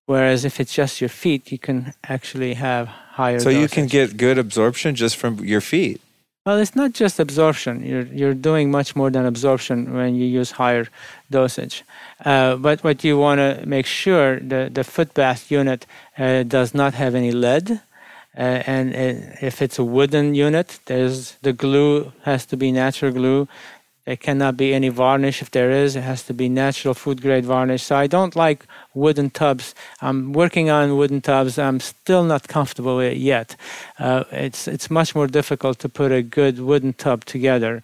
Whereas 0.06 0.44
if 0.44 0.60
it's 0.60 0.72
just 0.72 1.00
your 1.00 1.08
feet, 1.08 1.52
you 1.52 1.58
can 1.58 1.92
actually 2.08 2.54
have 2.54 2.86
higher. 2.86 3.40
So 3.40 3.50
dosage. 3.50 3.60
you 3.60 3.68
can 3.68 3.86
get 3.86 4.16
good 4.16 4.38
absorption 4.38 4.94
just 4.94 5.16
from 5.16 5.44
your 5.44 5.60
feet. 5.60 6.00
Well, 6.46 6.58
it's 6.58 6.76
not 6.76 6.92
just 6.92 7.18
absorption. 7.18 7.84
You're 7.84 8.06
you're 8.18 8.34
doing 8.34 8.70
much 8.70 8.94
more 8.94 9.10
than 9.10 9.26
absorption 9.26 9.92
when 9.92 10.14
you 10.14 10.26
use 10.26 10.52
higher 10.52 10.86
dosage. 11.28 11.82
Uh, 12.24 12.54
but 12.54 12.84
what 12.84 13.02
you 13.02 13.18
want 13.18 13.38
to 13.40 13.66
make 13.66 13.86
sure 13.86 14.38
the 14.38 14.70
the 14.72 14.84
foot 14.84 15.12
bath 15.12 15.50
unit 15.50 15.86
uh, 16.16 16.44
does 16.44 16.72
not 16.72 16.94
have 16.94 17.16
any 17.16 17.32
lead. 17.32 17.80
Uh, 18.38 18.62
and 18.66 18.94
uh, 18.94 19.36
if 19.40 19.62
it's 19.62 19.78
a 19.78 19.84
wooden 19.84 20.34
unit, 20.34 20.78
there's 20.84 21.36
the 21.42 21.52
glue 21.52 22.12
has 22.22 22.46
to 22.46 22.56
be 22.56 22.70
natural 22.70 23.10
glue. 23.10 23.48
There 24.06 24.16
cannot 24.16 24.56
be 24.56 24.72
any 24.72 24.88
varnish. 24.88 25.42
If 25.42 25.50
there 25.50 25.70
is, 25.70 25.96
it 25.96 26.02
has 26.02 26.22
to 26.24 26.32
be 26.32 26.48
natural 26.48 26.94
food 26.94 27.20
grade 27.20 27.44
varnish. 27.44 27.82
So 27.82 27.96
I 27.96 28.06
don't 28.06 28.36
like 28.36 28.64
wooden 28.94 29.30
tubs. 29.30 29.74
I'm 30.00 30.32
working 30.32 30.70
on 30.70 30.96
wooden 30.96 31.20
tubs. 31.20 31.58
I'm 31.58 31.80
still 31.80 32.22
not 32.22 32.46
comfortable 32.46 32.96
with 32.96 33.12
it 33.14 33.18
yet. 33.18 33.56
Uh, 33.98 34.22
it's 34.30 34.68
it's 34.68 34.90
much 34.90 35.14
more 35.16 35.26
difficult 35.26 35.80
to 35.80 35.88
put 35.88 36.12
a 36.12 36.22
good 36.22 36.60
wooden 36.60 36.92
tub 36.92 37.24
together. 37.24 37.82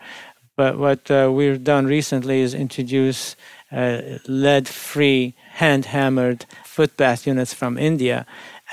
But 0.56 0.78
what 0.78 1.10
uh, 1.10 1.30
we've 1.32 1.64
done 1.64 1.86
recently 1.86 2.40
is 2.40 2.54
introduce 2.54 3.36
uh, 3.72 4.18
lead-free, 4.28 5.34
hand-hammered 5.52 6.44
foot 6.64 6.96
bath 6.96 7.26
units 7.26 7.54
from 7.54 7.78
India, 7.78 8.26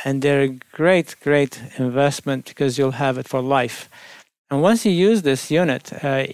and 0.03 0.21
they're 0.21 0.41
a 0.41 0.59
great, 0.71 1.15
great 1.23 1.61
investment 1.77 2.45
because 2.45 2.77
you'll 2.77 2.99
have 2.99 3.17
it 3.17 3.27
for 3.27 3.41
life. 3.41 3.89
And 4.51 4.61
once 4.61 4.85
you 4.85 4.91
use 4.91 5.21
this 5.21 5.49
unit, 5.49 5.93
uh, 6.03 6.26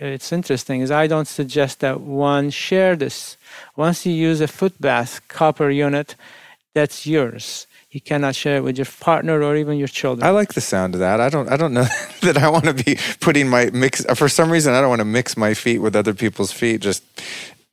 it's 0.00 0.32
interesting 0.32 0.80
is 0.80 0.90
I 0.90 1.06
don't 1.06 1.28
suggest 1.28 1.80
that 1.80 2.00
one 2.00 2.50
share 2.50 2.96
this. 2.96 3.36
Once 3.76 4.06
you 4.06 4.12
use 4.12 4.40
a 4.40 4.48
foot 4.48 4.80
bath 4.80 5.20
copper 5.28 5.70
unit, 5.70 6.16
that's 6.74 7.06
yours. 7.06 7.66
You 7.90 8.00
cannot 8.00 8.34
share 8.34 8.56
it 8.56 8.64
with 8.64 8.76
your 8.76 8.86
partner 8.86 9.40
or 9.40 9.54
even 9.56 9.78
your 9.78 9.86
children. 9.86 10.26
I 10.26 10.30
like 10.30 10.54
the 10.54 10.60
sound 10.60 10.94
of 10.94 11.00
that. 11.00 11.20
I 11.20 11.28
don't. 11.28 11.48
I 11.48 11.56
don't 11.56 11.72
know 11.72 11.86
that 12.22 12.36
I 12.36 12.48
want 12.48 12.64
to 12.64 12.74
be 12.74 12.98
putting 13.20 13.48
my 13.48 13.70
mix. 13.72 14.04
For 14.16 14.28
some 14.28 14.50
reason, 14.50 14.74
I 14.74 14.80
don't 14.80 14.90
want 14.90 15.00
to 15.00 15.04
mix 15.04 15.36
my 15.36 15.54
feet 15.54 15.78
with 15.78 15.94
other 15.94 16.12
people's 16.12 16.50
feet. 16.50 16.80
Just 16.80 17.04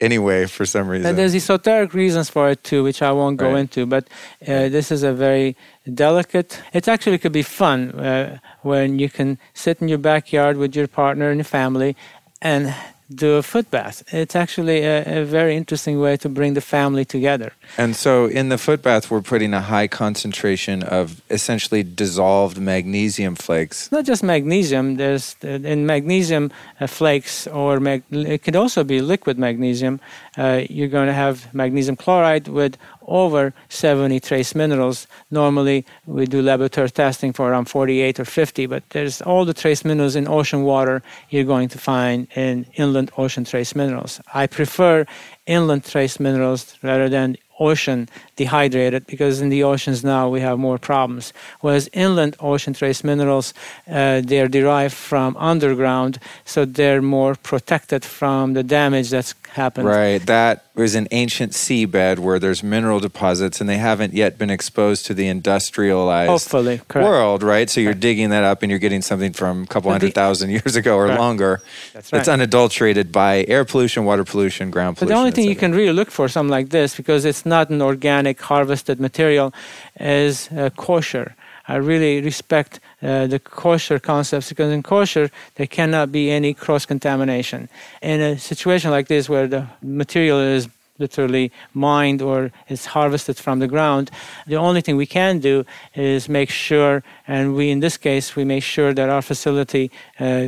anyway, 0.01 0.47
for 0.47 0.65
some 0.65 0.89
reason. 0.89 1.05
And 1.07 1.17
there's 1.17 1.35
esoteric 1.35 1.93
reasons 1.93 2.29
for 2.29 2.49
it 2.49 2.63
too, 2.63 2.83
which 2.83 3.01
I 3.01 3.11
won't 3.11 3.37
go 3.37 3.51
Right. 3.51 3.61
into. 3.61 3.85
But 3.85 4.03
uh, 4.47 4.67
this 4.69 4.91
is 4.91 5.03
a 5.03 5.13
very 5.13 5.55
delicate. 5.93 6.59
It 6.73 6.87
actually 6.87 7.17
could 7.19 7.31
be 7.31 7.43
fun 7.43 7.91
uh, 7.91 8.39
when 8.63 8.99
you 8.99 9.09
can 9.09 9.37
sit 9.53 9.81
in 9.81 9.87
your 9.87 9.99
backyard 9.99 10.57
with 10.57 10.75
your 10.75 10.87
partner 10.87 11.29
and 11.29 11.37
your 11.37 11.45
family 11.45 11.95
and 12.41 12.73
do 13.15 13.35
a 13.35 13.43
foot 13.43 13.69
bath. 13.71 14.03
It's 14.11 14.35
actually 14.35 14.83
a, 14.83 15.21
a 15.21 15.25
very 15.25 15.55
interesting 15.55 15.99
way 15.99 16.17
to 16.17 16.29
bring 16.29 16.53
the 16.53 16.61
family 16.61 17.05
together. 17.05 17.53
And 17.77 17.95
so 17.95 18.25
in 18.25 18.49
the 18.49 18.57
foot 18.57 18.81
bath, 18.81 19.11
we're 19.11 19.21
putting 19.21 19.53
a 19.53 19.61
high 19.61 19.87
concentration 19.87 20.83
of 20.83 21.21
essentially 21.29 21.83
dissolved 21.83 22.57
magnesium 22.59 23.35
flakes. 23.35 23.91
Not 23.91 24.05
just 24.05 24.23
magnesium. 24.23 24.97
There's 24.97 25.35
in 25.41 25.85
magnesium 25.85 26.51
uh, 26.79 26.87
flakes, 26.87 27.47
or 27.47 27.79
mag- 27.79 28.03
it 28.11 28.43
could 28.43 28.55
also 28.55 28.83
be 28.83 29.01
liquid 29.01 29.37
magnesium. 29.37 29.99
Uh, 30.37 30.63
you're 30.69 30.87
going 30.87 31.07
to 31.07 31.13
have 31.13 31.53
magnesium 31.53 31.95
chloride 31.95 32.47
with 32.47 32.77
over 33.07 33.53
70 33.69 34.19
trace 34.19 34.55
minerals. 34.55 35.07
Normally, 35.29 35.85
we 36.05 36.25
do 36.25 36.41
laboratory 36.41 36.89
testing 36.89 37.33
for 37.33 37.49
around 37.49 37.65
48 37.65 38.19
or 38.19 38.25
50, 38.25 38.65
but 38.65 38.89
there's 38.89 39.21
all 39.21 39.45
the 39.45 39.53
trace 39.53 39.83
minerals 39.83 40.15
in 40.15 40.27
ocean 40.27 40.63
water 40.63 41.01
you're 41.29 41.43
going 41.43 41.69
to 41.69 41.77
find 41.77 42.27
in 42.35 42.65
inland 42.75 43.11
ocean 43.17 43.43
trace 43.43 43.75
minerals. 43.75 44.21
I 44.33 44.47
prefer 44.47 45.05
inland 45.45 45.85
trace 45.85 46.19
minerals 46.19 46.75
rather 46.83 47.09
than 47.09 47.37
ocean 47.61 48.09
dehydrated 48.35 49.05
because 49.05 49.39
in 49.39 49.49
the 49.49 49.63
oceans 49.63 50.03
now 50.03 50.27
we 50.27 50.41
have 50.41 50.57
more 50.57 50.79
problems. 50.79 51.31
Whereas 51.61 51.89
inland 51.93 52.35
ocean 52.39 52.73
trace 52.73 53.03
minerals, 53.03 53.53
uh, 53.87 54.21
they 54.21 54.39
are 54.41 54.47
derived 54.47 54.95
from 54.95 55.37
underground, 55.37 56.19
so 56.43 56.65
they're 56.65 57.01
more 57.01 57.35
protected 57.35 58.03
from 58.03 58.53
the 58.53 58.63
damage 58.63 59.09
that's 59.11 59.33
happened. 59.51 59.85
Right. 59.87 60.25
That 60.25 60.65
was 60.75 60.95
an 60.95 61.07
ancient 61.11 61.51
seabed 61.51 62.19
where 62.19 62.39
there's 62.39 62.63
mineral 62.63 62.99
deposits 62.99 63.59
and 63.59 63.69
they 63.69 63.77
haven't 63.77 64.13
yet 64.13 64.37
been 64.37 64.49
exposed 64.49 65.05
to 65.07 65.13
the 65.13 65.27
industrialized 65.27 66.29
Hopefully, 66.29 66.81
correct. 66.87 67.05
world, 67.07 67.43
right? 67.43 67.69
So 67.69 67.81
you're 67.81 67.93
digging 67.93 68.29
that 68.29 68.43
up 68.43 68.63
and 68.63 68.69
you're 68.69 68.79
getting 68.79 69.01
something 69.01 69.33
from 69.33 69.63
a 69.63 69.65
couple 69.67 69.89
But 69.91 69.99
the- 69.99 70.05
hundred 70.05 70.15
thousand 70.15 70.49
years 70.51 70.75
ago 70.75 70.95
or 70.97 71.07
longer. 71.09 71.61
That's 71.93 72.07
It's 72.13 72.27
right. 72.27 72.33
unadulterated 72.33 73.11
by 73.11 73.45
air 73.47 73.65
pollution, 73.65 74.05
water 74.05 74.23
pollution, 74.23 74.71
ground 74.71 74.97
pollution. 74.97 75.09
But 75.09 75.13
the 75.15 75.19
only 75.19 75.31
thing 75.31 75.47
you 75.49 75.55
can 75.55 75.73
really 75.73 75.93
look 75.93 76.11
for 76.11 76.27
something 76.29 76.49
like 76.51 76.69
this, 76.69 76.95
because 76.95 77.25
it's 77.25 77.45
not 77.45 77.69
an 77.69 77.81
organic 77.81 78.39
harvested 78.41 78.99
material, 78.99 79.53
is 79.99 80.49
uh, 80.55 80.69
kosher. 80.77 81.35
I 81.67 81.75
really 81.75 82.21
respect 82.21 82.79
uh, 83.01 83.27
the 83.27 83.39
kosher 83.39 83.99
concepts 83.99 84.49
because 84.49 84.71
in 84.71 84.83
kosher 84.83 85.29
there 85.55 85.67
cannot 85.67 86.11
be 86.11 86.31
any 86.31 86.53
cross 86.53 86.85
contamination. 86.85 87.69
In 88.01 88.21
a 88.21 88.37
situation 88.37 88.91
like 88.91 89.07
this 89.07 89.27
where 89.27 89.47
the 89.47 89.67
material 89.81 90.39
is 90.39 90.67
literally 90.99 91.51
mined 91.73 92.21
or 92.21 92.51
is 92.69 92.85
harvested 92.85 93.37
from 93.37 93.59
the 93.59 93.67
ground, 93.67 94.11
the 94.45 94.55
only 94.55 94.81
thing 94.81 94.95
we 94.95 95.07
can 95.07 95.39
do 95.39 95.65
is 95.95 96.29
make 96.29 96.49
sure, 96.49 97.03
and 97.27 97.55
we 97.55 97.71
in 97.71 97.79
this 97.79 97.97
case 97.97 98.35
we 98.35 98.45
make 98.45 98.63
sure 98.63 98.93
that 98.93 99.09
our 99.09 99.21
facility 99.21 99.91
uh, 100.19 100.47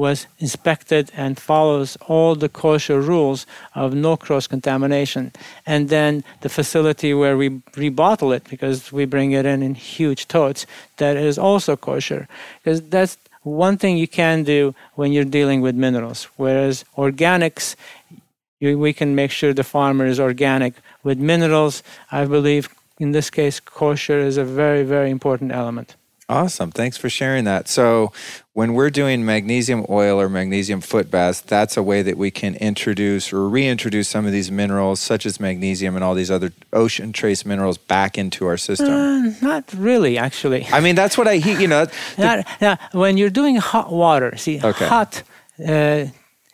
was 0.00 0.26
inspected 0.38 1.12
and 1.14 1.38
follows 1.38 1.98
all 2.08 2.34
the 2.34 2.48
kosher 2.48 2.98
rules 3.02 3.44
of 3.74 3.92
no 3.92 4.16
cross 4.16 4.46
contamination. 4.46 5.30
And 5.66 5.90
then 5.90 6.24
the 6.40 6.48
facility 6.48 7.12
where 7.12 7.36
we 7.36 7.50
rebottle 7.84 8.34
it, 8.34 8.44
because 8.48 8.90
we 8.90 9.04
bring 9.04 9.32
it 9.32 9.44
in 9.44 9.62
in 9.62 9.74
huge 9.74 10.26
totes, 10.26 10.64
that 10.96 11.18
is 11.18 11.36
also 11.38 11.76
kosher. 11.76 12.26
Because 12.56 12.80
that's 12.96 13.18
one 13.42 13.76
thing 13.76 13.98
you 13.98 14.08
can 14.08 14.42
do 14.42 14.74
when 14.94 15.12
you're 15.12 15.32
dealing 15.38 15.60
with 15.60 15.74
minerals. 15.74 16.28
Whereas 16.38 16.84
organics, 16.96 17.76
you, 18.58 18.78
we 18.78 18.94
can 18.94 19.14
make 19.14 19.30
sure 19.30 19.52
the 19.52 19.70
farmer 19.76 20.06
is 20.06 20.18
organic. 20.18 20.72
With 21.02 21.18
minerals, 21.18 21.82
I 22.10 22.24
believe 22.24 22.70
in 22.98 23.12
this 23.12 23.28
case, 23.28 23.60
kosher 23.60 24.18
is 24.18 24.38
a 24.38 24.44
very, 24.44 24.82
very 24.82 25.10
important 25.10 25.52
element. 25.52 25.94
Awesome. 26.30 26.70
Thanks 26.70 26.96
for 26.96 27.10
sharing 27.10 27.44
that. 27.44 27.66
So, 27.68 28.12
when 28.52 28.74
we're 28.74 28.90
doing 28.90 29.24
magnesium 29.24 29.84
oil 29.88 30.20
or 30.20 30.28
magnesium 30.28 30.80
foot 30.80 31.10
baths, 31.10 31.40
that's 31.40 31.76
a 31.76 31.82
way 31.82 32.02
that 32.02 32.16
we 32.16 32.30
can 32.30 32.54
introduce 32.56 33.32
or 33.32 33.48
reintroduce 33.48 34.08
some 34.08 34.26
of 34.26 34.32
these 34.32 34.50
minerals, 34.50 35.00
such 35.00 35.26
as 35.26 35.40
magnesium 35.40 35.96
and 35.96 36.04
all 36.04 36.14
these 36.14 36.30
other 36.30 36.52
ocean 36.72 37.12
trace 37.12 37.44
minerals, 37.44 37.78
back 37.78 38.16
into 38.16 38.46
our 38.46 38.56
system. 38.56 38.88
Uh, 38.92 39.32
not 39.42 39.64
really, 39.74 40.18
actually. 40.18 40.66
I 40.72 40.80
mean, 40.80 40.94
that's 40.94 41.18
what 41.18 41.26
I 41.26 41.36
hear. 41.38 41.58
You 41.58 41.68
know, 41.68 41.84
the- 42.16 42.22
Now, 42.26 42.44
now, 42.60 42.78
when 42.92 43.16
you're 43.18 43.30
doing 43.42 43.56
hot 43.56 43.90
water, 43.92 44.36
see, 44.36 44.60
Okay. 44.62 44.86
hot, 44.86 45.22
uh, 45.66 46.06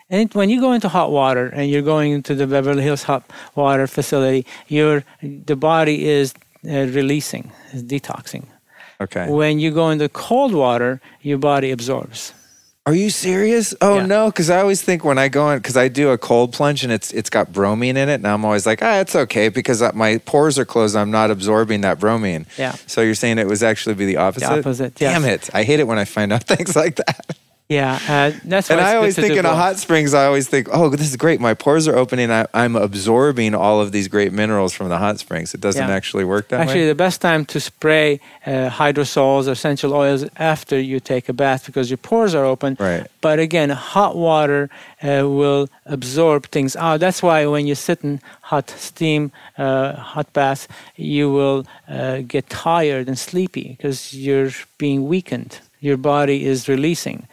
and 0.09 0.33
when 0.35 0.49
you 0.49 0.61
go 0.61 0.73
into 0.73 0.89
hot 0.89 1.11
water 1.11 1.47
and 1.49 1.69
you're 1.71 1.83
going 1.95 2.13
into 2.13 2.35
the 2.35 2.47
Beverly 2.47 2.83
Hills 2.83 3.03
hot 3.03 3.25
water 3.55 3.87
facility, 3.87 4.47
your 4.69 5.05
the 5.23 5.57
body 5.57 6.07
is 6.09 6.33
uh, 6.65 6.87
releasing, 6.99 7.53
is 7.75 7.83
detoxing. 7.83 8.45
Okay. 9.01 9.29
When 9.31 9.59
you 9.59 9.71
go 9.71 9.91
into 9.91 10.09
cold 10.09 10.53
water, 10.55 11.01
your 11.23 11.39
body 11.39 11.71
absorbs. 11.71 12.33
Are 12.87 12.95
you 12.95 13.11
serious? 13.11 13.75
Oh 13.81 13.97
Yeah. 13.97 14.07
no, 14.07 14.27
because 14.31 14.49
I 14.49 14.61
always 14.61 14.81
think 14.81 15.03
when 15.05 15.19
I 15.19 15.27
go 15.27 15.51
in, 15.51 15.59
because 15.59 15.77
I 15.77 15.89
do 15.89 16.11
a 16.11 16.19
cold 16.19 16.53
plunge 16.53 16.85
and 16.85 16.93
it's 16.93 17.11
it's 17.13 17.29
got 17.29 17.53
bromine 17.53 17.97
in 17.97 18.09
it, 18.09 18.15
and 18.15 18.27
I'm 18.29 18.45
always 18.45 18.65
like, 18.65 18.81
ah, 18.81 19.01
it's 19.01 19.17
okay 19.17 19.49
because 19.49 19.83
my 19.95 20.19
pores 20.19 20.57
are 20.57 20.65
closed. 20.65 20.95
I'm 20.95 21.11
not 21.11 21.33
absorbing 21.33 21.81
that 21.81 21.99
bromine. 21.99 22.47
Yeah. 22.57 22.77
So 22.87 23.01
you're 23.03 23.17
saying 23.17 23.39
it 23.39 23.49
was 23.49 23.65
actually 23.65 23.97
be 23.97 24.07
the 24.07 24.19
opposite? 24.19 24.61
opposite, 24.61 25.01
yes. 25.01 25.13
Damn 25.13 25.25
it! 25.25 25.51
I 25.53 25.65
hate 25.65 25.81
it 25.81 25.89
when 25.89 25.99
I 25.99 26.05
find 26.05 26.33
out 26.33 26.45
things 26.55 26.77
like 26.77 26.95
that. 26.97 27.37
Yeah, 27.69 27.99
uh, 28.09 28.39
that's 28.45 28.71
And 28.71 28.81
I 28.81 28.95
always 28.95 29.17
think 29.17 29.35
in 29.35 29.45
a 29.45 29.55
hot 29.55 29.77
springs, 29.77 30.15
I 30.15 30.27
always 30.27 30.47
think, 30.47 30.69
oh, 30.71 30.89
this 30.89 31.09
is 31.09 31.17
great. 31.17 31.41
My 31.41 31.53
pores 31.55 31.89
are 31.89 31.97
opening. 31.97 32.31
I, 32.31 32.47
I'm 32.55 32.77
absorbing 32.77 33.57
all 33.57 33.81
of 33.81 33.91
these 33.91 34.07
great 34.07 34.33
minerals 34.33 34.73
from 34.73 34.89
the 34.89 34.99
hot 34.99 35.19
springs. 35.19 35.53
It 35.53 35.61
doesn't 35.61 35.89
Yeah. 35.89 35.95
actually 35.95 36.25
work 36.25 36.49
that 36.49 36.59
way. 36.59 36.63
Actually, 36.63 36.81
way. 36.83 36.89
the 36.89 36.95
best 36.95 37.21
time 37.21 37.45
to 37.47 37.59
spray 37.59 38.21
uh, 38.47 38.71
hydrosols 38.71 39.49
or 39.49 39.53
essential 39.53 39.95
oils 39.95 40.25
after 40.37 40.79
you 40.79 41.01
take 41.01 41.29
a 41.29 41.33
bath 41.33 41.67
because 41.67 41.91
your 41.91 41.97
pores 41.97 42.37
are 42.37 42.45
open. 42.45 42.77
Right. 42.79 43.05
But 43.21 43.41
again, 43.41 43.71
hot 43.71 44.15
water 44.17 44.71
uh, 45.03 45.29
will 45.29 45.69
absorb 45.87 46.47
things 46.47 46.77
out. 46.77 47.01
That's 47.01 47.21
why 47.21 47.47
when 47.47 47.67
you 47.67 47.75
sit 47.75 48.05
in 48.05 48.21
hot 48.43 48.71
steam, 48.71 49.33
uh, 49.59 49.95
hot 49.95 50.33
bath, 50.33 50.69
you 50.95 51.33
will 51.33 51.67
uh, 51.89 52.21
get 52.29 52.49
tired 52.49 53.09
and 53.09 53.19
sleepy 53.19 53.75
because 53.77 54.15
you're 54.15 54.53
being 54.79 55.09
weakened. 55.09 55.59
Your 55.81 55.97
body 55.97 56.47
is 56.47 56.69
releasing. 56.69 57.27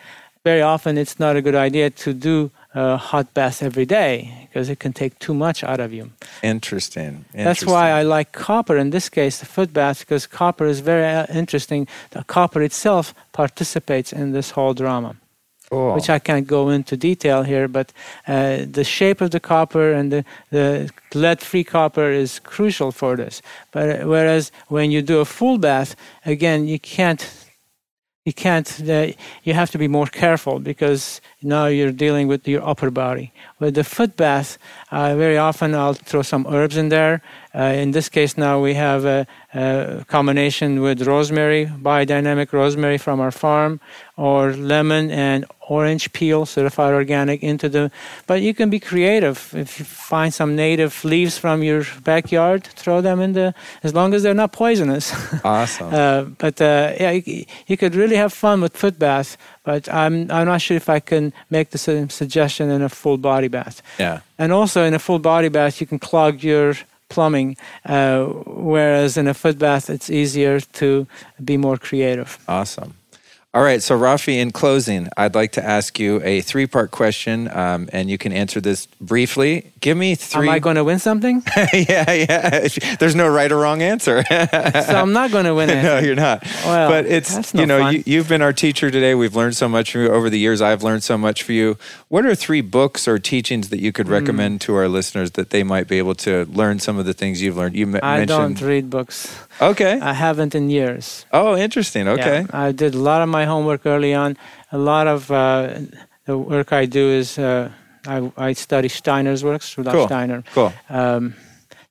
Very 0.43 0.61
often, 0.61 0.97
it's 0.97 1.19
not 1.19 1.37
a 1.37 1.41
good 1.41 1.55
idea 1.55 1.89
to 1.89 2.13
do 2.13 2.51
a 2.75 2.97
hot 2.97 3.33
bath 3.33 3.63
every 3.63 3.85
day 3.85 4.47
because 4.47 4.67
it 4.67 4.79
can 4.79 4.91
take 4.91 5.17
too 5.19 5.33
much 5.33 5.63
out 5.63 5.79
of 5.79 5.93
you. 5.93 6.11
Interesting. 6.41 7.23
That's 7.33 7.65
why 7.65 7.91
I 7.91 8.03
like 8.03 8.33
copper 8.33 8.77
in 8.77 8.89
this 8.89 9.07
case, 9.09 9.39
the 9.39 9.45
foot 9.45 9.71
bath, 9.71 9.99
because 9.99 10.27
copper 10.27 10.65
is 10.65 10.81
very 10.81 11.07
uh, 11.07 11.27
interesting. 11.33 11.87
The 12.11 12.23
copper 12.25 12.61
itself 12.61 13.13
participates 13.31 14.11
in 14.11 14.33
this 14.33 14.51
whole 14.51 14.73
drama. 14.73 15.15
Cool. 15.69 15.95
Which 15.95 16.09
I 16.09 16.19
can't 16.19 16.45
go 16.45 16.69
into 16.69 16.97
detail 16.97 17.43
here, 17.43 17.67
but 17.67 17.93
uh, 18.27 18.65
the 18.69 18.83
shape 18.83 19.21
of 19.21 19.31
the 19.31 19.39
copper 19.39 19.93
and 19.93 20.11
the, 20.11 20.25
the 20.51 20.91
lead 21.15 21.41
free 21.41 21.63
copper 21.63 22.11
is 22.11 22.39
crucial 22.39 22.91
for 22.91 23.15
this. 23.15 23.41
But 23.71 24.05
whereas 24.05 24.51
when 24.67 24.91
you 24.91 25.01
do 25.01 25.19
a 25.19 25.25
full 25.25 25.57
bath, 25.57 25.95
again, 26.25 26.67
you 26.67 26.79
can't 26.79 27.21
you 28.25 28.33
can't 28.33 28.79
you 29.43 29.53
have 29.53 29.71
to 29.71 29.77
be 29.77 29.87
more 29.87 30.07
careful 30.07 30.59
because 30.59 31.19
now 31.41 31.65
you're 31.65 31.91
dealing 31.91 32.27
with 32.27 32.47
your 32.47 32.65
upper 32.67 32.89
body. 32.89 33.33
With 33.59 33.75
the 33.75 33.83
foot 33.83 34.15
bath 34.15 34.57
uh, 34.91 35.15
very 35.15 35.37
often 35.37 35.73
i'll 35.75 35.93
throw 35.93 36.21
some 36.21 36.45
herbs 36.47 36.77
in 36.77 36.89
there 36.89 37.21
in 37.61 37.91
this 37.91 38.09
case 38.09 38.37
now 38.37 38.59
we 38.59 38.73
have 38.73 39.05
a, 39.05 39.27
a, 39.53 40.03
combination 40.07 40.81
with 40.81 41.01
rosemary 41.03 41.65
biodynamic 41.65 42.51
rosemary 42.51 42.97
from 42.97 43.19
our 43.19 43.31
farm 43.31 43.79
or 44.17 44.53
lemon 44.53 45.11
and 45.11 45.45
orange 45.69 46.11
peel 46.13 46.45
certified 46.45 46.93
organic 46.93 47.41
into 47.43 47.69
the 47.69 47.91
but 48.27 48.41
you 48.41 48.53
can 48.53 48.69
be 48.69 48.79
creative. 48.79 49.53
If 49.53 49.79
you 49.79 49.85
find 49.85 50.33
some 50.33 50.55
native 50.55 51.05
leaves 51.05 51.37
from 51.37 51.63
your 51.63 51.85
backyard 52.03 52.63
throw 52.63 53.01
them 53.01 53.19
in 53.19 53.33
the 53.33 53.53
as 53.83 53.93
long 53.93 54.13
as 54.13 54.23
they're 54.23 54.33
not 54.33 54.51
poisonous. 54.51 55.13
Awesome. 55.43 55.93
Uh, 55.93 56.23
but 56.37 56.61
uh, 56.61 56.93
yeah 56.99 57.11
you, 57.11 57.45
you, 57.67 57.77
could 57.77 57.95
really 57.95 58.15
have 58.15 58.31
fun 58.31 58.61
with 58.61 58.75
foot 58.77 58.97
baths. 58.97 59.37
but 59.63 59.87
i'm 59.93 60.31
i'm 60.31 60.47
not 60.47 60.61
sure 60.61 60.77
if 60.77 60.89
i 60.89 60.99
can 60.99 61.33
make 61.49 61.69
the 61.71 61.77
same 61.77 62.09
suggestion 62.09 62.69
in 62.69 62.81
a 62.81 62.89
full 62.89 63.17
body 63.17 63.47
bath. 63.47 63.81
Yeah. 63.99 64.21
And 64.37 64.51
also 64.51 64.83
in 64.83 64.93
a 64.93 64.99
full 64.99 65.19
body 65.19 65.49
bath 65.49 65.81
you 65.81 65.87
can 65.87 65.99
clog 65.99 66.43
your 66.43 66.75
plumbing, 67.13 67.55
uh, 67.85 68.25
whereas 68.71 69.17
in 69.17 69.27
a 69.27 69.33
foot 69.33 69.57
bath, 69.57 69.89
it's 69.89 70.09
easier 70.09 70.59
to 70.81 71.07
be 71.43 71.55
more 71.57 71.77
creative. 71.77 72.37
Awesome. 72.47 72.91
All 73.55 73.61
right, 73.61 73.83
so 73.83 73.95
Raffi, 73.95 74.37
in 74.37 74.49
closing, 74.49 75.09
I'd 75.15 75.35
like 75.35 75.51
to 75.51 75.63
ask 75.63 75.99
you 75.99 76.19
a 76.23 76.41
three 76.41 76.65
part 76.65 76.89
question, 76.89 77.47
um, 77.55 77.87
and 77.93 78.09
you 78.09 78.17
can 78.17 78.33
answer 78.33 78.59
this 78.59 78.87
briefly. 78.99 79.71
Give 79.79 79.95
me 79.95 80.15
three. 80.15 80.47
Am 80.47 80.53
I 80.55 80.57
going 80.57 80.77
to 80.77 80.83
win 80.83 80.97
something? 80.97 81.43
yeah, 81.71 82.11
yeah. 82.11 82.67
There's 82.97 83.13
no 83.13 83.29
right 83.29 83.51
or 83.51 83.59
wrong 83.59 83.83
answer. 83.83 84.23
so 84.29 84.95
I'm 84.95 85.13
not 85.13 85.29
going 85.29 85.45
to 85.45 85.53
win 85.53 85.69
it. 85.69 85.83
no, 85.83 85.99
you're 85.99 86.15
not. 86.15 86.43
Well, 86.65 86.89
but 86.89 87.05
it's, 87.05 87.53
no 87.53 87.61
you 87.61 87.67
know, 87.67 87.79
fun. 87.79 88.03
you, 88.07 88.17
have 88.17 88.27
been 88.27 88.41
our 88.41 88.53
teacher 88.53 88.89
today. 88.89 89.13
We've 89.13 89.35
learned 89.35 89.55
so 89.55 89.69
much 89.69 89.91
from 89.91 90.01
you 90.01 90.07
over 90.09 90.31
the 90.31 90.39
years. 90.39 90.59
I've 90.59 90.81
learned 90.81 91.03
so 91.03 91.15
much 91.15 91.43
from 91.43 91.53
you. 91.53 91.77
What 92.07 92.25
are 92.25 92.33
three 92.33 92.61
books 92.61 93.07
or 93.07 93.19
teachings 93.19 93.69
that 93.69 93.79
you 93.79 93.91
could 93.91 94.07
Hmm. 94.07 94.13
recommend 94.13 94.61
mm. 94.61 94.63
to 94.63 94.73
our 94.73 94.87
listeners 94.87 95.29
that 95.31 95.51
they 95.51 95.61
might 95.61 95.87
be 95.87 95.99
able 95.99 96.15
to 96.15 96.45
learn 96.45 96.79
some 96.79 96.97
of 96.97 97.05
the 97.05 97.13
things 97.13 97.39
you've 97.39 97.57
learned? 97.57 97.75
You 97.75 97.85
m- 97.85 97.99
I 98.01 98.17
mentioned. 98.17 98.31
I 98.31 98.35
don't 98.35 98.61
read 98.61 98.89
books. 98.89 99.37
Okay. 99.61 99.99
I 99.99 100.13
haven't 100.13 100.55
in 100.55 100.71
years. 100.71 101.27
Oh, 101.31 101.55
interesting. 101.55 102.07
Okay. 102.07 102.41
Yeah, 102.41 102.47
I 102.51 102.71
did 102.71 102.95
a 102.95 102.99
lot 102.99 103.21
of 103.21 103.29
my 103.29 103.42
homework 103.45 103.85
early 103.85 104.13
on. 104.13 104.37
A 104.71 104.77
lot 104.77 105.07
of 105.07 105.31
uh, 105.31 105.79
the 106.25 106.37
work 106.37 106.73
I 106.73 106.85
do 106.85 107.09
is 107.09 107.37
uh, 107.37 107.69
I, 108.07 108.31
I, 108.37 108.53
study 108.53 108.89
Steiner's 108.89 109.43
works, 109.43 109.77
Rudolf 109.77 109.95
cool. 109.95 110.07
Steiner. 110.07 110.43
Cool. 110.53 110.73
Um, 110.89 111.35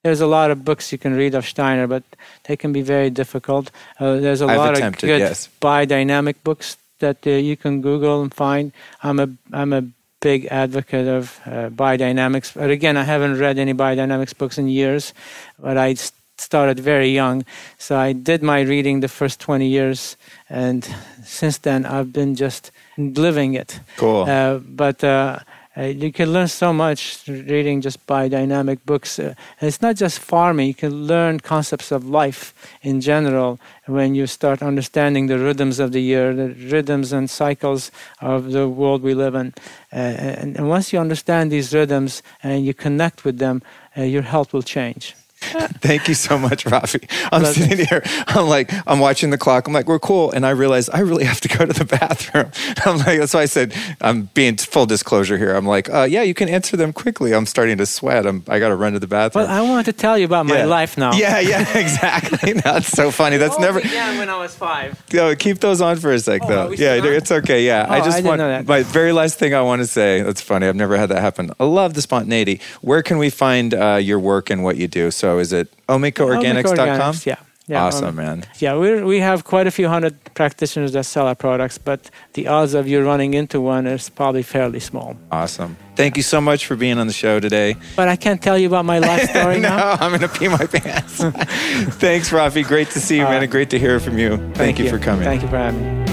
there's 0.02 0.20
a 0.20 0.26
lot 0.26 0.50
of 0.50 0.64
books 0.64 0.90
you 0.90 0.98
can 0.98 1.14
read 1.14 1.34
of 1.34 1.46
Steiner, 1.46 1.86
but 1.86 2.02
they 2.44 2.56
can 2.56 2.72
be 2.72 2.82
very 2.82 3.10
difficult. 3.10 3.70
Uh, 4.00 4.16
there's 4.16 4.42
a 4.42 4.46
I've 4.46 4.58
lot 4.58 4.76
attempted, 4.76 5.08
of 5.08 5.14
good 5.14 5.20
yes. 5.20 5.48
biodynamic 5.60 6.36
books 6.42 6.76
that 6.98 7.24
uh, 7.26 7.30
you 7.30 7.56
can 7.56 7.80
Google 7.82 8.22
and 8.22 8.34
find. 8.34 8.72
I'm 9.02 9.20
a 9.20 9.28
I'm 9.52 9.72
a 9.72 9.84
big 10.20 10.46
advocate 10.46 11.06
of 11.06 11.40
uh, 11.46 11.68
biodynamics, 11.70 12.54
but 12.54 12.70
again, 12.70 12.96
I 12.96 13.04
haven't 13.04 13.38
read 13.38 13.58
any 13.58 13.74
biodynamics 13.74 14.36
books 14.36 14.58
in 14.58 14.68
years. 14.68 15.14
But 15.58 15.76
I 15.78 15.94
started 16.38 16.80
very 16.80 17.10
young, 17.10 17.44
so 17.78 17.96
I 17.96 18.12
did 18.12 18.42
my 18.42 18.60
reading 18.62 19.00
the 19.00 19.08
first 19.08 19.38
20 19.40 19.66
years, 19.68 20.16
and 20.52 20.86
since 21.24 21.58
then 21.58 21.86
I've 21.86 22.12
been 22.12 22.34
just 22.34 22.70
living 22.98 23.54
it. 23.54 23.80
Cool. 23.96 24.24
Uh, 24.28 24.58
but 24.58 25.02
uh, 25.02 25.38
you 25.76 26.12
can 26.12 26.30
learn 26.30 26.48
so 26.48 26.72
much 26.72 27.26
reading 27.26 27.80
just 27.80 28.06
biodynamic 28.06 28.80
books. 28.84 29.18
Uh, 29.18 29.34
it's 29.62 29.80
not 29.80 29.96
just 29.96 30.18
farming, 30.18 30.68
you 30.68 30.74
can 30.74 31.06
learn 31.06 31.40
concepts 31.40 31.90
of 31.90 32.04
life 32.04 32.54
in 32.82 33.00
general 33.00 33.58
when 33.86 34.14
you 34.14 34.26
start 34.26 34.62
understanding 34.62 35.26
the 35.26 35.38
rhythms 35.38 35.78
of 35.78 35.92
the 35.92 36.02
year, 36.02 36.34
the 36.34 36.50
rhythms 36.70 37.12
and 37.12 37.30
cycles 37.30 37.90
of 38.20 38.52
the 38.52 38.68
world 38.68 39.02
we 39.02 39.14
live 39.14 39.34
in. 39.34 39.54
Uh, 39.90 39.96
and, 39.96 40.56
and, 40.58 40.68
once 40.68 40.92
you 40.92 40.98
understand 40.98 41.50
these 41.50 41.74
rhythms 41.74 42.22
and 42.42 42.66
you 42.66 42.74
connect 42.74 43.24
with 43.24 43.38
them, 43.38 43.62
uh, 43.96 44.02
your 44.02 44.22
health 44.22 44.52
will 44.52 44.62
change. 44.62 45.14
Thank 45.80 46.08
you 46.08 46.14
so 46.14 46.38
much, 46.38 46.64
Raffi. 46.64 47.08
I'm 47.32 47.44
sitting 47.44 47.86
here. 47.86 48.02
I'm 48.28 48.48
like, 48.48 48.70
I'm 48.86 48.98
watching 48.98 49.30
the 49.30 49.38
clock. 49.38 49.66
I'm 49.66 49.72
like, 49.72 49.86
we're 49.86 49.98
cool. 49.98 50.30
And 50.30 50.46
I 50.46 50.50
realize 50.50 50.88
I 50.88 51.00
really 51.00 51.24
have 51.24 51.40
to 51.42 51.48
go 51.48 51.64
to 51.66 51.72
the 51.72 51.84
bathroom. 52.00 52.50
I'm 52.86 52.98
like, 52.98 53.18
that's 53.18 53.34
why 53.34 53.42
I 53.42 53.46
said, 53.46 53.74
I'm 54.00 54.30
being 54.34 54.56
full 54.56 54.86
disclosure 54.86 55.38
here. 55.38 55.54
I'm 55.54 55.66
like, 55.66 55.88
uh, 55.90 56.02
yeah, 56.02 56.22
you 56.22 56.34
can 56.34 56.48
answer 56.48 56.76
them 56.76 56.92
quickly. 56.92 57.34
I'm 57.34 57.46
starting 57.46 57.78
to 57.78 57.86
sweat. 57.86 58.26
I'm, 58.26 58.44
I 58.48 58.58
got 58.58 58.68
to 58.68 58.76
run 58.76 58.92
to 58.92 58.98
the 58.98 59.06
bathroom. 59.06 59.46
Well, 59.46 59.54
I 59.54 59.68
wanted 59.68 59.86
to 59.86 59.92
tell 59.92 60.18
you 60.18 60.24
about 60.24 60.46
my 60.46 60.58
yeah. 60.58 60.64
life 60.64 60.96
now. 60.98 61.12
Yeah, 61.12 61.40
yeah, 61.40 61.78
exactly. 61.78 62.52
That's 62.52 62.88
so 62.88 63.10
funny. 63.10 63.36
That's 63.36 63.58
never. 63.58 63.80
Yeah, 63.80 64.18
when 64.18 64.28
I 64.28 64.38
was 64.38 64.54
five. 64.54 65.02
Yo, 65.10 65.34
keep 65.34 65.58
those 65.58 65.80
on 65.80 65.96
for 65.96 66.12
a 66.12 66.18
sec, 66.18 66.42
Oh, 66.44 66.48
though. 66.48 66.70
Yeah, 66.70 67.02
it's 67.02 67.30
okay. 67.30 67.66
Yeah, 67.66 67.86
Oh, 67.88 67.92
I 67.92 67.96
I 67.96 68.04
just 68.04 68.16
didn't 68.22 68.38
want 68.38 68.68
my 68.68 68.82
very 68.82 69.12
last 69.12 69.38
thing 69.38 69.54
I 69.54 69.62
want 69.62 69.80
to 69.80 69.86
say. 69.86 70.22
That's 70.22 70.40
funny. 70.40 70.66
I've 70.66 70.76
never 70.76 70.96
had 70.96 71.08
that 71.10 71.20
happen. 71.20 71.50
I 71.58 71.64
love 71.64 71.94
the 71.94 72.02
spontaneity. 72.02 72.60
Where 72.80 73.02
can 73.02 73.18
we 73.18 73.30
find 73.30 73.74
uh, 73.74 73.96
your 73.96 74.18
work 74.18 74.50
and 74.50 74.64
what 74.64 74.76
you 74.76 74.88
do? 74.88 75.10
So, 75.10 75.31
is 75.38 75.52
it 75.52 75.68
omicaorganics.com? 75.88 77.14
Organics, 77.14 77.26
Yeah. 77.26 77.36
Yeah, 77.68 77.84
awesome, 77.84 78.08
um, 78.08 78.16
man. 78.16 78.44
Yeah, 78.58 78.76
we 78.76 79.02
we 79.02 79.20
have 79.20 79.44
quite 79.44 79.68
a 79.68 79.70
few 79.70 79.88
hundred 79.88 80.14
practitioners 80.34 80.92
that 80.92 81.04
sell 81.04 81.26
our 81.28 81.36
products, 81.36 81.78
but 81.78 82.10
the 82.32 82.48
odds 82.48 82.74
of 82.74 82.88
you 82.88 83.04
running 83.04 83.34
into 83.34 83.60
one 83.60 83.86
is 83.86 84.10
probably 84.10 84.42
fairly 84.42 84.80
small. 84.80 85.16
Awesome. 85.30 85.76
Thank 85.94 86.16
you 86.16 86.24
so 86.24 86.40
much 86.40 86.66
for 86.66 86.76
being 86.76 86.98
on 86.98 87.06
the 87.06 87.12
show 87.12 87.38
today. 87.38 87.76
But 87.94 88.08
I 88.08 88.16
can't 88.16 88.42
tell 88.42 88.58
you 88.58 88.66
about 88.66 88.84
my 88.84 88.98
life 88.98 89.30
story 89.30 89.60
no, 89.60 89.68
now. 89.68 89.92
I'm 89.92 90.10
going 90.10 90.28
to 90.28 90.38
pee 90.38 90.48
my 90.48 90.66
pants. 90.66 91.18
Thanks, 91.98 92.30
Raffi. 92.30 92.66
Great 92.66 92.90
to 92.90 93.00
see 93.00 93.16
you, 93.18 93.24
man, 93.24 93.36
Uh, 93.36 93.42
and 93.42 93.50
great 93.50 93.70
to 93.70 93.78
hear 93.78 94.00
from 94.00 94.18
you. 94.18 94.38
Thank, 94.54 94.78
you 94.78 94.90
for 94.90 94.98
coming. 94.98 95.24
Thank 95.24 95.42
you 95.42 95.48
for 95.48 95.58
having 95.58 96.04
me. 96.04 96.11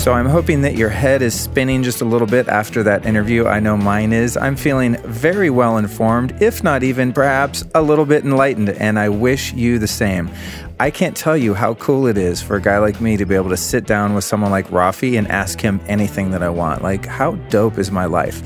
So 0.00 0.14
I'm 0.14 0.24
hoping 0.24 0.62
that 0.62 0.76
your 0.76 0.88
head 0.88 1.20
is 1.20 1.38
spinning 1.38 1.82
just 1.82 2.00
a 2.00 2.06
little 2.06 2.26
bit 2.26 2.48
after 2.48 2.82
that 2.84 3.04
interview. 3.04 3.44
I 3.44 3.60
know 3.60 3.76
mine 3.76 4.14
is. 4.14 4.34
I'm 4.34 4.56
feeling 4.56 4.96
very 5.04 5.50
well 5.50 5.76
informed, 5.76 6.40
if 6.40 6.62
not 6.62 6.82
even 6.82 7.12
perhaps 7.12 7.66
a 7.74 7.82
little 7.82 8.06
bit 8.06 8.24
enlightened, 8.24 8.70
and 8.70 8.98
I 8.98 9.10
wish 9.10 9.52
you 9.52 9.78
the 9.78 9.86
same. 9.86 10.30
I 10.80 10.90
can't 10.90 11.14
tell 11.14 11.36
you 11.36 11.52
how 11.52 11.74
cool 11.74 12.06
it 12.06 12.16
is 12.16 12.40
for 12.40 12.56
a 12.56 12.62
guy 12.62 12.78
like 12.78 12.98
me 13.02 13.18
to 13.18 13.26
be 13.26 13.34
able 13.34 13.50
to 13.50 13.58
sit 13.58 13.86
down 13.86 14.14
with 14.14 14.24
someone 14.24 14.50
like 14.50 14.68
Raffi 14.68 15.18
and 15.18 15.28
ask 15.28 15.60
him 15.60 15.82
anything 15.86 16.30
that 16.30 16.42
I 16.42 16.48
want. 16.48 16.82
Like, 16.82 17.04
how 17.04 17.32
dope 17.50 17.76
is 17.76 17.90
my 17.90 18.06
life? 18.06 18.40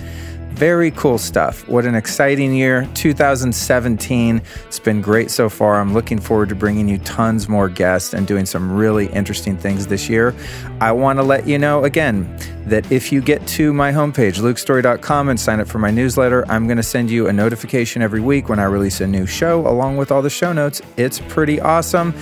Very 0.54 0.92
cool 0.92 1.18
stuff. 1.18 1.66
What 1.68 1.84
an 1.84 1.96
exciting 1.96 2.54
year, 2.54 2.88
2017. 2.94 4.40
It's 4.66 4.78
been 4.78 5.00
great 5.00 5.32
so 5.32 5.48
far. 5.48 5.80
I'm 5.80 5.92
looking 5.92 6.20
forward 6.20 6.48
to 6.50 6.54
bringing 6.54 6.88
you 6.88 6.98
tons 6.98 7.48
more 7.48 7.68
guests 7.68 8.14
and 8.14 8.24
doing 8.24 8.46
some 8.46 8.70
really 8.70 9.06
interesting 9.06 9.56
things 9.56 9.88
this 9.88 10.08
year. 10.08 10.32
I 10.80 10.92
want 10.92 11.18
to 11.18 11.24
let 11.24 11.48
you 11.48 11.58
know 11.58 11.82
again 11.82 12.38
that 12.66 12.90
if 12.92 13.10
you 13.10 13.20
get 13.20 13.44
to 13.48 13.72
my 13.72 13.90
homepage, 13.90 14.38
lukestory.com, 14.38 15.28
and 15.28 15.40
sign 15.40 15.58
up 15.58 15.66
for 15.66 15.80
my 15.80 15.90
newsletter, 15.90 16.48
I'm 16.48 16.68
going 16.68 16.76
to 16.76 16.84
send 16.84 17.10
you 17.10 17.26
a 17.26 17.32
notification 17.32 18.00
every 18.00 18.20
week 18.20 18.48
when 18.48 18.60
I 18.60 18.64
release 18.64 19.00
a 19.00 19.08
new 19.08 19.26
show 19.26 19.66
along 19.66 19.96
with 19.96 20.12
all 20.12 20.22
the 20.22 20.30
show 20.30 20.52
notes. 20.52 20.80
It's 20.96 21.18
pretty 21.18 21.60
awesome. 21.60 22.14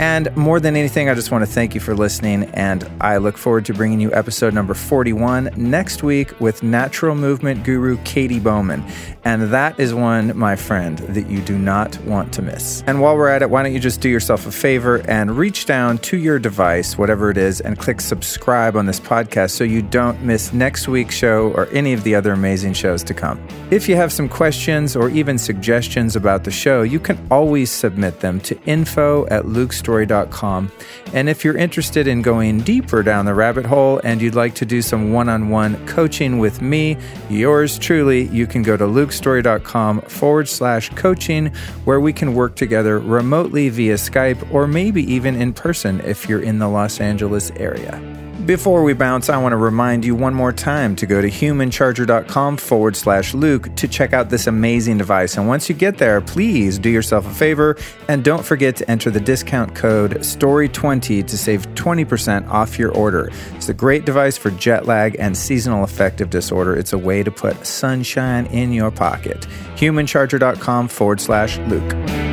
And 0.00 0.34
more 0.34 0.60
than 0.60 0.76
anything, 0.76 1.10
I 1.10 1.14
just 1.14 1.30
want 1.30 1.44
to 1.44 1.50
thank 1.50 1.74
you 1.74 1.80
for 1.80 1.94
listening. 1.94 2.44
And 2.54 2.90
I 3.02 3.18
look 3.18 3.36
forward 3.36 3.66
to 3.66 3.74
bringing 3.74 4.00
you 4.00 4.10
episode 4.14 4.54
number 4.54 4.72
41 4.72 5.50
next 5.58 6.02
week 6.02 6.40
with 6.40 6.62
natural 6.62 7.14
movement 7.14 7.64
guru 7.64 7.98
Katy 7.98 8.40
Bowman. 8.40 8.82
And 9.24 9.52
that 9.52 9.78
is 9.78 9.92
one, 9.92 10.34
my 10.38 10.56
friend, 10.56 10.96
that 11.00 11.26
you 11.26 11.42
do 11.42 11.58
not 11.58 11.98
want 12.04 12.32
to 12.32 12.40
miss. 12.40 12.82
And 12.86 13.02
while 13.02 13.14
we're 13.14 13.28
at 13.28 13.42
it, 13.42 13.50
why 13.50 13.62
don't 13.62 13.74
you 13.74 13.78
just 13.78 14.00
do 14.00 14.08
yourself 14.08 14.46
a 14.46 14.50
favor 14.50 15.02
and 15.06 15.36
reach 15.36 15.66
down 15.66 15.98
to 15.98 16.16
your 16.16 16.38
device, 16.38 16.96
whatever 16.96 17.28
it 17.28 17.36
is, 17.36 17.60
and 17.60 17.78
click 17.78 18.00
subscribe 18.00 18.76
on 18.76 18.86
this 18.86 18.98
podcast 18.98 19.50
so 19.50 19.64
you 19.64 19.82
don't 19.82 20.22
miss 20.22 20.54
next 20.54 20.88
week's 20.88 21.14
show 21.14 21.52
or 21.52 21.68
any 21.72 21.92
of 21.92 22.04
the 22.04 22.14
other 22.14 22.32
amazing 22.32 22.72
shows 22.72 23.04
to 23.04 23.12
come. 23.12 23.38
If 23.70 23.86
you 23.86 23.96
have 23.96 24.14
some 24.14 24.30
questions 24.30 24.96
or 24.96 25.10
even 25.10 25.36
suggestions 25.36 26.16
about 26.16 26.44
the 26.44 26.50
show, 26.50 26.80
you 26.80 27.00
can 27.00 27.18
always 27.30 27.70
submit 27.70 28.20
them 28.20 28.40
to 28.40 28.58
info 28.62 29.26
at 29.26 29.44
lukestory.com 29.44 29.89
lukestory.com. 29.90 30.70
And 31.12 31.28
if 31.28 31.44
you're 31.44 31.56
interested 31.56 32.06
in 32.06 32.22
going 32.22 32.60
deeper 32.60 33.02
down 33.02 33.24
the 33.24 33.34
rabbit 33.34 33.66
hole 33.66 34.00
and 34.04 34.22
you'd 34.22 34.34
like 34.34 34.54
to 34.56 34.66
do 34.66 34.82
some 34.82 35.12
one 35.12 35.28
on 35.28 35.48
one 35.48 35.84
coaching 35.86 36.38
with 36.38 36.62
me, 36.62 36.96
yours 37.28 37.78
truly, 37.78 38.28
you 38.28 38.46
can 38.46 38.62
go 38.62 38.76
to 38.76 38.84
lukestory.com 38.84 40.02
forward 40.02 40.48
slash 40.48 40.90
coaching, 40.90 41.46
where 41.84 42.00
we 42.00 42.12
can 42.12 42.34
work 42.34 42.54
together 42.54 42.98
remotely 42.98 43.68
via 43.68 43.94
Skype 43.94 44.52
or 44.52 44.66
maybe 44.66 45.02
even 45.12 45.40
in 45.40 45.52
person 45.52 46.00
if 46.00 46.28
you're 46.28 46.42
in 46.42 46.58
the 46.58 46.68
Los 46.68 47.00
Angeles 47.00 47.50
area. 47.52 48.29
Before 48.50 48.82
we 48.82 48.94
bounce, 48.94 49.28
I 49.28 49.40
want 49.40 49.52
to 49.52 49.56
remind 49.56 50.04
you 50.04 50.16
one 50.16 50.34
more 50.34 50.52
time 50.52 50.96
to 50.96 51.06
go 51.06 51.20
to 51.20 51.28
humancharger.com 51.28 52.56
forward 52.56 52.96
slash 52.96 53.32
Luke 53.32 53.72
to 53.76 53.86
check 53.86 54.12
out 54.12 54.28
this 54.28 54.48
amazing 54.48 54.98
device. 54.98 55.36
And 55.36 55.46
once 55.46 55.68
you 55.68 55.74
get 55.76 55.98
there, 55.98 56.20
please 56.20 56.76
do 56.76 56.90
yourself 56.90 57.24
a 57.30 57.32
favor 57.32 57.76
and 58.08 58.24
don't 58.24 58.44
forget 58.44 58.74
to 58.78 58.90
enter 58.90 59.08
the 59.08 59.20
discount 59.20 59.76
code 59.76 60.16
STORY20 60.16 61.28
to 61.28 61.38
save 61.38 61.64
20% 61.74 62.48
off 62.48 62.76
your 62.76 62.90
order. 62.90 63.30
It's 63.54 63.68
a 63.68 63.74
great 63.74 64.04
device 64.04 64.36
for 64.36 64.50
jet 64.50 64.84
lag 64.84 65.14
and 65.20 65.36
seasonal 65.36 65.84
affective 65.84 66.28
disorder. 66.28 66.74
It's 66.74 66.92
a 66.92 66.98
way 66.98 67.22
to 67.22 67.30
put 67.30 67.64
sunshine 67.64 68.46
in 68.46 68.72
your 68.72 68.90
pocket. 68.90 69.46
Humancharger.com 69.76 70.88
forward 70.88 71.20
slash 71.20 71.56
Luke. 71.68 72.29